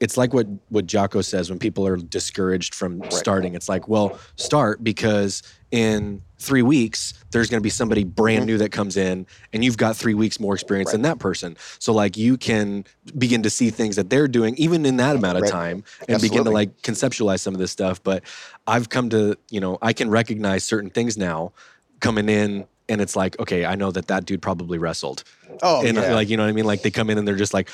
it's 0.00 0.16
like 0.16 0.32
what 0.32 0.46
what 0.68 0.86
Jocko 0.86 1.20
says 1.22 1.50
when 1.50 1.58
people 1.58 1.86
are 1.86 1.96
discouraged 1.96 2.74
from 2.74 3.02
starting. 3.10 3.54
It's 3.54 3.68
like, 3.68 3.88
well, 3.88 4.18
start 4.36 4.82
because 4.82 5.42
in 5.72 6.22
three 6.38 6.62
weeks 6.62 7.14
there's 7.30 7.48
going 7.48 7.58
to 7.58 7.62
be 7.62 7.70
somebody 7.70 8.04
brand 8.04 8.40
mm-hmm. 8.40 8.46
new 8.46 8.58
that 8.58 8.70
comes 8.70 8.96
in, 8.96 9.26
and 9.52 9.64
you've 9.64 9.78
got 9.78 9.96
three 9.96 10.14
weeks 10.14 10.38
more 10.38 10.54
experience 10.54 10.92
than 10.92 11.02
that 11.02 11.18
person. 11.18 11.56
So 11.78 11.92
like 11.92 12.16
you 12.16 12.36
can 12.36 12.84
begin 13.16 13.42
to 13.42 13.50
see 13.50 13.70
things 13.70 13.96
that 13.96 14.10
they're 14.10 14.28
doing 14.28 14.54
even 14.56 14.86
in 14.86 14.98
that 14.98 15.16
amount 15.16 15.38
of 15.38 15.42
Right. 15.42 15.50
time, 15.50 15.84
and 16.08 16.20
begin 16.20 16.44
to 16.44 16.50
like 16.50 16.82
conceptualize 16.82 17.40
some 17.40 17.54
of 17.54 17.58
this 17.58 17.72
stuff. 17.72 18.02
But 18.02 18.22
I've 18.66 18.90
come 18.90 19.08
to 19.10 19.36
you 19.50 19.60
know 19.60 19.78
I 19.82 19.92
can 19.92 20.10
recognize 20.10 20.62
certain 20.62 20.90
things 20.90 21.16
now 21.16 21.52
coming 22.00 22.28
in. 22.28 22.66
And 22.92 23.00
it's 23.00 23.16
like, 23.16 23.38
okay, 23.40 23.64
I 23.64 23.74
know 23.74 23.90
that 23.90 24.06
that 24.08 24.24
dude 24.26 24.42
probably 24.42 24.78
wrestled 24.78 25.24
Oh, 25.62 25.84
and 25.84 25.96
yeah. 25.96 26.14
like 26.14 26.28
you 26.28 26.36
know 26.36 26.44
what 26.44 26.50
I 26.50 26.52
mean. 26.52 26.64
Like 26.66 26.82
they 26.82 26.90
come 26.90 27.10
in 27.10 27.18
and 27.18 27.26
they're 27.26 27.36
just 27.36 27.54
like 27.54 27.68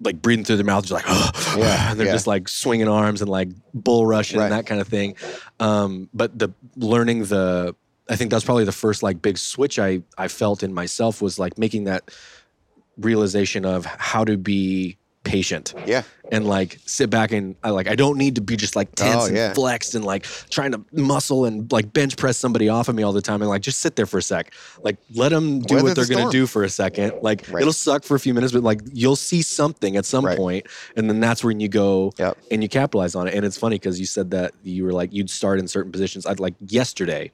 like 0.00 0.20
breathing 0.20 0.44
through 0.44 0.56
their 0.56 0.64
mouth, 0.66 0.84
just 0.84 0.92
like 0.92 1.04
oh, 1.06 1.30
Yeah, 1.58 1.90
and 1.90 1.98
they're 1.98 2.08
yeah. 2.08 2.12
just 2.12 2.26
like 2.26 2.48
swinging 2.48 2.88
arms 2.88 3.20
and 3.22 3.30
like 3.30 3.48
bull 3.72 4.04
rushing 4.06 4.38
Right. 4.38 4.46
and 4.46 4.52
that 4.52 4.66
kind 4.66 4.80
of 4.80 4.88
thing. 4.88 5.14
Um, 5.60 6.08
but 6.12 6.36
the 6.38 6.50
learning 6.76 7.24
the, 7.26 7.74
I 8.10 8.16
think 8.16 8.30
that's 8.30 8.44
probably 8.44 8.64
the 8.64 8.72
first 8.72 9.02
like 9.02 9.22
big 9.22 9.38
switch 9.38 9.78
I 9.78 10.02
I 10.18 10.28
felt 10.28 10.62
in 10.62 10.74
myself 10.74 11.22
was 11.22 11.38
like 11.38 11.56
making 11.58 11.84
that 11.84 12.10
realization 12.98 13.64
of 13.64 13.84
how 13.86 14.24
to 14.24 14.36
be 14.36 14.96
patient 15.24 15.74
yeah. 15.86 16.02
and 16.30 16.46
like 16.46 16.78
sit 16.86 17.08
back 17.10 17.32
and 17.32 17.56
I 17.64 17.70
like 17.70 17.88
I 17.88 17.96
don't 17.96 18.18
need 18.18 18.34
to 18.36 18.40
be 18.42 18.56
just 18.56 18.76
like 18.76 18.88
oh, 19.00 19.02
tense 19.02 19.30
Oh, 19.30 19.34
and 19.34 19.54
flexed 19.54 19.94
and 19.94 20.04
like 20.04 20.24
trying 20.50 20.72
to 20.72 20.84
muscle 20.92 21.46
and 21.46 21.70
like 21.72 21.92
bench 21.92 22.16
press 22.16 22.36
somebody 22.36 22.68
off 22.68 22.88
of 22.88 22.94
me 22.94 23.02
all 23.02 23.12
the 23.12 23.22
time 23.22 23.40
and 23.40 23.48
like 23.48 23.62
just 23.62 23.80
sit 23.80 23.96
there 23.96 24.06
for 24.06 24.18
a 24.18 24.22
sec. 24.22 24.52
Like 24.82 24.98
let 25.14 25.30
them 25.30 25.60
do 25.60 25.76
Weather 25.76 25.88
what 25.88 25.96
they're 25.96 26.04
the 26.04 26.14
gonna 26.14 26.30
do 26.30 26.46
for 26.46 26.62
a 26.62 26.68
second. 26.68 27.14
Like 27.22 27.48
Right. 27.50 27.62
it'll 27.62 27.72
suck 27.72 28.04
for 28.04 28.14
a 28.14 28.20
few 28.20 28.34
minutes, 28.34 28.52
but 28.52 28.62
like 28.62 28.80
you'll 28.92 29.16
see 29.16 29.42
something 29.42 29.96
at 29.96 30.04
some 30.04 30.24
Right. 30.24 30.36
point, 30.36 30.66
and 30.96 31.08
then 31.08 31.20
that's 31.20 31.42
when 31.42 31.58
you 31.58 31.68
go 31.68 32.12
Yep. 32.18 32.36
and 32.50 32.62
you 32.62 32.68
capitalize 32.68 33.14
on 33.14 33.26
it. 33.26 33.34
And 33.34 33.44
it's 33.44 33.56
funny 33.58 33.76
because 33.76 33.98
you 33.98 34.06
said 34.06 34.30
that 34.32 34.52
you 34.62 34.84
were 34.84 34.92
like 34.92 35.12
you'd 35.12 35.30
start 35.30 35.58
in 35.58 35.66
certain 35.68 35.90
positions. 35.90 36.26
I'd 36.26 36.38
like 36.40 36.54
yesterday. 36.60 37.32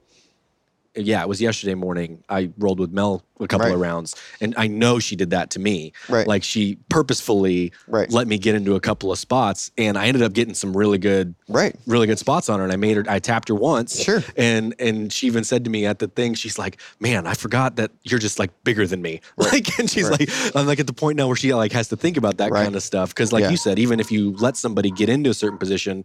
Yeah, 0.95 1.23
it 1.23 1.29
was 1.29 1.41
yesterday 1.41 1.75
morning. 1.75 2.25
I 2.29 2.51
rolled 2.59 2.81
with 2.81 2.91
Mel 2.93 3.25
a 3.41 3.49
couple 3.49 3.67
Right. 3.67 3.75
of 3.75 3.81
rounds, 3.81 4.15
and 4.41 4.55
I 4.57 4.67
know 4.67 4.99
she 4.99 5.17
did 5.17 5.31
that 5.31 5.51
to 5.51 5.59
me. 5.59 5.93
Right. 6.09 6.27
Like 6.27 6.45
she 6.45 6.77
purposefully 6.89 7.73
Right. 7.89 8.11
let 8.11 8.27
me 8.29 8.39
get 8.39 8.55
into 8.55 8.75
a 8.75 8.81
couple 8.81 9.11
of 9.13 9.19
spots, 9.19 9.71
and 9.79 9.97
I 9.99 10.07
ended 10.07 10.23
up 10.23 10.33
getting 10.33 10.55
some 10.55 10.77
really 10.77 10.99
good, 10.99 11.35
Right. 11.49 11.75
really 11.87 12.07
good 12.07 12.19
spots 12.19 12.49
on 12.49 12.59
her. 12.59 12.65
And 12.65 12.73
I 12.73 12.77
made 12.77 12.97
her. 12.97 13.05
I 13.09 13.19
tapped 13.19 13.49
her 13.49 13.55
once. 13.55 14.01
Sure. 14.01 14.23
And 14.37 14.75
and 14.79 15.13
she 15.13 15.27
even 15.27 15.45
said 15.45 15.65
to 15.65 15.71
me 15.71 15.87
at 15.87 15.99
the 15.99 16.09
thing, 16.09 16.35
she's 16.35 16.59
like, 16.59 16.79
"Man, 17.01 17.27
I 17.27 17.35
forgot 17.35 17.77
that 17.77 17.91
you're 18.05 18.21
just 18.21 18.39
like 18.39 18.51
bigger 18.65 18.87
than 18.87 19.03
me." 19.03 19.21
Like, 19.37 19.79
and 19.79 19.91
she's 19.91 20.09
Right. 20.09 20.21
like, 20.21 20.57
I'm 20.57 20.67
like 20.67 20.79
at 20.81 20.87
the 20.87 20.93
point 20.93 21.17
now 21.17 21.27
where 21.27 21.37
she 21.37 21.53
like 21.55 21.73
has 21.73 21.89
to 21.89 21.97
think 21.97 22.17
about 22.17 22.37
that 22.39 22.51
Right. 22.53 22.63
kind 22.65 22.77
of 22.77 22.83
stuff 22.83 23.11
because, 23.11 23.33
like 23.33 23.43
Yeah. 23.43 23.51
you 23.51 23.57
said, 23.57 23.79
even 23.79 23.99
if 24.01 24.13
you 24.13 24.37
let 24.39 24.57
somebody 24.57 24.91
get 24.91 25.09
into 25.09 25.31
a 25.31 25.35
certain 25.35 25.59
position, 25.59 26.05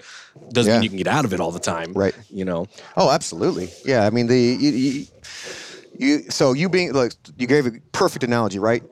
doesn't 0.51 0.71
Yeah. 0.71 0.77
mean 0.77 0.83
you 0.83 0.89
can 0.89 0.97
get 0.97 1.07
out 1.07 1.25
of 1.25 1.33
it 1.33 1.39
all 1.39 1.51
the 1.51 1.59
time. 1.59 1.93
Right. 1.93 2.15
You 2.31 2.45
know. 2.45 2.67
Oh, 2.97 3.11
absolutely. 3.11 3.69
Yeah. 3.85 4.05
I 4.05 4.09
mean, 4.09 4.27
the 4.27 4.37
you, 4.39 4.69
you, 4.71 5.05
you 5.99 6.29
so 6.29 6.53
you 6.53 6.69
being 6.69 6.93
like 6.93 7.13
you 7.37 7.47
gave 7.47 7.65
a 7.65 7.71
perfect 7.91 8.23
analogy, 8.23 8.59
right? 8.59 8.83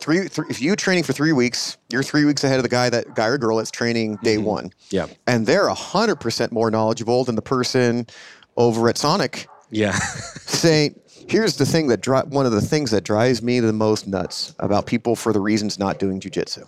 Three, 0.00 0.26
three, 0.26 0.46
if 0.50 0.60
you 0.60 0.74
training 0.74 1.04
for 1.04 1.12
three 1.12 1.30
weeks, 1.32 1.76
you're 1.92 2.02
three 2.02 2.24
weeks 2.24 2.42
ahead 2.42 2.58
of 2.58 2.64
the 2.64 2.68
guy 2.68 2.90
that 2.90 3.14
guy 3.14 3.26
or 3.28 3.38
girl 3.38 3.58
that's 3.58 3.70
training 3.70 4.16
day 4.24 4.34
mm-hmm. 4.34 4.46
one, 4.46 4.72
Yeah. 4.90 5.06
and 5.28 5.46
they're 5.46 5.68
a 5.68 5.74
hundred 5.74 6.16
percent 6.16 6.50
more 6.50 6.72
knowledgeable 6.72 7.22
than 7.22 7.36
the 7.36 7.42
person 7.42 8.08
over 8.56 8.88
at 8.88 8.98
Sonic 8.98 9.46
Yeah. 9.70 9.92
saying, 10.40 10.98
"Here's 11.28 11.56
the 11.56 11.64
thing 11.66 11.86
that 11.86 12.00
dri- 12.00 12.22
one 12.28 12.46
of 12.46 12.52
the 12.52 12.60
things 12.60 12.90
that 12.90 13.04
drives 13.04 13.42
me 13.42 13.60
the 13.60 13.72
most 13.72 14.08
nuts 14.08 14.56
about 14.58 14.86
people 14.86 15.14
for 15.14 15.32
the 15.32 15.40
reasons 15.40 15.78
not 15.78 16.00
doing 16.00 16.18
jujitsu. 16.18 16.66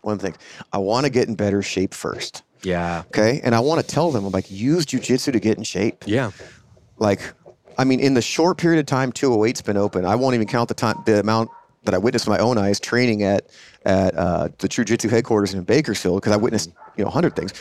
One 0.00 0.18
thing, 0.18 0.34
I 0.72 0.78
want 0.78 1.04
to 1.04 1.10
get 1.10 1.28
in 1.28 1.34
better 1.34 1.60
shape 1.60 1.92
first, 1.92 2.42
yeah. 2.62 3.02
okay, 3.08 3.42
and 3.44 3.54
I 3.54 3.60
want 3.60 3.82
to 3.82 3.86
tell 3.86 4.10
them, 4.10 4.24
I'm 4.24 4.32
like, 4.32 4.50
use 4.50 4.86
jujitsu 4.86 5.30
to 5.32 5.40
get 5.40 5.58
in 5.58 5.64
shape. 5.64 6.04
Yeah. 6.06 6.30
Like, 6.96 7.20
I 7.80 7.84
mean, 7.84 7.98
in 8.00 8.12
the 8.12 8.20
short 8.22 8.58
period 8.58 8.78
of 8.80 8.86
time 8.86 9.10
208's 9.10 9.62
been 9.62 9.78
open, 9.78 10.04
I 10.04 10.14
won't 10.14 10.34
even 10.34 10.46
count 10.46 10.68
the 10.68 10.74
time, 10.74 10.96
the 11.06 11.18
amount 11.20 11.48
that 11.84 11.94
I 11.94 11.98
witnessed 11.98 12.28
with 12.28 12.36
my 12.38 12.44
own 12.44 12.58
eyes 12.58 12.78
training 12.78 13.22
at 13.22 13.48
at 13.86 14.14
uh, 14.14 14.48
the 14.58 14.68
True 14.68 14.84
Jitsu 14.84 15.08
headquarters 15.08 15.54
in 15.54 15.62
Bakersfield 15.64 16.20
because 16.20 16.32
I 16.32 16.36
witnessed 16.36 16.70
you 16.96 17.04
know 17.04 17.08
a 17.08 17.12
hundred 17.12 17.34
things. 17.36 17.52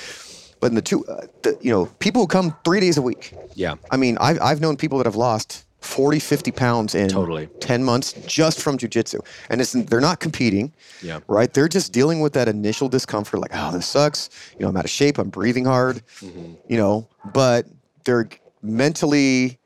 But 0.60 0.68
in 0.68 0.76
the 0.76 0.82
two, 0.82 1.06
uh, 1.06 1.26
the, 1.44 1.58
you 1.62 1.72
know, 1.72 1.86
people 2.00 2.22
who 2.24 2.28
come 2.28 2.54
three 2.66 2.82
days 2.82 2.98
a 2.98 3.02
week. 3.02 3.34
Yeah. 3.56 3.76
I 3.92 3.96
mean, 3.96 4.18
I've, 4.20 4.42
I've 4.42 4.60
known 4.60 4.76
people 4.76 4.98
that 4.98 5.06
have 5.08 5.16
lost 5.16 5.64
40, 5.80 6.20
50 6.20 6.52
pounds 6.52 6.96
in 6.96 7.08
Totally. 7.08 7.48
10 7.62 7.82
months 7.82 8.12
just 8.28 8.60
from 8.62 8.78
jujitsu. 8.78 9.26
And 9.50 9.62
it's, 9.62 9.72
they're 9.72 10.02
not 10.02 10.20
competing, 10.20 10.74
Yeah. 11.02 11.22
right? 11.30 11.54
They're 11.54 11.70
just 11.70 11.94
dealing 11.94 12.20
with 12.20 12.34
that 12.34 12.50
initial 12.50 12.90
discomfort, 12.90 13.40
like, 13.40 13.52
oh, 13.54 13.72
this 13.72 13.86
sucks. 13.88 14.30
You 14.58 14.64
know, 14.64 14.68
I'm 14.68 14.76
out 14.76 14.84
of 14.84 14.90
shape. 14.92 15.18
I'm 15.18 15.30
breathing 15.30 15.64
hard, 15.64 16.02
Mm-hmm. 16.20 16.56
you 16.68 16.76
know, 16.76 17.08
but 17.34 17.66
they're 18.04 18.28
mentally, 18.62 19.58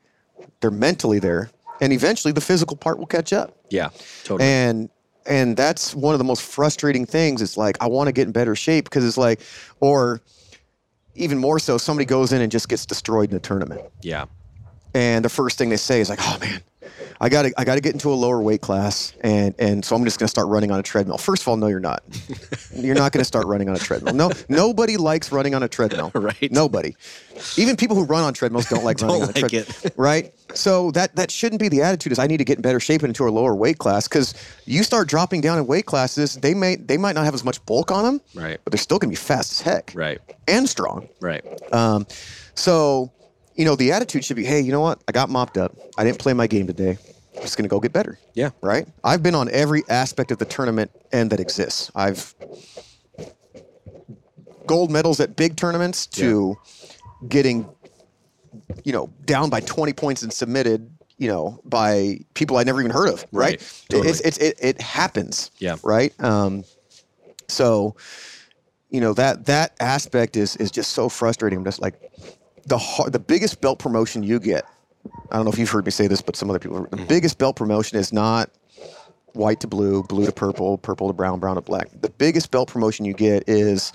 they're 0.63 0.71
mentally 0.71 1.19
there. 1.19 1.51
And 1.81 1.91
eventually 1.91 2.31
the 2.31 2.41
physical 2.41 2.77
part 2.77 2.97
will 2.97 3.05
catch 3.05 3.33
up. 3.33 3.57
Yeah. 3.69 3.89
Totally. 4.23 4.47
And 4.47 4.89
and 5.25 5.57
that's 5.57 5.93
one 5.93 6.13
of 6.13 6.17
the 6.17 6.23
most 6.23 6.41
frustrating 6.41 7.05
things. 7.05 7.41
It's 7.41 7.57
like 7.57 7.77
I 7.81 7.87
want 7.87 8.07
to 8.07 8.11
get 8.11 8.27
in 8.27 8.31
better 8.31 8.55
shape 8.55 8.85
because 8.85 9.05
it's 9.05 9.17
like, 9.17 9.41
or 9.79 10.21
even 11.15 11.37
more 11.37 11.59
so, 11.59 11.77
somebody 11.77 12.05
goes 12.05 12.31
in 12.33 12.41
and 12.41 12.51
just 12.51 12.69
gets 12.69 12.85
destroyed 12.85 13.29
in 13.29 13.37
a 13.37 13.39
tournament, 13.39 13.81
yeah. 14.01 14.25
and 14.93 15.23
the 15.23 15.29
first 15.29 15.57
thing 15.57 15.69
they 15.69 15.77
say 15.77 16.01
is 16.01 16.09
like, 16.09 16.19
"Oh 16.21 16.37
man, 16.41 16.61
I 17.23 17.29
got 17.29 17.43
to 17.43 17.53
I 17.57 17.63
got 17.63 17.75
to 17.75 17.81
get 17.81 17.93
into 17.93 18.11
a 18.11 18.15
lower 18.15 18.41
weight 18.41 18.59
class, 18.59 19.13
and 19.21 19.55
and 19.57 19.85
so 19.85 19.95
I'm 19.95 20.03
just 20.03 20.19
going 20.19 20.25
to 20.25 20.29
start 20.29 20.49
running 20.49 20.71
on 20.71 20.79
a 20.79 20.83
treadmill." 20.83 21.17
First 21.17 21.43
of 21.43 21.47
all, 21.47 21.55
no, 21.55 21.67
you're 21.67 21.79
not. 21.79 22.03
you're 22.75 22.95
not 22.95 23.13
going 23.13 23.21
to 23.21 23.25
start 23.25 23.47
running 23.47 23.69
on 23.69 23.75
a 23.75 23.79
treadmill. 23.79 24.13
No, 24.13 24.29
nobody 24.49 24.97
likes 24.97 25.31
running 25.31 25.55
on 25.55 25.63
a 25.63 25.69
treadmill. 25.69 26.11
Right. 26.23 26.51
Nobody. 26.51 26.95
Even 27.57 27.75
people 27.77 27.95
who 27.95 28.03
run 28.03 28.23
on 28.23 28.33
treadmills 28.33 28.67
don't 28.69 28.83
like 28.83 28.99
running 29.01 29.21
Don't 29.21 29.23
on 29.23 29.43
a 29.43 29.47
treadmill. 29.47 29.63
it. 29.83 29.93
right? 29.97 30.33
So 30.53 30.91
that 30.91 31.15
that 31.15 31.31
shouldn't 31.31 31.61
be 31.61 31.69
the 31.69 31.81
attitude. 31.81 32.11
Is 32.11 32.19
I 32.19 32.27
need 32.27 32.37
to 32.37 32.45
get 32.45 32.57
in 32.57 32.61
better 32.61 32.81
shape 32.81 33.01
and 33.03 33.09
into 33.09 33.25
a 33.25 33.31
lower 33.31 33.55
weight 33.55 33.77
class 33.77 34.07
because 34.07 34.33
you 34.65 34.83
start 34.83 35.07
dropping 35.07 35.39
down 35.41 35.57
in 35.57 35.65
weight 35.65 35.85
classes, 35.85 36.35
they 36.35 36.53
may 36.53 36.75
they 36.75 36.97
might 36.97 37.15
not 37.15 37.23
have 37.23 37.33
as 37.33 37.43
much 37.45 37.65
bulk 37.65 37.89
on 37.89 38.03
them, 38.03 38.21
Right. 38.35 38.59
But 38.63 38.71
they're 38.73 38.77
still 38.77 38.99
going 38.99 39.09
to 39.13 39.19
be 39.19 39.25
fast 39.25 39.53
as 39.53 39.61
heck, 39.61 39.93
Right. 39.95 40.19
And 40.47 40.67
strong. 40.67 41.07
Right. 41.21 41.43
Um, 41.73 42.05
so, 42.55 43.11
you 43.55 43.63
know, 43.65 43.75
the 43.75 43.91
attitude 43.93 44.23
should 44.25 44.35
be, 44.35 44.43
hey, 44.45 44.59
you 44.61 44.71
know 44.71 44.81
what? 44.81 45.01
I 45.07 45.11
got 45.13 45.29
mopped 45.29 45.57
up. 45.57 45.75
I 45.97 46.03
didn't 46.03 46.19
play 46.19 46.33
my 46.33 46.47
game 46.47 46.67
today. 46.67 46.97
Just 47.41 47.57
going 47.57 47.63
to 47.63 47.69
go 47.69 47.79
get 47.79 47.93
better. 47.93 48.17
Yeah. 48.33 48.51
Right? 48.61 48.87
I've 49.03 49.23
been 49.23 49.35
on 49.35 49.49
every 49.49 49.83
aspect 49.89 50.31
of 50.31 50.37
the 50.37 50.45
tournament 50.45 50.91
and 51.11 51.31
that 51.31 51.39
exists. 51.39 51.91
I've 51.95 52.33
gold 54.65 54.91
medals 54.91 55.19
at 55.19 55.35
big 55.35 55.55
tournaments 55.55 56.07
to 56.07 56.57
getting, 57.27 57.67
you 58.83 58.93
know, 58.93 59.11
down 59.25 59.49
by 59.49 59.59
20 59.59 59.93
points 59.93 60.21
and 60.21 60.31
submitted, 60.31 60.89
you 61.17 61.27
know, 61.27 61.59
by 61.65 62.19
people 62.33 62.57
I 62.57 62.63
never 62.63 62.79
even 62.79 62.91
heard 62.91 63.09
of. 63.09 63.25
Right? 63.31 63.59
Right. 63.59 63.85
Totally. 63.89 64.09
It's, 64.09 64.21
it's, 64.21 64.37
it, 64.37 64.57
it 64.61 64.81
happens. 64.81 65.51
Yeah. 65.57 65.75
Right? 65.83 66.13
Um, 66.23 66.63
so, 67.47 67.95
you 68.93 69.01
know 69.01 69.13
that 69.15 69.47
that 69.47 69.75
aspect 69.79 70.37
is 70.37 70.55
is 70.57 70.69
just 70.69 70.91
so 70.91 71.09
frustrating. 71.09 71.57
I'm 71.57 71.65
just 71.65 71.81
like 71.81 71.99
the 72.67 72.77
the 73.11 73.19
biggest 73.19 73.59
belt 73.59 73.79
promotion 73.79 74.21
you 74.21 74.39
get. 74.39 74.65
I 75.31 75.35
don't 75.35 75.45
know 75.45 75.51
if 75.51 75.57
you've 75.57 75.69
heard 75.69 75.85
me 75.85 75.91
say 75.91 76.07
this, 76.07 76.21
but 76.21 76.35
some 76.35 76.49
other 76.49 76.59
people. 76.59 76.87
The 76.89 76.97
biggest 77.07 77.37
belt 77.37 77.55
promotion 77.55 77.97
is 77.97 78.13
not 78.13 78.49
white 79.33 79.59
to 79.61 79.67
blue, 79.67 80.03
blue 80.03 80.25
to 80.25 80.31
purple, 80.31 80.77
purple 80.77 81.07
to 81.07 81.13
brown, 81.13 81.39
brown 81.39 81.55
to 81.55 81.61
black. 81.61 81.89
The 82.01 82.09
biggest 82.09 82.51
belt 82.51 82.69
promotion 82.69 83.05
you 83.05 83.13
get 83.13 83.43
is 83.47 83.91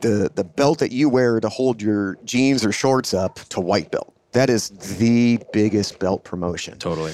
the 0.00 0.30
the 0.34 0.44
belt 0.44 0.78
that 0.80 0.90
you 0.92 1.08
wear 1.08 1.38
to 1.40 1.48
hold 1.48 1.80
your 1.82 2.16
jeans 2.24 2.64
or 2.64 2.72
shorts 2.72 3.14
up 3.14 3.36
to 3.50 3.60
white 3.60 3.90
belt. 3.90 4.14
That 4.32 4.48
is 4.48 4.70
the 4.98 5.38
biggest 5.52 5.98
belt 5.98 6.24
promotion. 6.24 6.78
Totally. 6.78 7.12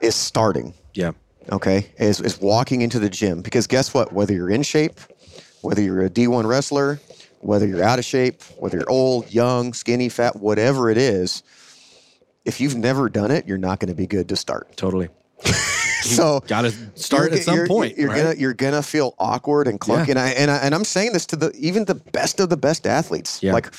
Is 0.00 0.16
starting 0.16 0.74
Yeah. 0.94 1.12
okay, 1.52 1.86
is, 1.98 2.20
is 2.20 2.40
walking 2.40 2.82
into 2.82 2.98
the 2.98 3.08
gym. 3.08 3.40
Because 3.42 3.68
guess 3.68 3.94
what? 3.94 4.12
Whether 4.12 4.34
you're 4.34 4.50
in 4.50 4.64
shape, 4.64 4.98
whether 5.60 5.80
you're 5.80 6.04
a 6.04 6.10
D1 6.10 6.44
wrestler, 6.44 6.98
whether 7.38 7.64
you're 7.66 7.84
out 7.84 8.00
of 8.00 8.04
shape, 8.04 8.42
whether 8.58 8.78
you're 8.78 8.90
old, 8.90 9.32
young, 9.32 9.72
skinny, 9.72 10.08
fat, 10.08 10.34
whatever 10.34 10.90
it 10.90 10.98
is, 10.98 11.44
if 12.44 12.60
you've 12.60 12.76
never 12.76 13.08
done 13.08 13.30
it, 13.30 13.46
you're 13.46 13.58
not 13.58 13.80
going 13.80 13.88
to 13.88 13.94
be 13.94 14.06
good 14.06 14.28
to 14.30 14.36
start. 14.36 14.76
Totally. 14.76 15.08
So 16.02 16.40
Got 16.48 16.62
to 16.62 16.72
start 16.96 17.32
at 17.32 17.44
some 17.44 17.54
you're- 17.54 17.68
point. 17.68 17.96
You're 17.96 18.08
right? 18.08 18.16
gonna 18.24 18.34
you're 18.34 18.54
gonna 18.54 18.82
feel 18.82 19.14
awkward 19.20 19.68
and 19.68 19.78
clunky, 19.78 20.06
Yeah. 20.08 20.10
and 20.10 20.18
I 20.18 20.28
and 20.30 20.50
I 20.50 20.56
and 20.56 20.74
I'm 20.74 20.82
saying 20.84 21.12
this 21.12 21.26
to 21.26 21.36
the 21.36 21.52
even 21.56 21.84
the 21.84 21.94
best 21.94 22.40
of 22.40 22.48
the 22.48 22.56
best 22.56 22.88
athletes. 22.88 23.40
Yeah. 23.40 23.52
Like 23.52 23.72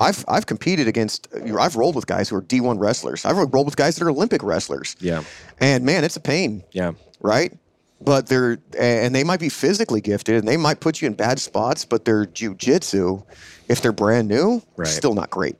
I've 0.00 0.24
I've 0.26 0.46
competed 0.46 0.88
against 0.88 1.28
I've 1.56 1.76
rolled 1.76 1.94
with 1.94 2.08
guys 2.08 2.28
who 2.30 2.34
are 2.36 2.42
D1 2.42 2.80
wrestlers. 2.80 3.24
I've 3.24 3.36
rolled 3.36 3.66
with 3.66 3.76
guys 3.76 3.94
that 3.94 4.04
are 4.04 4.10
Olympic 4.10 4.42
wrestlers. 4.42 4.96
Yeah. 4.98 5.22
And 5.60 5.84
man, 5.84 6.02
it's 6.02 6.16
a 6.16 6.20
pain 6.20 6.64
Yeah. 6.72 6.94
right? 7.20 7.56
But 8.00 8.26
they're 8.26 8.58
and 8.76 9.14
they 9.14 9.22
might 9.22 9.38
be 9.38 9.48
physically 9.48 10.00
gifted 10.00 10.34
and 10.34 10.48
they 10.48 10.56
might 10.56 10.80
put 10.80 11.00
you 11.00 11.06
in 11.06 11.14
bad 11.14 11.38
spots, 11.38 11.84
but 11.84 12.04
their 12.04 12.26
jujitsu, 12.26 13.22
if 13.68 13.82
they're 13.82 13.92
brand 13.92 14.26
new, 14.26 14.62
Right. 14.76 14.88
still 14.88 15.14
not 15.14 15.30
great, 15.30 15.54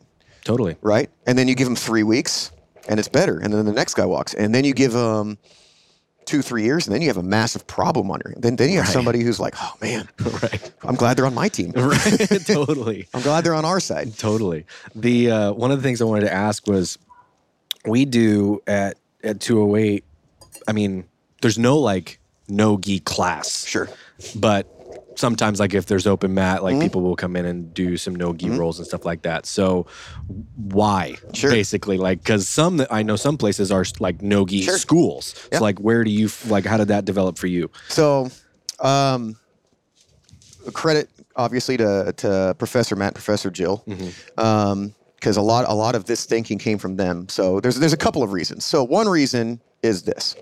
Totally. 0.49 0.76
right? 0.80 1.11
And 1.26 1.36
then 1.38 1.46
you 1.46 1.55
give 1.55 1.66
them 1.66 1.76
three 1.76 2.03
weeks 2.03 2.51
and 2.88 2.99
it's 2.99 3.09
better, 3.09 3.38
and 3.38 3.53
then 3.53 3.66
the 3.66 3.72
next 3.72 3.94
guy 3.94 4.07
walks, 4.07 4.32
and 4.32 4.55
then 4.55 4.64
you 4.64 4.72
give 4.72 4.92
them 4.92 5.36
two, 6.24 6.40
three 6.42 6.62
years, 6.64 6.86
and 6.86 6.94
then 6.94 7.03
you 7.03 7.09
have 7.09 7.18
a 7.18 7.22
massive 7.22 7.66
problem 7.66 8.11
on 8.11 8.20
your. 8.24 8.32
Then 8.36 8.57
then 8.57 8.70
you 8.70 8.78
have 8.78 8.88
somebody 8.88 9.20
who's 9.22 9.38
like, 9.38 9.55
oh 9.61 9.74
man, 9.82 10.09
right. 10.42 10.72
I'm 10.82 10.94
glad 10.94 11.16
they're 11.18 11.26
on 11.26 11.34
my 11.34 11.49
team. 11.49 11.72
Right. 11.76 12.28
totally. 12.46 13.07
I'm 13.14 13.20
glad 13.22 13.44
they're 13.44 13.55
on 13.55 13.66
our 13.66 13.78
side. 13.80 14.16
Totally. 14.16 14.64
The 14.94 15.30
uh, 15.30 15.53
one 15.53 15.70
of 15.70 15.76
the 15.78 15.82
things 15.82 16.01
I 16.01 16.05
wanted 16.07 16.22
to 16.22 16.32
ask 16.32 16.66
was, 16.66 16.96
we 17.84 18.07
do 18.07 18.62
at 18.66 18.96
at 19.22 19.40
208. 19.40 20.05
I 20.66 20.72
mean, 20.72 21.05
there's 21.42 21.59
no 21.59 21.78
like 21.78 22.20
no 22.49 22.78
gi 22.78 23.01
class, 23.01 23.66
Sure. 23.66 23.88
but 24.34 24.66
sometimes 25.19 25.59
like 25.61 25.75
if 25.75 25.87
there's 25.87 26.07
open 26.07 26.33
mat, 26.35 26.62
like 26.62 26.81
people 26.81 27.03
will 27.03 27.16
come 27.16 27.37
in 27.37 27.45
and 27.45 27.75
do 27.75 27.97
some 27.97 28.14
no 28.14 28.33
gi 28.33 28.51
rolls 28.51 28.79
and 28.79 28.87
stuff 28.87 29.05
like 29.05 29.23
that. 29.23 29.45
So 29.47 29.87
why? 30.57 31.16
Sure. 31.35 31.51
Basically, 31.51 31.99
like 31.99 32.21
because 32.21 32.49
some 32.49 32.85
I 32.91 33.03
know 33.03 33.16
some 33.16 33.37
places 33.37 33.71
are 33.73 33.85
like 34.01 34.23
no 34.23 34.47
gi 34.47 34.62
Sure. 34.62 34.79
schools. 34.79 35.35
Yeah. 35.53 35.59
So 35.59 35.64
like, 35.64 35.79
where 35.81 36.05
do 36.05 36.11
you 36.11 36.29
like? 36.47 36.64
How 36.64 36.77
did 36.77 36.89
that 36.89 37.05
develop 37.05 37.37
for 37.39 37.47
you? 37.49 37.71
So, 37.89 38.31
um, 38.81 39.37
credit 40.73 41.09
obviously 41.37 41.77
to, 41.77 42.12
to 42.16 42.55
Professor 42.59 42.97
Matt, 42.97 43.14
Professor 43.14 43.51
Jill, 43.51 43.85
Um, 44.37 44.95
because 45.16 45.37
a 45.37 45.43
lot 45.43 45.64
a 45.69 45.75
lot 45.75 45.95
of 45.97 46.05
this 46.05 46.27
thinking 46.27 46.59
came 46.59 46.79
from 46.79 46.97
them. 46.97 47.29
So 47.29 47.59
there's 47.61 47.79
there's 47.81 47.93
a 47.93 47.97
couple 47.99 48.23
of 48.23 48.33
reasons. 48.33 48.64
So 48.64 48.85
one 48.85 49.09
reason 49.09 49.61
is 49.83 50.03
this: 50.03 50.37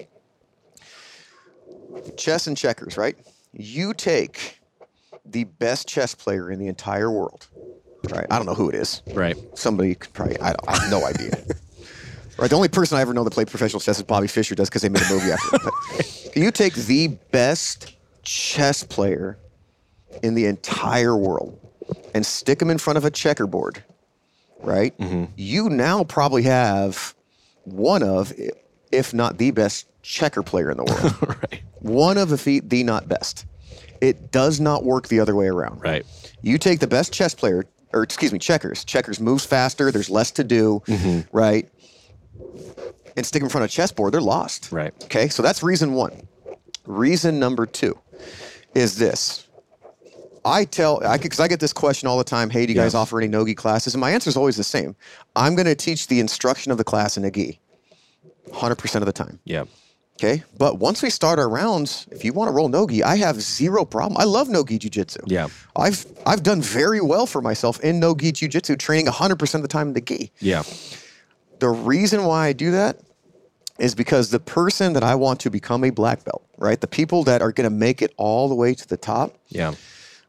chess 2.16 2.46
and 2.46 2.56
checkers, 2.56 2.96
right? 2.96 3.16
You 3.52 3.94
take 3.94 4.58
the 5.30 5.44
best 5.44 5.88
chess 5.88 6.14
player 6.14 6.50
in 6.50 6.58
the 6.58 6.68
entire 6.68 7.10
world, 7.10 7.46
right? 8.10 8.26
I 8.30 8.36
don't 8.36 8.46
know 8.46 8.54
who 8.54 8.68
it 8.68 8.74
is. 8.74 9.02
Right. 9.12 9.36
Somebody 9.54 9.94
could 9.94 10.12
probably 10.12 10.38
I, 10.40 10.48
don't, 10.48 10.68
I 10.68 10.78
have 10.78 10.90
no 10.90 11.04
idea. 11.04 11.44
Right, 12.38 12.50
the 12.50 12.56
only 12.56 12.68
person 12.68 12.98
I 12.98 13.00
ever 13.00 13.14
know 13.14 13.24
that 13.24 13.32
played 13.32 13.48
professional 13.48 13.80
chess 13.80 13.96
is 13.96 14.02
Bobby 14.02 14.26
Fischer, 14.26 14.54
does 14.54 14.68
because 14.68 14.82
they 14.82 14.90
made 14.90 15.02
a 15.02 15.08
movie 15.08 15.32
after 15.32 15.56
it. 15.56 15.62
But 16.36 16.42
you 16.42 16.50
take 16.50 16.74
the 16.74 17.08
best 17.30 17.94
chess 18.24 18.84
player 18.84 19.38
in 20.22 20.34
the 20.34 20.44
entire 20.44 21.16
world 21.16 21.58
and 22.14 22.26
stick 22.26 22.60
him 22.60 22.68
in 22.68 22.76
front 22.76 22.98
of 22.98 23.06
a 23.06 23.10
checkerboard, 23.10 23.82
right? 24.60 24.96
Mm-hmm. 24.98 25.32
You 25.36 25.70
now 25.70 26.04
probably 26.04 26.42
have 26.42 27.14
one 27.64 28.02
of, 28.02 28.34
if 28.92 29.14
not 29.14 29.38
the 29.38 29.50
best 29.50 29.86
checker 30.02 30.42
player 30.42 30.70
in 30.70 30.76
the 30.76 30.84
world. 30.84 31.38
right. 31.42 31.62
one 31.80 32.18
of, 32.18 32.32
if 32.32 32.44
the, 32.44 32.60
the 32.60 32.84
not 32.84 33.08
best. 33.08 33.46
It 34.00 34.30
does 34.32 34.60
not 34.60 34.84
work 34.84 35.08
the 35.08 35.20
other 35.20 35.34
way 35.34 35.46
around. 35.46 35.80
Right. 35.80 36.04
You 36.42 36.58
take 36.58 36.80
the 36.80 36.86
best 36.86 37.12
chess 37.12 37.34
player, 37.34 37.66
or 37.92 38.02
excuse 38.02 38.32
me, 38.32 38.38
checkers. 38.38 38.84
Checkers 38.84 39.20
moves 39.20 39.44
faster. 39.44 39.90
There's 39.90 40.10
less 40.10 40.30
to 40.32 40.44
do, 40.44 40.82
mm-hmm. 40.86 41.36
right? 41.36 41.68
And 43.16 43.24
stick 43.24 43.40
them 43.40 43.46
in 43.46 43.50
front 43.50 43.64
of 43.64 43.70
a 43.70 43.72
chessboard, 43.72 44.12
they're 44.12 44.20
lost. 44.20 44.70
Right. 44.70 44.92
Okay, 45.04 45.28
so 45.28 45.42
that's 45.42 45.62
reason 45.62 45.94
one. 45.94 46.28
Reason 46.84 47.38
number 47.38 47.66
two 47.66 47.98
is 48.74 48.98
this. 48.98 49.46
I 50.44 50.64
tell, 50.64 51.04
I 51.04 51.16
because 51.16 51.40
I 51.40 51.48
get 51.48 51.58
this 51.58 51.72
question 51.72 52.08
all 52.08 52.18
the 52.18 52.24
time. 52.24 52.50
Hey, 52.50 52.66
do 52.66 52.72
you 52.72 52.78
guys 52.78 52.94
offer 52.94 53.18
any 53.18 53.26
nogi 53.26 53.54
classes? 53.54 53.94
And 53.94 54.00
my 54.00 54.12
answer 54.12 54.30
is 54.30 54.36
always 54.36 54.56
the 54.56 54.64
same. 54.64 54.94
I'm 55.34 55.56
going 55.56 55.66
to 55.66 55.74
teach 55.74 56.06
the 56.06 56.20
instruction 56.20 56.70
of 56.70 56.78
the 56.78 56.84
class 56.84 57.16
in 57.16 57.24
a 57.24 57.30
gi, 57.32 57.58
100% 58.50 58.94
of 58.96 59.06
the 59.06 59.12
time. 59.12 59.40
Yeah. 59.44 59.64
Okay. 60.18 60.42
But 60.56 60.78
once 60.78 61.02
we 61.02 61.10
start 61.10 61.38
our 61.38 61.48
rounds, 61.48 62.06
if 62.10 62.24
you 62.24 62.32
want 62.32 62.48
to 62.48 62.52
roll 62.52 62.68
nogi, 62.68 63.02
I 63.04 63.16
have 63.16 63.40
zero 63.40 63.84
problem. 63.84 64.16
I 64.18 64.24
love 64.24 64.48
nogi 64.48 64.78
jiu-jitsu. 64.78 65.20
Yeah. 65.26 65.48
I've 65.76 66.06
I've 66.24 66.42
done 66.42 66.62
very 66.62 67.00
well 67.02 67.26
for 67.26 67.42
myself 67.42 67.78
in 67.80 68.00
nogi 68.00 68.32
jiu-jitsu, 68.32 68.76
training 68.76 69.06
100% 69.06 69.54
of 69.54 69.62
the 69.62 69.68
time 69.68 69.88
in 69.88 69.92
the 69.94 70.00
gi. 70.00 70.32
Yeah. 70.40 70.62
The 71.58 71.68
reason 71.68 72.24
why 72.24 72.46
I 72.48 72.52
do 72.54 72.70
that 72.70 72.98
is 73.78 73.94
because 73.94 74.30
the 74.30 74.40
person 74.40 74.94
that 74.94 75.02
I 75.04 75.14
want 75.14 75.38
to 75.40 75.50
become 75.50 75.84
a 75.84 75.90
black 75.90 76.24
belt, 76.24 76.42
right? 76.56 76.80
The 76.80 76.86
people 76.86 77.22
that 77.24 77.42
are 77.42 77.52
going 77.52 77.68
to 77.68 77.76
make 77.76 78.00
it 78.00 78.14
all 78.16 78.48
the 78.48 78.54
way 78.54 78.72
to 78.74 78.88
the 78.88 78.96
top, 78.96 79.36
Yeah. 79.50 79.74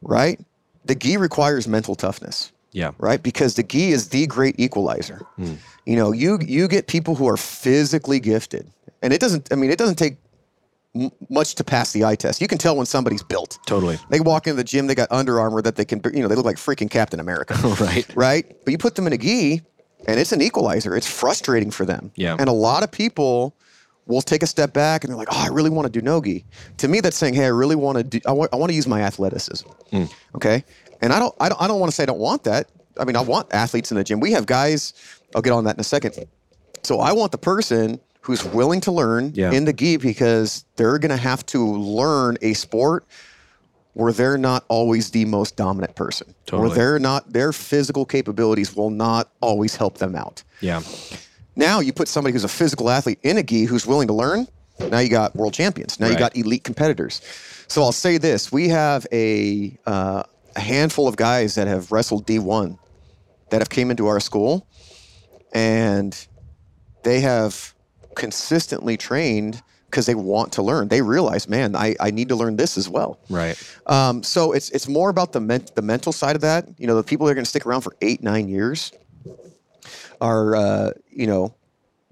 right? 0.01 0.37
The 0.83 0.95
gi 0.95 1.15
requires 1.15 1.65
mental 1.67 1.95
toughness 1.95 2.51
Yeah. 2.77 2.91
right? 2.99 3.21
Because 3.21 3.55
the 3.55 3.63
gi 3.63 3.91
is 3.91 4.09
the 4.09 4.27
great 4.27 4.55
equalizer. 4.59 5.19
Hmm. 5.37 5.55
You 5.85 5.95
know, 5.95 6.11
you 6.11 6.37
you 6.41 6.67
get 6.67 6.87
people 6.87 7.15
who 7.15 7.27
are 7.27 7.37
physically 7.37 8.19
gifted, 8.19 8.69
and 9.01 9.13
it 9.13 9.19
doesn't. 9.21 9.51
I 9.51 9.55
mean, 9.55 9.71
it 9.71 9.77
doesn't 9.79 9.95
take 9.97 10.17
m- 10.95 11.11
much 11.29 11.55
to 11.55 11.63
pass 11.63 11.93
the 11.93 12.03
eye 12.05 12.15
test. 12.15 12.41
You 12.41 12.47
can 12.47 12.57
tell 12.57 12.75
when 12.75 12.85
somebody's 12.85 13.23
built. 13.23 13.57
Totally. 13.65 13.97
They 14.09 14.19
walk 14.19 14.47
into 14.47 14.57
the 14.57 14.63
gym, 14.63 14.87
they 14.87 14.95
got 14.95 15.11
Under 15.11 15.39
Armour 15.39 15.61
that 15.61 15.75
they 15.75 15.85
can, 15.85 16.01
you 16.13 16.21
know, 16.21 16.27
they 16.27 16.35
look 16.35 16.45
like 16.45 16.57
freaking 16.57 16.89
Captain 16.89 17.19
America. 17.19 17.55
Right. 17.79 18.05
Right. 18.15 18.45
But 18.65 18.71
you 18.71 18.77
put 18.77 18.95
them 18.95 19.07
in 19.07 19.13
a 19.13 19.17
gi, 19.17 19.61
and 20.07 20.19
it's 20.19 20.31
an 20.33 20.41
equalizer. 20.41 20.95
It's 20.95 21.07
frustrating 21.21 21.71
for 21.71 21.85
them. 21.85 22.11
Yeah. 22.15 22.35
And 22.39 22.49
a 22.49 22.53
lot 22.53 22.83
of 22.83 22.91
people 22.91 23.55
will 24.07 24.21
take 24.21 24.41
a 24.43 24.47
step 24.47 24.71
back 24.73 25.03
and 25.03 25.11
they're 25.11 25.17
like, 25.17 25.27
"Oh, 25.31 25.43
I 25.45 25.49
really 25.49 25.69
want 25.69 25.85
to 25.85 25.91
do 25.91 26.01
nogi." 26.01 26.45
To 26.77 26.87
me, 26.87 26.99
that's 27.01 27.17
saying, 27.17 27.33
"Hey, 27.33 27.45
I 27.45 27.53
really 27.61 27.75
want 27.75 27.97
to 27.97 28.03
do. 28.03 28.19
I 28.25 28.31
want. 28.31 28.53
I 28.53 28.57
want 28.57 28.69
to 28.71 28.75
use 28.75 28.87
my 28.87 29.01
athleticism." 29.01 29.67
Hmm. 29.91 30.05
Okay. 30.35 30.63
And 31.01 31.13
I 31.13 31.19
don't. 31.19 31.33
I 31.39 31.49
don't. 31.49 31.61
I 31.61 31.67
don't 31.67 31.79
want 31.79 31.91
to 31.91 31.95
say 31.95 32.03
I 32.03 32.07
don't 32.07 32.19
want 32.19 32.43
that. 32.45 32.69
I 32.99 33.05
mean, 33.05 33.15
I 33.15 33.21
want 33.21 33.53
athletes 33.53 33.91
in 33.91 33.97
the 33.97 34.03
gym. 34.03 34.19
We 34.19 34.31
have 34.31 34.45
guys. 34.45 34.93
I'll 35.35 35.41
get 35.41 35.53
on 35.53 35.63
that 35.65 35.75
in 35.75 35.79
a 35.79 35.83
second. 35.83 36.25
So 36.83 36.99
I 36.99 37.11
want 37.11 37.31
the 37.31 37.37
person 37.37 37.99
who's 38.21 38.43
willing 38.45 38.81
to 38.81 38.91
learn 38.91 39.31
Yeah. 39.35 39.51
in 39.51 39.65
the 39.65 39.73
gi 39.73 39.97
because 39.97 40.65
they're 40.75 40.97
going 40.99 41.11
to 41.11 41.17
have 41.17 41.45
to 41.47 41.65
learn 41.65 42.37
a 42.41 42.53
sport 42.53 43.05
where 43.93 44.11
they're 44.11 44.37
not 44.37 44.63
always 44.67 45.11
the 45.11 45.25
most 45.25 45.55
dominant 45.55 45.95
person. 45.95 46.33
Totally. 46.45 46.67
Where 46.69 46.75
they're 46.77 46.99
not 46.99 47.31
their 47.33 47.51
physical 47.53 48.05
capabilities 48.05 48.75
will 48.75 48.89
not 48.89 49.29
always 49.41 49.75
help 49.75 49.97
them 49.97 50.15
out. 50.15 50.43
Yeah. 50.61 50.81
Now 51.55 51.79
you 51.79 51.93
put 51.93 52.07
somebody 52.07 52.33
who's 52.33 52.43
a 52.43 52.47
physical 52.49 52.89
athlete 52.89 53.19
in 53.23 53.37
a 53.37 53.43
gi 53.43 53.63
who's 53.65 53.85
willing 53.87 54.07
to 54.07 54.13
learn. 54.13 54.47
Now 54.79 54.99
you 54.99 55.09
got 55.09 55.35
world 55.35 55.53
champions. 55.53 55.99
Now 55.99 56.07
you 56.07 56.17
got 56.17 56.35
elite 56.37 56.63
competitors. 56.63 57.21
So 57.67 57.81
I'll 57.81 57.91
say 57.91 58.17
this: 58.19 58.51
we 58.51 58.69
have 58.69 59.07
a 59.11 59.75
uh, 59.87 60.23
a 60.57 60.59
handful 60.59 61.07
of 61.07 61.15
guys 61.15 61.55
that 61.55 61.67
have 61.67 61.91
wrestled 61.91 62.25
D1 62.25 62.77
that 63.51 63.61
have 63.61 63.69
came 63.69 63.91
into 63.91 64.07
our 64.07 64.19
school, 64.19 64.67
and 65.53 66.27
they 67.03 67.21
have 67.21 67.73
consistently 68.15 68.97
trained 68.97 69.61
because 69.85 70.07
they 70.07 70.15
want 70.15 70.51
to 70.53 70.63
learn. 70.63 70.87
They 70.87 71.01
realize, 71.01 71.47
man, 71.47 71.75
I, 71.75 71.95
I 71.99 72.11
need 72.11 72.29
to 72.29 72.35
learn 72.35 72.57
this 72.57 72.75
as 72.77 72.89
well. 72.89 73.19
Right. 73.29 73.55
Um, 73.85 74.23
so 74.23 74.51
it's 74.51 74.69
it's 74.71 74.87
more 74.87 75.09
about 75.09 75.31
the 75.31 75.39
men- 75.39 75.67
the 75.75 75.81
mental 75.83 76.11
side 76.11 76.35
of 76.35 76.41
that. 76.41 76.67
You 76.77 76.87
know, 76.87 76.95
the 76.95 77.03
people 77.03 77.27
that 77.27 77.31
are 77.31 77.35
going 77.35 77.45
to 77.45 77.49
stick 77.49 77.65
around 77.65 77.81
for 77.81 77.95
eight 78.01 78.23
nine 78.23 78.49
years 78.49 78.91
are 80.19 80.55
uh, 80.55 80.91
you 81.09 81.27
know 81.27 81.53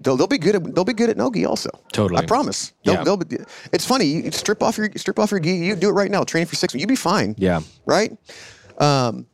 they'll 0.00 0.16
they'll 0.16 0.26
be 0.26 0.38
good 0.38 0.54
at 0.56 0.74
they'll 0.74 0.84
be 0.84 0.92
good 0.92 1.10
at 1.10 1.16
nogi 1.16 1.44
also. 1.46 1.70
Totally. 1.92 2.20
I 2.22 2.26
promise. 2.26 2.72
They'll, 2.84 2.94
Yeah. 2.94 3.04
they'll 3.04 3.16
be, 3.16 3.38
it's 3.72 3.84
funny. 3.86 4.04
You 4.06 4.30
strip 4.30 4.62
off 4.62 4.76
your 4.78 4.90
strip 4.96 5.18
off 5.18 5.30
your 5.30 5.40
gi. 5.40 5.56
You 5.56 5.76
do 5.76 5.88
it 5.88 5.92
right 5.92 6.10
now. 6.10 6.24
Training 6.24 6.46
for 6.46 6.56
six. 6.56 6.74
months. 6.74 6.80
You'd 6.82 6.88
be 6.88 6.96
fine. 6.96 7.34
Yeah. 7.38 7.60
Right. 7.86 8.16
Um, 8.78 9.26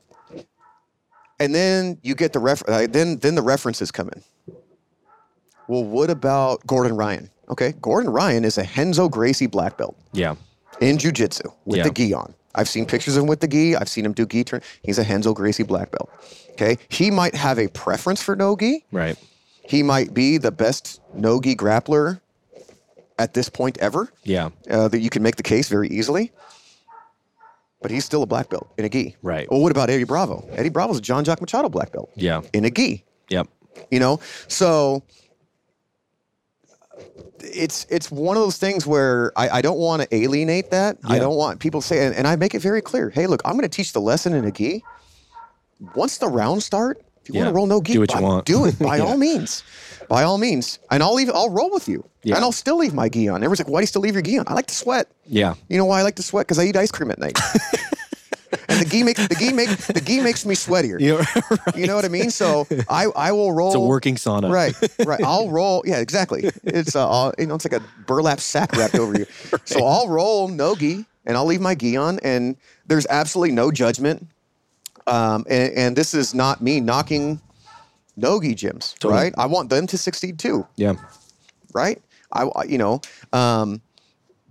and 1.40 1.54
then 1.54 1.98
you 2.02 2.14
get 2.14 2.32
the 2.32 2.38
ref. 2.38 2.62
Uh, 2.68 2.86
then 2.86 3.18
then 3.18 3.34
the 3.34 3.42
references 3.42 3.90
come 3.90 4.08
in. 4.10 4.22
Well, 5.68 5.84
what 5.84 6.10
about 6.10 6.66
Gordon 6.66 6.96
Ryan? 6.96 7.30
Okay, 7.48 7.72
Gordon 7.80 8.10
Ryan 8.12 8.44
is 8.44 8.58
a 8.58 8.66
Renzo 8.76 9.08
Gracie 9.08 9.46
black 9.46 9.76
belt 9.76 9.96
Yeah. 10.12 10.34
in 10.80 10.96
jujitsu 10.98 11.52
with 11.64 11.78
Yeah. 11.78 11.84
the 11.84 11.90
gi 11.90 12.14
on. 12.14 12.34
I've 12.54 12.68
seen 12.68 12.84
pictures 12.86 13.16
of 13.16 13.22
him 13.22 13.28
with 13.28 13.40
the 13.40 13.48
gi. 13.48 13.76
I've 13.76 13.88
seen 13.88 14.04
him 14.04 14.12
do 14.12 14.26
gi 14.26 14.44
turn. 14.44 14.60
He's 14.82 14.98
a 14.98 15.02
Renzo 15.04 15.32
Gracie 15.34 15.62
black 15.62 15.90
belt. 15.90 16.10
Okay, 16.52 16.78
he 16.88 17.10
might 17.10 17.34
have 17.34 17.58
a 17.58 17.68
preference 17.68 18.22
for 18.22 18.36
no 18.36 18.56
gi. 18.56 18.84
Right. 18.92 19.16
He 19.72 19.82
might 19.82 20.12
be 20.12 20.36
the 20.36 20.52
best 20.52 21.00
nogi 21.14 21.56
grappler 21.56 22.20
at 23.18 23.32
this 23.32 23.48
point 23.48 23.78
ever. 23.78 24.12
Yeah. 24.22 24.50
Uh, 24.70 24.88
that 24.88 25.00
you 25.00 25.08
can 25.08 25.22
make 25.22 25.36
the 25.36 25.42
case 25.42 25.68
very 25.70 25.88
easily. 25.88 26.30
But 27.80 27.90
he's 27.90 28.04
still 28.04 28.22
a 28.22 28.26
black 28.26 28.50
belt 28.50 28.68
in 28.76 28.84
a 28.84 28.90
gi. 28.90 29.16
Right. 29.22 29.50
Well, 29.50 29.60
what 29.62 29.72
about 29.72 29.88
Eddie 29.88 30.04
Bravo? 30.04 30.46
Eddie 30.52 30.68
Bravo's 30.68 30.98
a 30.98 31.00
Jean 31.00 31.24
Jacques 31.24 31.40
Machado 31.40 31.70
black 31.70 31.90
belt 31.90 32.10
Yeah. 32.16 32.42
in 32.52 32.66
a 32.66 32.70
gi 32.70 33.02
Yep. 33.30 33.48
you 33.90 33.98
know 33.98 34.20
so 34.46 35.02
it's 37.40 37.86
it's 37.88 38.10
one 38.10 38.36
of 38.36 38.42
those 38.42 38.58
things 38.58 38.86
where 38.86 39.32
I, 39.36 39.48
I 39.48 39.62
don't 39.62 39.78
want 39.78 40.02
to 40.02 40.14
alienate 40.14 40.70
that. 40.70 40.98
I 41.04 41.18
don't 41.18 41.34
want 41.36 41.58
people 41.60 41.80
to 41.80 41.86
say, 41.86 42.06
and, 42.06 42.14
and 42.14 42.28
I 42.28 42.36
make 42.36 42.54
it 42.54 42.60
very 42.62 42.80
clear. 42.82 43.10
Hey, 43.10 43.26
look, 43.26 43.40
I'm 43.44 43.52
going 43.54 43.62
to 43.62 43.68
teach 43.68 43.92
the 43.94 44.00
lesson 44.00 44.32
in 44.34 44.44
a 44.44 44.52
gi. 44.52 44.84
Once 45.96 46.18
the 46.18 46.28
rounds 46.28 46.64
start, 46.64 47.02
if 47.22 47.28
you 47.28 47.34
Yeah. 47.34 47.42
want 47.44 47.52
to 47.52 47.56
roll 47.56 47.66
no 47.66 47.80
gi, 47.80 47.92
Do 47.94 48.00
what 48.00 48.14
you 48.14 48.20
want. 48.20 48.44
do 48.46 48.64
it 48.66 48.78
by 48.90 48.96
Yeah. 48.98 49.04
all 49.04 49.16
means, 49.16 49.62
by 50.08 50.22
all 50.24 50.38
means. 50.38 50.78
And 50.90 51.02
I'll 51.02 51.14
leave. 51.14 51.30
I'll 51.30 51.50
roll 51.50 51.70
with 51.70 51.88
you, 51.88 52.04
Yeah. 52.22 52.36
and 52.36 52.44
I'll 52.44 52.52
still 52.52 52.76
leave 52.78 52.94
my 52.94 53.08
gi 53.08 53.28
on. 53.28 53.36
Everyone's 53.36 53.60
like, 53.60 53.68
why 53.68 53.80
do 53.80 53.82
you 53.82 53.86
still 53.86 54.02
leave 54.02 54.14
your 54.14 54.22
gi 54.22 54.38
on? 54.38 54.44
I 54.48 54.54
like 54.54 54.66
to 54.66 54.74
sweat. 54.74 55.08
Yeah. 55.26 55.54
You 55.68 55.78
know 55.78 55.84
why 55.86 56.00
I 56.00 56.02
like 56.02 56.16
to 56.16 56.22
sweat? 56.22 56.46
Because 56.46 56.58
I 56.58 56.64
eat 56.64 56.76
ice 56.76 56.90
cream 56.90 57.10
at 57.10 57.18
night. 57.18 57.38
and 58.68 58.80
the 58.80 58.84
gi 58.84 59.02
makes 59.02 59.26
the 59.26 59.34
gi 59.34 59.52
make 59.52 59.68
the 59.70 60.00
gi 60.00 60.20
makes 60.20 60.44
me 60.44 60.54
sweatier. 60.54 60.98
Yeah. 61.00 61.24
You 61.74 61.86
know 61.86 61.94
what 61.96 62.04
I 62.04 62.08
mean? 62.08 62.30
So 62.30 62.66
I 62.88 63.06
I 63.16 63.32
will 63.32 63.52
roll. 63.52 63.68
It's 63.68 63.76
a 63.76 63.80
working 63.80 64.16
sauna. 64.16 64.50
Right, 64.52 64.74
right. 65.06 65.22
I'll 65.24 65.48
roll. 65.48 65.82
Yeah, 65.86 65.98
exactly. 65.98 66.50
It's 66.64 66.94
uh, 66.94 67.08
I'll- 67.08 67.34
you 67.38 67.46
know, 67.46 67.54
it's 67.54 67.64
like 67.64 67.80
a 67.80 67.84
burlap 68.06 68.40
sack 68.40 68.72
wrapped 68.76 68.94
over 68.96 69.18
you. 69.18 69.26
So 69.64 69.84
I'll 69.86 70.08
roll 70.08 70.48
no 70.48 70.74
gi, 70.74 71.04
and 71.24 71.36
I'll 71.36 71.46
leave 71.46 71.60
my 71.62 71.74
gi 71.74 71.96
on, 71.96 72.18
and 72.20 72.56
there's 72.86 73.06
absolutely 73.08 73.54
no 73.54 73.70
judgment. 73.70 74.26
Um, 75.07 75.44
and, 75.48 75.72
and 75.74 75.96
this 75.96 76.14
is 76.14 76.34
not 76.34 76.61
me 76.62 76.80
knocking 76.80 77.40
no 78.16 78.40
gi 78.40 78.55
gyms, 78.55 78.94
Totally. 78.98 79.14
right? 79.14 79.34
I 79.38 79.46
want 79.46 79.70
them 79.70 79.86
to 79.88 79.98
succeed 79.98 80.38
too, 80.38 80.66
Yeah. 80.76 80.94
right? 81.72 82.00
I, 82.32 82.48
you 82.68 82.78
know, 82.78 83.00
um, 83.32 83.80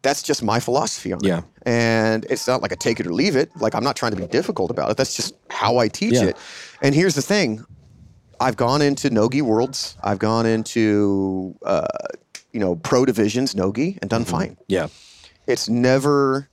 that's 0.02 0.24
just 0.24 0.42
my 0.44 0.60
philosophy 0.60 1.14
on 1.14 1.20
Yeah. 1.24 1.40
it. 1.40 1.44
And 1.66 2.26
it's 2.30 2.48
not 2.48 2.62
like 2.62 2.72
a 2.72 2.76
take 2.76 3.00
it 3.00 3.06
or 3.08 3.14
leave 3.14 3.36
it. 3.36 3.52
Like 3.60 3.76
I'm 3.76 3.84
not 3.84 3.96
trying 3.96 4.12
to 4.14 4.18
be 4.18 4.26
difficult 4.28 4.72
about 4.72 4.90
it. 4.92 4.98
That's 4.98 5.16
just 5.16 5.36
how 5.50 5.78
I 5.78 5.88
teach 5.88 6.14
Yeah. 6.14 6.26
it. 6.30 6.38
And 6.82 6.96
here's 6.96 7.14
the 7.16 7.22
thing. 7.22 7.64
I've 8.40 8.58
gone 8.58 8.82
into 8.82 9.10
Nogi 9.12 9.42
worlds. 9.44 9.96
I've 10.04 10.18
gone 10.20 10.48
into 10.48 11.56
uh, 11.64 11.86
you 12.52 12.60
know 12.60 12.76
pro 12.78 13.06
divisions 13.06 13.56
Nogi 13.56 14.00
and 14.02 14.10
done 14.10 14.26
fine. 14.26 14.58
Yeah. 14.68 14.88
It's 15.48 15.70
never, 15.70 16.50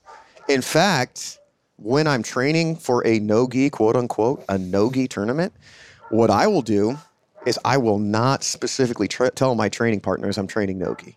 in 0.49 0.61
fact, 0.63 1.39
when 1.79 2.07
I'm 2.07 2.23
training 2.23 2.77
for 2.77 3.07
a 3.07 3.19
no-gi, 3.21 3.71
quote 3.71 3.97
unquote, 3.97 4.45
a 4.49 4.59
no-gi 4.59 5.09
tournament, 5.09 5.53
what 6.11 6.31
I 6.31 6.47
will 6.47 6.63
do 6.63 6.99
is 7.47 7.59
I 7.65 7.77
will 7.79 7.99
not 7.99 8.43
specifically 8.45 9.09
tra- 9.09 9.31
tell 9.31 9.55
my 9.55 9.69
training 9.69 10.01
partners 10.01 10.37
I'm 10.39 10.47
training 10.47 10.79
no-gi. 10.79 11.17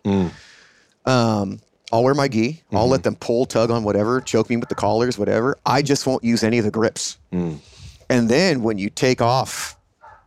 Um, 1.04 1.60
I'll 1.92 2.04
wear 2.04 2.14
my 2.14 2.28
gi. 2.28 2.62
I'll 2.72 2.88
let 2.88 3.02
them 3.02 3.16
pull, 3.16 3.44
tug 3.44 3.70
on 3.70 3.82
whatever, 3.84 4.20
choke 4.20 4.48
me 4.48 4.56
with 4.56 4.68
the 4.68 4.74
collars, 4.74 5.18
whatever. 5.18 5.58
I 5.66 5.82
just 5.82 6.06
won't 6.06 6.24
use 6.24 6.42
any 6.42 6.58
of 6.58 6.64
the 6.64 6.70
grips. 6.70 7.18
And 7.32 8.28
then 8.28 8.62
when 8.62 8.78
you 8.78 8.88
take 8.88 9.20
off 9.20 9.76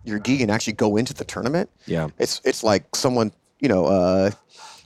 your 0.04 0.20
gi 0.20 0.42
and 0.44 0.52
actually 0.52 0.74
go 0.74 0.98
into 0.98 1.14
the 1.14 1.24
tournament, 1.26 1.70
Yeah. 1.88 2.10
it's 2.20 2.42
it's 2.44 2.64
like 2.64 2.96
someone 2.96 3.32
you 3.60 3.70
know. 3.70 3.86
Uh, 3.86 4.32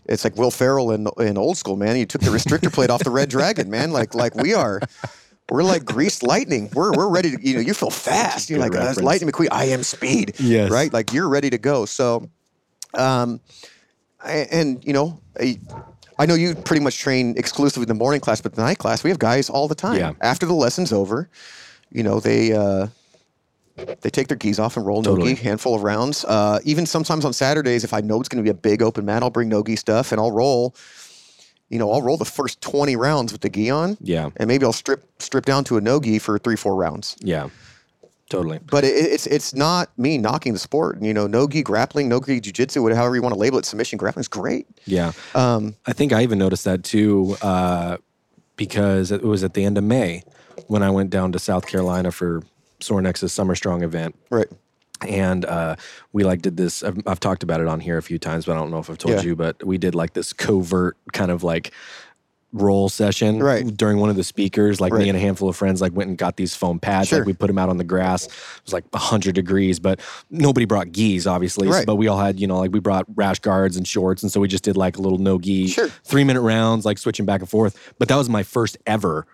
it's 0.05 0.23
like 0.23 0.35
Will 0.37 0.49
Ferrell 0.51 0.91
in, 0.91 1.07
in 1.19 1.37
old 1.37 1.55
school, 1.57 1.75
man. 1.75 1.95
You 1.95 2.05
took 2.07 2.21
the 2.21 2.31
restrictor 2.31 2.73
plate 2.73 2.89
off 2.89 3.03
the 3.03 3.11
Red 3.11 3.29
Dragon, 3.29 3.69
man. 3.69 3.91
Like 3.91 4.15
like 4.15 4.33
we 4.35 4.53
are, 4.53 4.81
we're 5.49 5.63
like 5.63 5.85
greased 5.85 6.23
lightning. 6.23 6.69
We're 6.73 6.91
we're 6.93 7.09
ready 7.09 7.35
to 7.35 7.41
you 7.41 7.55
know 7.55 7.59
you 7.61 7.73
feel 7.73 7.89
fast. 7.89 8.49
You're 8.49 8.59
like 8.59 8.73
reference. 8.73 9.01
Lightning 9.01 9.29
McQueen. 9.31 9.49
I 9.51 9.65
am 9.65 9.83
speed. 9.83 10.35
Yes. 10.39 10.71
right. 10.71 10.91
Like 10.91 11.13
you're 11.13 11.29
ready 11.29 11.49
to 11.49 11.57
go. 11.57 11.85
So, 11.85 12.29
um, 12.93 13.39
I, 14.23 14.47
and 14.51 14.83
you 14.85 14.93
know. 14.93 15.19
I, 15.39 15.59
I 16.21 16.25
know 16.25 16.33
you 16.33 16.53
pretty 16.53 16.83
much 16.83 16.99
train 16.99 17.35
exclusively 17.37 17.83
in 17.83 17.87
the 17.87 17.93
morning 17.93 18.19
class, 18.19 18.41
but 18.41 18.53
the 18.53 18.61
night 18.61 18.77
class 18.77 19.05
we 19.05 19.09
have 19.09 19.19
guys 19.19 19.49
all 19.49 19.69
the 19.69 19.75
time. 19.75 19.95
Yeah. 19.97 20.11
After 20.19 20.45
the 20.45 20.53
lesson's 20.53 20.91
over, 20.91 21.29
you 21.91 22.03
know 22.03 22.19
they 22.19 22.51
uh, 22.51 22.87
they 24.01 24.09
take 24.09 24.27
their 24.27 24.37
gis 24.37 24.59
off 24.59 24.77
and 24.77 24.85
roll 24.85 25.01
Totally. 25.01 25.29
nogi, 25.29 25.41
handful 25.41 25.75
of 25.75 25.83
rounds. 25.83 26.25
Uh, 26.25 26.59
even 26.63 26.85
sometimes 26.85 27.25
on 27.25 27.33
Saturdays, 27.33 27.83
if 27.83 27.93
I 27.93 28.01
know 28.01 28.19
it's 28.19 28.29
going 28.29 28.43
to 28.43 28.47
be 28.47 28.51
a 28.51 28.59
big 28.59 28.81
open 28.81 29.05
mat, 29.05 29.23
I'll 29.23 29.29
bring 29.29 29.49
nogi 29.49 29.75
stuff 29.75 30.11
and 30.11 30.19
I'll 30.19 30.31
roll. 30.31 30.75
You 31.69 31.77
know, 31.79 31.91
I'll 31.91 32.01
roll 32.01 32.17
the 32.17 32.25
first 32.25 32.61
twenty 32.61 32.95
rounds 32.95 33.31
with 33.31 33.41
the 33.41 33.49
gi 33.49 33.69
on, 33.69 33.97
Yeah. 34.01 34.29
and 34.37 34.47
maybe 34.47 34.65
I'll 34.65 34.73
strip 34.73 35.03
strip 35.19 35.45
down 35.45 35.63
to 35.65 35.77
a 35.77 35.81
nogi 35.81 36.19
for 36.19 36.37
three 36.39 36.55
four 36.55 36.75
rounds. 36.75 37.15
Yeah. 37.19 37.49
Totally. 38.29 38.59
But 38.69 38.83
it, 38.83 38.89
it's 38.89 39.25
it's 39.27 39.55
not 39.55 39.89
me 39.97 40.17
knocking 40.19 40.53
the 40.53 40.59
sport. 40.59 41.01
You 41.01 41.13
know, 41.13 41.25
nogi 41.27 41.63
grappling, 41.63 42.09
nogi 42.09 42.39
jujitsu, 42.39 42.81
whatever 42.83 42.99
however 42.99 43.15
you 43.15 43.21
want 43.23 43.33
to 43.33 43.39
label 43.39 43.57
it, 43.57 43.65
submission 43.65 43.97
grappling 43.97 44.21
is 44.21 44.27
great. 44.27 44.67
Yeah. 44.85 45.13
Um, 45.33 45.75
I 45.87 45.93
think 45.93 46.13
I 46.13 46.21
even 46.23 46.37
noticed 46.37 46.63
that 46.65 46.83
too, 46.83 47.37
uh, 47.41 47.97
because 48.55 49.11
it 49.11 49.23
was 49.23 49.43
at 49.43 49.53
the 49.55 49.63
end 49.63 49.77
of 49.77 49.83
May 49.83 50.23
when 50.67 50.83
I 50.83 50.89
went 50.91 51.09
down 51.09 51.31
to 51.31 51.39
South 51.39 51.65
Carolina 51.65 52.11
for 52.11 52.43
Sornex's 52.79 53.33
Summer 53.33 53.55
Strong 53.55 53.83
event. 53.83 54.15
right. 54.29 54.47
And 55.07 55.45
uh, 55.45 55.75
we 56.11 56.23
like 56.23 56.41
did 56.41 56.57
this. 56.57 56.83
I've, 56.83 56.97
I've 57.07 57.19
talked 57.19 57.43
about 57.43 57.61
it 57.61 57.67
on 57.67 57.79
here 57.79 57.97
a 57.97 58.01
few 58.03 58.19
times, 58.19 58.45
but 58.45 58.53
I 58.53 58.55
don't 58.59 58.71
know 58.71 58.79
if 58.79 58.89
I've 58.89 58.97
told 58.97 59.15
Yeah. 59.15 59.21
you. 59.21 59.35
But 59.35 59.63
we 59.65 59.77
did 59.77 59.95
like 59.95 60.13
this 60.13 60.33
covert 60.33 60.97
kind 61.13 61.31
of 61.31 61.43
like 61.43 61.71
roll 62.51 62.89
session 62.89 63.41
Right. 63.43 63.65
during 63.77 63.99
one 63.99 64.09
of 64.09 64.15
the 64.15 64.23
speakers. 64.23 64.81
Like 64.81 64.91
Right. 64.91 65.03
me 65.03 65.09
and 65.09 65.15
a 65.15 65.21
handful 65.21 65.47
of 65.49 65.55
friends 65.55 65.81
like 65.81 65.93
went 65.93 66.09
and 66.09 66.17
got 66.17 66.35
these 66.35 66.55
foam 66.55 66.79
pads. 66.79 67.09
Sure. 67.09 67.19
Like 67.19 67.27
we 67.27 67.33
put 67.33 67.45
them 67.47 67.59
out 67.59 67.69
on 67.69 67.77
the 67.77 67.83
grass. 67.83 68.25
It 68.25 68.31
was 68.65 68.73
like 68.73 68.85
hundred 68.93 69.35
degrees, 69.35 69.79
but 69.79 69.99
nobody 70.31 70.65
brought 70.65 70.91
gis, 70.91 71.27
obviously. 71.27 71.67
Right. 71.67 71.85
But 71.85 71.97
we 71.97 72.07
all 72.07 72.17
had, 72.17 72.39
you 72.39 72.47
know, 72.47 72.57
like 72.57 72.71
we 72.71 72.79
brought 72.79 73.05
rash 73.15 73.37
guards 73.39 73.77
and 73.77 73.87
shorts, 73.87 74.23
and 74.23 74.31
so 74.31 74.39
we 74.39 74.47
just 74.47 74.63
did 74.63 74.75
like 74.77 74.97
a 74.97 75.01
little 75.01 75.19
no 75.19 75.37
gi, 75.37 75.67
Sure. 75.67 75.89
three 76.03 76.23
minute 76.23 76.41
rounds, 76.41 76.85
like 76.85 76.97
switching 76.97 77.25
back 77.27 77.41
and 77.41 77.49
forth. 77.49 77.93
But 77.99 78.07
that 78.07 78.15
was 78.15 78.29
my 78.29 78.41
first 78.41 78.77
ever 78.87 79.27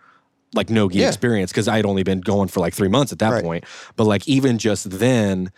like 0.56 0.70
no 0.70 0.89
gi 0.89 0.99
Yeah. 0.99 1.08
experience 1.10 1.51
because 1.51 1.68
I 1.68 1.76
had 1.76 1.86
only 1.86 2.03
been 2.03 2.22
going 2.22 2.47
for 2.47 2.60
like 2.62 2.74
three 2.74 2.88
months 2.89 3.12
at 3.12 3.20
that 3.20 3.30
Right. 3.32 3.43
point. 3.43 3.64
But 3.95 4.06
like 4.06 4.28
even 4.28 4.58
just 4.58 4.89
then, 4.89 5.51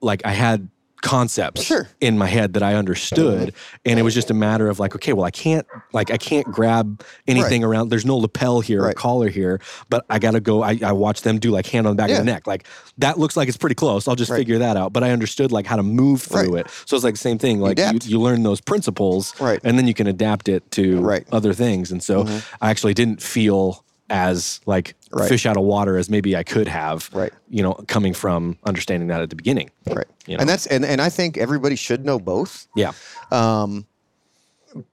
like 0.00 0.22
I 0.24 0.32
had 0.32 0.68
concepts 1.02 1.62
Sure. 1.62 1.86
in 2.00 2.16
my 2.18 2.26
head 2.26 2.54
that 2.54 2.62
I 2.62 2.74
understood, 2.74 3.52
and 3.84 3.98
it 3.98 4.02
was 4.02 4.14
just 4.14 4.30
a 4.30 4.34
matter 4.34 4.68
of 4.68 4.80
like, 4.80 4.94
okay, 4.96 5.12
well, 5.12 5.24
I 5.24 5.30
can't 5.30 5.64
like 5.92 6.10
I 6.10 6.16
can't 6.16 6.46
grab 6.50 7.02
anything 7.28 7.62
around. 7.62 7.90
There's 7.90 8.06
no 8.06 8.16
lapel 8.16 8.60
here 8.60 8.82
or 8.84 8.92
collar 8.92 9.28
here, 9.28 9.60
but 9.88 10.04
I 10.10 10.18
gotta 10.18 10.40
go. 10.40 10.62
I, 10.62 10.78
I 10.82 10.92
watch 10.92 11.20
them 11.22 11.38
do 11.38 11.50
like 11.50 11.66
hand 11.66 11.86
on 11.86 11.94
the 11.94 12.02
back 12.02 12.10
of 12.10 12.16
the 12.16 12.24
neck. 12.24 12.46
Like 12.46 12.66
that 12.98 13.18
looks 13.18 13.36
like 13.36 13.46
it's 13.46 13.58
pretty 13.58 13.74
close. 13.74 14.08
I'll 14.08 14.16
just 14.16 14.30
Right. 14.30 14.38
figure 14.38 14.58
that 14.58 14.76
out. 14.76 14.92
But 14.92 15.04
I 15.04 15.10
understood 15.12 15.52
like 15.52 15.66
how 15.66 15.76
to 15.76 15.82
move 15.82 16.22
through 16.22 16.54
Right. 16.56 16.66
it. 16.66 16.72
So 16.86 16.96
it's 16.96 17.04
like 17.04 17.14
the 17.14 17.18
same 17.20 17.38
thing. 17.38 17.60
Like 17.60 17.78
you, 17.78 17.98
you 18.02 18.20
learn 18.20 18.42
those 18.42 18.60
principles, 18.60 19.32
Right. 19.38 19.60
and 19.62 19.78
then 19.78 19.86
you 19.86 19.94
can 19.94 20.06
adapt 20.06 20.48
it 20.48 20.68
to 20.72 21.00
Right. 21.02 21.24
Mm-hmm. 21.26 21.34
other 21.36 21.52
things. 21.52 21.92
And 21.92 22.02
so 22.02 22.26
I 22.60 22.70
actually 22.70 22.94
didn't 22.94 23.22
feel 23.22 23.84
as 24.10 24.60
like 24.66 24.94
Right. 25.12 25.28
fish 25.28 25.46
out 25.46 25.56
of 25.56 25.62
water 25.62 25.96
as 25.96 26.10
maybe 26.10 26.36
I 26.36 26.42
could 26.42 26.68
have. 26.68 27.08
Right. 27.12 27.32
You 27.48 27.62
know, 27.62 27.74
coming 27.86 28.12
from 28.12 28.58
understanding 28.64 29.08
that 29.08 29.20
at 29.22 29.30
the 29.30 29.36
beginning. 29.36 29.70
Right. 29.86 30.04
You 30.26 30.36
know? 30.36 30.40
And 30.40 30.48
that's 30.48 30.66
and, 30.66 30.84
and 30.84 31.00
I 31.00 31.08
think 31.08 31.36
everybody 31.38 31.76
should 31.76 32.04
know 32.04 32.18
both. 32.18 32.66
Yeah. 32.76 32.92
Um, 33.30 33.86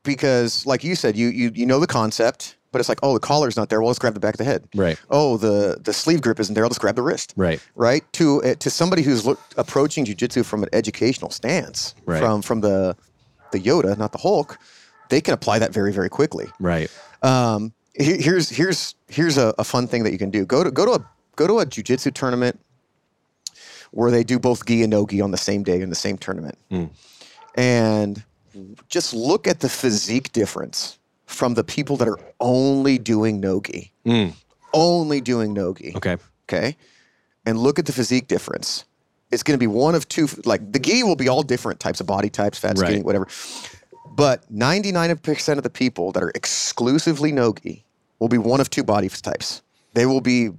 because 0.03 0.65
like 0.65 0.83
you 0.83 0.95
said 0.95 1.15
you 1.17 1.27
you 1.27 1.51
you 1.53 1.65
know 1.65 1.79
the 1.79 1.87
concept 1.87 2.55
but 2.71 2.79
it's 2.79 2.87
like 2.89 2.99
oh 3.03 3.13
the 3.13 3.19
collar's 3.19 3.57
not 3.57 3.69
there 3.69 3.81
well 3.81 3.87
let's 3.87 3.99
grab 3.99 4.13
the 4.13 4.19
back 4.19 4.33
of 4.33 4.37
the 4.37 4.43
head 4.45 4.65
Right. 4.75 4.97
oh 5.09 5.35
the 5.37 5.77
the 5.81 5.91
sleeve 5.91 6.21
grip 6.21 6.39
isn't 6.39 6.53
there 6.55 6.63
i'll 6.63 6.69
just 6.69 6.79
grab 6.79 6.95
the 6.95 7.01
wrist 7.01 7.33
Right. 7.35 7.59
right 7.75 8.03
to 8.13 8.41
uh, 8.43 8.55
to 8.55 8.69
somebody 8.69 9.01
who's 9.01 9.25
look, 9.25 9.39
approaching 9.57 10.05
jujitsu 10.05 10.45
from 10.45 10.63
an 10.63 10.69
educational 10.71 11.31
stance 11.31 11.95
Right. 12.05 12.19
from 12.21 12.41
from 12.41 12.61
the 12.61 12.95
the 13.51 13.59
yoda 13.59 13.97
not 13.97 14.11
the 14.13 14.19
hulk 14.19 14.57
they 15.09 15.19
can 15.19 15.33
apply 15.33 15.59
that 15.59 15.73
very 15.73 15.91
very 15.91 16.09
quickly 16.09 16.47
Right. 16.59 16.89
um, 17.21 17.73
here's 17.93 18.49
here's 18.49 18.95
here's 19.07 19.37
a, 19.37 19.53
a 19.57 19.63
fun 19.63 19.87
thing 19.87 20.03
that 20.03 20.11
you 20.11 20.17
can 20.17 20.29
do. 20.29 20.45
Go 20.45 20.63
to 20.63 20.71
go 20.71 20.85
to 20.85 20.91
a 20.93 21.09
go 21.35 21.47
to 21.47 21.59
a 21.59 21.65
jujitsu 21.65 22.13
tournament 22.13 22.59
where 23.91 24.11
they 24.11 24.23
do 24.23 24.39
both 24.39 24.65
gi 24.65 24.81
and 24.81 24.91
no 24.91 25.05
gi 25.05 25.21
on 25.21 25.31
the 25.31 25.37
same 25.37 25.63
day 25.63 25.81
in 25.81 25.89
the 25.89 25.95
same 25.95 26.17
tournament, 26.17 26.57
hmm. 26.69 26.85
and 27.55 28.23
just 28.89 29.13
look 29.13 29.47
at 29.47 29.59
the 29.59 29.69
physique 29.69 30.31
difference 30.31 30.97
from 31.25 31.53
the 31.53 31.63
people 31.63 31.97
that 31.97 32.07
are 32.07 32.19
only 32.39 32.97
doing 32.97 33.39
no 33.39 33.61
gi, 33.61 33.91
hmm. 34.05 34.27
only 34.73 35.21
doing 35.21 35.53
no 35.53 35.73
gi. 35.73 35.93
Okay. 35.95 36.17
Okay. 36.49 36.75
And 37.45 37.57
look 37.57 37.79
at 37.79 37.85
the 37.85 37.91
physique 37.91 38.27
difference. 38.27 38.85
It's 39.31 39.43
going 39.43 39.55
to 39.55 39.59
be 39.59 39.67
one 39.67 39.95
of 39.95 40.07
two, 40.07 40.27
like 40.45 40.71
the 40.71 40.79
gi 40.79 41.03
will 41.03 41.15
be 41.15 41.27
all 41.27 41.41
different 41.41 41.79
types 41.79 41.99
of 41.99 42.05
body 42.05 42.29
types, 42.29 42.59
fat, 42.59 42.77
skinny, 42.77 43.01
whatever. 43.01 43.27
But 44.15 44.51
99% 44.53 45.57
of 45.57 45.63
the 45.63 45.69
people 45.69 46.11
that 46.11 46.21
are 46.23 46.31
exclusively 46.35 47.31
nogi 47.31 47.83
will 48.19 48.27
be 48.27 48.37
one 48.37 48.61
of 48.61 48.69
two 48.69 48.83
body 48.83 49.09
types. 49.09 49.61
They 49.95 50.05
will 50.05 50.21
be 50.21 50.51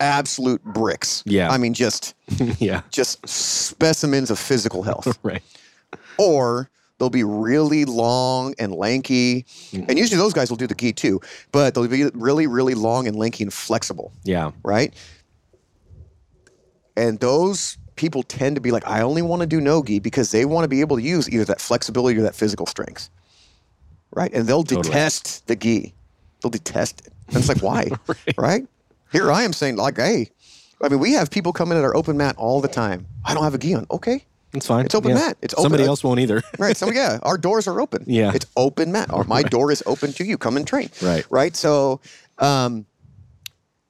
absolute 0.00 0.62
bricks. 0.64 1.22
Yeah. 1.26 1.50
I 1.50 1.58
mean, 1.58 1.72
just, 1.74 2.14
yeah. 2.58 2.82
just 2.90 3.26
specimens 3.28 4.30
of 4.30 4.38
physical 4.38 4.82
health 4.82 5.18
Right. 5.22 5.42
or 6.18 6.70
they'll 6.98 7.10
be 7.10 7.24
really 7.24 7.84
long 7.84 8.54
and 8.58 8.72
lanky. 8.74 9.42
Mm-hmm. 9.72 9.88
And 9.88 9.98
usually 9.98 10.18
those 10.18 10.32
guys 10.34 10.50
will 10.50 10.56
do 10.58 10.66
the 10.66 10.74
gi 10.74 10.92
too, 10.92 11.20
but 11.52 11.74
they'll 11.74 11.88
be 11.88 12.04
really, 12.14 12.46
really 12.46 12.74
long 12.74 13.06
and 13.08 13.16
lanky 13.16 13.44
and 13.44 13.52
flexible 13.52 14.12
Yeah. 14.24 14.50
right? 14.62 14.92
And 16.96 17.18
those 17.20 17.78
people 17.98 18.22
tend 18.22 18.56
to 18.56 18.60
be 18.62 18.70
like, 18.70 18.86
I 18.86 19.02
only 19.02 19.20
want 19.22 19.40
to 19.40 19.46
do 19.46 19.60
no-gi 19.60 19.98
because 19.98 20.30
they 20.30 20.44
want 20.46 20.64
to 20.64 20.68
be 20.68 20.80
able 20.80 20.96
to 20.96 21.02
use 21.02 21.28
either 21.28 21.44
that 21.46 21.60
flexibility 21.60 22.18
or 22.18 22.22
that 22.22 22.34
physical 22.34 22.64
strength, 22.66 23.10
right? 24.12 24.32
And 24.32 24.46
they'll 24.46 24.62
Totally. 24.64 24.82
detest 24.82 25.46
the 25.48 25.56
gi. 25.56 25.94
They'll 26.42 26.50
detest 26.50 27.00
it. 27.06 27.12
And 27.28 27.36
it's 27.36 27.48
like, 27.48 27.62
why, 27.62 27.90
right. 28.38 28.66
Here 29.12 29.30
I 29.30 29.42
am 29.42 29.52
saying, 29.52 29.76
like, 29.76 29.96
hey, 29.96 30.30
I 30.80 30.88
mean, 30.88 31.00
we 31.00 31.12
have 31.12 31.30
people 31.30 31.52
come 31.52 31.72
in 31.72 31.78
at 31.78 31.84
our 31.84 31.96
open 31.96 32.16
mat 32.16 32.36
all 32.38 32.60
the 32.60 32.68
time. 32.68 33.06
I 33.24 33.34
don't 33.34 33.42
have 33.44 33.54
a 33.54 33.58
gi 33.58 33.74
on. 33.74 33.86
Okay, 33.90 34.24
It's 34.54 34.66
fine. 34.66 34.84
It's 34.86 34.94
open 34.94 35.10
Yeah. 35.10 35.16
mat. 35.16 35.36
It's 35.42 35.52
open- 35.54 35.64
Somebody 35.64 35.84
else 35.84 36.04
won't 36.04 36.20
either. 36.20 36.42
right. 36.58 36.76
So 36.76 36.90
yeah, 36.90 37.18
our 37.22 37.36
doors 37.36 37.66
are 37.66 37.80
open. 37.80 38.04
Yeah. 38.06 38.32
it's 38.34 38.46
open 38.56 38.92
mat. 38.92 39.12
Or 39.12 39.24
my 39.24 39.42
door 39.54 39.70
is 39.72 39.82
open 39.86 40.12
to 40.14 40.24
you. 40.24 40.38
Come 40.38 40.56
and 40.56 40.66
train. 40.66 40.90
Right. 41.02 41.26
Right. 41.30 41.56
So, 41.56 42.00
um, 42.38 42.86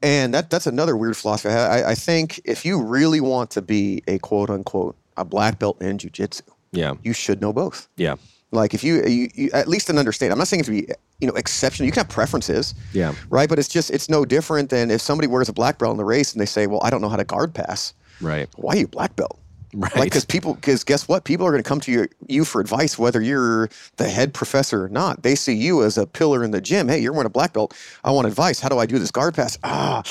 and 0.03 0.32
that 0.34 0.51
that's 0.51 0.66
another 0.66 0.96
weird 0.96 1.16
philosophy. 1.16 1.53
I, 1.53 1.90
I 1.90 1.94
think 1.94 2.40
if 2.44 2.64
you 2.64 2.82
really 2.82 3.20
want 3.20 3.51
to 3.53 3.62
be 3.62 4.03
a 4.07 4.18
quote 4.18 4.51
unquote 4.51 4.96
a 5.16 5.24
black 5.24 5.59
belt 5.59 5.80
in 5.82 5.99
jujitsu, 5.99 6.42
yeah. 6.72 6.94
you 7.03 7.12
should 7.12 7.40
know 7.40 7.53
both. 7.53 7.88
Yeah. 7.96 8.16
Like 8.51 8.72
if 8.72 8.82
you, 8.82 9.05
you, 9.05 9.28
you 9.34 9.51
at 9.53 9.68
least 9.68 9.90
an 9.90 9.99
understand. 9.99 10.32
I'm 10.32 10.38
not 10.38 10.49
saying 10.49 10.61
it 10.61 10.64
to 10.64 10.70
be 10.70 10.88
you 11.20 11.26
know 11.26 11.34
exceptional. 11.34 11.86
You 11.86 11.92
can 11.92 12.05
have 12.05 12.09
preferences. 12.09 12.74
Yeah. 12.92 13.14
Right. 13.28 13.49
But 13.49 13.59
it's 13.59 13.68
just 13.68 13.90
it's 13.90 14.09
no 14.09 14.24
different 14.24 14.70
than 14.70 14.90
if 14.90 15.01
somebody 15.01 15.26
wears 15.28 15.49
a 15.49 15.53
black 15.53 15.78
belt 15.78 15.90
in 15.90 15.96
the 15.99 16.05
race 16.05 16.32
and 16.32 16.40
they 16.40 16.46
say, 16.46 16.66
well, 16.66 16.80
I 16.82 16.90
don't 16.90 17.01
know 17.01 17.09
how 17.09 17.16
to 17.16 17.24
guard 17.24 17.55
pass. 17.55 17.92
Right. 18.20 18.49
Why 18.57 18.74
are 18.74 18.78
you 18.78 18.88
black 18.88 19.16
belt? 19.16 19.38
Right. 19.74 19.94
Like, 19.94 20.04
because 20.04 20.24
people, 20.24 20.54
because 20.54 20.82
guess 20.84 21.06
what? 21.08 21.24
People 21.24 21.46
are 21.46 21.50
going 21.50 21.62
to 21.62 21.68
come 21.68 21.80
to 21.80 21.92
you, 21.92 22.08
you 22.26 22.44
for 22.44 22.60
advice, 22.60 22.98
whether 22.98 23.20
you're 23.20 23.68
the 23.96 24.08
head 24.08 24.32
professor 24.32 24.84
or 24.84 24.88
not. 24.88 25.22
They 25.22 25.34
see 25.34 25.54
you 25.54 25.82
as 25.84 25.98
a 25.98 26.06
pillar 26.06 26.42
in 26.42 26.52
the 26.52 26.60
gym. 26.60 26.88
Hey, 26.88 26.98
you're 27.00 27.12
wearing 27.12 27.26
a 27.26 27.30
black 27.30 27.52
belt. 27.52 27.76
I 28.02 28.10
want 28.10 28.26
advice. 28.26 28.60
How 28.60 28.68
do 28.68 28.78
I 28.78 28.86
do 28.86 28.98
this 28.98 29.10
guard 29.10 29.34
pass? 29.34 29.58
Ah, 29.64 30.02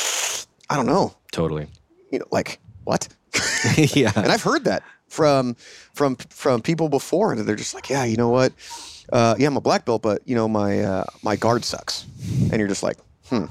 I 0.69 0.75
don't 0.75 0.85
know. 0.85 1.15
Totally. 1.31 1.67
You 2.11 2.19
know, 2.19 2.25
like 2.31 2.59
what? 2.83 3.07
yeah. 3.77 4.11
and 4.15 4.31
I've 4.31 4.43
heard 4.43 4.65
that. 4.65 4.83
from 5.07 5.55
from 5.93 6.15
from 6.29 6.61
people 6.61 6.89
before 6.89 7.31
and 7.31 7.41
they're 7.47 7.55
just 7.55 7.73
like 7.73 7.89
yeah 7.89 8.03
you 8.03 8.17
know 8.17 8.27
what 8.29 8.51
uh, 9.13 9.35
yeah 9.39 9.47
i'm 9.47 9.55
a 9.55 9.61
black 9.61 9.85
belt 9.85 10.01
but 10.01 10.21
you 10.25 10.35
know 10.35 10.47
my 10.49 10.81
uh, 10.81 11.05
my 11.23 11.35
guard 11.37 11.63
sucks 11.63 12.05
and 12.51 12.59
you're 12.59 12.67
just 12.67 12.83
like 12.83 12.97
hmm 13.29 13.45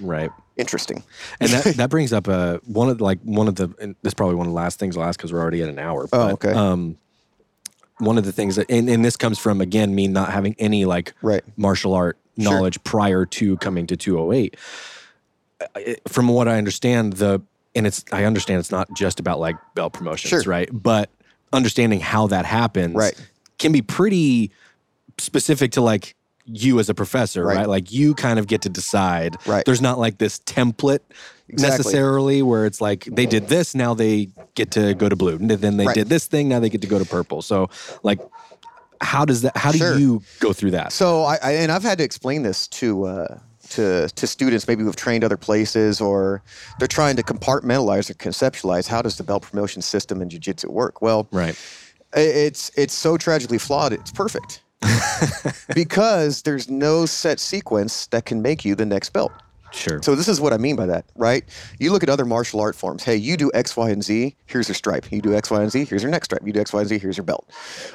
Right. 0.00 0.30
Interesting 0.58 1.02
And 1.40 1.50
that, 1.50 1.64
that 1.76 1.88
brings 1.90 2.12
up 2.12 2.28
uh, 2.28 2.58
one 2.66 2.88
of 2.90 2.98
the, 2.98 3.04
like 3.04 3.20
one 3.22 3.48
of 3.48 3.54
the 3.54 3.68
and 3.80 3.94
this 4.02 4.10
is 4.10 4.14
probably 4.14 4.34
one 4.34 4.46
of 4.46 4.52
the 4.52 4.56
last 4.56 4.78
things 4.78 4.96
I'll 4.96 5.04
ask 5.04 5.18
because 5.18 5.32
we're 5.32 5.40
already 5.40 5.62
at 5.62 5.68
an 5.68 5.78
hour. 5.78 6.02
Oh, 6.04 6.08
but, 6.10 6.32
okay. 6.34 6.52
Um, 6.52 6.96
one 7.98 8.18
of 8.18 8.24
the 8.24 8.32
things 8.32 8.56
that 8.56 8.70
and, 8.70 8.88
and 8.90 9.04
this 9.04 9.16
comes 9.16 9.38
from 9.38 9.60
again 9.60 9.94
me 9.94 10.06
not 10.08 10.30
having 10.30 10.54
any 10.58 10.84
like 10.84 11.14
Right. 11.22 11.42
martial 11.56 11.94
art 11.94 12.18
Sure. 12.40 12.52
knowledge 12.52 12.82
prior 12.84 13.24
to 13.26 13.56
coming 13.56 13.86
to 13.88 13.96
208. 13.96 14.56
From 16.06 16.28
what 16.28 16.46
I 16.46 16.56
understand, 16.58 17.14
the 17.14 17.42
and 17.74 17.84
it's 17.86 18.04
I 18.12 18.24
understand 18.24 18.60
it's 18.60 18.70
not 18.70 18.92
just 18.94 19.18
about 19.18 19.40
like 19.40 19.56
belt 19.74 19.92
promotions, 19.92 20.30
Sure. 20.30 20.42
right? 20.50 20.68
But 20.72 21.10
understanding 21.52 21.98
how 22.00 22.28
that 22.28 22.44
happens 22.44 22.94
Right. 22.94 23.14
can 23.58 23.72
be 23.72 23.82
pretty 23.82 24.52
specific 25.18 25.72
to 25.72 25.80
like 25.80 26.14
you 26.48 26.80
as 26.80 26.88
a 26.88 26.94
professor, 26.94 27.44
Right. 27.44 27.58
right? 27.58 27.68
Like 27.68 27.92
you 27.92 28.14
kind 28.14 28.38
of 28.38 28.46
get 28.46 28.62
to 28.62 28.68
decide. 28.68 29.36
Right. 29.46 29.64
There's 29.64 29.82
not 29.82 29.98
like 29.98 30.18
this 30.18 30.38
template 30.40 31.00
Exactly. 31.48 31.78
necessarily 31.78 32.42
where 32.42 32.66
it's 32.66 32.80
like 32.80 33.04
they 33.04 33.26
did 33.26 33.48
this, 33.48 33.74
now 33.74 33.94
they 33.94 34.28
get 34.54 34.70
to 34.72 34.94
go 34.94 35.08
to 35.08 35.16
blue. 35.16 35.36
And 35.36 35.50
then 35.50 35.76
they 35.76 35.86
Right. 35.86 35.94
did 35.94 36.08
this 36.08 36.26
thing, 36.26 36.48
now 36.48 36.60
they 36.60 36.68
get 36.70 36.80
to 36.82 36.88
go 36.88 36.98
to 36.98 37.04
purple. 37.04 37.42
So 37.42 37.68
like 38.02 38.18
how 39.00 39.24
does 39.24 39.42
that 39.42 39.56
how 39.56 39.70
do 39.70 39.78
Sure. 39.78 39.96
you 39.96 40.22
go 40.40 40.52
through 40.52 40.72
that? 40.72 40.92
So 40.92 41.22
I, 41.22 41.38
I 41.42 41.52
and 41.52 41.70
I've 41.70 41.84
had 41.84 41.98
to 41.98 42.04
explain 42.04 42.42
this 42.42 42.66
to 42.68 43.04
uh, 43.04 43.38
to 43.70 44.08
to 44.08 44.26
students 44.26 44.66
maybe 44.66 44.82
who've 44.82 44.96
trained 44.96 45.22
other 45.24 45.36
places 45.36 46.00
or 46.00 46.42
they're 46.78 46.88
trying 46.88 47.16
to 47.16 47.22
compartmentalize 47.22 48.10
or 48.10 48.14
conceptualize 48.14 48.88
how 48.88 49.00
does 49.02 49.16
the 49.16 49.22
belt 49.22 49.42
promotion 49.42 49.82
system 49.82 50.20
in 50.22 50.28
jiu-jitsu 50.30 50.70
work. 50.70 51.00
Well, 51.00 51.28
Right. 51.30 51.56
it's 52.14 52.70
it's 52.76 52.94
so 52.94 53.16
tragically 53.16 53.58
flawed. 53.58 53.92
It's 53.92 54.10
perfect 54.10 54.62
because 55.74 56.42
there's 56.42 56.68
no 56.68 57.06
set 57.06 57.40
sequence 57.40 58.06
that 58.08 58.24
can 58.24 58.42
make 58.42 58.64
you 58.64 58.74
the 58.74 58.86
next 58.86 59.10
belt. 59.10 59.32
Sure. 59.70 60.00
So 60.02 60.14
this 60.14 60.28
is 60.28 60.40
what 60.40 60.52
I 60.52 60.56
mean 60.56 60.76
by 60.76 60.86
that, 60.86 61.04
right? 61.14 61.44
You 61.78 61.92
look 61.92 62.02
at 62.02 62.08
other 62.08 62.24
martial 62.24 62.60
art 62.60 62.74
forms. 62.74 63.02
Hey, 63.04 63.16
you 63.16 63.36
do 63.36 63.50
X, 63.54 63.76
Y, 63.76 63.90
and 63.90 64.02
Z. 64.02 64.34
Here's 64.46 64.68
your 64.68 64.74
stripe. 64.74 65.10
You 65.12 65.20
do 65.20 65.34
X, 65.34 65.50
Y, 65.50 65.60
and 65.60 65.70
Z. 65.70 65.84
Here's 65.84 66.02
your 66.02 66.10
next 66.10 66.26
stripe. 66.26 66.42
You 66.44 66.52
do 66.52 66.60
X, 66.60 66.72
Y, 66.72 66.80
and 66.80 66.88
Z. 66.88 66.98
Here's 66.98 67.16
your 67.16 67.24
belt. 67.24 67.50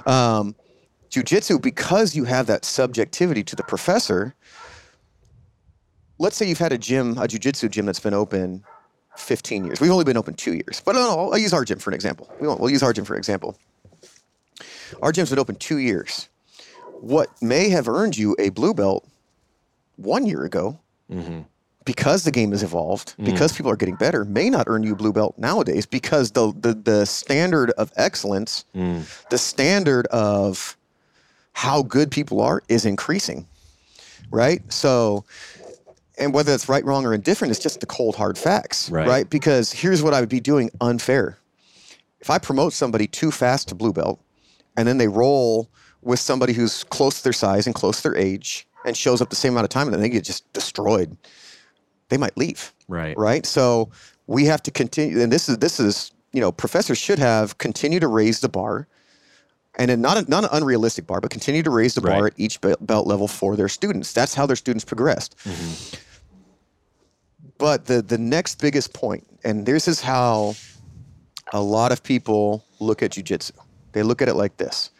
Um, 0.06 0.56
jiu-jitsu, 1.10 1.60
because 1.60 2.16
you 2.16 2.26
have 2.26 2.48
that 2.48 2.66
subjectivity 2.66 3.44
to 3.44 3.56
the 3.56 3.64
professor. 3.64 4.36
Let's 6.20 6.36
say 6.36 6.48
you've 6.48 6.60
had 6.60 6.74
a 6.74 6.78
gym, 6.78 7.18
a 7.18 7.28
jiu-jitsu 7.28 7.70
gym 7.70 7.86
that's 7.86 8.00
been 8.00 8.14
open 8.14 8.64
15 9.18 9.66
years. 9.66 9.82
We've 9.82 9.92
only 9.92 10.06
been 10.06 10.18
open 10.18 10.36
two 10.36 10.54
years, 10.54 10.82
but 10.84 10.94
no, 10.94 11.02
no, 11.02 11.32
I'll 11.32 11.38
use 11.38 11.54
our 11.54 11.66
gym 11.66 11.80
for 11.80 11.90
an 11.90 11.96
example. 11.96 12.32
We 12.40 12.48
won't, 12.48 12.60
we'll 12.60 12.70
use 12.70 12.84
our 12.84 12.94
gym 12.94 13.06
for 13.06 13.14
an 13.14 13.20
example. 13.20 13.58
Our 15.02 15.12
gym's 15.12 15.30
been 15.30 15.40
open 15.40 15.56
two 15.56 15.78
years. 15.78 16.30
What 17.04 17.30
may 17.42 17.68
have 17.68 17.90
earned 17.90 18.18
you 18.18 18.34
a 18.40 18.48
blue 18.48 18.74
belt 18.74 19.06
one 19.98 20.26
year 20.26 20.46
ago 20.46 20.80
mm-hmm. 21.12 21.42
because 21.84 22.24
the 22.24 22.32
game 22.32 22.52
has 22.52 22.64
evolved, 22.64 23.16
mm. 23.18 23.26
because 23.26 23.52
people 23.52 23.70
are 23.70 23.76
getting 23.76 23.98
better, 23.98 24.24
may 24.24 24.50
not 24.50 24.68
earn 24.70 24.84
you 24.84 24.94
a 24.94 24.96
blue 24.96 25.12
belt 25.12 25.38
nowadays 25.38 25.86
because 25.86 26.32
the 26.32 26.54
the, 26.58 26.74
the 26.74 27.06
standard 27.06 27.72
of 27.72 27.92
excellence, 27.98 28.64
mm. 28.74 29.04
the 29.30 29.38
standard 29.38 30.08
of 30.08 30.78
how 31.52 31.84
good 31.84 32.10
people 32.10 32.40
are 32.40 32.64
is 32.70 32.86
increasing. 32.86 33.48
Right? 34.32 34.62
So 34.72 35.26
and 36.18 36.34
whether 36.34 36.52
that's 36.52 36.70
right, 36.70 36.86
wrong, 36.86 37.06
or 37.06 37.14
indifferent, 37.14 37.52
it's 37.52 37.60
just 37.60 37.82
the 37.82 37.86
cold 37.86 38.16
hard 38.16 38.38
facts. 38.38 38.90
Right. 38.90 39.30
Because 39.30 39.74
here's 39.74 40.02
what 40.02 40.14
I 40.14 40.22
would 40.22 40.30
be 40.30 40.40
doing 40.40 40.70
unfair. 40.80 41.38
If 42.22 42.30
I 42.30 42.38
promote 42.38 42.72
somebody 42.72 43.08
too 43.08 43.30
fast 43.30 43.68
to 43.68 43.76
blue 43.76 43.92
belt 43.92 44.22
and 44.78 44.88
then 44.88 45.00
they 45.00 45.10
roll 45.10 45.70
with 46.06 46.20
somebody 46.20 46.54
who's 46.54 46.84
close 46.86 47.18
to 47.18 47.24
their 47.24 47.34
size 47.34 47.66
and 47.66 47.76
close 47.76 48.02
to 48.02 48.10
their 48.10 48.18
age 48.18 48.68
and 48.86 48.96
shows 48.96 49.22
up 49.22 49.30
the 49.30 49.36
same 49.36 49.54
amount 49.54 49.66
of 49.66 49.70
time 49.70 49.88
and 49.88 49.94
then 49.94 50.02
they 50.02 50.10
get 50.10 50.24
just 50.24 50.52
destroyed 50.54 51.18
they 52.14 52.18
might 52.18 52.38
leave. 52.38 52.74
Right. 52.88 53.18
Right. 53.18 53.46
So 53.46 53.90
we 54.28 54.46
have 54.46 54.62
to 54.64 54.72
continue. 54.72 55.20
And 55.22 55.32
this 55.32 55.50
is 55.50 55.58
this 55.58 55.80
is 55.80 56.12
you 56.32 56.42
know 56.42 56.52
professors 56.52 56.98
should 56.98 57.20
have 57.20 57.58
continue 57.58 58.00
to 58.00 58.08
raise 58.08 58.40
the 58.40 58.50
bar, 58.50 58.88
and 59.80 59.90
then 59.90 60.02
not 60.02 60.18
a, 60.18 60.30
not 60.30 60.44
an 60.44 60.50
unrealistic 60.54 61.08
bar, 61.08 61.22
but 61.22 61.32
continue 61.32 61.64
to 61.64 61.72
raise 61.72 61.96
the 61.96 62.02
bar 62.02 62.28
at 62.28 62.34
each 62.38 62.60
belt 62.62 63.08
level 63.08 63.28
for 63.28 63.56
their 63.56 63.70
students. 63.70 64.14
That's 64.14 64.36
how 64.36 64.46
their 64.46 64.56
students 64.56 64.86
progressed. 64.86 65.36
Mm-hmm. 65.40 66.00
But 67.58 67.86
the 67.86 68.02
the 68.02 68.18
next 68.18 68.62
biggest 68.62 68.94
point, 68.94 69.26
and 69.44 69.66
this 69.66 69.88
is 69.88 70.02
how 70.02 70.56
a 71.52 71.62
lot 71.62 71.92
of 71.92 72.04
people 72.04 72.64
look 72.80 73.02
at 73.02 73.12
jujitsu. 73.12 73.52
They 73.94 74.04
look 74.04 74.22
at 74.22 74.28
it 74.28 74.36
like 74.36 74.58
this: 74.58 74.92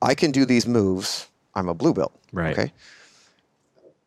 I 0.00 0.14
can 0.14 0.30
do 0.30 0.44
these 0.44 0.66
moves. 0.66 1.28
I'm 1.54 1.68
a 1.68 1.74
blue 1.74 1.94
belt. 1.94 2.12
Right. 2.32 2.58
Okay 2.58 2.72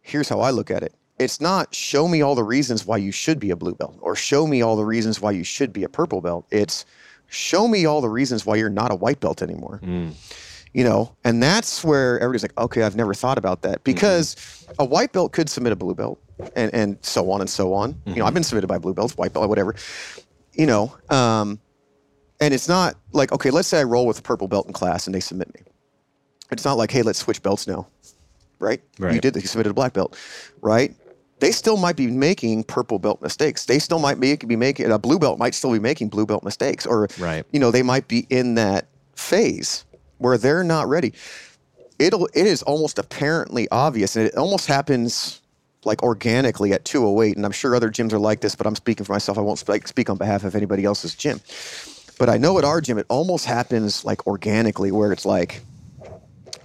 here's 0.01 0.29
how 0.29 0.41
I 0.41 0.51
look 0.51 0.69
at 0.69 0.83
it. 0.83 0.93
It's 1.19 1.39
not 1.39 1.73
show 1.73 2.07
me 2.07 2.21
all 2.21 2.35
the 2.35 2.43
reasons 2.43 2.85
why 2.85 2.97
you 2.97 3.11
should 3.11 3.39
be 3.39 3.51
a 3.51 3.55
blue 3.55 3.75
belt 3.75 3.97
or 4.01 4.15
show 4.15 4.47
me 4.47 4.61
all 4.61 4.75
the 4.75 4.85
reasons 4.85 5.21
why 5.21 5.31
you 5.31 5.43
should 5.43 5.71
be 5.71 5.83
a 5.83 5.89
purple 5.89 6.19
belt. 6.19 6.45
It's 6.49 6.85
show 7.27 7.67
me 7.67 7.85
all 7.85 8.01
the 8.01 8.09
reasons 8.09 8.45
why 8.45 8.55
you're 8.55 8.69
not 8.69 8.91
a 8.91 8.95
white 8.95 9.19
belt 9.19 9.41
anymore. 9.41 9.79
You 10.73 10.83
know, 10.85 11.15
and 11.23 11.43
that's 11.43 11.83
where 11.83 12.17
everybody's 12.19 12.43
like, 12.43 12.57
okay, 12.57 12.83
I've 12.83 12.95
never 12.95 13.13
thought 13.13 13.37
about 13.37 13.61
that 13.63 13.83
because 13.83 14.65
a 14.79 14.85
white 14.85 15.11
belt 15.11 15.33
could 15.33 15.49
submit 15.49 15.73
a 15.73 15.75
blue 15.75 15.93
belt 15.93 16.19
and, 16.55 16.73
and 16.73 16.97
so 17.01 17.29
on 17.29 17.41
and 17.41 17.49
so 17.49 17.73
on. 17.73 18.01
You 18.05 18.15
know, 18.15 18.25
I've 18.25 18.33
been 18.33 18.43
submitted 18.43 18.67
by 18.67 18.79
blue 18.79 18.93
belts, 18.93 19.15
white 19.17 19.33
belt, 19.33 19.47
whatever. 19.49 19.75
You 20.53 20.65
know, 20.65 20.95
um, 21.09 21.59
and 22.39 22.53
it's 22.53 22.67
not 22.67 22.95
like, 23.11 23.31
okay, 23.31 23.51
let's 23.51 23.67
say 23.67 23.81
I 23.81 23.83
roll 23.83 24.07
with 24.07 24.19
a 24.19 24.21
purple 24.21 24.47
belt 24.47 24.65
in 24.65 24.73
class 24.73 25.05
and 25.07 25.13
they 25.13 25.19
submit 25.19 25.53
me. 25.53 25.61
It's 26.51 26.65
not 26.65 26.77
like, 26.77 26.91
hey, 26.91 27.01
let's 27.01 27.19
switch 27.19 27.41
belts 27.41 27.67
now 27.67 27.87
right? 28.61 28.81
You 28.99 29.19
did 29.19 29.33
that. 29.33 29.41
You 29.41 29.47
submitted 29.47 29.71
a 29.71 29.73
black 29.73 29.93
belt, 29.93 30.17
right? 30.61 30.95
They 31.39 31.51
still 31.51 31.77
might 31.77 31.95
be 31.95 32.07
making 32.07 32.65
purple 32.65 32.99
belt 32.99 33.21
mistakes. 33.21 33.65
They 33.65 33.79
still 33.79 33.99
might 33.99 34.19
be, 34.19 34.35
be 34.35 34.55
making 34.55 34.91
a 34.91 34.99
blue 34.99 35.17
belt 35.17 35.39
might 35.39 35.55
still 35.55 35.71
be 35.71 35.79
making 35.79 36.09
blue 36.09 36.25
belt 36.25 36.43
mistakes, 36.43 36.85
or 36.85 37.07
Right. 37.17 37.43
you 37.51 37.59
know 37.59 37.71
they 37.71 37.81
might 37.81 38.07
be 38.07 38.27
in 38.29 38.55
that 38.55 38.87
phase 39.15 39.83
where 40.19 40.37
they're 40.37 40.63
not 40.63 40.87
ready. 40.87 41.13
It'll 41.97 42.27
it 42.27 42.45
is 42.45 42.61
almost 42.63 42.99
apparently 42.99 43.67
obvious, 43.71 44.15
and 44.15 44.27
it 44.27 44.35
almost 44.37 44.67
happens 44.67 45.41
like 45.83 46.03
organically 46.03 46.73
at 46.73 46.85
208. 46.85 47.35
And 47.35 47.43
I'm 47.43 47.51
sure 47.51 47.75
other 47.75 47.89
gyms 47.89 48.13
are 48.13 48.19
like 48.19 48.41
this, 48.41 48.53
but 48.53 48.67
I'm 48.67 48.75
speaking 48.75 49.03
for 49.03 49.13
myself. 49.13 49.39
I 49.39 49.41
won't 49.41 49.57
speak, 49.57 49.87
speak 49.87 50.11
on 50.11 50.17
behalf 50.17 50.43
of 50.43 50.55
anybody 50.55 50.85
else's 50.85 51.15
gym. 51.15 51.41
But 52.19 52.29
I 52.29 52.37
know 52.37 52.59
at 52.59 52.63
our 52.63 52.81
gym, 52.81 52.99
it 52.99 53.07
almost 53.09 53.45
happens 53.45 54.05
like 54.05 54.27
organically, 54.27 54.91
where 54.91 55.11
it's 55.11 55.25
like 55.25 55.61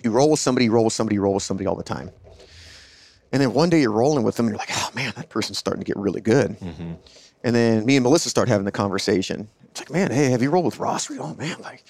you 0.06 0.12
roll 0.12 0.30
with 0.30 0.40
somebody, 0.40 0.64
you 0.66 0.72
roll 0.72 0.84
with 0.84 0.92
somebody, 0.92 1.14
you 1.16 1.20
roll 1.22 1.34
with 1.34 1.42
somebody 1.42 1.66
all 1.66 1.76
the 1.76 1.82
time. 1.82 2.10
And 3.32 3.42
then 3.42 3.52
one 3.52 3.68
day 3.70 3.80
you're 3.80 3.90
rolling 3.92 4.24
with 4.24 4.36
them 4.36 4.46
and 4.46 4.52
you're 4.52 4.58
like, 4.58 4.70
oh 4.72 4.90
man, 4.94 5.12
that 5.16 5.28
person's 5.28 5.58
starting 5.58 5.82
to 5.82 5.86
get 5.86 5.96
really 5.96 6.20
good. 6.20 6.58
Mm-hmm. 6.58 6.92
And 7.44 7.54
then 7.54 7.84
me 7.84 7.96
and 7.96 8.02
Melissa 8.04 8.30
start 8.30 8.48
having 8.48 8.64
the 8.64 8.72
conversation. 8.72 9.48
It's 9.70 9.80
like, 9.80 9.90
man, 9.90 10.10
hey, 10.10 10.30
have 10.30 10.42
you 10.42 10.50
rolled 10.50 10.64
with 10.64 10.78
Ross? 10.78 11.10
Oh 11.10 11.34
man, 11.34 11.60
like 11.60 11.84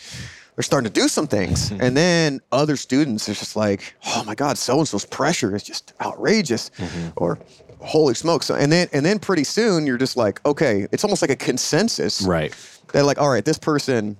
they're 0.54 0.62
starting 0.62 0.90
to 0.90 1.00
do 1.00 1.08
some 1.08 1.26
things. 1.26 1.70
and 1.80 1.96
then 1.96 2.40
other 2.52 2.76
students, 2.76 3.28
it's 3.28 3.38
just 3.38 3.54
like, 3.54 3.94
oh 4.06 4.24
my 4.24 4.34
God, 4.34 4.58
so 4.58 4.78
and 4.78 4.88
so's 4.88 5.04
pressure 5.04 5.54
is 5.54 5.62
just 5.62 5.92
outrageous. 6.00 6.70
Mm-hmm. 6.78 7.08
Or 7.16 7.38
holy 7.80 8.14
smokes. 8.14 8.46
So, 8.46 8.54
and 8.54 8.72
then 8.72 8.88
and 8.92 9.04
then 9.04 9.18
pretty 9.18 9.44
soon 9.44 9.86
you're 9.86 9.98
just 9.98 10.16
like, 10.16 10.44
okay, 10.46 10.86
it's 10.90 11.04
almost 11.04 11.22
like 11.22 11.30
a 11.30 11.36
consensus 11.36 12.22
Right. 12.22 12.54
they're 12.92 13.02
like, 13.04 13.18
all 13.20 13.28
right, 13.28 13.44
this 13.44 13.58
person 13.58 14.16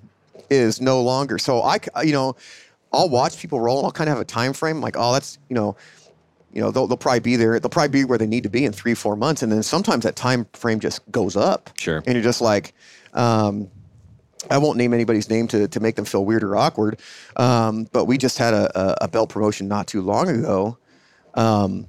is 0.49 0.79
no 0.79 1.01
longer. 1.01 1.37
So 1.39 1.61
I, 1.61 1.79
you 2.03 2.13
know, 2.13 2.35
I'll 2.91 3.09
watch 3.09 3.39
people 3.39 3.59
roll. 3.59 3.77
and 3.79 3.85
I'll 3.85 3.91
kind 3.91 4.09
of 4.09 4.15
have 4.15 4.21
a 4.21 4.25
time 4.25 4.53
frame. 4.53 4.81
Like, 4.81 4.95
oh, 4.97 5.13
that's 5.13 5.37
you 5.49 5.55
know, 5.55 5.75
you 6.53 6.61
know, 6.61 6.71
they'll, 6.71 6.87
they'll 6.87 6.97
probably 6.97 7.19
be 7.19 7.35
there. 7.35 7.59
They'll 7.59 7.69
probably 7.69 7.89
be 7.89 8.05
where 8.05 8.17
they 8.17 8.27
need 8.27 8.43
to 8.43 8.49
be 8.49 8.65
in 8.65 8.71
three, 8.71 8.93
four 8.93 9.15
months, 9.15 9.43
and 9.43 9.51
then 9.51 9.63
sometimes 9.63 10.03
that 10.03 10.15
time 10.15 10.47
frame 10.53 10.79
just 10.79 11.09
goes 11.11 11.35
up. 11.35 11.69
Sure. 11.77 11.97
And 12.05 12.15
you're 12.15 12.23
just 12.23 12.41
like, 12.41 12.73
um, 13.13 13.69
I 14.49 14.57
won't 14.57 14.77
name 14.77 14.93
anybody's 14.93 15.29
name 15.29 15.47
to 15.49 15.67
to 15.67 15.79
make 15.79 15.95
them 15.95 16.05
feel 16.05 16.25
weird 16.25 16.43
or 16.43 16.55
awkward. 16.55 16.99
Um, 17.35 17.87
but 17.91 18.05
we 18.05 18.17
just 18.17 18.37
had 18.37 18.53
a, 18.53 18.79
a, 18.79 18.97
a 19.01 19.07
belt 19.07 19.29
promotion 19.29 19.67
not 19.67 19.87
too 19.87 20.01
long 20.01 20.29
ago. 20.29 20.77
Um, 21.33 21.87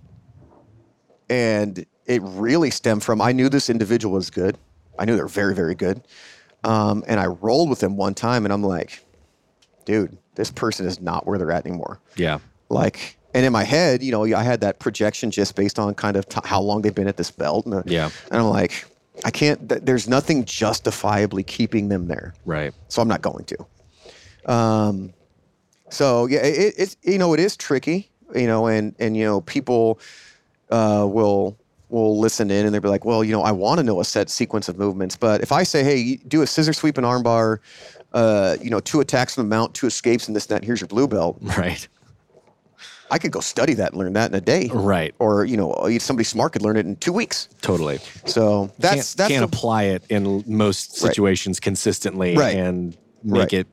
and 1.31 1.85
it 2.07 2.23
really 2.23 2.71
stemmed 2.71 3.05
from 3.05 3.21
I 3.21 3.33
knew 3.33 3.49
this 3.49 3.71
individual 3.71 4.15
was 4.15 4.31
good. 4.31 4.59
I 4.99 5.05
knew 5.05 5.15
they 5.15 5.23
were 5.23 5.29
very, 5.29 5.55
very 5.55 5.75
good. 5.75 6.03
Um, 6.65 7.05
and 7.07 7.21
I 7.21 7.27
rolled 7.27 7.71
with 7.71 7.81
them 7.81 7.97
one 7.97 8.15
time, 8.15 8.45
and 8.45 8.53
I'm 8.53 8.65
like, 8.65 9.05
dude, 9.85 10.19
this 10.39 10.51
person 10.51 10.87
is 10.87 11.01
not 11.03 11.27
where 11.27 11.37
they're 11.39 11.53
at 11.53 11.67
anymore. 11.67 11.99
Yeah. 12.17 12.39
Like, 12.71 13.19
and 13.35 13.45
in 13.45 13.53
my 13.53 13.65
head, 13.65 14.03
you 14.03 14.11
know, 14.13 14.25
I 14.25 14.43
had 14.43 14.61
that 14.63 14.79
projection 14.79 15.31
just 15.31 15.55
based 15.57 15.79
on 15.79 15.95
kind 15.95 16.17
of 16.17 16.27
t- 16.29 16.41
how 16.45 16.61
long 16.63 16.81
they've 16.83 16.95
been 16.95 17.09
at 17.09 17.17
this 17.19 17.31
belt. 17.31 17.67
And, 17.67 17.83
Yeah. 17.85 18.11
And 18.31 18.41
I'm 18.41 18.49
like, 18.49 18.85
I 19.25 19.31
can't, 19.31 19.69
th- 19.69 19.83
there's 19.85 20.09
nothing 20.09 20.45
justifiably 20.45 21.43
keeping 21.43 21.89
them 21.89 22.07
there. 22.07 22.35
Right. 22.47 22.73
So 22.89 23.03
I'm 23.03 23.09
not 23.09 23.21
going 23.21 23.45
to. 23.47 24.53
Um, 24.53 25.13
so 25.91 26.27
yeah, 26.27 26.41
it, 26.41 26.59
it- 26.59 26.75
it's 26.79 26.97
you 27.03 27.19
know 27.19 27.35
it 27.35 27.41
is 27.41 27.57
tricky, 27.57 28.09
you 28.35 28.47
know, 28.47 28.67
and 28.67 28.95
and 28.99 29.17
you 29.17 29.25
know 29.25 29.41
people 29.43 29.99
uh, 30.71 31.07
will 31.09 31.57
will 31.89 32.19
listen 32.21 32.51
in 32.51 32.67
and 32.67 32.75
they'll 32.75 32.83
be 32.83 32.89
like, 32.89 33.05
well, 33.07 33.25
you 33.25 33.33
know, 33.33 33.43
I 33.43 33.51
want 33.53 33.79
to 33.79 33.83
know 33.83 33.99
a 34.01 34.05
set 34.05 34.29
sequence 34.29 34.69
of 34.69 34.79
movements, 34.79 35.17
but 35.17 35.41
if 35.41 35.51
I 35.53 35.63
say, 35.63 35.83
hey, 35.83 36.17
do 36.29 36.43
a 36.43 36.47
scissor 36.47 36.75
sweep 36.75 36.99
and 36.99 37.07
armbar, 37.07 37.59
uh, 38.19 38.57
you 38.63 38.71
know, 38.71 38.81
two 38.81 39.01
attacks 39.01 39.35
from 39.35 39.45
the 39.49 39.55
mount, 39.57 39.75
two 39.75 39.87
escapes, 39.87 40.27
and 40.27 40.35
this 40.37 40.45
and 40.47 40.51
that. 40.51 40.57
And 40.57 40.65
here's 40.65 40.81
your 40.81 40.89
blue 40.89 41.07
belt. 41.09 41.39
Right. 41.59 41.87
I 43.11 43.17
could 43.19 43.33
go 43.33 43.41
study 43.41 43.73
that 43.75 43.93
and 43.93 43.99
learn 43.99 44.13
that 44.13 44.31
in 44.31 44.35
a 44.37 44.41
day. 44.41 44.69
Right. 44.73 45.15
Or 45.19 45.45
you 45.47 45.57
know, 45.57 45.73
somebody 45.99 46.25
smart 46.25 46.53
could 46.53 46.61
learn 46.63 46.77
it 46.77 46.85
in 46.85 46.97
two 46.97 47.13
weeks. 47.13 47.49
Totally. 47.63 47.99
So 48.27 48.71
that's 48.79 48.95
can't, 49.15 49.17
that's 49.19 49.29
can't 49.33 49.51
the- 49.51 49.57
apply 49.57 49.83
it 49.85 50.03
in 50.11 50.45
most 50.47 50.91
Right. 51.03 51.09
situations 51.09 51.59
consistently 51.59 52.37
Right. 52.37 52.57
and 52.57 52.97
make 53.25 53.41
Right. 53.41 53.53
it 53.61 53.67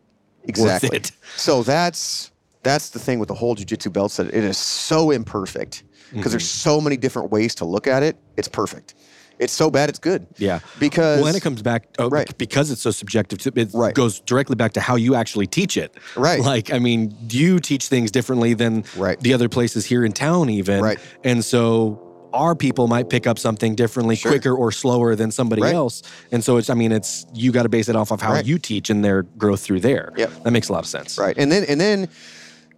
exactly. 0.46 0.90
worth 0.90 0.96
it. 0.96 1.12
So 1.38 1.64
that's 1.64 2.32
that's 2.64 2.90
the 2.92 3.00
thing 3.00 3.20
with 3.20 3.28
the 3.28 3.36
whole 3.36 3.56
jujitsu 3.58 3.92
belt 3.92 4.12
set. 4.12 4.28
It 4.28 4.44
is 4.44 4.58
so 4.58 5.12
imperfect 5.12 5.84
because 6.14 6.32
there's 6.32 6.44
Mm-hmm. 6.50 6.70
so 6.70 6.82
many 6.82 6.96
different 6.98 7.30
ways 7.30 7.56
to 7.56 7.66
look 7.66 7.88
at 7.88 8.04
it. 8.04 8.16
It's 8.38 8.48
perfect. 8.48 8.96
It's 9.40 9.54
so 9.54 9.70
bad 9.70 9.90
it's 9.90 10.00
good. 10.00 10.28
Yeah. 10.38 10.60
Because 10.80 11.20
well, 11.20 11.28
and 11.28 11.36
it 11.38 11.42
comes 11.42 11.62
back 11.62 11.88
oh, 12.00 12.10
Right. 12.10 12.38
because 12.38 12.72
it's 12.72 12.82
so 12.82 12.92
subjective. 12.92 13.40
To, 13.40 13.52
it 13.56 13.70
Right. 13.74 13.94
goes 13.94 14.20
directly 14.22 14.56
back 14.56 14.74
to 14.74 14.82
how 14.82 14.96
you 14.96 15.16
actually 15.16 15.48
teach 15.48 15.78
it. 15.78 15.94
Right. 16.16 16.42
Like, 16.42 16.72
I 16.74 16.80
mean, 16.80 17.16
you 17.30 17.60
teach 17.60 17.88
things 17.88 18.12
differently 18.12 18.54
than 18.54 18.84
Right. 18.96 19.20
the 19.20 19.34
other 19.34 19.50
places 19.50 19.86
here 19.86 20.06
in 20.06 20.14
town, 20.14 20.50
even. 20.50 20.82
Right. 20.82 21.00
And 21.24 21.44
so 21.44 22.02
our 22.34 22.54
people 22.56 22.88
might 22.88 23.10
pick 23.10 23.28
up 23.28 23.40
something 23.40 23.76
differently, 23.76 24.16
Sure. 24.16 24.32
quicker 24.32 24.54
or 24.54 24.72
slower 24.72 25.16
than 25.16 25.32
somebody 25.32 25.62
Right. 25.62 25.74
else. 25.74 26.04
And 26.34 26.44
so 26.44 26.58
it's, 26.58 26.70
I 26.70 26.74
mean, 26.74 26.92
it's 26.92 27.26
you 27.34 27.52
got 27.52 27.64
to 27.64 27.70
base 27.70 27.88
it 27.90 27.96
off 27.96 28.12
of 28.12 28.22
how 28.22 28.34
Right. 28.34 28.46
you 28.46 28.58
teach 28.58 28.90
and 28.90 29.04
their 29.06 29.24
growth 29.24 29.62
through 29.62 29.80
there. 29.82 30.12
Yeah, 30.18 30.28
That 30.44 30.52
makes 30.52 30.68
a 30.70 30.74
lot 30.74 30.80
of 30.84 30.90
sense. 30.90 31.18
Right. 31.18 31.36
And 31.38 31.52
then 31.52 31.64
and 31.66 31.80
then 31.80 32.10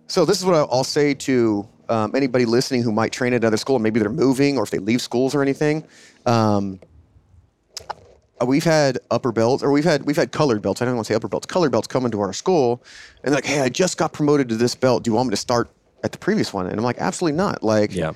so 0.08 0.26
this 0.26 0.38
is 0.40 0.46
what 0.46 0.56
I'll 0.56 0.84
say 0.84 1.14
to 1.16 1.68
um, 1.90 2.16
anybody 2.16 2.46
listening 2.46 2.84
who 2.84 2.92
might 2.92 3.12
train 3.12 3.34
at 3.34 3.42
another 3.42 3.58
school, 3.58 3.76
and 3.76 3.84
maybe 3.84 4.00
they're 4.00 4.10
moving 4.10 4.58
or 4.58 4.64
if 4.64 4.70
they 4.72 4.80
leave 4.80 5.02
schools 5.02 5.34
or 5.36 5.42
anything. 5.42 5.84
Um, 6.26 6.80
uh, 8.40 8.46
we've 8.46 8.64
had 8.64 9.00
upper 9.10 9.32
belts, 9.32 9.64
or 9.64 9.72
we've 9.72 9.84
had 9.84 10.04
we've 10.06 10.16
had 10.16 10.32
colored 10.32 10.62
belts. 10.62 10.82
I 10.82 10.86
don't 10.86 10.96
want 10.96 11.08
to 11.08 11.14
say 11.14 11.16
upper 11.16 11.28
belts. 11.28 11.46
Colored 11.48 11.72
belts 11.72 11.88
come 11.88 12.06
into 12.06 12.20
our 12.22 12.34
school, 12.34 12.84
and 13.24 13.32
they're 13.32 13.38
like, 13.38 13.46
"Hey, 13.46 13.62
I 13.62 13.70
just 13.70 13.98
got 13.98 14.14
promoted 14.14 14.48
to 14.50 14.56
this 14.56 14.76
belt. 14.76 15.04
Do 15.04 15.10
you 15.10 15.16
want 15.16 15.28
me 15.28 15.32
to 15.32 15.38
start 15.38 15.70
at 16.04 16.12
the 16.12 16.18
previous 16.20 16.54
one?" 16.54 16.68
And 16.68 16.78
I'm 16.78 16.84
like, 16.84 17.00
"Absolutely 17.00 17.36
not." 17.38 17.64
Like, 17.64 17.96
Yeah. 17.96 18.12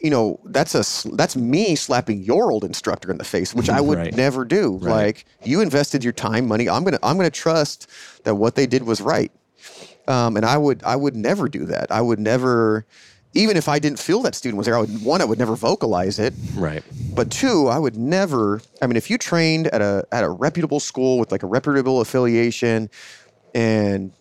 you 0.00 0.10
know, 0.10 0.38
that's 0.44 0.74
a 0.76 1.08
that's 1.16 1.34
me 1.34 1.74
slapping 1.74 2.22
your 2.22 2.52
old 2.52 2.62
instructor 2.62 3.10
in 3.10 3.18
the 3.18 3.24
face, 3.24 3.52
which 3.52 3.68
I 3.68 3.80
would 3.80 3.98
Right. 3.98 4.14
never 4.14 4.44
do. 4.44 4.78
Right. 4.80 4.90
Like, 5.06 5.24
you 5.42 5.60
invested 5.60 6.04
your 6.04 6.12
time, 6.12 6.46
money. 6.46 6.68
I'm 6.68 6.84
gonna 6.84 7.00
I'm 7.02 7.16
gonna 7.16 7.28
trust 7.30 7.88
that 8.22 8.36
what 8.36 8.54
they 8.54 8.66
did 8.68 8.84
was 8.84 9.00
right 9.00 9.32
um, 10.08 10.36
and 10.36 10.44
I 10.46 10.56
would 10.56 10.82
I 10.84 10.96
would 10.96 11.16
never 11.16 11.48
do 11.48 11.66
that. 11.66 11.90
I 11.90 12.00
would 12.00 12.18
never, 12.20 12.84
even 13.34 13.56
if 13.56 13.68
I 13.68 13.78
didn't 13.78 13.98
feel 13.98 14.22
that 14.22 14.34
student 14.34 14.58
was 14.58 14.66
there. 14.66 14.76
I 14.76 14.80
would 14.80 15.02
one 15.04 15.20
I 15.20 15.24
would 15.24 15.38
never 15.38 15.56
vocalize 15.56 16.18
it, 16.18 16.34
Right. 16.56 16.82
but 17.14 17.30
two 17.30 17.68
I 17.68 17.78
would 17.78 17.96
never. 17.96 18.60
I 18.80 18.86
mean, 18.86 18.96
if 18.96 19.10
you 19.10 19.18
trained 19.18 19.68
at 19.68 19.80
a 19.80 20.04
at 20.12 20.24
a 20.24 20.28
reputable 20.28 20.80
school 20.80 21.18
with 21.18 21.30
like 21.32 21.42
a 21.42 21.46
reputable 21.46 22.00
affiliation, 22.00 22.90
and 23.54 24.12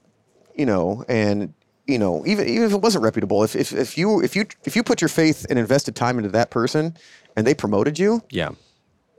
you 0.55 0.65
know, 0.65 1.03
and 1.07 1.53
you 1.87 1.97
know, 1.97 2.25
even 2.25 2.47
even 2.47 2.63
if 2.63 2.73
it 2.73 2.81
wasn't 2.81 3.03
reputable, 3.03 3.43
if 3.43 3.55
if, 3.55 3.73
if 3.73 3.97
you 3.97 4.21
if 4.21 4.35
you 4.35 4.45
if 4.65 4.75
you 4.75 4.83
put 4.83 5.01
your 5.01 5.09
faith 5.09 5.45
and 5.49 5.57
invested 5.57 5.95
time 5.95 6.17
into 6.17 6.29
that 6.29 6.49
person, 6.51 6.95
and 7.35 7.45
they 7.47 7.53
promoted 7.53 7.97
you, 7.97 8.21
Yeah. 8.29 8.49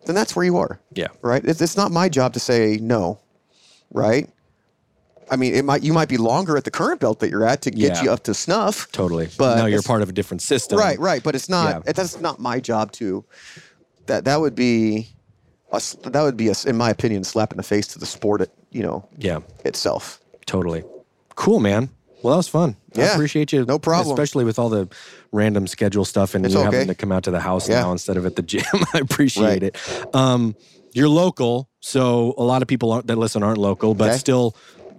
then 0.06 0.14
that's 0.14 0.36
where 0.36 0.44
you 0.44 0.56
are 0.58 0.80
Yeah. 0.94 1.08
right? 1.22 1.44
It's, 1.44 1.60
it's 1.60 1.76
not 1.76 1.90
my 1.90 2.08
job 2.08 2.32
to 2.34 2.40
say 2.40 2.78
no, 2.80 3.18
right? 3.90 4.30
I 5.32 5.36
mean, 5.36 5.54
it 5.54 5.64
might 5.64 5.82
you 5.82 5.92
might 5.92 6.08
be 6.08 6.18
longer 6.18 6.56
at 6.58 6.64
the 6.64 6.70
current 6.70 7.00
belt 7.00 7.20
that 7.20 7.30
you're 7.30 7.44
at 7.44 7.62
to 7.62 7.70
get 7.70 7.80
Yeah. 7.96 8.02
you 8.02 8.10
up 8.12 8.22
to 8.24 8.34
snuff. 8.34 8.86
Totally. 8.92 9.28
But 9.38 9.56
now 9.56 9.66
you're 9.66 9.82
part 9.82 10.02
of 10.02 10.08
a 10.08 10.12
different 10.12 10.42
system. 10.42 10.78
Right, 10.78 10.98
right, 11.00 11.22
but 11.22 11.34
it's 11.34 11.48
not. 11.48 11.68
Yeah. 11.84 11.90
It, 11.90 11.96
that's 11.96 12.20
not 12.20 12.38
my 12.38 12.60
job 12.60 12.92
to. 13.00 13.24
That 14.06 14.24
that 14.26 14.40
would 14.40 14.54
be, 14.54 15.08
a, 15.72 15.80
that 16.04 16.22
would 16.22 16.36
be, 16.36 16.48
a, 16.48 16.54
in 16.66 16.76
my 16.76 16.90
opinion, 16.90 17.24
slap 17.24 17.50
in 17.52 17.56
the 17.56 17.62
face 17.62 17.86
to 17.88 17.98
the 17.98 18.06
sport. 18.06 18.42
It, 18.42 18.50
you 18.70 18.82
know, 18.82 19.08
Yeah. 19.18 19.40
itself. 19.64 20.20
Totally. 20.46 20.84
Cool, 21.34 21.60
man. 21.60 21.88
Well, 22.22 22.32
that 22.34 22.36
was 22.38 22.48
fun. 22.48 22.76
I 22.96 23.00
Yeah, 23.00 23.14
appreciate 23.14 23.52
you. 23.52 23.64
no 23.64 23.78
problem. 23.78 24.12
Especially 24.14 24.44
with 24.44 24.58
all 24.58 24.68
the 24.68 24.88
random 25.32 25.66
schedule 25.66 26.04
stuff 26.04 26.34
and 26.34 26.44
It's 26.44 26.54
you 26.54 26.60
okay. 26.60 26.70
having 26.76 26.88
to 26.88 26.94
come 26.94 27.10
out 27.10 27.24
to 27.24 27.30
the 27.30 27.40
house 27.40 27.68
Yeah. 27.68 27.80
now 27.80 27.92
instead 27.92 28.16
of 28.16 28.26
at 28.26 28.36
the 28.36 28.42
gym. 28.42 28.62
I 28.94 28.98
appreciate 28.98 29.44
Right. 29.44 29.62
it. 29.62 29.76
Um, 30.14 30.54
you're 30.92 31.08
local, 31.08 31.68
so 31.80 32.34
a 32.36 32.44
lot 32.44 32.60
of 32.62 32.68
people 32.68 32.92
aren't, 32.92 33.06
that 33.06 33.16
listen 33.16 33.42
aren't 33.42 33.58
local, 33.58 33.94
but 33.94 34.10
Okay. 34.10 34.18
still 34.18 34.54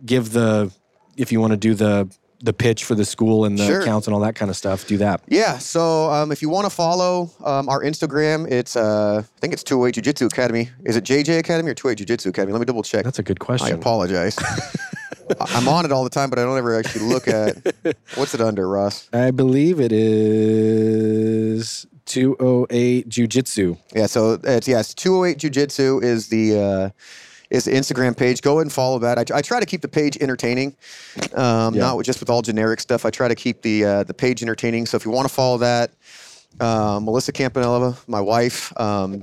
give 0.05 0.31
the 0.31 0.71
if 1.17 1.31
you 1.31 1.39
want 1.39 1.51
to 1.51 1.57
do 1.57 1.73
the 1.73 2.09
the 2.41 2.51
pitch 2.53 2.83
for 2.83 2.93
the 2.93 3.05
school 3.05 3.45
and 3.45 3.57
the 3.57 3.65
Sure. 3.65 3.79
accounts 3.79 4.05
and 4.05 4.13
all 4.13 4.19
that 4.19 4.35
kind 4.35 4.51
of 4.51 4.57
stuff, 4.57 4.85
do 4.85 4.97
that. 4.97 5.21
Yeah. 5.29 5.59
So 5.59 6.11
um, 6.11 6.29
if 6.29 6.41
you 6.41 6.49
want 6.49 6.65
to 6.65 6.69
follow 6.69 7.31
um, 7.41 7.69
our 7.69 7.81
Instagram, 7.81 8.51
it's 8.51 8.75
uh, 8.75 9.23
I 9.23 9.39
think 9.39 9.53
it's 9.53 9.63
Two 9.63 9.77
Way 9.77 9.91
Jiu 9.91 10.01
Jitsu 10.03 10.25
Academy. 10.25 10.69
Is 10.83 10.97
it 10.97 11.05
JJ 11.05 11.39
Academy 11.39 11.71
or 11.71 11.73
Two 11.73 11.87
Way 11.87 11.95
Jiu 11.95 12.05
Jitsu 12.05 12.29
Academy? 12.29 12.51
Let 12.51 12.59
me 12.59 12.65
double 12.65 12.83
check. 12.83 13.05
That's 13.05 13.19
a 13.19 13.23
good 13.23 13.39
question. 13.39 13.67
I 13.67 13.71
apologize. 13.71 14.37
I'm 15.39 15.69
on 15.69 15.85
it 15.85 15.93
all 15.93 16.03
the 16.03 16.09
time, 16.09 16.29
but 16.29 16.37
I 16.37 16.43
don't 16.43 16.57
ever 16.57 16.77
actually 16.77 17.05
look 17.05 17.29
at 17.29 17.55
what's 18.15 18.33
it 18.33 18.41
under, 18.41 18.67
Ross. 18.67 19.07
I 19.13 19.31
believe 19.31 19.79
it 19.79 19.93
is 19.93 21.85
208 22.07 23.07
Jiu-Jitsu. 23.07 23.77
Yeah, 23.95 24.07
so 24.07 24.33
it's 24.43 24.67
yes, 24.67 24.93
208 24.93 25.37
Jiu 25.37 25.49
Jitsu 25.49 25.99
is 26.03 26.27
the 26.27 26.59
uh, 26.59 26.89
is 27.53 27.65
the 27.65 27.71
Instagram 27.71 28.17
page. 28.17 28.41
Go 28.41 28.53
ahead 28.55 28.63
and 28.63 28.73
follow 28.73 28.97
that. 28.99 29.17
I, 29.31 29.37
I 29.37 29.41
try 29.41 29.59
to 29.59 29.65
keep 29.65 29.81
the 29.81 29.87
page 29.87 30.17
entertaining, 30.19 30.75
um, 31.35 31.75
Yeah. 31.75 31.81
not 31.81 31.97
with- 31.97 32.05
just 32.05 32.19
with 32.19 32.29
all 32.29 32.41
generic 32.41 32.81
stuff. 32.81 33.05
I 33.05 33.11
try 33.11 33.27
to 33.27 33.35
keep 33.35 33.61
the 33.61 33.85
uh, 33.85 34.03
the 34.03 34.13
page 34.13 34.41
entertaining. 34.41 34.87
So 34.87 34.97
if 34.97 35.05
you 35.05 35.11
want 35.11 35.27
to 35.27 35.33
follow 35.33 35.59
that, 35.59 35.91
uh, 36.59 36.99
Melissa 37.01 37.31
Campanella, 37.31 37.95
my 38.07 38.19
wife, 38.19 38.73
um, 38.79 39.13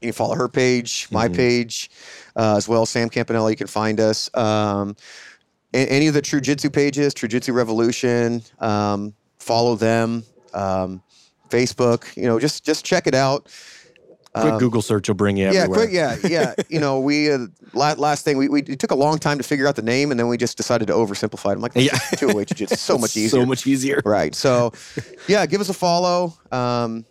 you 0.00 0.08
can 0.08 0.12
follow 0.12 0.34
her 0.34 0.48
page, 0.48 1.06
my 1.10 1.28
page, 1.28 1.90
uh, 2.34 2.56
as 2.56 2.66
well. 2.66 2.86
Sam 2.86 3.08
Campanella, 3.10 3.50
you 3.50 3.56
can 3.56 3.66
find 3.68 4.00
us. 4.00 4.28
Um, 4.34 4.96
any 5.74 6.06
of 6.06 6.14
the 6.14 6.22
True 6.22 6.40
Jitsu 6.40 6.70
pages, 6.70 7.12
True 7.14 7.28
Jitsu 7.28 7.52
Revolution, 7.52 8.42
um, 8.60 9.12
follow 9.38 9.76
them. 9.76 10.24
Um, 10.54 11.02
Facebook, 11.50 12.16
you 12.16 12.24
know, 12.24 12.38
just 12.40 12.64
just 12.64 12.84
check 12.84 13.06
it 13.06 13.14
out. 13.14 13.48
Quick 14.40 14.58
Google 14.58 14.82
search 14.82 15.08
will 15.08 15.14
bring 15.14 15.36
you 15.36 15.48
Um, 15.48 15.54
Yeah, 15.54 15.60
everywhere. 15.62 15.86
quick, 15.86 15.92
yeah, 15.94 16.16
yeah. 16.28 16.54
you 16.68 16.80
know, 16.80 17.00
we 17.00 17.30
uh, 17.30 17.38
last, 17.72 17.98
last 17.98 18.24
thing 18.24 18.36
we, 18.36 18.48
we 18.48 18.62
it 18.62 18.78
took 18.78 18.90
a 18.90 18.94
long 18.96 19.18
time 19.18 19.38
to 19.38 19.44
figure 19.44 19.66
out 19.68 19.76
the 19.76 19.82
name, 19.82 20.10
and 20.10 20.18
then 20.18 20.28
we 20.28 20.36
just 20.36 20.56
decided 20.56 20.88
to 20.88 20.94
oversimplify 20.94 21.50
it. 21.50 21.56
I'm 21.56 21.60
like, 21.60 21.72
Yeah. 21.76 21.96
two 22.16 22.28
way 22.34 22.44
jiu-jitsu, 22.44 22.76
so 22.76 22.98
much 23.04 23.16
easier. 23.16 23.40
So 23.40 23.46
much 23.46 23.66
easier. 23.66 24.02
Right. 24.04 24.34
So, 24.34 24.72
yeah, 25.28 25.46
give 25.46 25.60
us 25.60 25.68
a 25.68 25.74
follow. 25.74 26.34
Um, 26.50 27.04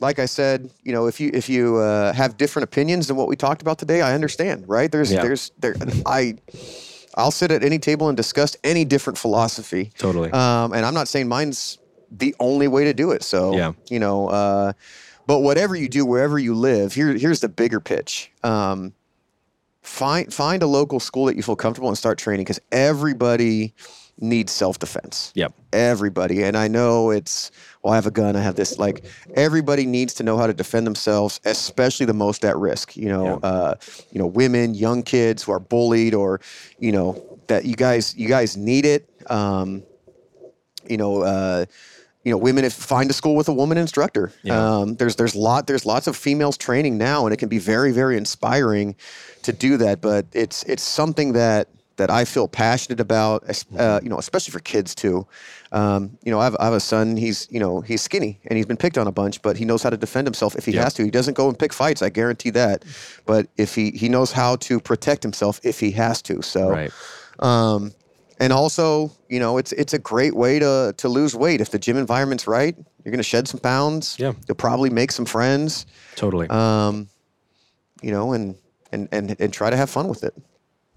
like 0.00 0.18
I 0.18 0.26
said, 0.26 0.70
you 0.82 0.92
know, 0.92 1.06
if 1.06 1.20
you 1.20 1.30
if 1.32 1.48
you 1.48 1.76
uh, 1.76 2.12
have 2.12 2.36
different 2.36 2.64
opinions 2.64 3.06
than 3.08 3.16
what 3.16 3.28
we 3.28 3.36
talked 3.36 3.62
about 3.62 3.78
today, 3.78 4.02
I 4.02 4.14
understand. 4.14 4.64
Right? 4.68 4.90
There's 4.92 5.10
Yeah. 5.12 5.22
there's 5.22 5.52
there 5.58 5.74
I. 6.04 6.34
I'll 7.18 7.30
sit 7.30 7.50
at 7.50 7.64
any 7.64 7.78
table 7.78 8.08
and 8.08 8.16
discuss 8.16 8.58
any 8.62 8.84
different 8.84 9.16
philosophy. 9.18 9.90
Totally. 9.96 10.30
Um, 10.32 10.74
and 10.74 10.84
I'm 10.84 10.92
not 10.92 11.08
saying 11.08 11.28
mine's 11.28 11.78
the 12.10 12.34
only 12.38 12.68
way 12.68 12.84
to 12.84 12.92
do 12.92 13.10
it. 13.10 13.22
So, 13.22 13.56
Yeah. 13.56 13.72
you 13.88 13.98
know, 13.98 14.28
uh, 14.28 14.72
but 15.26 15.40
whatever 15.40 15.74
you 15.74 15.88
do, 15.88 16.04
wherever 16.04 16.38
you 16.38 16.54
live, 16.54 16.94
here, 16.94 17.14
here's 17.16 17.40
the 17.40 17.48
bigger 17.48 17.80
pitch. 17.80 18.30
Um, 18.42 18.94
find 19.82 20.32
find 20.32 20.62
a 20.62 20.66
local 20.66 21.00
school 21.00 21.26
that 21.26 21.36
you 21.36 21.42
feel 21.42 21.56
comfortable 21.56 21.88
and 21.88 21.98
start 21.98 22.18
training 22.18 22.44
because 22.44 22.60
everybody 22.72 23.74
needs 24.18 24.52
self 24.52 24.78
defense. 24.78 25.32
Yep. 25.34 25.52
Everybody, 25.72 26.42
and 26.42 26.56
I 26.56 26.68
know 26.68 27.10
it's 27.10 27.50
well, 27.82 27.92
I 27.92 27.96
have 27.96 28.06
a 28.06 28.10
gun, 28.10 28.36
I 28.36 28.40
have 28.40 28.56
this. 28.56 28.78
Like 28.78 29.04
everybody 29.34 29.86
needs 29.86 30.14
to 30.14 30.22
know 30.22 30.36
how 30.36 30.46
to 30.46 30.54
defend 30.54 30.86
themselves, 30.86 31.40
especially 31.44 32.06
the 32.06 32.14
most 32.14 32.44
at 32.44 32.56
risk. 32.56 32.96
You 32.96 33.08
know, 33.08 33.40
uh, 33.42 33.74
you 34.10 34.18
know, 34.18 34.26
women, 34.26 34.74
young 34.74 35.02
kids 35.02 35.42
who 35.42 35.52
are 35.52 35.60
bullied, 35.60 36.14
or 36.14 36.40
you 36.78 36.92
know, 36.92 37.38
that 37.48 37.64
you 37.64 37.76
guys 37.76 38.16
you 38.16 38.28
guys 38.28 38.56
need 38.56 38.84
it. 38.84 39.08
Um, 39.30 39.82
you 40.88 40.96
know, 40.96 41.22
uh, 41.22 41.66
you 42.26 42.32
know, 42.32 42.38
women 42.38 42.64
if 42.64 42.72
find 42.72 43.08
a 43.08 43.12
school 43.12 43.36
with 43.36 43.48
a 43.48 43.52
woman 43.52 43.78
instructor. 43.78 44.32
Yeah. 44.42 44.58
Um, 44.78 44.96
there's 44.96 45.14
there's 45.14 45.36
lot 45.36 45.68
there's 45.68 45.86
lots 45.86 46.08
of 46.08 46.16
females 46.16 46.58
training 46.58 46.98
now, 46.98 47.24
and 47.24 47.32
it 47.32 47.36
can 47.36 47.48
be 47.48 47.58
very 47.58 47.92
very 47.92 48.16
inspiring 48.16 48.96
to 49.42 49.52
do 49.52 49.76
that. 49.76 50.00
But 50.00 50.26
it's 50.32 50.64
it's 50.64 50.82
something 50.82 51.34
that 51.34 51.68
that 51.98 52.10
I 52.10 52.24
feel 52.24 52.48
passionate 52.48 52.98
about. 52.98 53.44
Uh, 53.78 54.00
you 54.02 54.08
know, 54.10 54.18
especially 54.18 54.50
for 54.50 54.58
kids 54.58 54.92
too. 54.92 55.24
Um, 55.70 56.18
you 56.24 56.32
know, 56.32 56.40
I 56.40 56.44
have, 56.44 56.56
I 56.58 56.64
have 56.64 56.74
a 56.74 56.80
son. 56.80 57.16
He's 57.16 57.46
you 57.48 57.60
know 57.60 57.80
he's 57.80 58.02
skinny 58.02 58.40
and 58.46 58.56
he's 58.56 58.66
been 58.66 58.76
picked 58.76 58.98
on 58.98 59.06
a 59.06 59.12
bunch, 59.12 59.40
but 59.40 59.56
he 59.56 59.64
knows 59.64 59.84
how 59.84 59.90
to 59.90 59.96
defend 59.96 60.26
himself 60.26 60.56
if 60.56 60.64
he 60.66 60.72
Yep. 60.72 60.82
has 60.82 60.94
to. 60.94 61.04
He 61.04 61.12
doesn't 61.12 61.34
go 61.34 61.48
and 61.48 61.56
pick 61.56 61.72
fights. 61.72 62.02
I 62.02 62.08
guarantee 62.08 62.50
that. 62.50 62.84
But 63.24 63.46
if 63.56 63.76
he 63.76 63.92
he 63.92 64.08
knows 64.08 64.32
how 64.32 64.56
to 64.56 64.80
protect 64.80 65.22
himself 65.22 65.60
if 65.62 65.78
he 65.78 65.92
has 65.92 66.22
to. 66.22 66.42
So 66.42 66.70
Right. 66.70 66.92
um, 67.38 67.92
and 68.38 68.52
also, 68.52 69.10
you 69.28 69.40
know, 69.40 69.58
it's 69.58 69.72
it's 69.72 69.94
a 69.94 69.98
great 69.98 70.34
way 70.34 70.58
to 70.58 70.94
to 70.96 71.08
lose 71.08 71.34
weight 71.34 71.60
if 71.60 71.70
the 71.70 71.78
gym 71.78 71.96
environment's 71.96 72.46
right. 72.46 72.76
You're 73.04 73.12
going 73.12 73.18
to 73.18 73.22
shed 73.22 73.48
some 73.48 73.60
pounds. 73.60 74.16
Yeah. 74.18 74.32
You'll 74.48 74.56
probably 74.56 74.90
make 74.90 75.12
some 75.12 75.26
friends. 75.26 75.86
Totally. 76.16 76.48
Um, 76.48 77.08
you 78.02 78.10
know, 78.10 78.32
and 78.32 78.56
and 78.92 79.08
and 79.12 79.36
and 79.38 79.52
try 79.52 79.70
to 79.70 79.76
have 79.76 79.90
fun 79.90 80.08
with 80.08 80.24
it. 80.24 80.34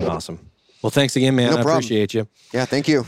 awesome. 0.02 0.40
Well, 0.82 0.90
thanks 0.90 1.16
again, 1.16 1.36
man. 1.36 1.52
No 1.52 1.57
I 1.57 1.61
problem. 1.61 1.78
appreciate 1.78 2.14
you. 2.14 2.28
Yeah. 2.53 2.66
Thank 2.66 2.88
you. 2.88 3.06